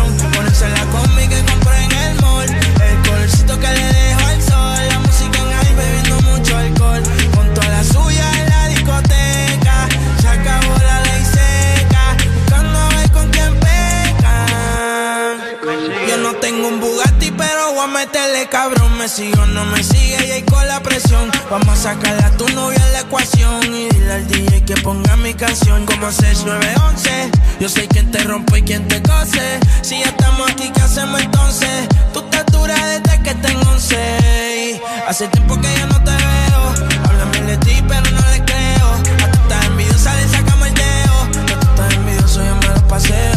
[19.06, 21.30] Me sigo, no me sigue y ahí con la presión.
[21.48, 23.62] Vamos a sacarle a tu novia en la ecuación.
[23.72, 27.30] Y dile al DJ que ponga mi canción como 6911.
[27.60, 29.60] Yo sé quién te rompe y quién te cose.
[29.82, 31.88] Si ya estamos aquí, ¿qué hacemos entonces?
[32.12, 34.82] Tú estás dura desde que tengo 11.
[35.06, 36.90] Hace tiempo que ya no te veo.
[37.04, 38.92] Háblame de ti, pero no le creo.
[39.24, 41.46] A tú estás envidiosa, le sacamos el dedo.
[41.46, 43.35] Que tú estás envidioso, yo me lo paseo.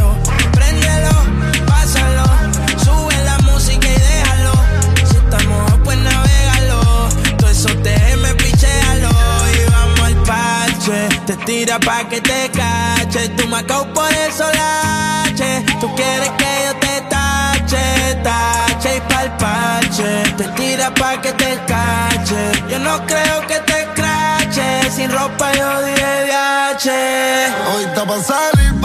[11.46, 13.30] Tira pa' que te cache.
[13.30, 15.66] Tú me por el solache.
[15.82, 20.24] Tú quieres que yo te tache, tache y pa'l parche.
[20.38, 22.52] Te tira pa' que te cache.
[22.70, 24.92] Yo no creo que te crache.
[24.96, 25.70] Sin ropa yo
[26.26, 27.48] viaje.
[27.74, 28.79] Hoy está pa'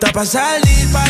[0.00, 1.09] está pa' salir, pasarla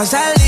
[0.00, 0.39] pasar.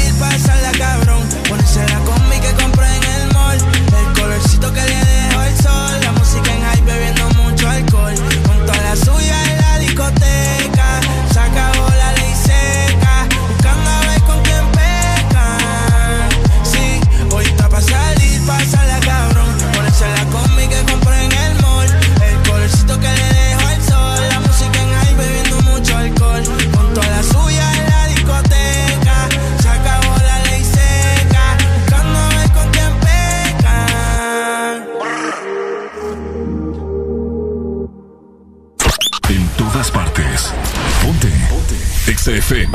[42.53, 42.73] FM.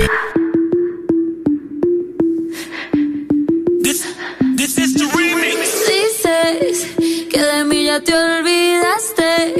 [4.58, 5.86] This is the remix.
[5.88, 6.96] Dices
[7.30, 9.54] que de mí ya te olvidaste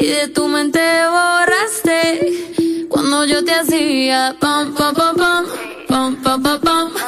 [0.00, 5.46] y de tu mente borraste cuando yo te hacía pam pam pam pam
[5.88, 7.07] pam pam pam pam.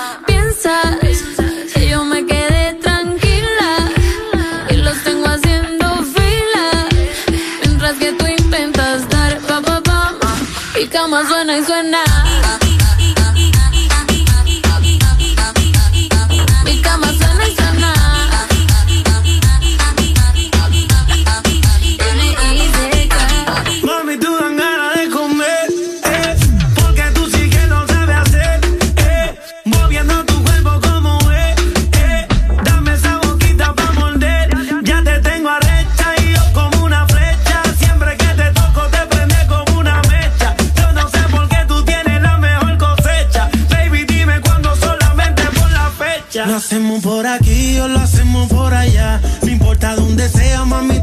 [50.20, 51.02] Dónde sea, mami,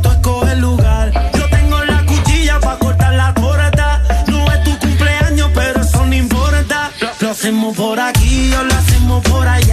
[0.52, 1.12] el lugar.
[1.34, 4.04] Yo tengo la cuchilla para cortar la torta.
[4.28, 6.92] No es tu cumpleaños, pero eso no importa.
[7.20, 9.67] Lo hacemos por aquí o lo hacemos por allá.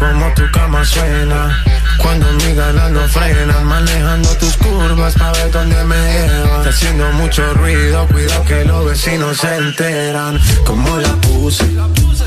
[0.00, 1.62] Como tu cama suena.
[1.98, 6.66] Cuando mi ganas no frenan, manejando tus curvas para ver dónde me llevan.
[6.66, 10.40] Haciendo mucho ruido, cuidado que los vecinos se enteran.
[10.66, 11.64] Como la puse,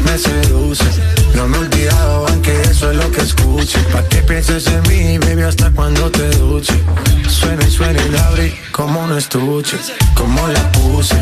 [0.05, 0.85] me seduce.
[1.33, 3.79] No me he olvidado, aunque eso es lo que escuche.
[3.91, 6.75] Pa' que pienses en mí, baby, hasta cuando te duche.
[7.27, 9.77] Suena y suena y la abrí como un estuche.
[10.13, 11.17] Como la puse,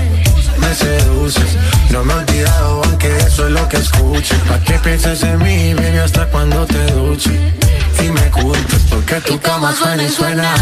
[0.61, 1.41] me seduce.
[1.89, 4.35] No me he olvidado, aunque eso es lo que escuche.
[4.47, 7.53] Pa' que pienses en mí, baby, hasta cuando te duche.
[8.01, 10.53] Y me culpes porque tu cama suena y suena.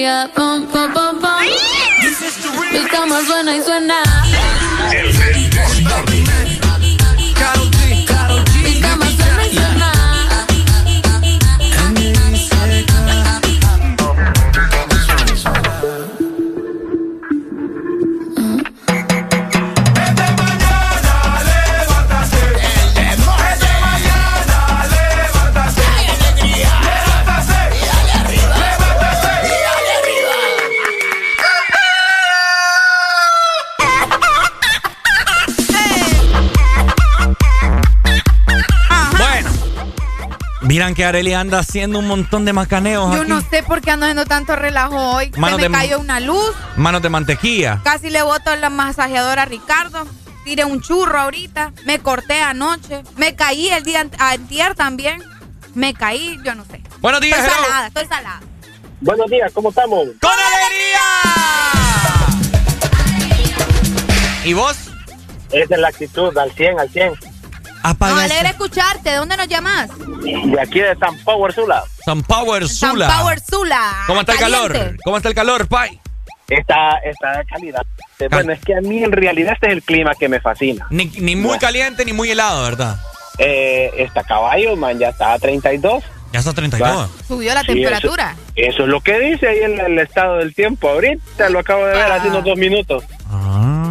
[0.00, 1.30] alegría, pom, pom, pom, pom.
[2.72, 4.02] Está más buena y suena.
[40.70, 43.28] Miran que Areli anda haciendo un montón de macaneos Yo aquí.
[43.28, 45.32] no sé por qué ando haciendo tanto relajo hoy.
[45.36, 46.52] Manos Se me de- cayó una luz.
[46.76, 47.80] Manos de mantequilla.
[47.82, 50.06] Casi le boto la masajeadora a Ricardo.
[50.44, 51.72] Tiré un churro ahorita.
[51.86, 53.02] Me corté anoche.
[53.16, 55.20] Me caí el día ant- antier también.
[55.74, 56.80] Me caí, yo no sé.
[57.00, 58.40] Buenos días, Estoy salada, estoy salada.
[59.00, 60.06] Buenos días, ¿cómo estamos?
[60.20, 61.00] ¡Con alegría!
[64.44, 64.76] ¿Y vos?
[65.50, 67.12] Esa es la actitud, al 100, al 100.
[67.82, 69.10] Apaga ese- alegra escucharte.
[69.10, 69.88] ¿De dónde nos llamas?
[69.98, 71.82] De aquí de San Power Sula.
[72.04, 73.08] San Power San Sula.
[73.18, 73.92] Power Sula.
[74.06, 74.72] ¿Cómo está el Caliente.
[74.78, 74.96] calor?
[75.04, 76.00] ¿Cómo está el calor, Pai?
[76.48, 77.82] Está, está de calidad.
[78.30, 80.86] Bueno, es que a mí en realidad este es el clima que me fascina.
[80.90, 82.96] Ni, ni muy caliente ni muy helado, ¿verdad?
[83.38, 86.02] Eh, está caballo, man, ya está a 32.
[86.32, 87.08] Ya está 32.
[87.26, 88.34] Subió la Sí, temperatura.
[88.54, 90.88] Eso, eso es lo que dice ahí en el estado del tiempo.
[90.88, 93.04] Ahorita lo acabo de ver hace unos dos minutos.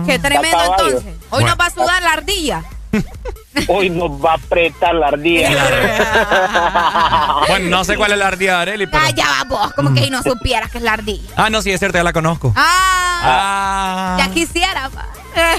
[0.06, 1.04] Qué tremendo entonces.
[1.06, 1.48] Hoy Bueno.
[1.48, 2.64] nos va a sudar la ardilla.
[3.68, 5.50] Hoy nos va a apretar la ardilla.
[7.48, 9.04] Bueno, no sé cuál es la ardilla de Areli, pero...
[9.04, 11.28] Ah, ya va vos, como que ahí no supieras que es la ardilla.
[11.36, 12.54] Ah, no, sí, es cierto, ya la conozco.
[12.56, 14.16] Ah, Ah.
[14.20, 14.90] ya quisiera.
[14.90, 15.08] pa.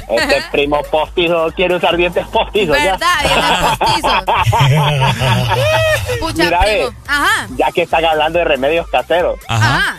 [0.09, 2.77] Este primo postizo quiere usar dientes postizos.
[2.79, 2.93] ya.
[2.97, 3.79] ¿Verdad?
[3.85, 4.13] Dientes
[6.21, 6.91] Pucha, Mira, primo.
[6.91, 7.49] ve, Ajá.
[7.57, 9.97] ya que están hablando de remedios caseros, Ajá.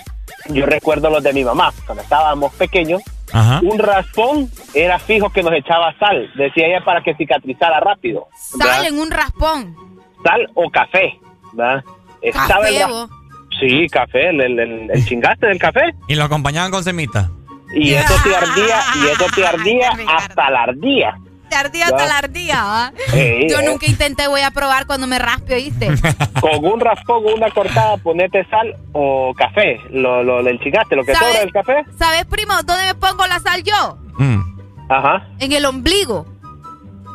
[0.50, 1.74] yo recuerdo los de mi mamá.
[1.86, 3.02] Cuando estábamos pequeños,
[3.34, 3.60] Ajá.
[3.64, 6.30] un raspón era fijo que nos echaba sal.
[6.36, 8.28] Decía ella para que cicatrizara rápido.
[8.36, 8.88] Sal ¿verdad?
[8.88, 9.76] en un raspón.
[10.24, 11.20] Sal o café.
[11.54, 11.84] ¿verdad?
[12.22, 13.08] Estaba Café, el.
[13.60, 15.94] Sí, café, el, el, el- el chingaste del café.
[16.08, 17.30] Y lo acompañaban con semita.
[17.76, 21.16] Y eso te ardía, y eso te ardía hasta la ardía.
[21.52, 22.94] Te ardía hasta la ardía, ¿ah?
[23.08, 23.66] Sí, Yo eh.
[23.66, 25.90] nunca intenté, voy a probar cuando me raspe, ¿oíste?
[26.40, 29.78] Con un raspón o una cortada, ponete sal o café.
[29.90, 31.84] Lo, lo, el chingaste, lo que sobra del café.
[32.00, 33.98] ¿Sabes, primo, dónde me pongo la sal yo?
[34.88, 35.28] Ajá.
[35.40, 36.26] En el ombligo.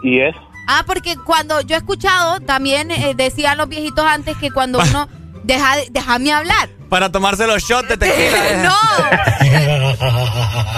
[0.02, 0.36] Y es.
[0.68, 5.08] Ah, porque cuando yo he escuchado, también eh, decían los viejitos antes que cuando uno
[5.46, 6.68] deja, déjame hablar.
[6.88, 8.62] Para tomarse los shots de tequila.
[8.62, 8.74] no,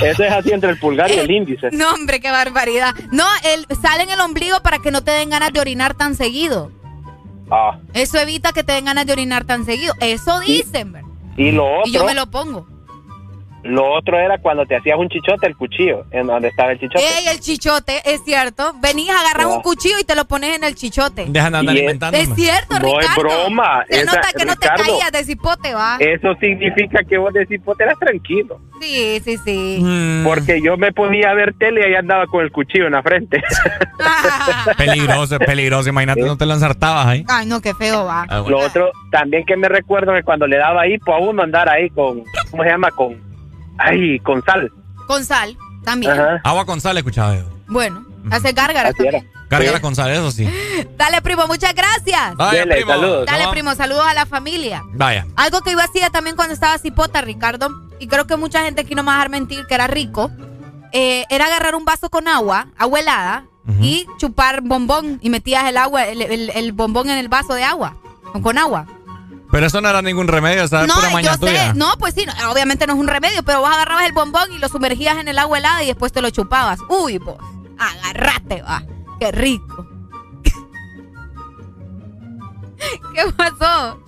[0.07, 1.69] Eso es así entre el pulgar y el índice.
[1.73, 2.95] no, hombre, qué barbaridad.
[3.11, 6.15] No, el, sale en el ombligo para que no te den ganas de orinar tan
[6.15, 6.71] seguido.
[7.51, 7.79] Ah.
[7.95, 9.95] Eso evita que te den ganas de orinar tan seguido.
[10.01, 11.09] Eso dicen, ¿verdad?
[11.37, 12.67] Y lo Y yo otro, me lo pongo.
[13.69, 16.99] Lo otro era cuando te hacías un chichote, el cuchillo, en donde estaba el chichote.
[17.05, 18.73] Ey, el chichote, es cierto.
[18.81, 19.57] Venís, agarras No.
[19.57, 21.27] un cuchillo y te lo pones en el chichote.
[21.29, 22.25] Dejan de andar Y es- inventándome.
[22.25, 23.21] Es cierto, No es Ricardo.
[23.23, 24.85] broma, Se esa- nota que no te Ricardo.
[24.85, 25.97] caías de cipote, va.
[26.01, 28.61] Eso significa que vos decís, pues eras tranquilo.
[28.81, 29.79] Sí, sí, sí.
[29.83, 30.25] Mm.
[30.25, 33.03] Porque yo me ponía a ver tele y ahí andaba con el cuchillo en la
[33.03, 33.43] frente.
[34.77, 35.89] Peligroso, es peligroso.
[35.89, 37.25] Imagínate, no te lo ensartabas ahí.
[37.29, 38.27] Ay, no, qué feo va.
[38.29, 38.59] Ah, bueno.
[38.59, 41.91] Lo otro, también que me recuerdo que cuando le daba hipo a uno andar ahí
[41.91, 42.91] con, ¿cómo se llama?
[42.91, 43.21] Con,
[43.79, 44.71] ay, con sal.
[45.07, 46.13] Con sal, también.
[46.13, 46.41] Ajá.
[46.45, 47.45] Agua con sal, escuchaba yo.
[47.67, 49.19] Bueno, hace gárgara Así era.
[49.19, 49.33] también.
[49.49, 49.83] Cárgala Sí.
[49.83, 50.47] con sal, eso sí.
[50.99, 52.37] Dale, primo, muchas gracias.
[52.37, 52.91] Vaya, Dele, primo.
[52.93, 53.27] saludos.
[53.27, 54.83] Dale, No, primo, saludos a la familia.
[54.93, 55.27] Vaya.
[55.37, 58.95] Algo que yo hacía también cuando estaba cipota, Ricardo, y creo que mucha gente aquí
[58.95, 60.31] no me va a dejar mentir que era rico,
[60.93, 63.45] eh, era agarrar un vaso con agua, agua helada,
[63.83, 67.65] y chupar bombón, y metías el agua, el, el- el bombón en el vaso de
[67.65, 67.97] agua,
[68.43, 68.87] con agua.
[69.51, 71.73] Pero eso no era ningún remedio, esa es No, pura yo maña sé, tuya.
[71.75, 74.59] no, pues sí, no, obviamente no es un remedio, pero vos agarrabas el bombón y
[74.59, 76.81] lo sumergías en el agua helada y después te lo chupabas.
[76.89, 77.39] Uy, vos,
[77.79, 78.83] agarrate, va,
[79.19, 79.87] qué rico.
[83.15, 83.99] ¿Qué pasó?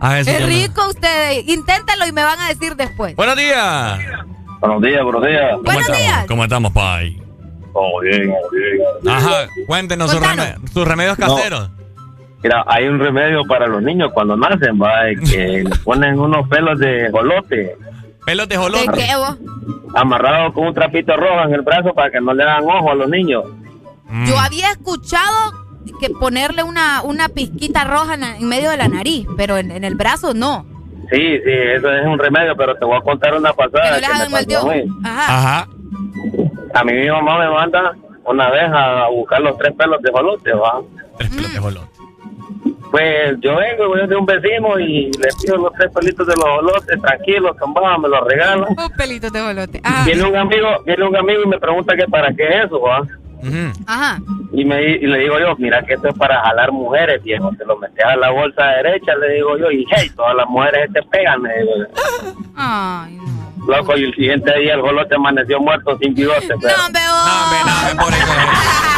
[0.00, 3.14] A ver si Es no- rico ustedes, inténtenlo y me van a decir después.
[3.16, 3.98] Buenos días.
[4.60, 5.50] Buenos días, buenos días.
[5.52, 6.00] ¿Cómo Buenos estamos?
[6.02, 6.24] días.
[6.26, 7.22] ¿Cómo estamos, Pai?
[7.72, 9.14] Todo bien, todo bien.
[9.14, 10.46] Ajá, cuéntenos sus, Contanos.
[10.46, 11.26] reme- sus remedios No.
[12.42, 16.48] Mira, hay un remedio para los niños cuando nacen, va, de que le ponen unos
[16.48, 17.76] pelos de jolote
[18.24, 18.92] Pelos de ¿De jolote.
[18.92, 19.36] qué vos?
[19.94, 22.94] amarrados con un trapito rojo en el brazo para que no le hagan ojo a
[22.94, 23.44] los niños.
[24.04, 24.26] Mm.
[24.26, 25.52] Yo había escuchado
[26.00, 29.82] que ponerle una, una pizquita roja en, en medio de la nariz, pero en, en
[29.84, 30.66] el brazo no.
[31.10, 34.36] Sí, sí, eso es un remedio, pero te voy a contar una Que pasada no
[34.36, 35.08] que, le me.
[35.08, 35.38] Ajá.
[35.38, 35.68] Ajá.
[36.74, 40.52] A mí mi mamá me manda una vez a buscar los tres pelos de jolote,
[40.52, 40.82] va.
[41.16, 41.87] Tres pelos de jolote.
[42.90, 46.44] Pues yo vengo voy de un vecino y le pido los tres pelitos de los
[46.44, 48.64] jolotes, tranquilo, cambaba, me los regalan.
[48.68, 49.80] Un pelito de bolote.
[49.84, 50.04] Ajá.
[50.04, 53.00] Viene un amigo, viene un amigo y me pregunta que para qué es eso, va.
[53.40, 53.72] Ujú.
[53.86, 54.18] Ajá.
[54.52, 57.50] Y, me, y le digo yo, mira que esto es para jalar mujeres, viejo.
[57.58, 60.88] Te lo metes a la bolsa derecha, le digo yo, y hey, todas las mujeres
[60.88, 61.42] se te pegan.
[61.42, 62.32] le digo yo.
[62.56, 63.38] Ay, no.
[63.76, 66.48] Loco, y el siguiente día el jolote amaneció muerto sin bigote.
[66.60, 66.92] pero- No, vos.
[67.26, 68.32] No, hombre, no, hombre, pobrecito.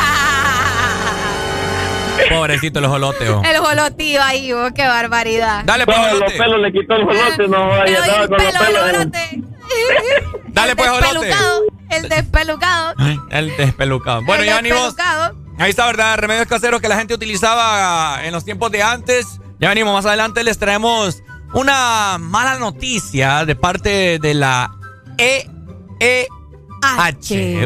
[2.29, 3.29] Pobrecito los jolotes.
[3.29, 3.43] oh.
[3.45, 5.63] El jolotío ahí, vos, qué barbaridad.
[5.65, 6.39] Dale, pues, Todos los jolote.
[6.39, 8.89] pelos le quitó el jolote, no vaya, el con los pelo pelos.
[8.89, 9.41] en- jolote.
[10.49, 11.27] Dale, El pues, jolote.
[11.27, 12.95] despelucado, El despelucado.
[13.31, 14.23] El despelucado.
[14.25, 14.85] Bueno, el ya venimos.
[14.97, 15.37] despelucado.
[15.59, 16.17] Ahí está, ¿verdad?
[16.19, 19.27] Remedios caseros que la gente utilizaba en los tiempos de antes.
[19.59, 24.71] Ya venimos más adelante, les traemos una mala noticia de parte de la
[25.19, 26.29] EEH.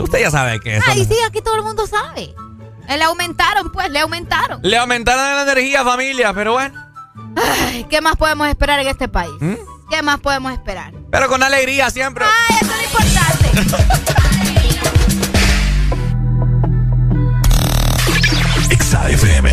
[0.03, 0.85] Usted ya sabe qué es.
[0.89, 1.15] Ay, ¿no?
[1.15, 2.35] sí, aquí todo el mundo sabe.
[2.89, 4.61] Eh, le aumentaron, pues, le aumentaron.
[4.63, 6.85] Le aumentaron la energía, familia, pero bueno.
[7.91, 9.33] ¿qué más podemos esperar en este país?
[9.41, 9.55] ¿Mm?
[9.91, 10.93] ¿Qué más podemos esperar?
[11.11, 12.25] Pero con alegría siempre.
[12.25, 14.15] ¡Ay, eso es lo importante!
[18.71, 19.51] Exa FM.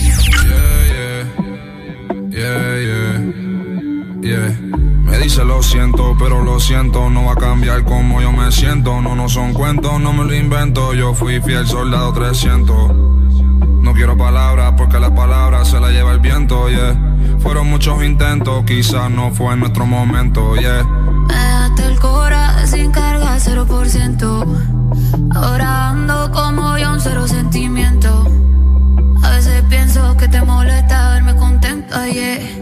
[0.00, 0.12] Yeah,
[0.86, 1.24] yeah.
[2.30, 2.78] Yeah,
[5.22, 7.10] 300.
[7.12, 9.00] No va a cambiar como yo me siento.
[9.00, 10.94] No, no son cuentos, no me lo invento.
[10.94, 12.92] Yo fui fiel soldado 300.
[13.82, 16.96] No quiero palabras porque las palabras se las lleva el viento, yeah.
[17.40, 20.82] Fueron muchos intentos, quizás no fue nuestro momento, yeah.
[20.84, 24.46] Me dejaste el cora sin carga, 0%.
[25.34, 28.26] Ahora ando como yo, un cero sentimiento.
[29.22, 32.61] A veces pienso que te molesta verme contenta, yeah.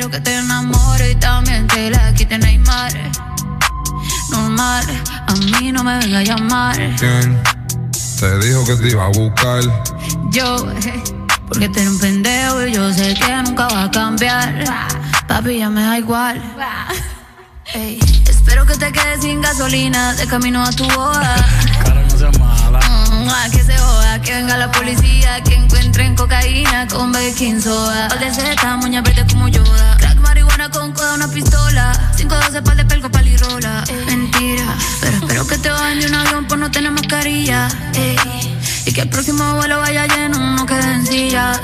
[0.00, 2.90] Espero que te enamore y también te la quite Neymar.
[4.30, 4.82] Normal,
[5.26, 6.74] a mí no me venga a llamar.
[6.98, 7.38] ¿Quién
[8.18, 9.62] te dijo que te iba a buscar?
[10.30, 11.04] Yo, eh,
[11.46, 14.64] porque tú eres un pendejo y yo sé que nunca va a cambiar.
[15.28, 16.40] Papi, ya me da igual.
[17.74, 21.36] Ey, espero que te quedes sin gasolina de camino a tu boda.
[23.52, 28.08] Que se joda, que venga la policía, que encuentren cocaína con baking soda.
[28.08, 29.96] Pal de seta, moña verde como Yoda.
[29.98, 31.92] Crack marihuana con coda, una pistola.
[32.16, 33.84] 512 pal de pelco, palirola.
[34.06, 37.68] Mentira, pero espero que te bajen de un avión por no tener mascarilla.
[37.94, 38.16] Ey,
[38.84, 41.60] y que el próximo vuelo vaya lleno, no queden sillas.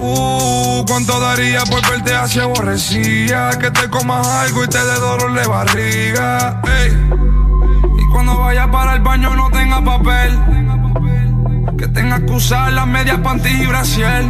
[0.00, 3.58] Uh, ¿cuánto daría por verte así aborrecida?
[3.58, 6.60] Que te comas algo y te dé dolor de barriga.
[6.64, 6.92] Ey.
[7.98, 10.69] Y cuando vayas para el baño no tenga papel.
[11.80, 14.24] Que tengas que usar las medias panties y brasier.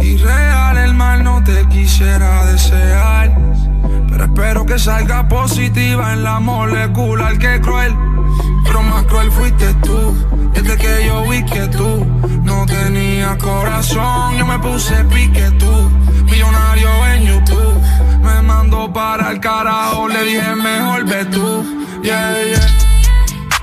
[0.00, 3.34] Y real el mal no te quisiera desear.
[4.10, 7.96] Pero espero que salga positiva en la molecular que cruel.
[8.64, 10.14] Pero más cruel fuiste tú.
[10.52, 12.04] Desde que yo vi que tú
[12.44, 15.72] no tenías corazón, yo me puse pique tú.
[16.30, 17.80] Millonario en YouTube.
[18.22, 21.64] Me mandó para el carajo, le dije mejor ve tú.
[22.02, 22.89] Yeah, yeah.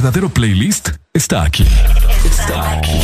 [0.00, 1.66] Verdadero playlist está aquí.
[2.24, 3.02] Está aquí.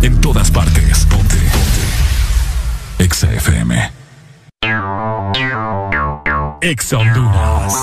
[0.00, 1.04] En todas partes.
[1.06, 1.34] Ponte.
[1.34, 3.02] Ponte.
[3.02, 3.92] Exa FM.
[6.60, 7.74] Exa Honduras.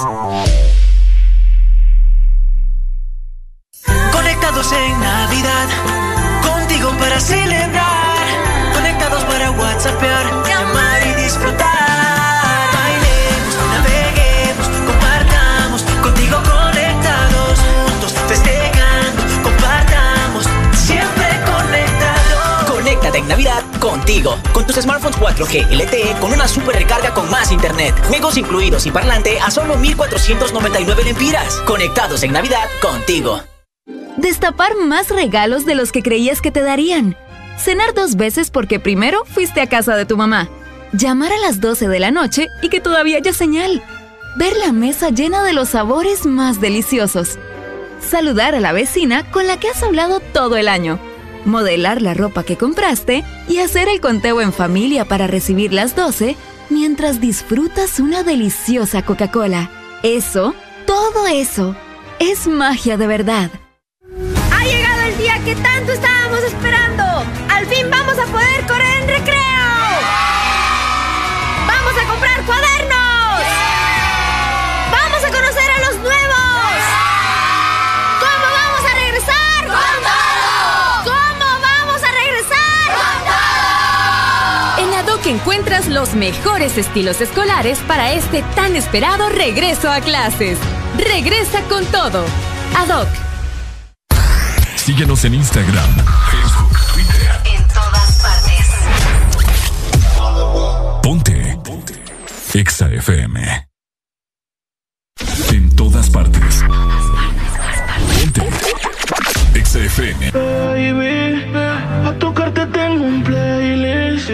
[4.14, 5.68] Conectados en Navidad,
[6.42, 8.28] contigo para celebrar.
[8.74, 10.26] Conectados para WhatsAppear,
[23.82, 28.86] contigo, con tus smartphones 4G LTE con una super recarga con más internet, juegos incluidos
[28.86, 31.56] y parlante a solo 1499 lempiras.
[31.66, 33.42] Conectados en Navidad contigo.
[34.16, 37.18] Destapar más regalos de los que creías que te darían.
[37.58, 40.48] Cenar dos veces porque primero fuiste a casa de tu mamá.
[40.94, 43.82] Llamar a las 12 de la noche y que todavía haya señal.
[44.38, 47.40] Ver la mesa llena de los sabores más deliciosos.
[48.00, 51.00] Saludar a la vecina con la que has hablado todo el año.
[51.46, 56.36] Modelar la ropa que compraste y hacer el conteo en familia para recibir las 12
[56.70, 59.70] mientras disfrutas una deliciosa Coca-Cola.
[60.04, 60.54] Eso,
[60.86, 61.76] todo eso,
[62.20, 63.52] es magia de verdad.
[64.52, 66.11] Ha llegado el día que tanto estábamos
[85.32, 90.58] encuentras los mejores estilos escolares para este tan esperado regreso a clases.
[90.98, 92.26] Regresa con todo.
[92.76, 93.08] Ad hoc.
[94.76, 95.96] Síguenos en Instagram,
[96.32, 97.30] Facebook, Twitter.
[97.46, 98.68] En todas partes.
[101.02, 101.58] Ponte.
[101.64, 101.94] Ponte.
[102.54, 103.68] Exa FM.
[105.52, 106.64] En todas partes.
[108.20, 108.50] Ponte.
[109.54, 110.32] Exa FM.
[110.32, 114.30] Baby, a tocarte tengo un playlist.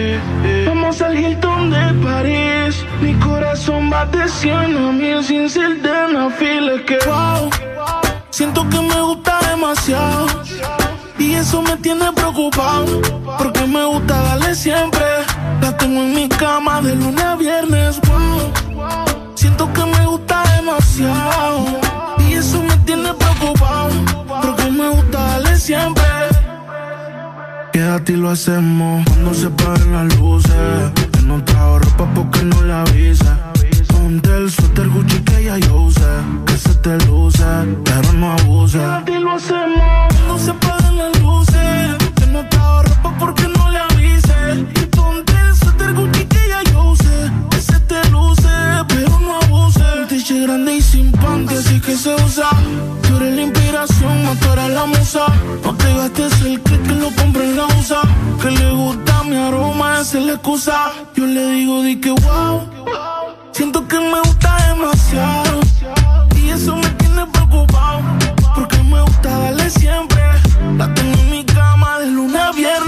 [0.88, 2.82] Al Hilton de París.
[3.02, 7.50] Mi corazón va de 100 a sin ser de feel que wow.
[8.30, 10.26] Siento que me gusta demasiado.
[11.18, 13.02] Y eso me tiene preocupado.
[13.36, 15.04] Porque me gusta darle siempre.
[15.60, 18.00] La tengo en mi cama de lunes a viernes.
[18.08, 19.34] Wow.
[19.34, 21.66] Siento que me gusta demasiado.
[22.26, 23.92] Y eso me tiene preocupado.
[24.40, 25.97] Porque me gusta darle siempre.
[27.88, 30.92] Quédate y lo hacemos cuando se paren las luces.
[31.10, 33.50] Que no trajo ropa porque no la avisa.
[33.88, 36.02] Ponte el suéter Gucci que ya yo usé.
[36.44, 37.46] Que se te luce,
[37.86, 38.76] pero no abuse.
[38.76, 41.96] Quédate y lo hacemos cuando se paren las luces.
[42.14, 43.57] Que no trajo ropa porque no
[50.40, 52.48] Grande y sin panty, así que se usa.
[53.02, 54.18] Tú eres la inspiración,
[54.52, 55.26] eres la musa.
[55.64, 58.02] No te gastes el click que lo compre en la USA.
[58.40, 60.92] Que le gusta mi aroma, esa es la excusa.
[61.16, 62.68] Yo le digo, di que wow.
[63.52, 65.60] Siento que me gusta demasiado.
[66.36, 68.00] Y eso me tiene preocupado.
[68.54, 70.22] Porque me gusta darle siempre.
[70.76, 72.87] La tengo en mi cama de lunes a viernes.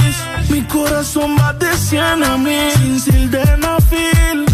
[0.91, 4.50] Mi corazón va de 100 a mil sin sildenafil.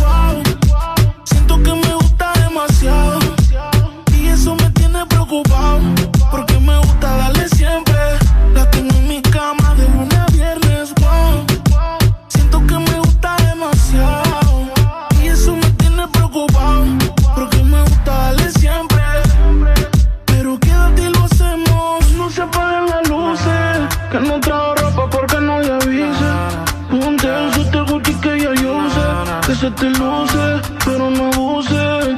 [29.67, 32.15] Que te luce, pero no abuse.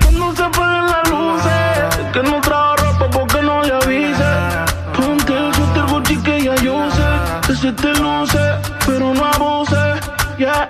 [0.00, 2.10] Que no se apaguen las luces.
[2.10, 4.32] Que no trajo ropa porque no le avise.
[4.96, 7.10] Ponte el suéter Gucci que ya yo usé.
[7.46, 8.40] Que se te luce,
[8.86, 9.76] pero no abuse.
[10.38, 10.66] Yeah.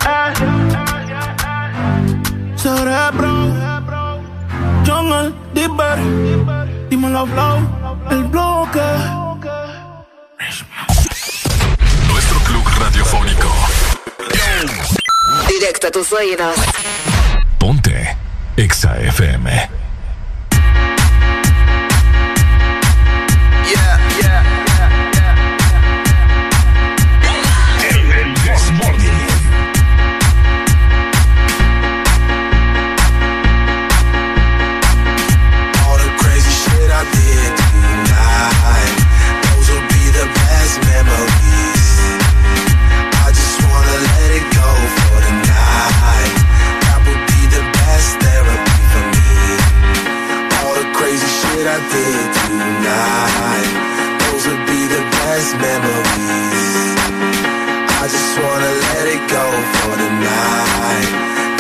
[2.56, 3.52] Cerebro.
[4.84, 5.98] Jungle, Dipper.
[6.90, 7.58] Dímelo, Flow.
[8.10, 8.80] El bloque.
[12.08, 13.52] Nuestro club radiofónico.
[15.58, 16.08] Directo a tus.
[17.58, 18.16] Ponte.
[18.56, 19.83] Exa FM.
[55.52, 56.96] The memories.
[58.00, 61.10] I just wanna let it go for the night.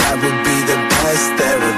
[0.00, 1.73] That would be the best therapy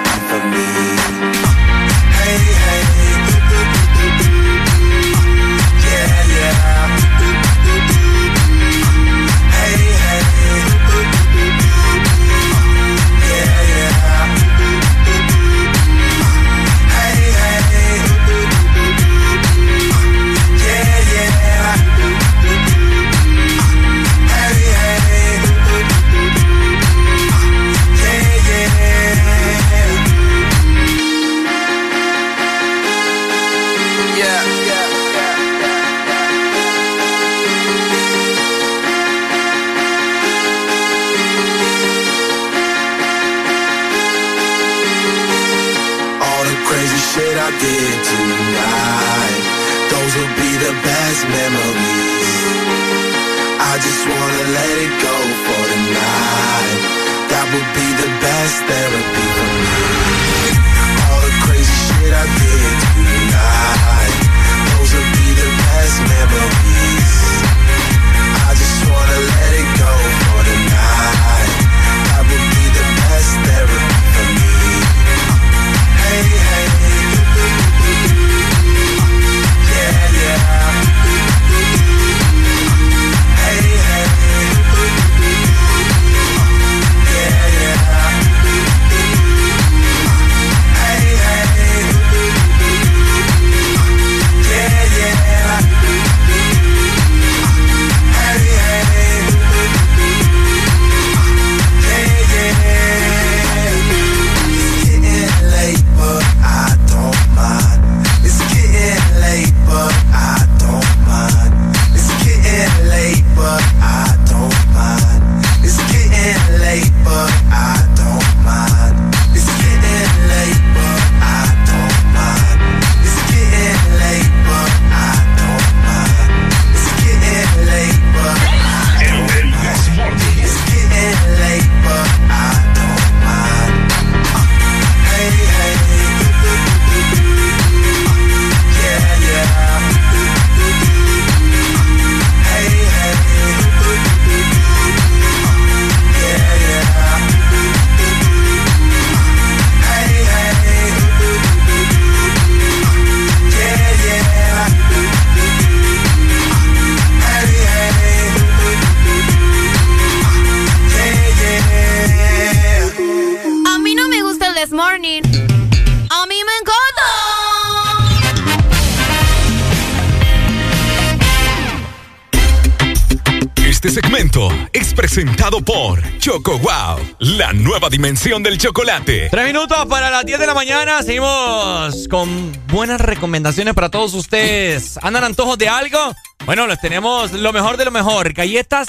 [177.86, 179.28] nueva dimensión del chocolate.
[179.30, 181.02] Tres minutos para las 10 de la mañana.
[181.02, 184.98] Seguimos con buenas recomendaciones para todos ustedes.
[185.02, 185.98] ¿Andan antojos de algo?
[186.46, 188.32] Bueno, les tenemos lo mejor de lo mejor.
[188.32, 188.88] Galletas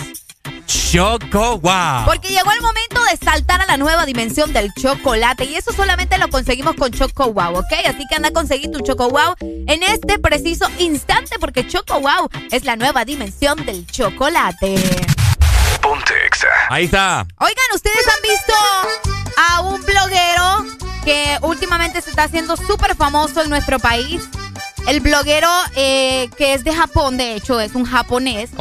[0.65, 2.05] Choco Wow.
[2.05, 6.17] Porque llegó el momento de saltar a la nueva dimensión del chocolate y eso solamente
[6.17, 7.73] lo conseguimos con Choco Wow, ¿ok?
[7.87, 12.29] Así que anda a conseguir tu Choco Wow en este preciso instante porque Choco Wow
[12.51, 14.75] es la nueva dimensión del chocolate.
[15.81, 16.47] Ponte Exa.
[16.69, 17.25] Ahí está.
[17.39, 18.53] Oigan, ¿ustedes han visto
[19.57, 20.65] a un bloguero
[21.03, 24.29] que últimamente se está haciendo súper famoso en nuestro país?
[24.87, 28.51] El bloguero eh, que es de Japón, de hecho, es un japonés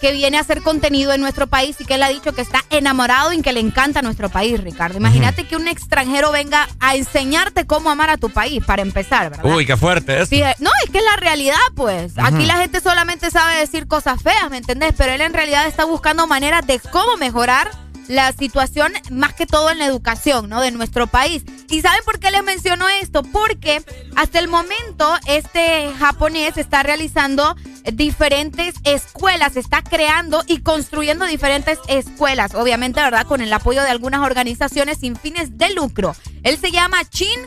[0.00, 2.64] que viene a hacer contenido en nuestro país y que él ha dicho que está
[2.70, 4.96] enamorado y que le encanta nuestro país, Ricardo.
[4.96, 9.44] Imagínate que un extranjero venga a enseñarte cómo amar a tu país, para empezar, ¿verdad?
[9.44, 10.30] Uy, qué fuerte es.
[10.30, 12.14] Sí, no, es que es la realidad, pues.
[12.16, 14.94] Aquí la gente solamente sabe decir cosas feas, ¿me entendés?
[14.96, 17.70] Pero él en realidad está buscando maneras de cómo mejorar
[18.08, 20.60] la situación, más que todo en la educación, ¿no?
[20.60, 21.44] De nuestro país.
[21.68, 23.22] ¿Y saben por qué les menciono esto?
[23.22, 23.82] Porque
[24.14, 27.56] hasta el momento este japonés está realizando
[27.92, 33.26] diferentes escuelas, está creando y construyendo diferentes escuelas, obviamente, ¿verdad?
[33.26, 36.14] Con el apoyo de algunas organizaciones sin fines de lucro.
[36.42, 37.40] Él se llama Chin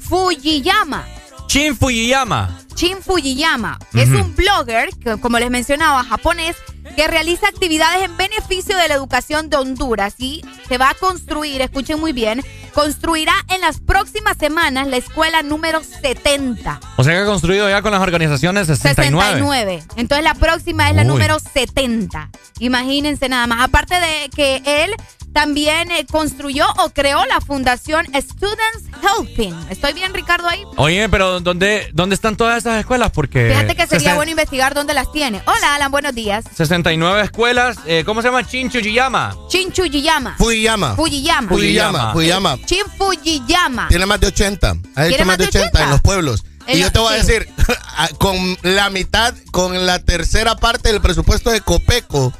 [0.00, 1.06] Fujiyama.
[1.48, 2.58] Shin Fujiyama.
[2.74, 6.56] Shin Fujiyama es un blogger, que, como les mencionaba, japonés,
[6.96, 11.60] que realiza actividades en beneficio de la educación de Honduras y se va a construir,
[11.60, 12.42] escuchen muy bien,
[12.72, 16.80] construirá en las próximas semanas la escuela número 70.
[16.96, 19.40] O sea que ha construido ya con las organizaciones 69.
[19.40, 19.84] 69.
[19.96, 21.08] Entonces la próxima es la Uy.
[21.08, 22.30] número 70.
[22.60, 23.62] Imagínense nada más.
[23.62, 24.94] Aparte de que él
[25.36, 29.54] también eh, construyó o creó la fundación Students Helping.
[29.68, 30.62] ¿Estoy bien, Ricardo, ahí?
[30.78, 33.10] Oye, pero ¿dónde, ¿dónde están todas esas escuelas?
[33.10, 33.50] Porque.
[33.50, 35.42] Fíjate que sería bueno investigar dónde las tiene.
[35.44, 36.46] Hola, Alan, buenos días.
[36.56, 37.76] 69 escuelas.
[37.84, 38.40] eh, ¿Cómo se llama?
[38.50, 39.36] Shin Fujiyama.
[39.50, 40.36] Chin Fujiyama.
[40.38, 40.96] Fujiyama.
[40.96, 41.48] Fujiyama.
[41.50, 42.12] Fujiyama.
[42.14, 42.58] Fujiyama.
[42.64, 43.88] Chin Fujiyama.
[43.88, 44.70] Tiene más de 80.
[44.70, 46.44] Ha ¿Tiene hecho más de 80, en los pueblos.
[46.66, 47.46] Y yo te voy a decir,
[48.18, 52.32] con la mitad, con la tercera parte del presupuesto de Copeco,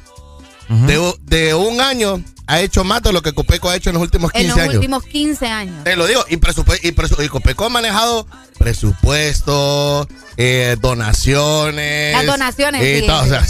[0.67, 4.31] de un año, ha hecho más de lo que Copeco ha hecho en los últimos
[4.31, 4.75] 15 En los años.
[4.75, 5.83] últimos 15 años.
[5.83, 8.25] Te lo digo, y, presupu- y, presu- y Copeco ha manejado
[8.57, 12.13] presupuesto, eh, donaciones.
[12.13, 13.07] Las donaciones, y sí.
[13.07, 13.45] todo, o sea,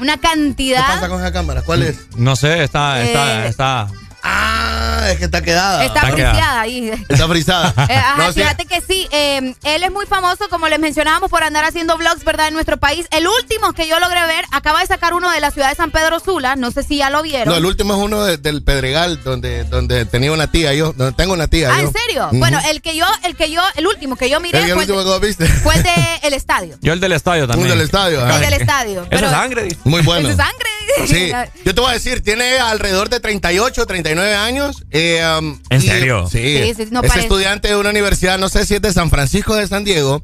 [0.00, 1.08] Una ¿Qué pasa cantidad.
[1.08, 1.62] con esa cámara?
[1.62, 1.96] ¿Cuál es?
[2.16, 3.88] No sé, está, está, Eh, está.
[4.22, 5.84] Ah, es que está quedada.
[5.84, 6.90] Está friseada ahí.
[7.08, 7.74] Está frisada.
[7.90, 8.40] Eh, ajá, No, sí.
[8.40, 12.22] fíjate que sí, eh, él es muy famoso, como les mencionábamos, por andar haciendo vlogs,
[12.24, 13.06] ¿verdad?, en nuestro país.
[13.10, 15.90] El último que yo logré ver, acaba de sacar uno de la ciudad de San
[15.90, 17.48] Pedro Sula, no sé si ya lo vieron.
[17.48, 21.12] No, el último es uno de- del Pedregal, donde, donde tenía una tía yo, donde
[21.16, 21.88] tengo una tía ah, yo.
[21.88, 22.28] ¿en serio?
[22.32, 24.84] Bueno, el que yo, el que yo, el último que yo miré El, el fue,
[24.84, 25.46] el último de- que vos viste.
[25.62, 26.76] fue el de el estadio.
[26.82, 27.70] Yo el del estadio también.
[27.72, 28.26] Un del estadio.
[28.28, 29.00] El del estadio.
[29.02, 29.68] Eso Pero- es sangre.
[29.84, 30.28] Muy bueno.
[30.28, 30.69] ¿Es sangre?
[31.06, 31.32] Sí,
[31.64, 34.84] yo te voy a decir, tiene alrededor de 38, 39 años.
[34.90, 36.26] eh, um, ¿En y- serio?
[36.30, 36.38] Sí.
[36.64, 37.20] Sí, sí, no es parece.
[37.26, 40.22] estudiante de una universidad, no sé si es de San Francisco de San Diego.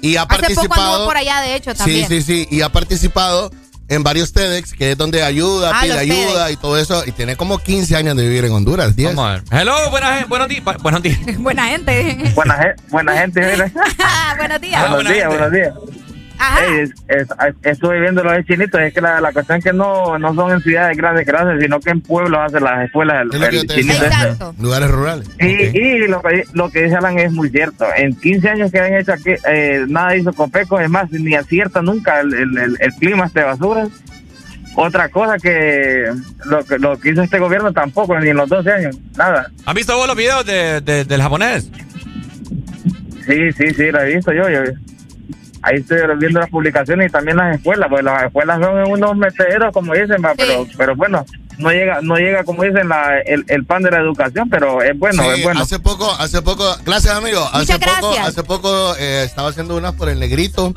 [0.00, 0.92] Y ha Hace poco participado.
[0.92, 2.08] anduvo por allá, de hecho, sí, también.
[2.08, 2.48] sí, sí.
[2.50, 3.50] Y ha participado
[3.88, 6.52] en varios TEDx, que es donde ayuda, Ah, pide ayuda TEDx.
[6.52, 7.04] y todo eso.
[7.06, 8.96] Y tiene como 15 años de vivir en Honduras.
[8.96, 9.14] 10.
[9.14, 9.42] Vamos a ver.
[9.60, 10.64] Hello, buenas, buenos días.
[10.82, 11.18] Buenos días.
[11.38, 12.32] Buena gente.
[12.34, 13.40] Buena, buena gente.
[14.38, 14.82] Buenos días.
[14.84, 15.26] Ah, buenos buena días, gente.
[15.28, 16.05] buenos días.
[16.38, 16.64] Ajá.
[16.66, 17.28] Ey, es- es-
[17.62, 20.60] estuve viendo los chinitos, es que la, la cuestión es que no, no son en
[20.60, 23.26] ciudades grandes, grandes, sino que en pueblos hacen las escuelas.
[23.32, 24.54] El, chinito.
[24.60, 25.30] Lugares rurales.
[25.40, 25.46] Y,
[25.78, 27.86] y lo, que, lo que dice Alan es muy cierto.
[27.96, 31.80] En 15 años que han hecho aquí, eh, nada hizo Copeco, es más, ni acierta
[31.82, 33.86] nunca el, el, el- el clima este de basura.
[34.78, 36.04] Otra cosa que
[36.44, 39.50] lo, que lo que hizo este gobierno tampoco, ni en los 12 años, nada.
[39.64, 41.70] ¿Han visto vos los videos de, de- del japonés?
[43.26, 44.48] Sí, sí, sí, lo he visto yo.
[44.50, 44.60] yo
[45.66, 49.72] ahí estoy viendo las publicaciones y también las escuelas, pues las escuelas son unos meteros,
[49.72, 51.24] como dicen, va, pero, pero bueno,
[51.58, 54.98] no llega, no llega, como dicen, la, el, el pan de la educación, pero es
[54.98, 55.60] bueno, Sí, es bueno.
[55.60, 58.28] hace poco, hace poco, gracias amigo, hace Muchas poco, gracias.
[58.28, 60.74] hace poco eh, estaba haciendo unas por el Negrito,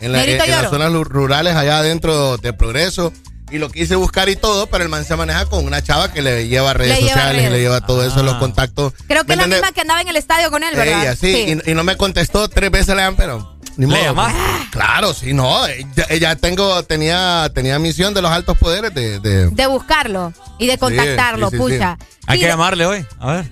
[0.00, 3.12] en, la- Negrito en las zonas rurales allá adentro de Progreso,
[3.50, 6.22] y lo quise buscar y todo, pero el man se maneja con una chava que
[6.22, 8.22] le lleva redes Le lleva sociales y le lleva todo eso, Ah.
[8.22, 8.92] los contactos.
[9.08, 11.02] Creo que ¿Me es la misma que andaba en el estadio con él, ¿verdad?
[11.02, 14.02] Ella, sí, Y, y no me contestó tres veces le dan, pero ni ¿Le modo.
[14.04, 14.38] llamaste?
[14.70, 19.48] Claro, sí, no, ella, ella tengo, tenía, tenía misión de los altos poderes de, de-
[19.50, 21.98] De buscarlo y de contactarlo, sí, sí, pucha.
[22.26, 23.06] Hay Sí, que llamarle hoy.
[23.18, 23.50] A ver.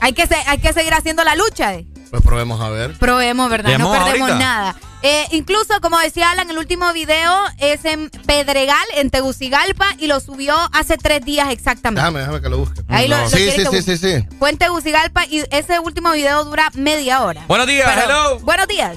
[0.00, 1.74] hay que, se- hay que seguir haciendo la lucha.
[1.74, 1.86] eh.
[2.10, 2.96] Pues probemos a ver.
[2.98, 3.70] Probemos, ¿verdad?
[3.70, 4.38] ¿Le No perdemos ahorita?
[4.38, 4.76] nada.
[5.02, 10.18] Eh, incluso, como decía Alan, el último video es en Pedregal, en Tegucigalpa, y lo
[10.18, 12.00] subió hace tres días exactamente.
[12.00, 12.80] Déjame, déjame que lo busque.
[12.88, 14.26] Ahí lo- lo sí, sí, sí, sí, sí.
[14.40, 17.44] Fue en Tegucigalpa y ese último video dura media hora.
[17.46, 18.38] Buenos días, Pero- hello.
[18.40, 18.96] Buenos días.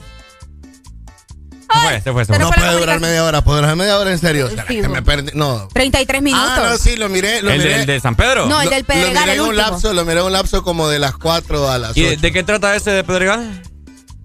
[1.74, 2.40] Se fue, se fue, se se fue.
[2.40, 4.50] No fue puede durar media hora, puede durar media hora en serio.
[4.50, 5.32] ¿Será Sí, que me perdí?
[5.34, 5.68] No.
[5.74, 6.48] 33 minutos.
[6.50, 7.42] Ah, no, sí, lo miré.
[7.42, 7.86] Lo ¿El, miré.
[7.86, 8.46] de San Pedro?
[8.48, 9.70] No, el del Pedregal, Lo miré el en un último.
[9.70, 12.10] lapso, lo miré un lapso como de las 4 a las ¿Y 8.
[12.12, 13.40] de, de qué trata ese de Pedregal?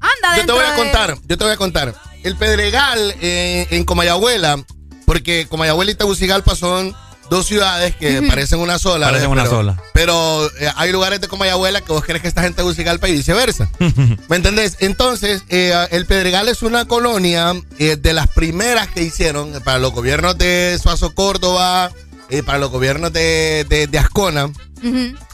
[0.00, 1.94] Anda Yo te voy a de- contar, yo te voy a contar.
[2.22, 4.56] El Pedregal eh, en Comayagüela,
[5.04, 6.94] porque Comayagüela y Tegucigalpa son
[7.30, 9.06] dos ciudades que parecen una sola.
[9.06, 9.32] Parecen ¿ves?
[9.32, 9.82] una pero, sola.
[9.92, 13.68] Pero eh, hay lugares de Comayagüela que vos crees que estás en Tegucigalpa y viceversa.
[14.28, 14.76] ¿Me entendés?
[14.80, 19.92] Entonces, eh, el Pedregal es una colonia eh, de las primeras que hicieron para los
[19.92, 21.90] gobiernos de Suazo Córdoba,
[22.30, 24.50] eh, para los gobiernos de, de, de Ascona.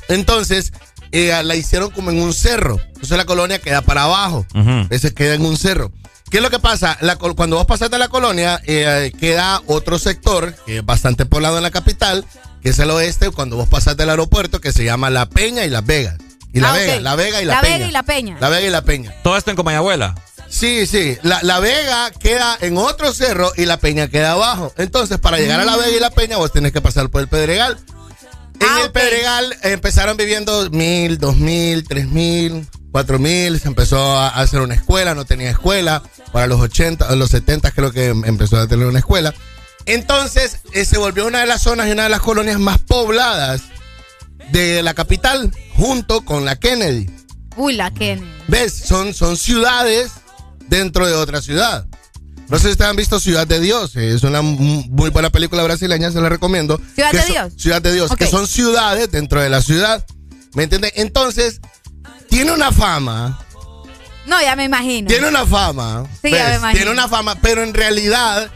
[0.09, 0.73] Entonces,
[1.13, 2.81] eh, la hicieron como en un cerro.
[2.89, 4.47] Entonces la colonia queda para abajo.
[4.55, 4.87] Ujú.
[4.89, 5.93] Ese queda en un cerro.
[6.33, 6.97] ¿Qué es lo que pasa?
[7.03, 11.59] La cuando vos pasas de la colonia, eh, queda otro sector que es bastante poblado
[11.59, 12.25] en la capital,
[12.63, 15.69] que es el oeste, cuando vos pasas del aeropuerto, que se llama La Peña y
[15.69, 16.17] Las Vegas.
[16.55, 17.01] Y La Ah, Vega.
[17.01, 17.75] La Vega y La, La Peña.
[17.77, 18.37] Vega y La Peña.
[18.41, 19.15] La Vega y La Peña.
[19.23, 20.15] Todo esto en Comayagüela.
[20.49, 21.19] Sí, sí.
[21.23, 24.73] La, la Vega queda en otro cerro y La Peña queda abajo.
[24.79, 27.29] Entonces, para llegar a La Vega y La Peña, vos tenés que pasar por el
[27.29, 27.79] Pedregal.
[28.59, 28.91] En Ah, el.
[28.93, 33.59] Pedregal eh, empezaron viviendo mil, dos mil, tres mil, cuatro mil.
[33.59, 36.03] Se empezó a hacer una escuela, no tenía escuela.
[36.31, 39.35] Para los 80, los 70 creo que em- empezó a tener una escuela.
[39.87, 43.63] Entonces eh, se volvió una de las zonas y una de las colonias más pobladas
[44.53, 47.11] de la capital, junto con la Kennedy.
[47.57, 48.31] Uy, la Kennedy.
[48.49, 48.73] ¿Ves?
[48.75, 50.11] Son, son ciudades
[50.69, 51.87] dentro de otra ciudad.
[52.49, 53.97] No sé si ustedes han visto Ciudad de Dios.
[53.97, 56.79] eh, Es una muy buena película brasileña, se la recomiendo.
[56.95, 57.53] ¿Ciudad de son- Dios?
[57.57, 60.05] Ciudad de Dios, que son ciudades dentro de la ciudad.
[60.55, 60.93] ¿Me entiendes?
[60.97, 61.61] Entonces,
[62.33, 63.39] tiene una fama.
[64.27, 65.09] No, ya me imagino.
[65.09, 66.05] Tiene una fama.
[66.23, 66.73] Sí, ya me imagino.
[66.79, 68.51] Tiene una fama, pero en realidad.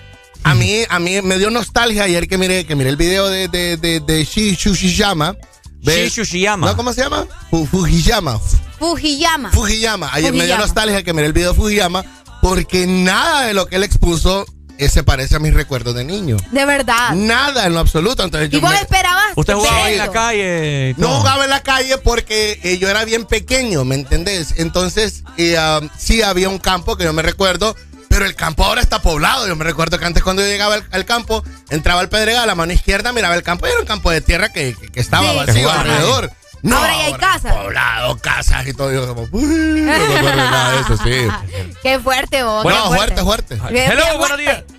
[0.44, 3.48] A mí, a mí me dio nostalgia ayer que miré, que miré el video de,
[3.48, 5.36] de, de, de Shi Shushiyama.
[5.82, 6.12] ¿Ves?
[6.12, 6.68] Shi Shushiyama.
[6.68, 6.76] ¿No?
[6.76, 7.26] ¿Cómo se llama?
[7.50, 8.38] Fu- Fujiyama.
[8.78, 9.50] Fujiyama.
[9.50, 10.08] Fujiyama.
[10.12, 12.04] Ayer me dio nostalgia que miré el video de Fujiyama
[12.42, 14.46] porque nada de lo que él expuso
[14.78, 16.36] eh, se parece a mis recuerdos de niño.
[16.52, 17.10] De verdad.
[17.14, 18.22] Nada en lo absoluto.
[18.24, 19.24] Entonces ¿Y yo vos me- esperabas?
[19.36, 20.94] ¿Usted jugaba en la calle?
[20.96, 24.54] y no jugaba en la calle porque eh, yo era bien pequeño, ¿me entendés?
[24.56, 27.74] Entonces, eh, um, sí había un campo que yo me recuerdo,
[28.08, 29.46] pero el campo ahora está poblado.
[29.46, 32.46] Yo me recuerdo que antes cuando yo llegaba al, al campo, entraba al Pedregal, a
[32.46, 35.00] la mano izquierda miraba el campo y era un campo de tierra que, que- que
[35.00, 35.36] estaba Sí.
[35.36, 36.30] vacío alrededor.
[36.66, 37.54] No, Ahora ya hay casas.
[37.56, 38.92] Poblado, casas y todo.
[38.92, 41.72] Yo como, no me nada de eso, sí.
[41.82, 42.64] Qué fuerte vos.
[42.64, 43.54] Bueno, qué fuerte, fuerte.
[43.70, 44.64] Bien, Hello, bien buenos días.
[44.66, 44.74] fuerte.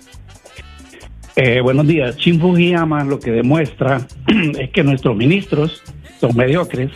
[1.36, 2.16] Eh, buenos días.
[2.16, 4.06] Shin Fujiyama lo que demuestra
[4.58, 5.82] es que nuestros ministros
[6.20, 6.90] son mediocres,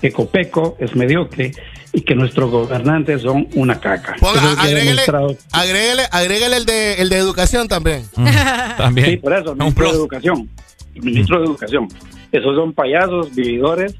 [0.00, 1.52] que Copeco es mediocre
[1.92, 4.14] y que nuestros gobernantes son una caca.
[4.20, 5.02] Ponga, agréguele,
[5.50, 8.04] agréguele, agréguele el de, el de educación también.
[8.76, 9.06] También.
[9.10, 10.50] Sí, por eso, ministro de Educación.
[10.94, 11.88] Ministro de Educación.
[12.30, 13.94] Esos son payasos, vividores.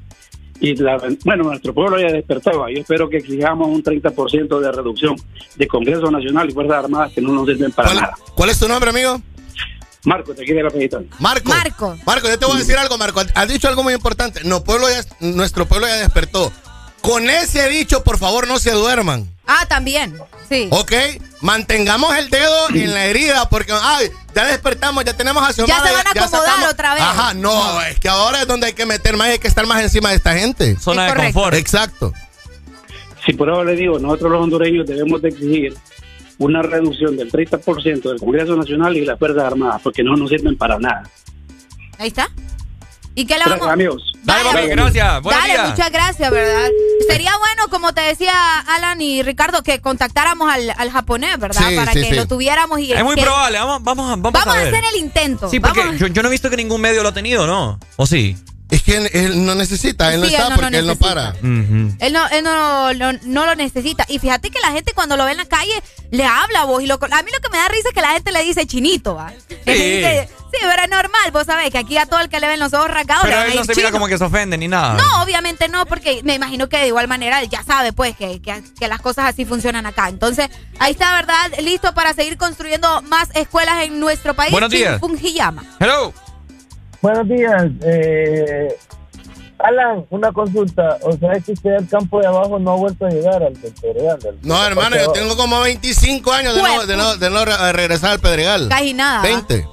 [0.60, 2.68] Y la, bueno, nuestro pueblo ya despertó.
[2.68, 5.16] Yo espero que exijamos un 30% de reducción
[5.56, 8.14] de Congreso Nacional y Fuerzas Armadas que no nos sirven para nada.
[8.34, 9.20] ¿Cuál es tu nombre, amigo?
[10.04, 11.08] Marco, te quiere la.
[11.18, 11.48] Marco.
[11.48, 11.96] Marco.
[12.06, 13.20] Marco, yo te voy a decir algo, Marco.
[13.34, 14.40] Has dicho algo muy importante.
[14.44, 16.52] No, pueblo ya- nuestro pueblo ya despertó.
[17.00, 19.28] Con ese dicho, por favor, no se duerman.
[19.46, 20.18] Ah, también.
[20.48, 20.68] Sí.
[20.70, 20.92] ¿Ok?
[21.40, 25.92] Mantengamos el dedo en la herida porque, ay, ya despertamos, ya tenemos a Ya se
[25.92, 27.02] van a acomodar otra vez.
[27.02, 29.82] Ajá, no, es que ahora es donde hay que meter más, hay que estar más
[29.82, 30.76] encima de esta gente.
[30.78, 31.32] Zona de correcto.
[31.34, 31.56] confort.
[31.56, 32.12] Exacto.
[33.24, 35.76] Si por ahora le digo, nosotros los hondureños debemos de exigir
[36.38, 40.56] una reducción del 30% del Congreso Nacional y las Fuerzas Armadas, porque no nos sirven
[40.56, 41.08] para nada.
[41.98, 42.30] Ahí está.
[43.16, 44.12] ¿Y qué le Gracias, vamos amigos.
[44.24, 45.22] Dale, papi, gracias.
[45.22, 45.70] Buenos Dale, días.
[45.70, 46.68] muchas gracias, ¿verdad?
[47.08, 51.62] Sería bueno, como te decía Alan y Ricardo, que contactáramos al, al japonés, ¿verdad?
[51.68, 52.14] Sí, Para sí, que sí.
[52.14, 53.58] lo tuviéramos y Es muy que- probable.
[53.58, 55.48] Vamos, vamos, a- vamos, Vamos a hacer el intento.
[55.50, 57.80] Sí, porque Vamos- yo, yo no he visto que ningún medio lo ha tenido, ¿no?
[57.96, 58.36] ¿O sí?
[58.68, 60.96] Es que él, él no necesita, él no está él no lo porque él no
[60.96, 61.30] para.
[61.40, 64.04] Él, no, él no, no- no lo necesita.
[64.08, 65.80] Y fíjate que la gente cuando lo ve en la calle
[66.10, 66.82] le habla a vos.
[66.82, 68.66] Y lo, a mí lo que me da risa es que la gente le dice
[68.66, 69.32] chinito, ¿va?
[70.52, 71.30] Sí, pero es normal.
[71.32, 73.56] Vos sabés que aquí a todo el que le ven los ojos rasgados Pero él
[73.56, 74.94] no se mira como que se ofende ni nada.
[74.94, 78.40] No, obviamente no, porque me imagino que de igual manera él ya sabe, pues, que,
[78.40, 80.08] que- que las cosas así funcionan acá.
[80.08, 81.34] Entonces, ahí está, ¿verdad?
[81.62, 84.52] Listo para seguir construyendo más escuelas en nuestro país.
[84.52, 85.00] Buenos días.
[85.00, 85.64] Fungiyama.
[85.80, 86.12] Hello.
[87.02, 87.64] Buenos días.
[87.84, 88.68] Eh,
[89.58, 90.98] Alan, una consulta.
[91.02, 94.18] O sea, que usted al campo de abajo no ha vuelto a llegar al Pedregal,
[94.42, 98.12] No, hermano, yo tengo como 25 años de no, de no- de no re- regresar
[98.12, 98.68] al Pedregal.
[98.68, 99.22] Casi nada.
[99.22, 99.66] 20.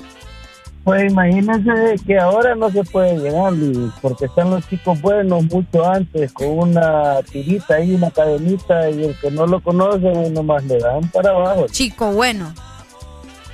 [0.84, 5.90] Pues imagínense que ahora no se puede llegar, Luis, porque están los chicos buenos mucho
[5.90, 10.80] antes, con una tirita ahí, una cadenita, y el que no lo conoce, nomás le
[10.80, 11.68] dan para abajo.
[11.72, 12.53] Chico bueno.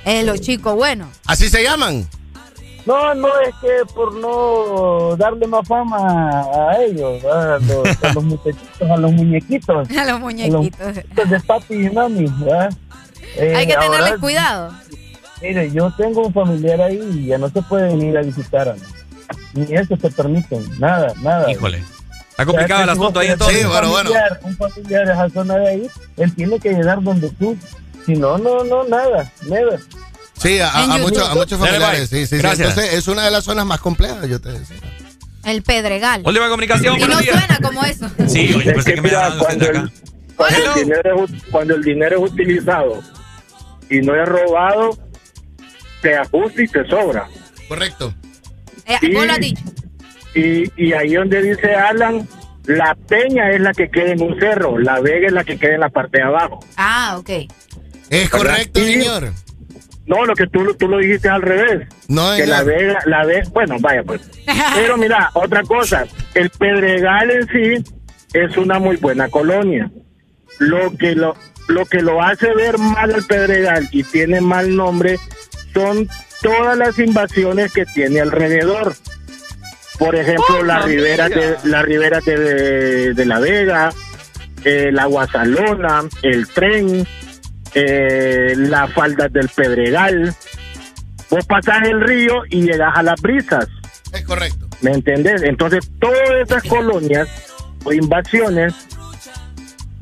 [0.04, 1.08] Es los chicos buenos.
[1.26, 2.08] ¿Así se llaman?
[2.86, 8.24] No, no es que por no darle más fama a ellos, a los, a los
[8.24, 9.90] muchachitos, a los muñequitos.
[9.90, 10.80] A los muñequitos.
[10.86, 12.72] muñequitos de papi y mami, ¿verdad?
[13.36, 14.72] Eh, Hay que ahora, tenerles cuidado.
[15.42, 18.74] Mire, yo tengo un familiar ahí y ya no se puede venir a visitar a
[18.74, 18.80] mí.
[19.54, 21.50] Ni eso se permite, nada, nada.
[21.50, 21.82] Híjole.
[22.30, 23.58] Está complicado O el sea, que asunto ahí entonces.
[23.58, 27.30] tenés un familiar, Un familiar de esa zona de ahí, él tiene que llegar donde
[27.30, 27.56] tú.
[28.06, 29.78] Si no, no, no, nada, never.
[30.38, 32.08] Sí, a, a- muchos, a muchos familiares.
[32.08, 32.38] Sí, sí, sí.
[32.38, 32.70] Gracias.
[32.70, 34.76] Entonces, es una de las zonas más complejas, yo te decía.
[35.44, 36.22] El Pedregal.
[36.24, 38.06] Última comunicación, Y no suena como eso.
[38.26, 39.78] Sí, oye, pensé que me mira, usted cuando, acá.
[39.80, 39.90] el,
[40.36, 43.02] cuando, el dinero es, cuando el dinero es utilizado
[43.90, 44.98] y no es robado,
[46.02, 47.26] te ajusta y te sobra.
[47.68, 48.14] Correcto.
[48.86, 49.62] Eh, vos lo has dicho.
[50.34, 52.26] Y, y ahí donde dice Alan,
[52.66, 55.74] la peña es la que queda en un cerro, la vega es la que queda
[55.74, 56.60] en la parte de abajo.
[56.76, 57.30] Ah, ok.
[58.10, 59.32] Es correcto, señor.
[60.06, 61.86] No, lo que tú, lo- tú lo dijiste al revés.
[62.08, 64.20] No, que la vega, la vega, bueno, vaya pues.
[64.74, 66.04] Pero mira, otra cosa,
[66.34, 67.92] el Pedregal en sí
[68.32, 69.90] es una muy buena colonia.
[70.58, 71.36] Lo que lo,
[71.68, 75.16] lo que lo hace ver mal al Pedregal y tiene mal nombre
[75.72, 76.08] son
[76.42, 78.94] todas las invasiones que tiene alrededor.
[79.98, 83.90] Por ejemplo, la ribera de la ribera de, de la Vega,
[84.64, 87.06] eh, la Guasalona, el tren,
[87.74, 90.34] eh, las faldas del Pedregal.
[91.30, 93.68] Vos pasás el río y llegas a las brisas.
[94.12, 94.68] Es correcto.
[94.80, 95.42] ¿Me entendés?
[95.42, 97.28] Entonces, todas esas colonias
[97.84, 98.74] o invasiones,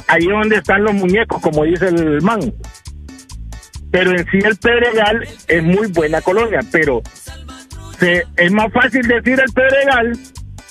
[0.07, 2.53] ahí es donde están los muñecos, como dice el man.
[3.91, 7.03] Pero en sí el Pedregal es muy buena colonia, pero
[7.99, 10.19] se- es más fácil decir el Pedregal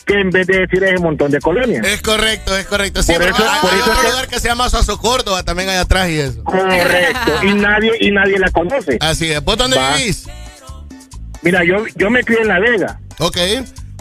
[0.05, 1.85] que en vez de decir ese montón de colonias.
[1.85, 3.03] Es correcto, es correcto.
[3.03, 5.43] Sí, Por eso- hay, por hay eso otro que- lugar que se llama Soso Córdoba,
[5.43, 6.43] también hay atrás y eso.
[6.43, 7.31] Correcto.
[7.43, 8.97] Y nadie, y nadie la conoce.
[9.01, 9.43] Así es.
[9.43, 9.95] ¿Vos dónde Va.
[9.97, 10.27] vivís?
[11.41, 12.99] Mira, yo, yo me crié en La Vega.
[13.19, 13.37] Ok.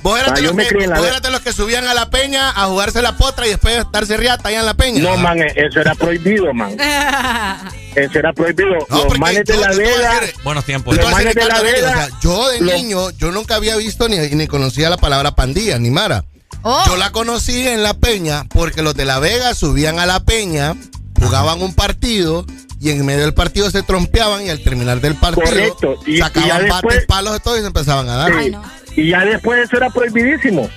[0.06, 1.16] Vos eras, Ah, los me que, crié en La vos Vega.
[1.16, 4.16] eras de los que subían a la peña a jugarse la potra y después darse
[4.16, 5.02] riata allá en la peña.
[5.02, 6.76] No, man, eso era prohibido, man.
[7.96, 8.68] Eso era prohibido.
[8.90, 10.20] los manes de La Vega.
[10.44, 10.94] Buenos tiempos.
[10.96, 11.88] Los manes de La Vega.
[11.88, 15.34] o sea, yo de los- niño, yo nunca había visto ni, ni conocía la palabra
[15.34, 16.24] pandilla, ni Mara.
[16.62, 16.82] Oh.
[16.86, 20.74] Yo la conocí en la peña porque los de La Vega subían a la peña,
[21.20, 22.44] jugaban un partido
[22.80, 25.94] y en medio del partido se trompeaban y al terminar del partido Correcto.
[26.06, 28.32] Y- y sacaban después- bates, palos de todo y se empezaban a dar.
[28.42, 28.52] Sí.
[28.96, 30.68] Y ya después eso era prohibidísimo.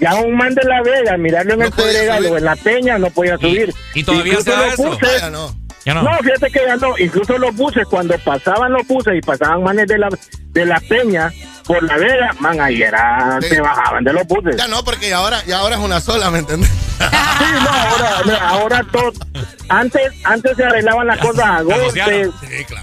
[0.00, 3.08] Ya un man de La Vega, mirarlo en el Pedregal o en La Peña, no
[3.10, 3.72] podía subir.
[3.94, 4.82] y todavía Incluso se da eso?
[4.82, 5.56] buses- Ah, ya no.
[5.84, 6.02] Ya no.
[6.02, 6.96] No, fíjate que ya no.
[6.98, 10.08] Incluso los buses, cuando pasaban los buses y pasaban manes de la,
[10.50, 11.32] de la Peña,
[11.66, 14.56] por la vega, man, ahí era, se bajaban de los buses.
[14.56, 16.70] Ya no, porque ahora, ya ahora es una sola, ¿me entiendes?
[17.02, 19.12] Sí, no, ahora, ahora todo.
[19.68, 22.28] Antes, antes se arreglaban las cosas a golpes,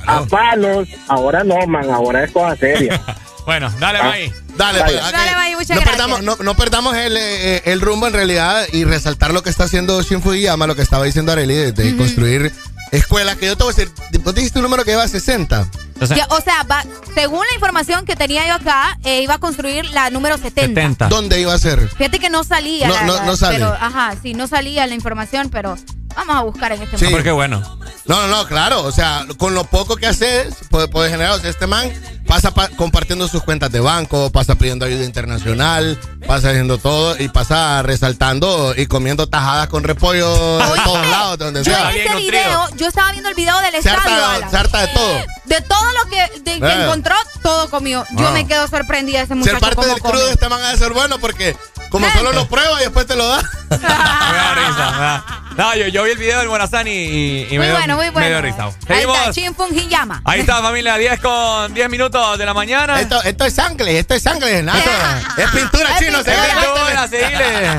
[0.07, 0.87] a palos.
[1.07, 2.99] Ahora no, man, ahora es cosa seria.
[3.45, 4.09] Bueno, dale, Ah.
[4.09, 4.31] May.
[4.59, 5.11] Dale, pues.
[5.11, 5.89] Dale, May, muchas no gracias.
[5.95, 9.63] perdamos, no, no perdamos el, eh, el rumbo en realidad y resaltar lo que está
[9.63, 12.51] haciendo Shin Fujiyama, lo que estaba diciendo Arely, de, de construir
[12.91, 13.37] escuelas.
[13.37, 15.67] Que yo te voy a decir, vos dijiste un número que lleva 60.
[16.01, 19.85] Ya, o sea, va- según la información que tenía yo acá, eh, iba a construir
[19.91, 21.07] la número 70.
[21.09, 21.87] ¿Dónde iba a ser?
[21.89, 22.87] Fíjate que no salía.
[22.87, 23.57] No, la- no- no sale.
[23.57, 25.77] Pero, ajá, sí, no salía la información, pero
[26.15, 27.05] vamos a buscar en este Sí.
[27.05, 27.17] momento.
[27.17, 27.77] Porque bueno.
[28.05, 28.83] No, no, no, claro.
[28.83, 31.33] O sea, con lo poco que haces, puede, puede generar.
[31.33, 31.91] O sea, este man
[32.25, 37.27] pasa pa- compartiendo sus cuentas de banco, pasa pidiendo ayuda internacional, pasa haciendo todo y
[37.27, 41.89] pasa resaltando y comiendo tajadas con repollo de todos lados, de donde Yo sea.
[42.17, 44.25] video, yo estaba viendo el video del Se estadio.
[44.25, 45.13] harta, se harta de todo.
[45.45, 48.05] De todo lo que, de- que encontró, todo comió.
[48.17, 48.31] Yo Ah.
[48.31, 50.77] me quedo sorprendida de ese muchacho Ser parte del crew de este man ha de
[50.77, 51.55] ser bueno porque
[51.89, 53.41] como solo lo prueba y después te lo da.
[53.71, 54.91] Me da risa.
[54.91, 55.25] me da-
[55.57, 57.95] No, yo, yo vi el video del Buenazán y, y, y Muy me dio, bueno,
[57.95, 58.27] muy me bueno.
[58.27, 58.65] dio risa.
[58.65, 59.17] Ahí Seguimos.
[59.17, 60.21] está, Chin Fung Hiyama.
[60.23, 62.99] Ahí está, familia, 10 con 10 minutos de la mañana.
[63.01, 65.21] Esto, esto es sangre, esto es sangre, nada.
[65.37, 66.37] Es pintura Es chino, se ve.
[66.61, 67.77] Pintura, seguile.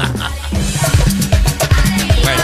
[2.22, 2.42] Bueno,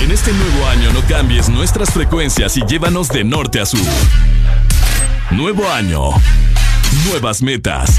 [0.00, 3.80] En este nuevo año no cambies nuestras frecuencias y llévanos de norte a sur.
[5.30, 6.08] Nuevo año.
[7.06, 7.98] Nuevas metas.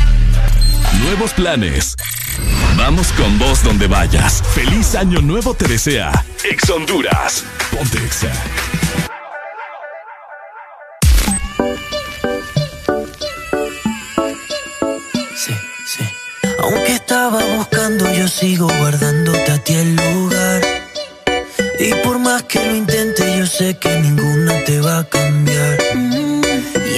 [1.04, 1.96] Nuevos planes.
[2.76, 4.42] Vamos con vos donde vayas.
[4.56, 6.12] Feliz año nuevo te desea.
[6.44, 7.46] Ex Honduras.
[7.70, 8.32] Ponte Exa.
[15.36, 15.54] Sí,
[15.86, 16.04] sí.
[16.64, 20.62] Aunque estaba buscando, yo sigo guardándote a ti el lugar.
[21.80, 25.89] Y por más que lo intente, yo sé que ninguna te va a cambiar.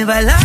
[0.00, 0.39] Me va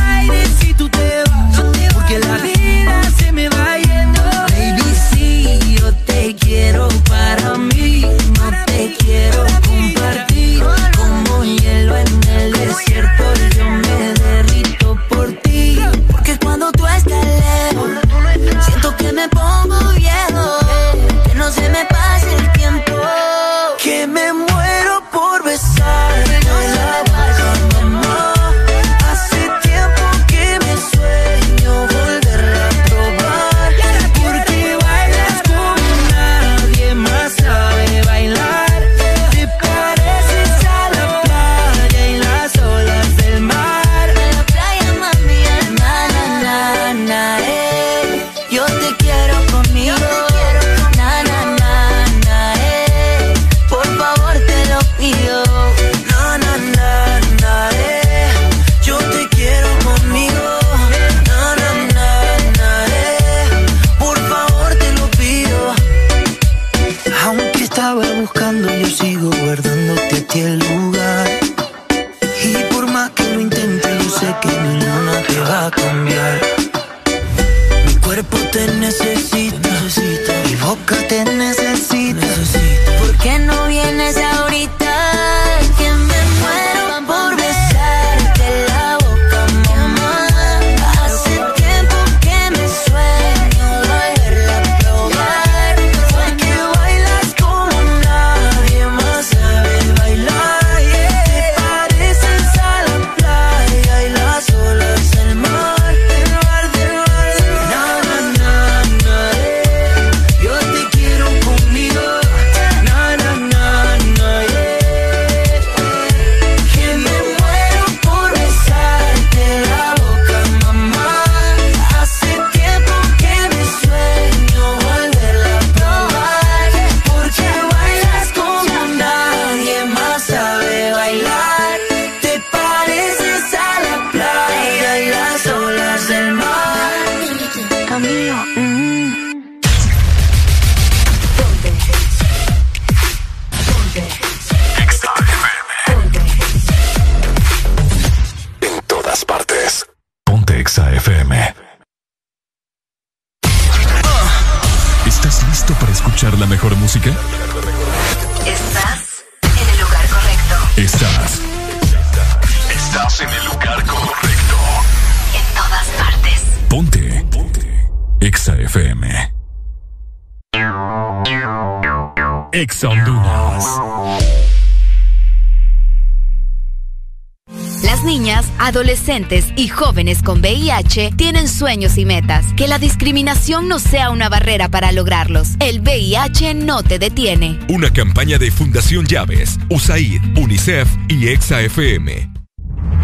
[179.16, 182.46] adolescentes y jóvenes con VIH tienen sueños y metas.
[182.56, 185.50] Que la discriminación no sea una barrera para lograrlos.
[185.60, 187.60] El VIH no te detiene.
[187.70, 192.30] Una campaña de Fundación Llaves, USAID, UNICEF y Exa FM.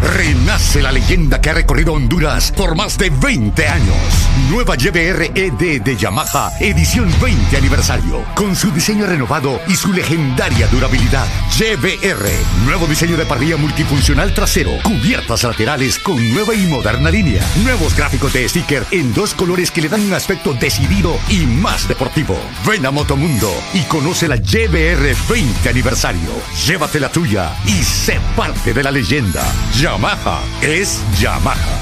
[0.02, 3.96] Renace la leyenda que ha recorrido Honduras por más de 20 años.
[4.50, 10.66] Nueva YBR ED de Yamaha, edición 20 aniversario, con su diseño renovado y su legendaria
[10.66, 11.26] durabilidad.
[11.58, 17.94] YBR, nuevo diseño de parrilla multifuncional trasero, cubiertas laterales con nueva y moderna línea, nuevos
[17.94, 22.38] gráficos de sticker en dos colores que le dan un aspecto decidido y más deportivo.
[22.66, 26.30] Ven a Motomundo y conoce la YBR 20 aniversario.
[26.66, 29.44] Llévate la tuya y sé parte de la leyenda.
[29.78, 31.81] Yamaha es Yamaha.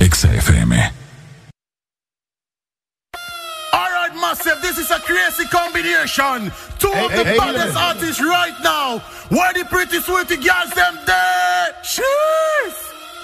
[0.00, 0.72] Exa FM.
[3.72, 6.50] Alright, massive, this is a crazy combination.
[6.78, 7.84] Two of Hey, the hey, baddest hey.
[7.88, 8.98] artists right now.
[9.28, 11.74] Where the pretty sweetie girls them there?
[11.84, 12.74] Cheers!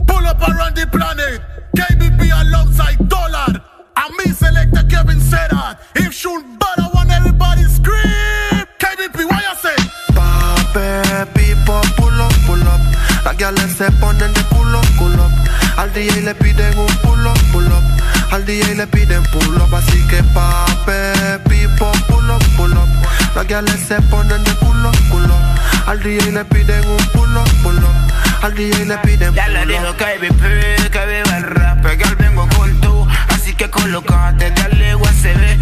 [0.06, 1.40] Pull up around the planet.
[1.76, 3.48] KBP alongside Dollar.
[3.96, 5.80] And me selector Kevin said that.
[5.96, 8.66] If shoot better, want everybody scream.
[8.78, 9.76] KBP, what you say?
[10.12, 12.95] Pape, pipo, pull up, pull up.
[13.26, 15.28] Las gales se ponen de culo, culo.
[15.76, 17.82] Al DJ le piden un pull up, pull up.
[18.30, 19.74] Al DJ le piden pull up.
[19.74, 22.88] Así que pape, pipo, pull up, pull up.
[23.34, 25.34] Las gales se ponen de culo, culo.
[25.88, 28.44] Al DJ le piden un pull up, pull up.
[28.44, 29.96] Al DJ le piden Ya le pull digo up.
[29.96, 30.76] que vive
[31.36, 35.55] el rap, que vengo con tú, así que colocate, dale USB,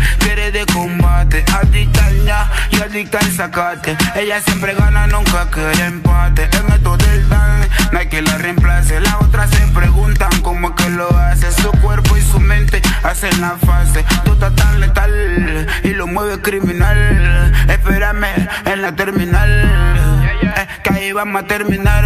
[0.55, 6.45] de combate, adicta al ya y adicta al sacate, ella siempre gana, nunca quiere empate,
[6.45, 10.75] en esto del dan, no hay que la reemplace, las otras se preguntan cómo es
[10.77, 15.67] que lo hace, su cuerpo y su mente hacen la fase, tú estás tan letal
[15.83, 22.05] y lo mueves criminal, espérame en la terminal, eh, que ahí vamos a terminar,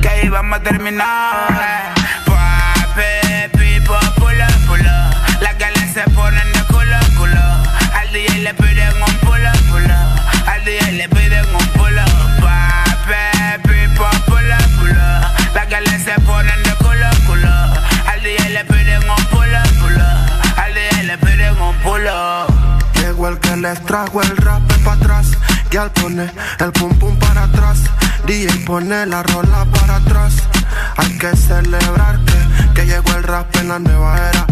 [0.00, 1.94] que ahí vamos a terminar.
[2.26, 4.90] Pape, pipo, pulo, pulo.
[5.40, 6.61] Las galas se ponen
[8.42, 9.94] le piden un pulo, pulo.
[10.46, 12.04] Al DJ le piden un pulo.
[12.40, 15.54] Pape, pipo, pulo, pulo.
[15.54, 17.54] Las galas se ponen de culo, culo.
[18.10, 20.08] Al DJ le piden un pulo, pulo.
[20.56, 22.46] Al DJ le piden un pulo.
[22.94, 25.26] Llegó el que les trajo el rap para atrás.
[25.70, 27.78] Y al pone el pum pum para atrás.
[28.26, 30.34] DJ pone la rola para atrás.
[30.96, 34.46] Hay que celebrar que, que llegó el rap en la nueva era.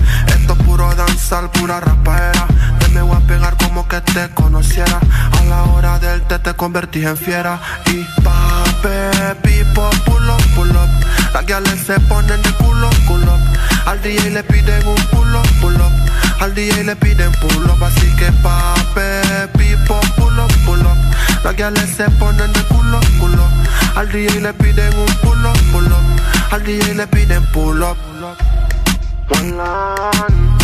[0.80, 2.46] Puro danzar, pura rapaera.
[2.78, 4.98] Te me voy a pegar como que te conociera.
[5.38, 7.60] A la hora del té te convertí en fiera.
[7.84, 10.88] Y pape, pipo, pull up, pull up.
[11.34, 13.38] Las guiales se ponen de culo, culo.
[13.84, 15.92] Al DJ le piden un pull up, pull up.
[16.40, 20.96] Al DJ le piden pull up, así que pape, pipo, pull up, pull up.
[21.44, 23.44] Las guiales se ponen de culo, culo.
[23.96, 26.52] Al DJ le piden un pull up, pull up.
[26.52, 27.98] Al DJ le piden pull up.
[29.32, 30.59] One line,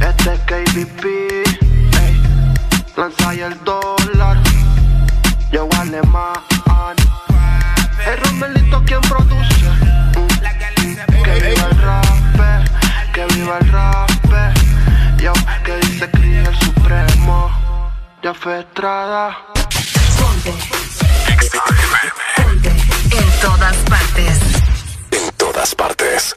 [0.00, 2.22] este es KBP, ey.
[2.96, 4.38] Lanza y el dólar,
[5.52, 6.32] yo alemán.
[8.06, 9.68] El Romelito quien produce.
[10.16, 11.22] Mm.
[11.22, 12.04] Que viva el rap,
[13.12, 14.10] que viva el rap.
[15.18, 15.32] Yo,
[15.64, 17.50] que dice Cris el Supremo.
[18.22, 19.36] Ya fue Estrada.
[23.10, 24.40] En todas partes.
[25.10, 26.36] En todas partes.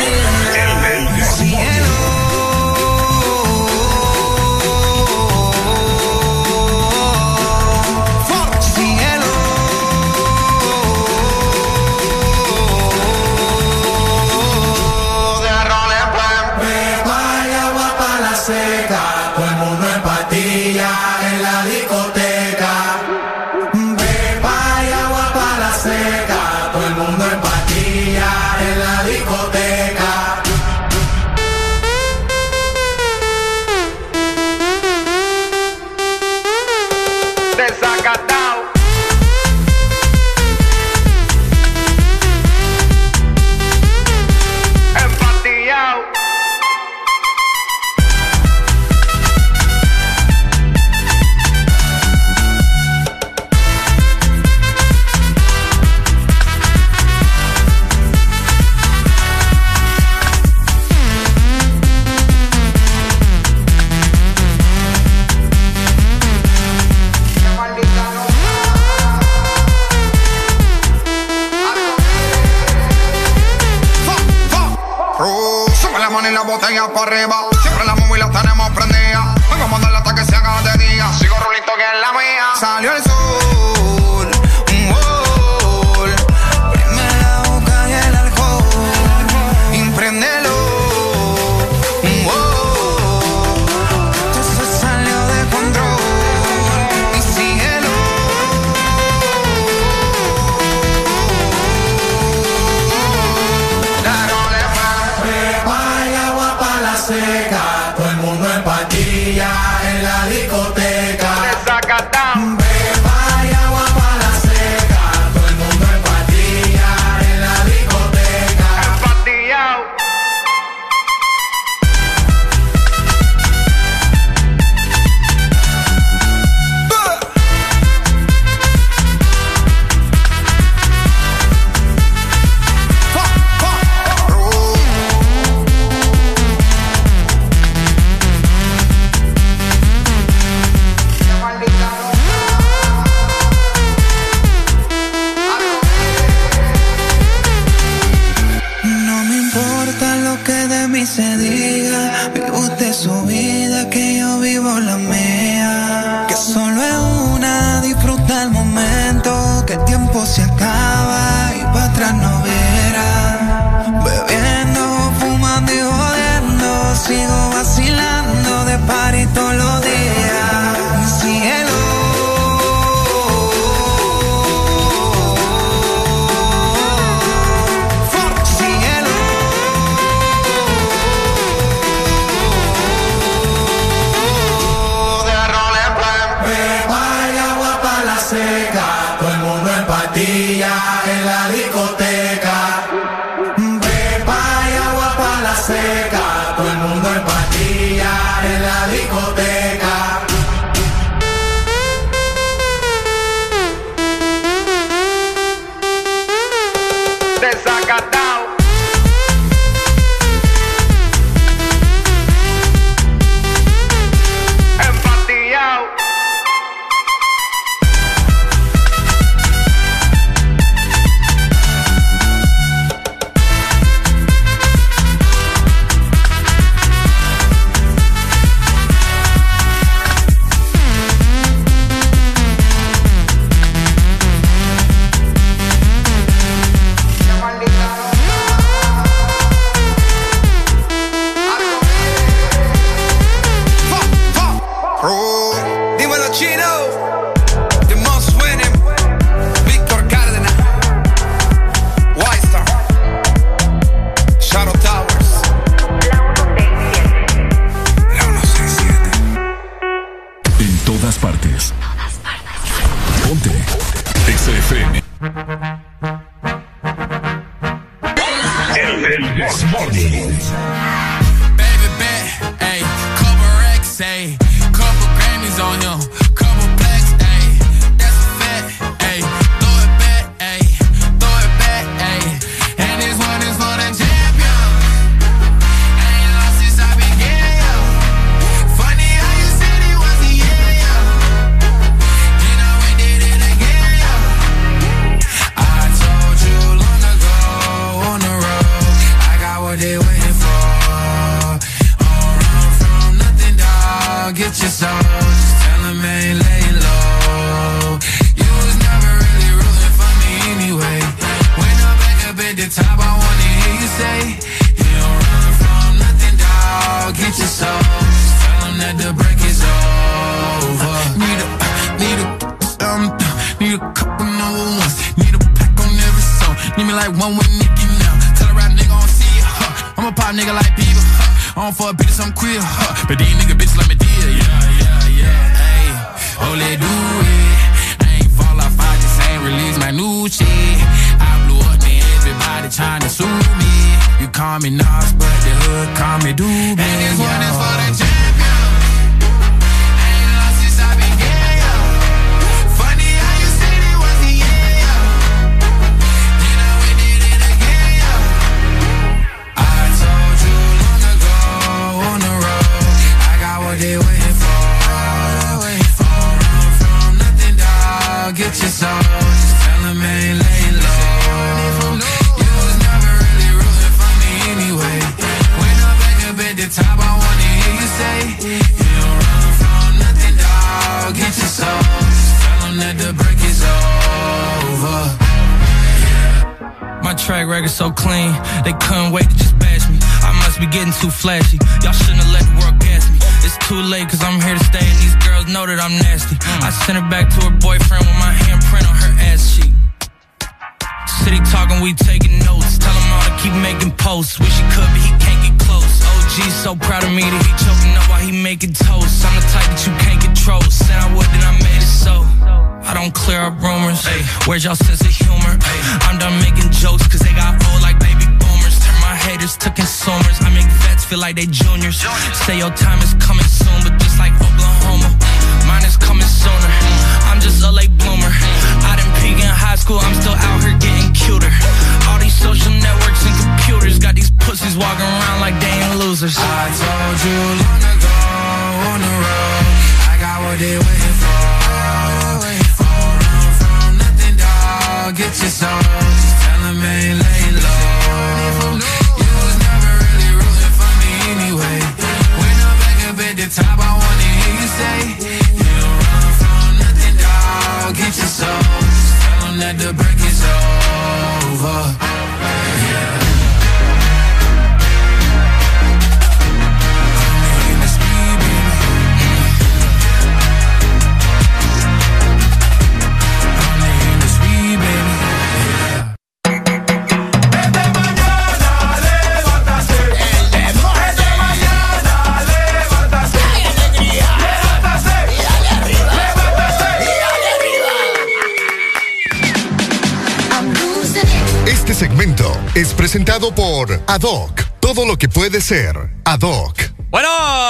[495.51, 496.79] Puede ser Adoc.
[497.09, 497.27] Bueno,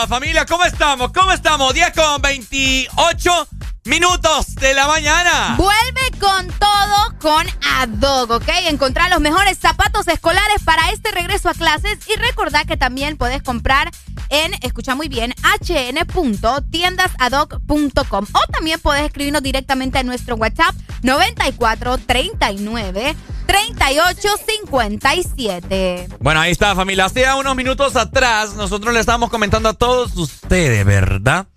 [0.08, 1.12] familia, ¿cómo estamos?
[1.12, 1.74] ¿Cómo estamos?
[1.74, 3.48] 10 con 28
[3.86, 5.56] minutos de la mañana.
[5.58, 7.48] Vuelve con todo con
[7.80, 8.50] Adog, ¿ok?
[8.68, 13.42] Encontrar los mejores zapatos escolares para este regreso a clases y recordad que también puedes
[13.42, 13.90] comprar
[14.30, 23.16] en, escucha muy bien, hn.tiendasadog.com o también puedes escribirnos directamente a nuestro WhatsApp 94 39
[23.48, 24.30] 38
[24.72, 26.08] 57.
[26.20, 27.06] Bueno, ahí está, familia.
[27.06, 31.48] Hace unos minutos atrás, nosotros le estábamos comentando a todos ustedes, ¿verdad?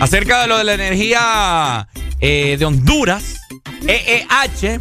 [0.00, 1.88] Acerca de lo de la energía
[2.20, 3.42] eh, de Honduras,
[3.86, 4.80] EEH,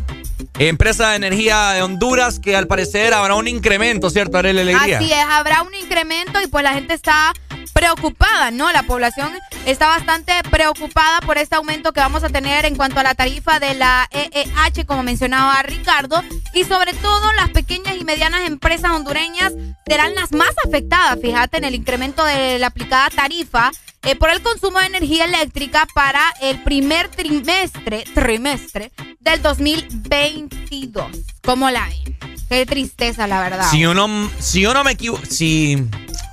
[0.58, 4.98] empresa de energía de Honduras, que al parecer habrá un incremento, ¿cierto, Arely Alegría?
[4.98, 7.34] Así es, habrá un incremento y pues la gente está
[7.76, 8.72] preocupada, ¿no?
[8.72, 9.32] La población
[9.66, 13.60] está bastante preocupada por este aumento que vamos a tener en cuanto a la tarifa
[13.60, 16.24] de la EEH, como mencionaba Ricardo,
[16.54, 17.65] y sobre todo las pequeñas
[18.06, 19.54] y medianas empresas hondureñas
[19.88, 23.72] serán las más afectadas, fíjate, en el incremento de la aplicada tarifa
[24.04, 31.08] eh, por el consumo de energía eléctrica para el primer trimestre, trimestre del 2022.
[31.44, 32.18] ¿Cómo la ven?
[32.48, 33.70] Qué tristeza, la verdad.
[33.72, 35.84] Si uno, si yo no me equivoco, si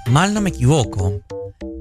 [0.06, 1.22] mal no me equivoco,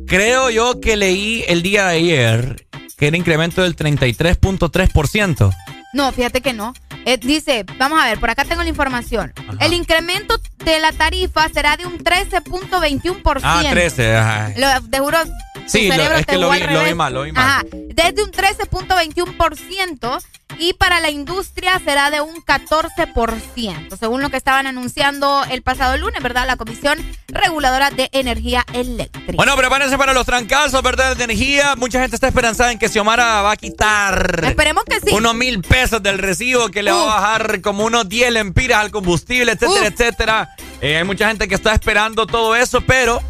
[0.08, 5.56] creo yo que leí el día de ayer que era incremento del 33.3%.
[5.94, 6.74] No, fíjate que no.
[7.06, 9.34] Eh, dice, vamos a ver, por acá tengo la información.
[9.60, 13.40] El incremento de la tarifa será de un 13.21%.
[13.44, 14.54] Ah, 13, ajá.
[14.58, 17.14] Lo, te juro, tu Sí, lo- cerebro es te que lo vi, lo vi mal,
[17.14, 17.44] lo vi mal.
[17.44, 17.64] Ajá,
[17.94, 20.22] desde un 13.21%
[20.60, 25.98] y para la industria será de un 14%, según lo que estaban anunciando el pasado
[25.98, 26.46] lunes, ¿verdad?
[26.48, 26.98] La Comisión
[27.28, 29.34] Reguladora de Energía Eléctrica.
[29.36, 31.16] Bueno, prepárense para los trancazos, ¿verdad?
[31.16, 31.76] De energía.
[31.76, 35.16] Mucha gente está esperanzada en que Xiomara va a quitar Esperemos que sí.
[35.16, 38.92] unos mil pesos del recibo, que le va a bajar como unos 10 lempiras al
[38.92, 40.56] combustible, etcétera, etcétera.
[40.82, 43.22] Eh, hay mucha gente que está esperando todo eso, pero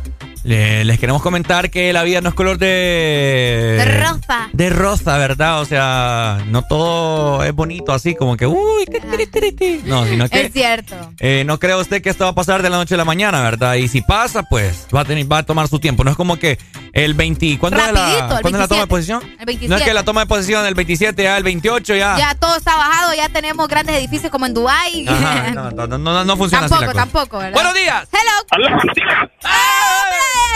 [0.43, 3.75] le- les queremos comentar que la vida no es color de...
[3.77, 4.49] De rosa.
[4.53, 5.61] De rosa, ¿verdad?
[5.61, 8.47] O sea, no todo es bonito así como que...
[8.47, 9.81] Uy, qué tiri, tiri, tiri.
[9.85, 10.41] No, sino que...
[10.47, 10.95] Es cierto.
[11.19, 13.41] Eh, no cree usted que esto va a pasar de la noche a la mañana,
[13.41, 13.75] ¿verdad?
[13.75, 16.03] Y si pasa, pues va a tener, va a tomar su tiempo.
[16.03, 16.57] No es como que
[16.93, 18.87] el 20, ¿cuándo es la, el ¿cuándo es la toma de 27?
[18.87, 19.21] posición?
[19.39, 19.67] El 27.
[19.69, 22.17] No es que la toma de posición del 27 ya el 28 ya.
[22.17, 25.05] Ya todo está bajado, ya tenemos grandes edificios como en Dubái.
[25.07, 26.99] Ajá, no, no, no, no, no funciona tampoco, así la cosa.
[27.05, 27.53] tampoco, ¿verdad?
[27.53, 28.07] Buenos días.
[28.11, 28.31] Hello.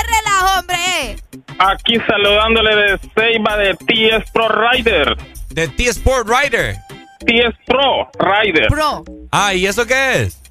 [0.07, 1.15] Relajo, hombre.
[1.59, 5.15] Aquí saludándole de Ceiba de TS Pro Rider.
[5.49, 6.75] De T Sport Rider.
[7.19, 8.67] TS Pro Rider.
[8.67, 9.03] Pro.
[9.31, 10.41] Ah, ¿y eso qué es?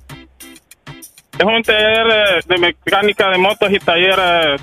[1.39, 4.57] Es un taller de mecánica de motos y taller eh,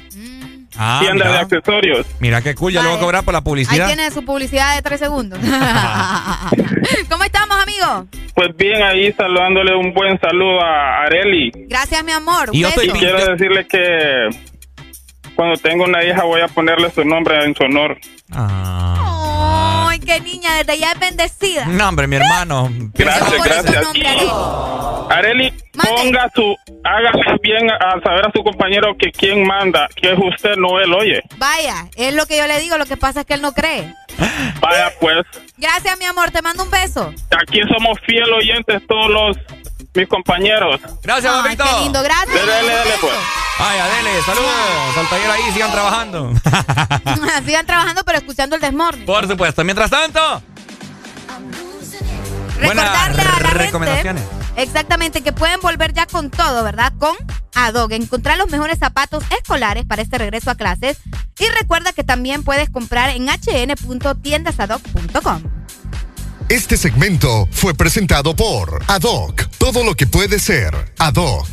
[0.84, 1.38] Ah, tienda mira.
[1.38, 2.08] de accesorios.
[2.20, 3.86] Mira qué cool, ya lo voy a cobrar por la Ahí publicidad.
[3.86, 5.38] tiene su publicidad de tres segundos.
[7.10, 8.08] ¿Cómo estamos, amigo?
[8.34, 11.52] Pues bien, ahí saludándole un buen saludo a Areli.
[11.68, 12.50] Gracias, mi amor.
[12.50, 12.82] Un Y beso.
[12.98, 14.30] quiero decirle que
[15.36, 17.98] cuando tengo una hija voy a ponerle su nombre en su honor.
[19.92, 21.66] Ay, qué niña, desde ya es bendecida.
[21.66, 22.70] No, hombre, mi hermano.
[22.94, 23.86] Gracias, gracias.
[25.10, 26.56] Areli, ponga su,
[26.86, 27.12] haga
[27.44, 31.22] bien a saber a su compañero que quien manda, que es usted, no él, oye.
[31.36, 33.94] Vaya, es lo que yo le digo, lo que pasa es que él no cree.
[34.62, 35.26] Vaya, pues.
[35.58, 37.14] Gracias, mi amor, te mando un beso.
[37.42, 39.38] Aquí somos fiel oyentes todos los
[39.94, 40.80] mis compañeros.
[41.04, 41.64] Gracias, Ay, papito.
[41.64, 42.34] qué lindo, gracias.
[42.34, 43.14] Dele, dele, dele, pues.
[43.60, 46.32] Vaya, dele, saludos al taller ahí, sigan trabajando.
[47.46, 49.06] Sigan trabajando, pero escuchando el desmorning.
[49.06, 49.64] Por supuesto.
[49.64, 50.42] Mientras tanto,
[52.60, 54.24] Recordarle a la gente, recomendaciones.
[54.56, 56.94] exactamente, que pueden volver ya con todo, ¿verdad?
[57.00, 57.16] Con
[57.56, 57.92] Adog.
[57.94, 61.00] Encontrar los mejores zapatos escolares para este regreso a clases.
[61.40, 65.42] Y recuerda que también puedes comprar en hn.tiendasadog.com.
[66.50, 69.44] Este segmento fue presentado por Adoc.
[69.58, 71.48] Todo lo que puede ser Adoc.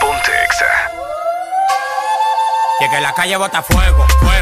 [0.00, 0.90] Ponte Exa.
[2.80, 4.41] Y que la calle bota fuego, fuego,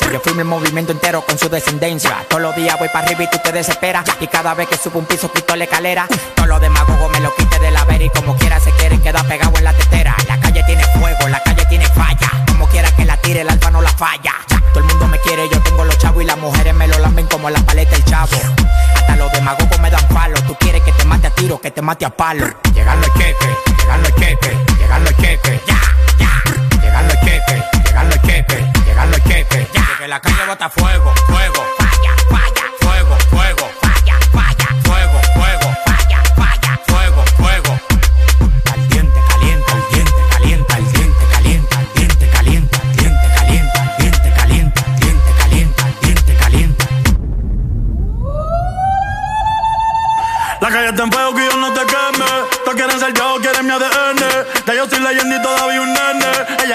[0.00, 2.26] Yo firmo el movimiento entero con su descendencia.
[2.28, 4.04] Todos los días voy para arriba y tú te desesperas.
[4.18, 6.08] Y cada vez que subo un piso quito la escalera.
[6.34, 9.24] Todos los demagogos me lo quite de la vera y como quiera se quieren quedar
[9.28, 10.16] pegado en la tetera.
[10.26, 12.44] La calle tiene fuego, la calle tiene falla.
[12.48, 14.34] Como quiera que la tire, el alfa no la falla.
[14.72, 17.26] Todo el mundo me quiere, yo tengo los chavos y las mujeres me lo lamben
[17.28, 18.36] como la paleta del chavo.
[18.96, 20.40] Hasta los demagogos me dan palo.
[20.42, 22.46] Tú quieres que te mate a tiro, que te mate a palo.
[22.74, 25.60] Llegan los cheques, llegan los cheques, llegan los cheques.
[25.66, 25.80] Ya,
[26.18, 26.80] ya.
[26.82, 28.73] Llegan los cheques, llegan los cheques,
[30.04, 31.83] Que la calle bota fuego, fuego.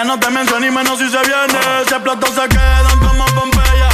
[0.10, 1.60] No te menciona ni menos si se viene.
[1.88, 3.90] Si explotó se quedan como Pompeya.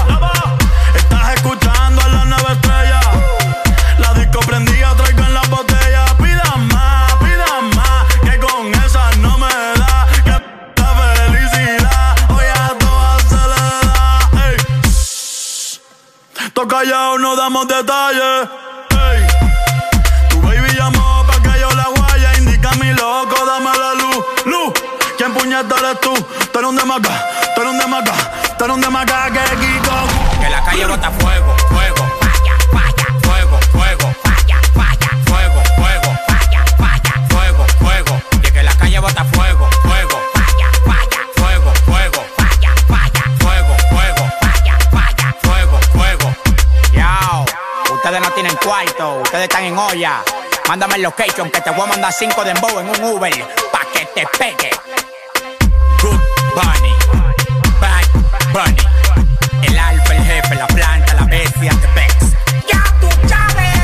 [0.96, 3.02] Estás escuchando a la nueva estrella.
[3.98, 6.06] La disco prendida, traigo en la botella.
[6.18, 8.06] Pida más, pida más.
[8.24, 9.50] Que con esa no me
[9.82, 10.08] da.
[10.24, 10.42] Que
[10.82, 12.16] la felicidad.
[12.30, 14.30] Hoy a todas se le da.
[14.48, 14.58] Ey.
[16.54, 18.65] Todos callados, no damos detalles.
[25.56, 26.14] ¿Quién puñeta eres tú?
[26.52, 28.14] Tú eres un demaca, tú eres un demaca,
[28.58, 30.42] tú eres un demaca que Kiko.
[30.42, 31.96] Que la calle bota fuego, fuego.
[32.20, 34.16] Falla, falla, fuego, fuego.
[34.24, 36.18] Falla, falla, fuego, fuego.
[36.28, 38.22] Falla, falla, fuego, fuego.
[38.44, 40.22] Y que la calle bota fuego, fuego.
[40.34, 42.26] Falla, falla, fuego, fuego.
[42.38, 44.30] Falla, falla, fuego, fuego.
[44.42, 46.36] Falla, falla, fuego, fuego.
[46.94, 47.46] Yao,
[47.94, 50.22] ustedes no tienen cuarto, ustedes están en olla.
[50.68, 53.32] Mándame el location que te voy a mandar cinco de embow en un Uber
[53.72, 54.72] pa' que te pegue.
[58.56, 58.78] Bunny.
[59.64, 62.16] El alfa, el jefe, la planta, la bestia, te pex.
[62.72, 63.76] ¡Ya tú sabes!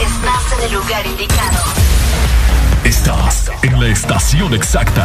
[0.00, 1.64] Estás en el lugar indicado.
[2.84, 5.04] Estás en la estación exacta.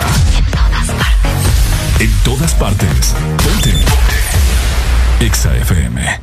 [1.99, 3.15] En todas partes.
[3.43, 3.73] Ponte.
[5.19, 6.19] Exa FM.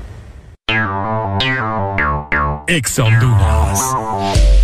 [2.69, 4.64] Exa Honduras.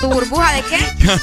[0.00, 0.78] ¿Tu burbuja de qué?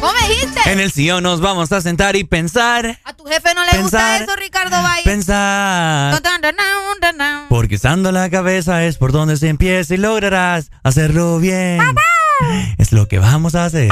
[0.00, 0.60] ¿Cómo me dijiste?
[0.70, 2.98] En el sillón nos vamos a sentar y pensar.
[3.04, 5.02] A tu jefe no le gusta eso, Ricardo Valle.
[5.04, 6.20] Pensar.
[7.48, 11.80] Porque usando la cabeza es por donde se empieza y lograrás hacerlo bien.
[12.78, 13.90] Es lo que vamos a hacer.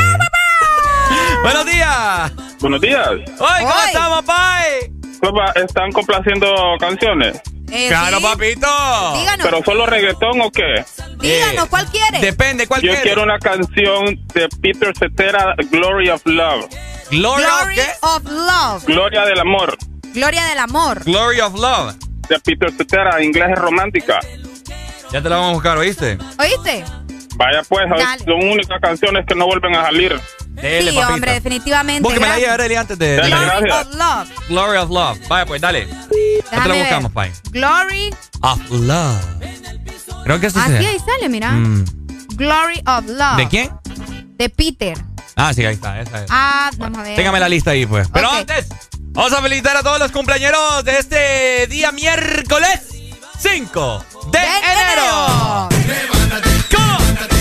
[1.43, 2.33] Buenos días.
[2.61, 3.09] Buenos días.
[3.09, 3.87] Hoy, ¿cómo Hoy.
[3.87, 4.93] estamos, Pai?
[5.21, 6.47] Papá, ¿Están complaciendo
[6.79, 7.41] canciones?
[7.71, 8.23] Eh, Claro, sí.
[8.23, 9.17] papito.
[9.19, 10.85] Díganos, ¿Pero solo reggaetón o qué?
[11.25, 12.21] Díganos, ¿cuál quiere?
[12.21, 16.67] Depende, ¿cuál Yo quiero una canción de Peter Cetera, Glory of Love.
[17.11, 17.87] Gloria, Glory ¿qué?
[18.01, 18.85] of Love.
[18.87, 19.77] Gloria del amor.
[20.15, 21.05] Gloria del amor.
[21.05, 21.95] Glory of Love.
[22.29, 24.21] De Peter Cetera, inglés es romántica.
[25.13, 26.19] Ya te la vamos a buscar, ¿oíste?
[26.39, 26.85] ¿Oíste?
[27.37, 28.25] Vaya pues, Dale.
[28.25, 30.21] son únicas canciones que no vuelven a salir.
[30.51, 32.09] Dele, sí, hombre, definitivamente.
[32.25, 32.45] Ahí.
[32.45, 33.17] Arely, antes de...
[33.17, 33.87] Dale, Glory gracias.
[33.87, 34.49] of Love.
[34.49, 35.19] Glory of Love.
[35.29, 35.87] Vaya, pues, dale.
[35.89, 36.15] Ya te
[36.51, 36.83] Déjame la ver.
[36.85, 37.33] buscamos, Pai.
[37.51, 38.15] Glory.
[38.41, 39.21] Of Love.
[40.25, 41.53] Creo que así Así se ahí sale, mira.
[41.53, 41.85] Mm.
[42.37, 43.37] Glory of Love.
[43.37, 43.71] ¿De quién?
[44.37, 44.99] De Peter.
[45.37, 46.01] Ah, sí, ahí está.
[46.01, 46.31] Esa es.
[46.31, 47.17] Ah, vamos a ver.
[47.17, 48.09] Téngame la lista ahí, pues.
[48.13, 48.69] Pero antes,
[49.13, 52.89] vamos a felicitar a todos los cumpleaños de este día miércoles
[53.39, 55.69] 5 de, De enero.
[56.75, 57.34] ¿Cómo?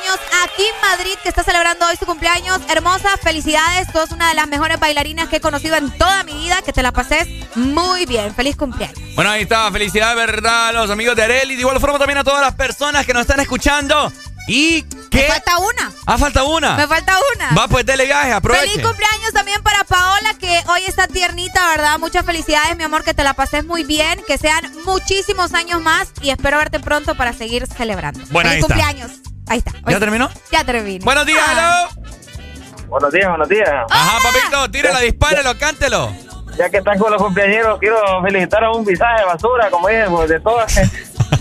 [0.00, 2.60] Feliz cumpleaños a Kim Madrid, que está celebrando hoy su cumpleaños.
[2.68, 3.90] Hermosa, felicidades.
[3.92, 6.62] Tú eres una de las mejores bailarinas que he conocido en toda mi vida.
[6.62, 8.34] Que te la pases muy bien.
[8.34, 8.98] Feliz cumpleaños.
[9.14, 9.70] Bueno, ahí está.
[9.70, 10.68] Felicidades, ¿verdad?
[10.68, 11.54] A los amigos de Areli.
[11.54, 14.12] De igual forma también a todas las personas que nos están escuchando.
[14.48, 15.22] Y Me que...
[15.24, 15.92] falta una.
[16.06, 16.76] Ah, falta una.
[16.76, 17.50] Me falta una.
[17.54, 18.68] Va, pues dele viaje, aproveche.
[18.68, 21.98] Feliz cumpleaños también para Paola, que hoy está tiernita, ¿verdad?
[21.98, 26.08] Muchas felicidades, mi amor, que te la pases muy bien, que sean muchísimos años más
[26.20, 28.24] y espero verte pronto para seguir celebrando.
[28.30, 29.29] Bueno, Feliz ahí está.
[29.48, 29.72] Ahí está.
[29.88, 30.28] ¿Ya terminó?
[30.50, 31.04] Ya terminé.
[31.04, 31.88] Buenos días, Ah.
[31.96, 32.86] hello.
[32.88, 33.68] Buenos días, buenos días.
[33.90, 36.12] Ajá, papito, tírelo, dispárelo, cántelo.
[36.58, 40.04] Ya que están con los cumpleaños, quiero felicitar a un visaje de basura, como dije,
[40.08, 40.80] pues, de todas.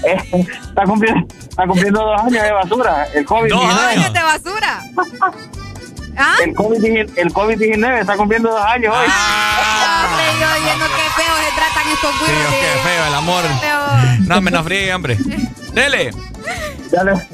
[0.06, 0.16] Eh,
[0.70, 3.50] está, cumpliendo, está cumpliendo dos años de basura, el COVID-19.
[3.50, 4.14] Dos años.
[4.14, 4.82] de basura.
[6.18, 6.36] ¿Ah?
[6.44, 9.08] El COVID-19 el COVID-19 está cumpliendo dos años hoy.
[9.08, 13.44] Hombre, yo viendo qué feo se tratan estos Sí, qué feo el amor.
[13.60, 14.28] Feo.
[14.28, 15.18] No, me no fríe, hombre.
[15.74, 16.12] Dele.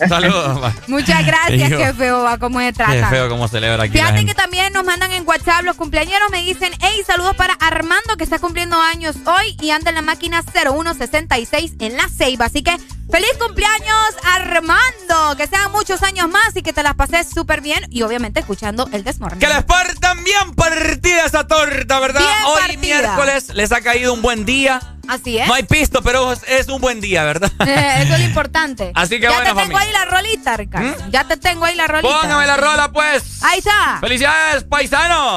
[0.08, 0.74] Saludos.
[0.88, 1.78] Muchas gracias, Hijo.
[1.78, 3.10] qué feo va cómo se Qué tratan.
[3.10, 6.74] feo cómo celebra aquí Fíjate que también nos mandan en WhatsApp los cumpleañeros, me dicen,
[6.82, 11.74] hey, saludos para Armando que está cumpliendo años hoy y anda en la máquina 0166
[11.80, 12.46] en la Ceiba.
[12.46, 12.76] Así que
[13.10, 17.86] feliz cumpleaños Armando, que sean muchos años más y que te las pases súper bien
[17.90, 19.40] y obviamente escuchando el Desmorning.
[19.40, 22.20] Que les partan bien partida esa torta, ¿verdad?
[22.22, 22.80] Bien Hoy partida.
[22.82, 24.82] miércoles les ha caído un buen día.
[25.08, 25.48] Así es.
[25.48, 27.52] No hay pisto, pero es, es un buen día, ¿verdad?
[27.68, 28.92] Eh, eso es lo importante.
[28.96, 29.44] Así que bueno.
[29.44, 30.88] ya te tengo ahí la rolita, Ricardo.
[30.88, 31.12] ¿Mm?
[31.12, 32.22] Ya te tengo ahí la rolita.
[32.22, 33.44] Póngame la rola, pues.
[33.44, 33.98] Ahí está.
[34.00, 35.36] ¡Felicidades, paisano.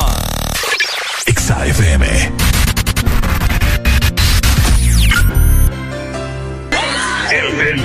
[1.27, 2.07] XAFM.
[7.31, 7.83] El del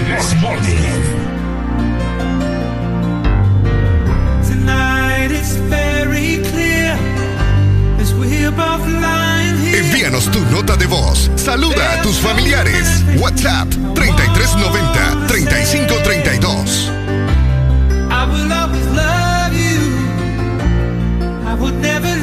[4.48, 6.96] Tonight it's very clear
[8.00, 9.43] as we above line.
[9.74, 11.32] Envíanos tu nota de voz.
[11.36, 13.04] Saluda a tus familiares.
[13.20, 16.92] WhatsApp 3390 3532.
[18.12, 19.82] I will always love you.
[21.48, 22.23] I would never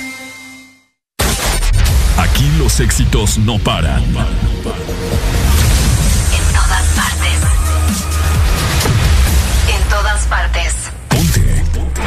[2.41, 4.03] Aquí los éxitos no paran.
[4.03, 4.13] En
[6.55, 7.37] todas partes.
[9.69, 10.73] En todas partes.
[11.07, 11.63] Ponte.
[11.71, 12.01] Ponte.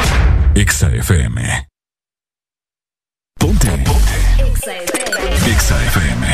[0.60, 1.68] Exa FM.
[3.38, 3.70] Ponte.
[3.78, 4.18] Ponte.
[5.52, 6.26] Exa FM.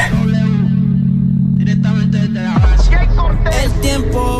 [1.58, 2.96] Directamente desde la base.
[3.62, 4.39] El tiempo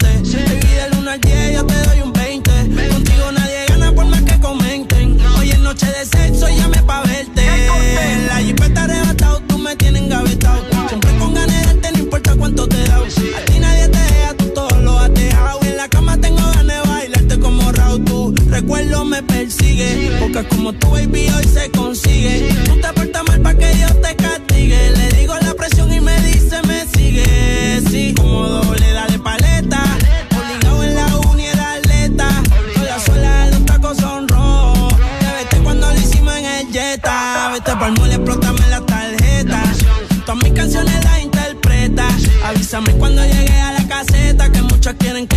[0.00, 0.38] gente.
[0.38, 2.50] Aquí del 1 al 10 yo te doy un 20.
[2.88, 5.18] Contigo nadie gana por más que comenten.
[5.38, 7.42] Hoy es noche de sexo y llame pa' verte.
[7.42, 10.62] En la jeep está arrebatado, tú me tienes engavetado.
[10.88, 12.96] Siempre con ganas de no importa cuánto te da.
[12.96, 15.60] A ti nadie te deja, tú todo lo has dejado.
[15.62, 18.04] En la cama tengo ganas de bailarte como Raúl.
[18.04, 20.16] Tu recuerdo me persigue.
[20.20, 22.69] Porque como tu baby hoy se consigue
[44.90, 45.29] muchas quieren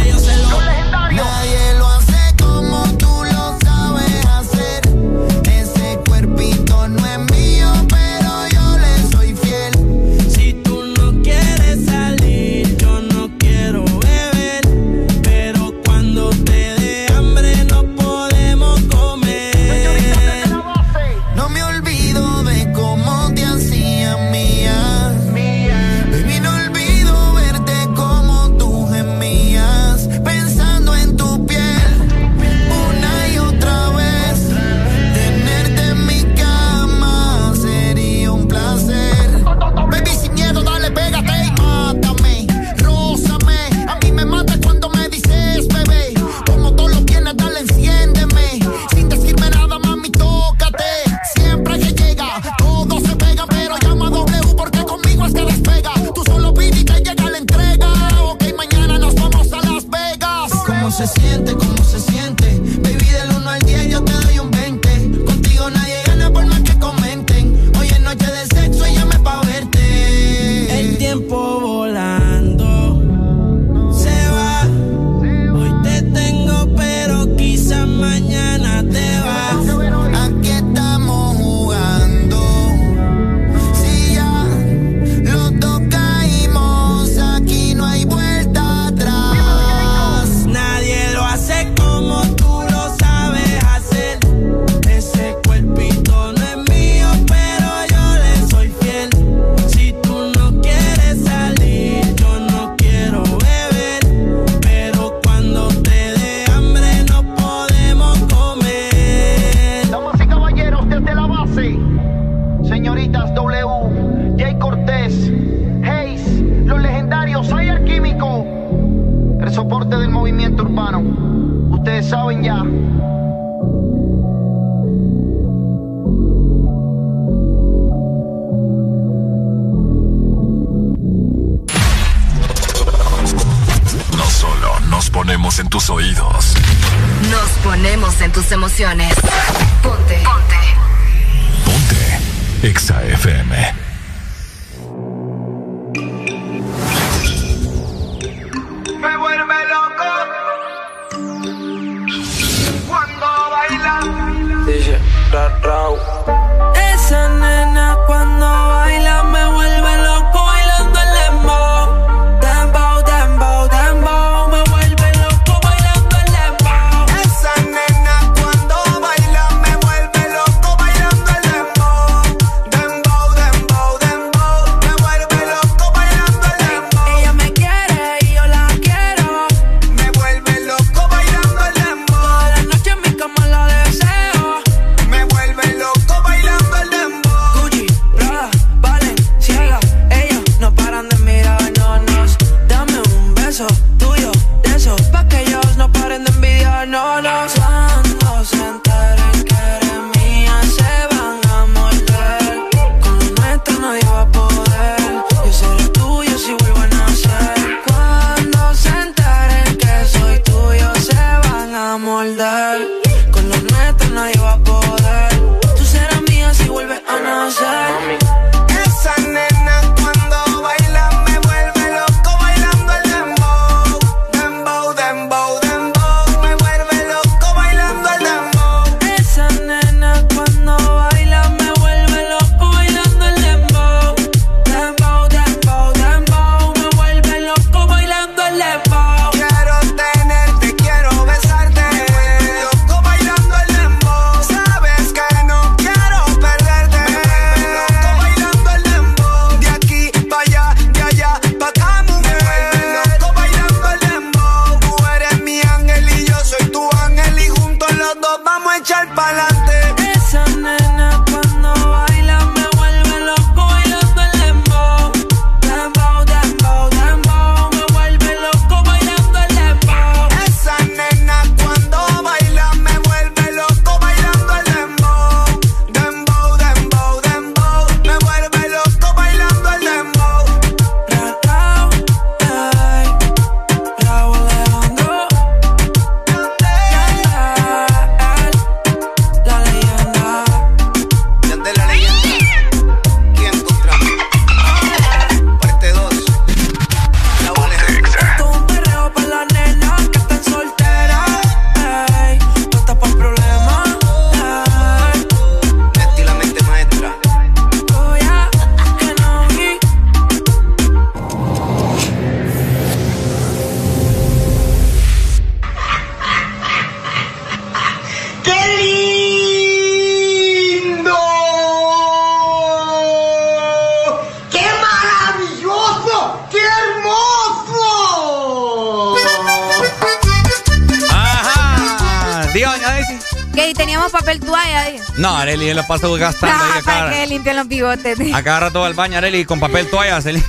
[336.04, 336.58] estuve gastando.
[336.58, 338.20] No, ah, ahí para que limpian los bigotes.
[338.34, 340.22] Acá rato al baño, Areli, con papel toalla.
[340.22, 340.42] Se ¡Ey,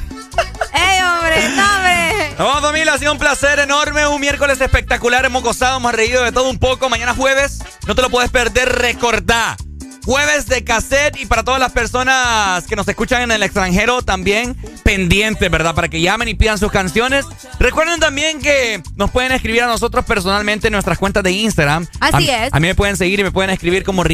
[1.02, 1.48] hombre!
[1.54, 2.34] ¡No, hombre!
[2.36, 2.94] Nos vamos, familia.
[2.94, 4.06] Ha sido un placer enorme.
[4.08, 5.24] Un miércoles espectacular.
[5.24, 6.88] Hemos gozado, hemos reído de todo un poco.
[6.88, 8.68] Mañana jueves, no te lo puedes perder.
[8.68, 9.56] Recordá.
[10.04, 14.54] Jueves de cassette y para todas las personas que nos escuchan en el extranjero también
[14.82, 15.74] pendientes, ¿verdad?
[15.74, 17.24] Para que llamen y pidan sus canciones.
[17.58, 21.86] Recuerden también que nos pueden escribir a nosotros personalmente en nuestras cuentas de Instagram.
[22.00, 22.52] Así es.
[22.52, 24.02] A mí me pueden seguir y me pueden escribir como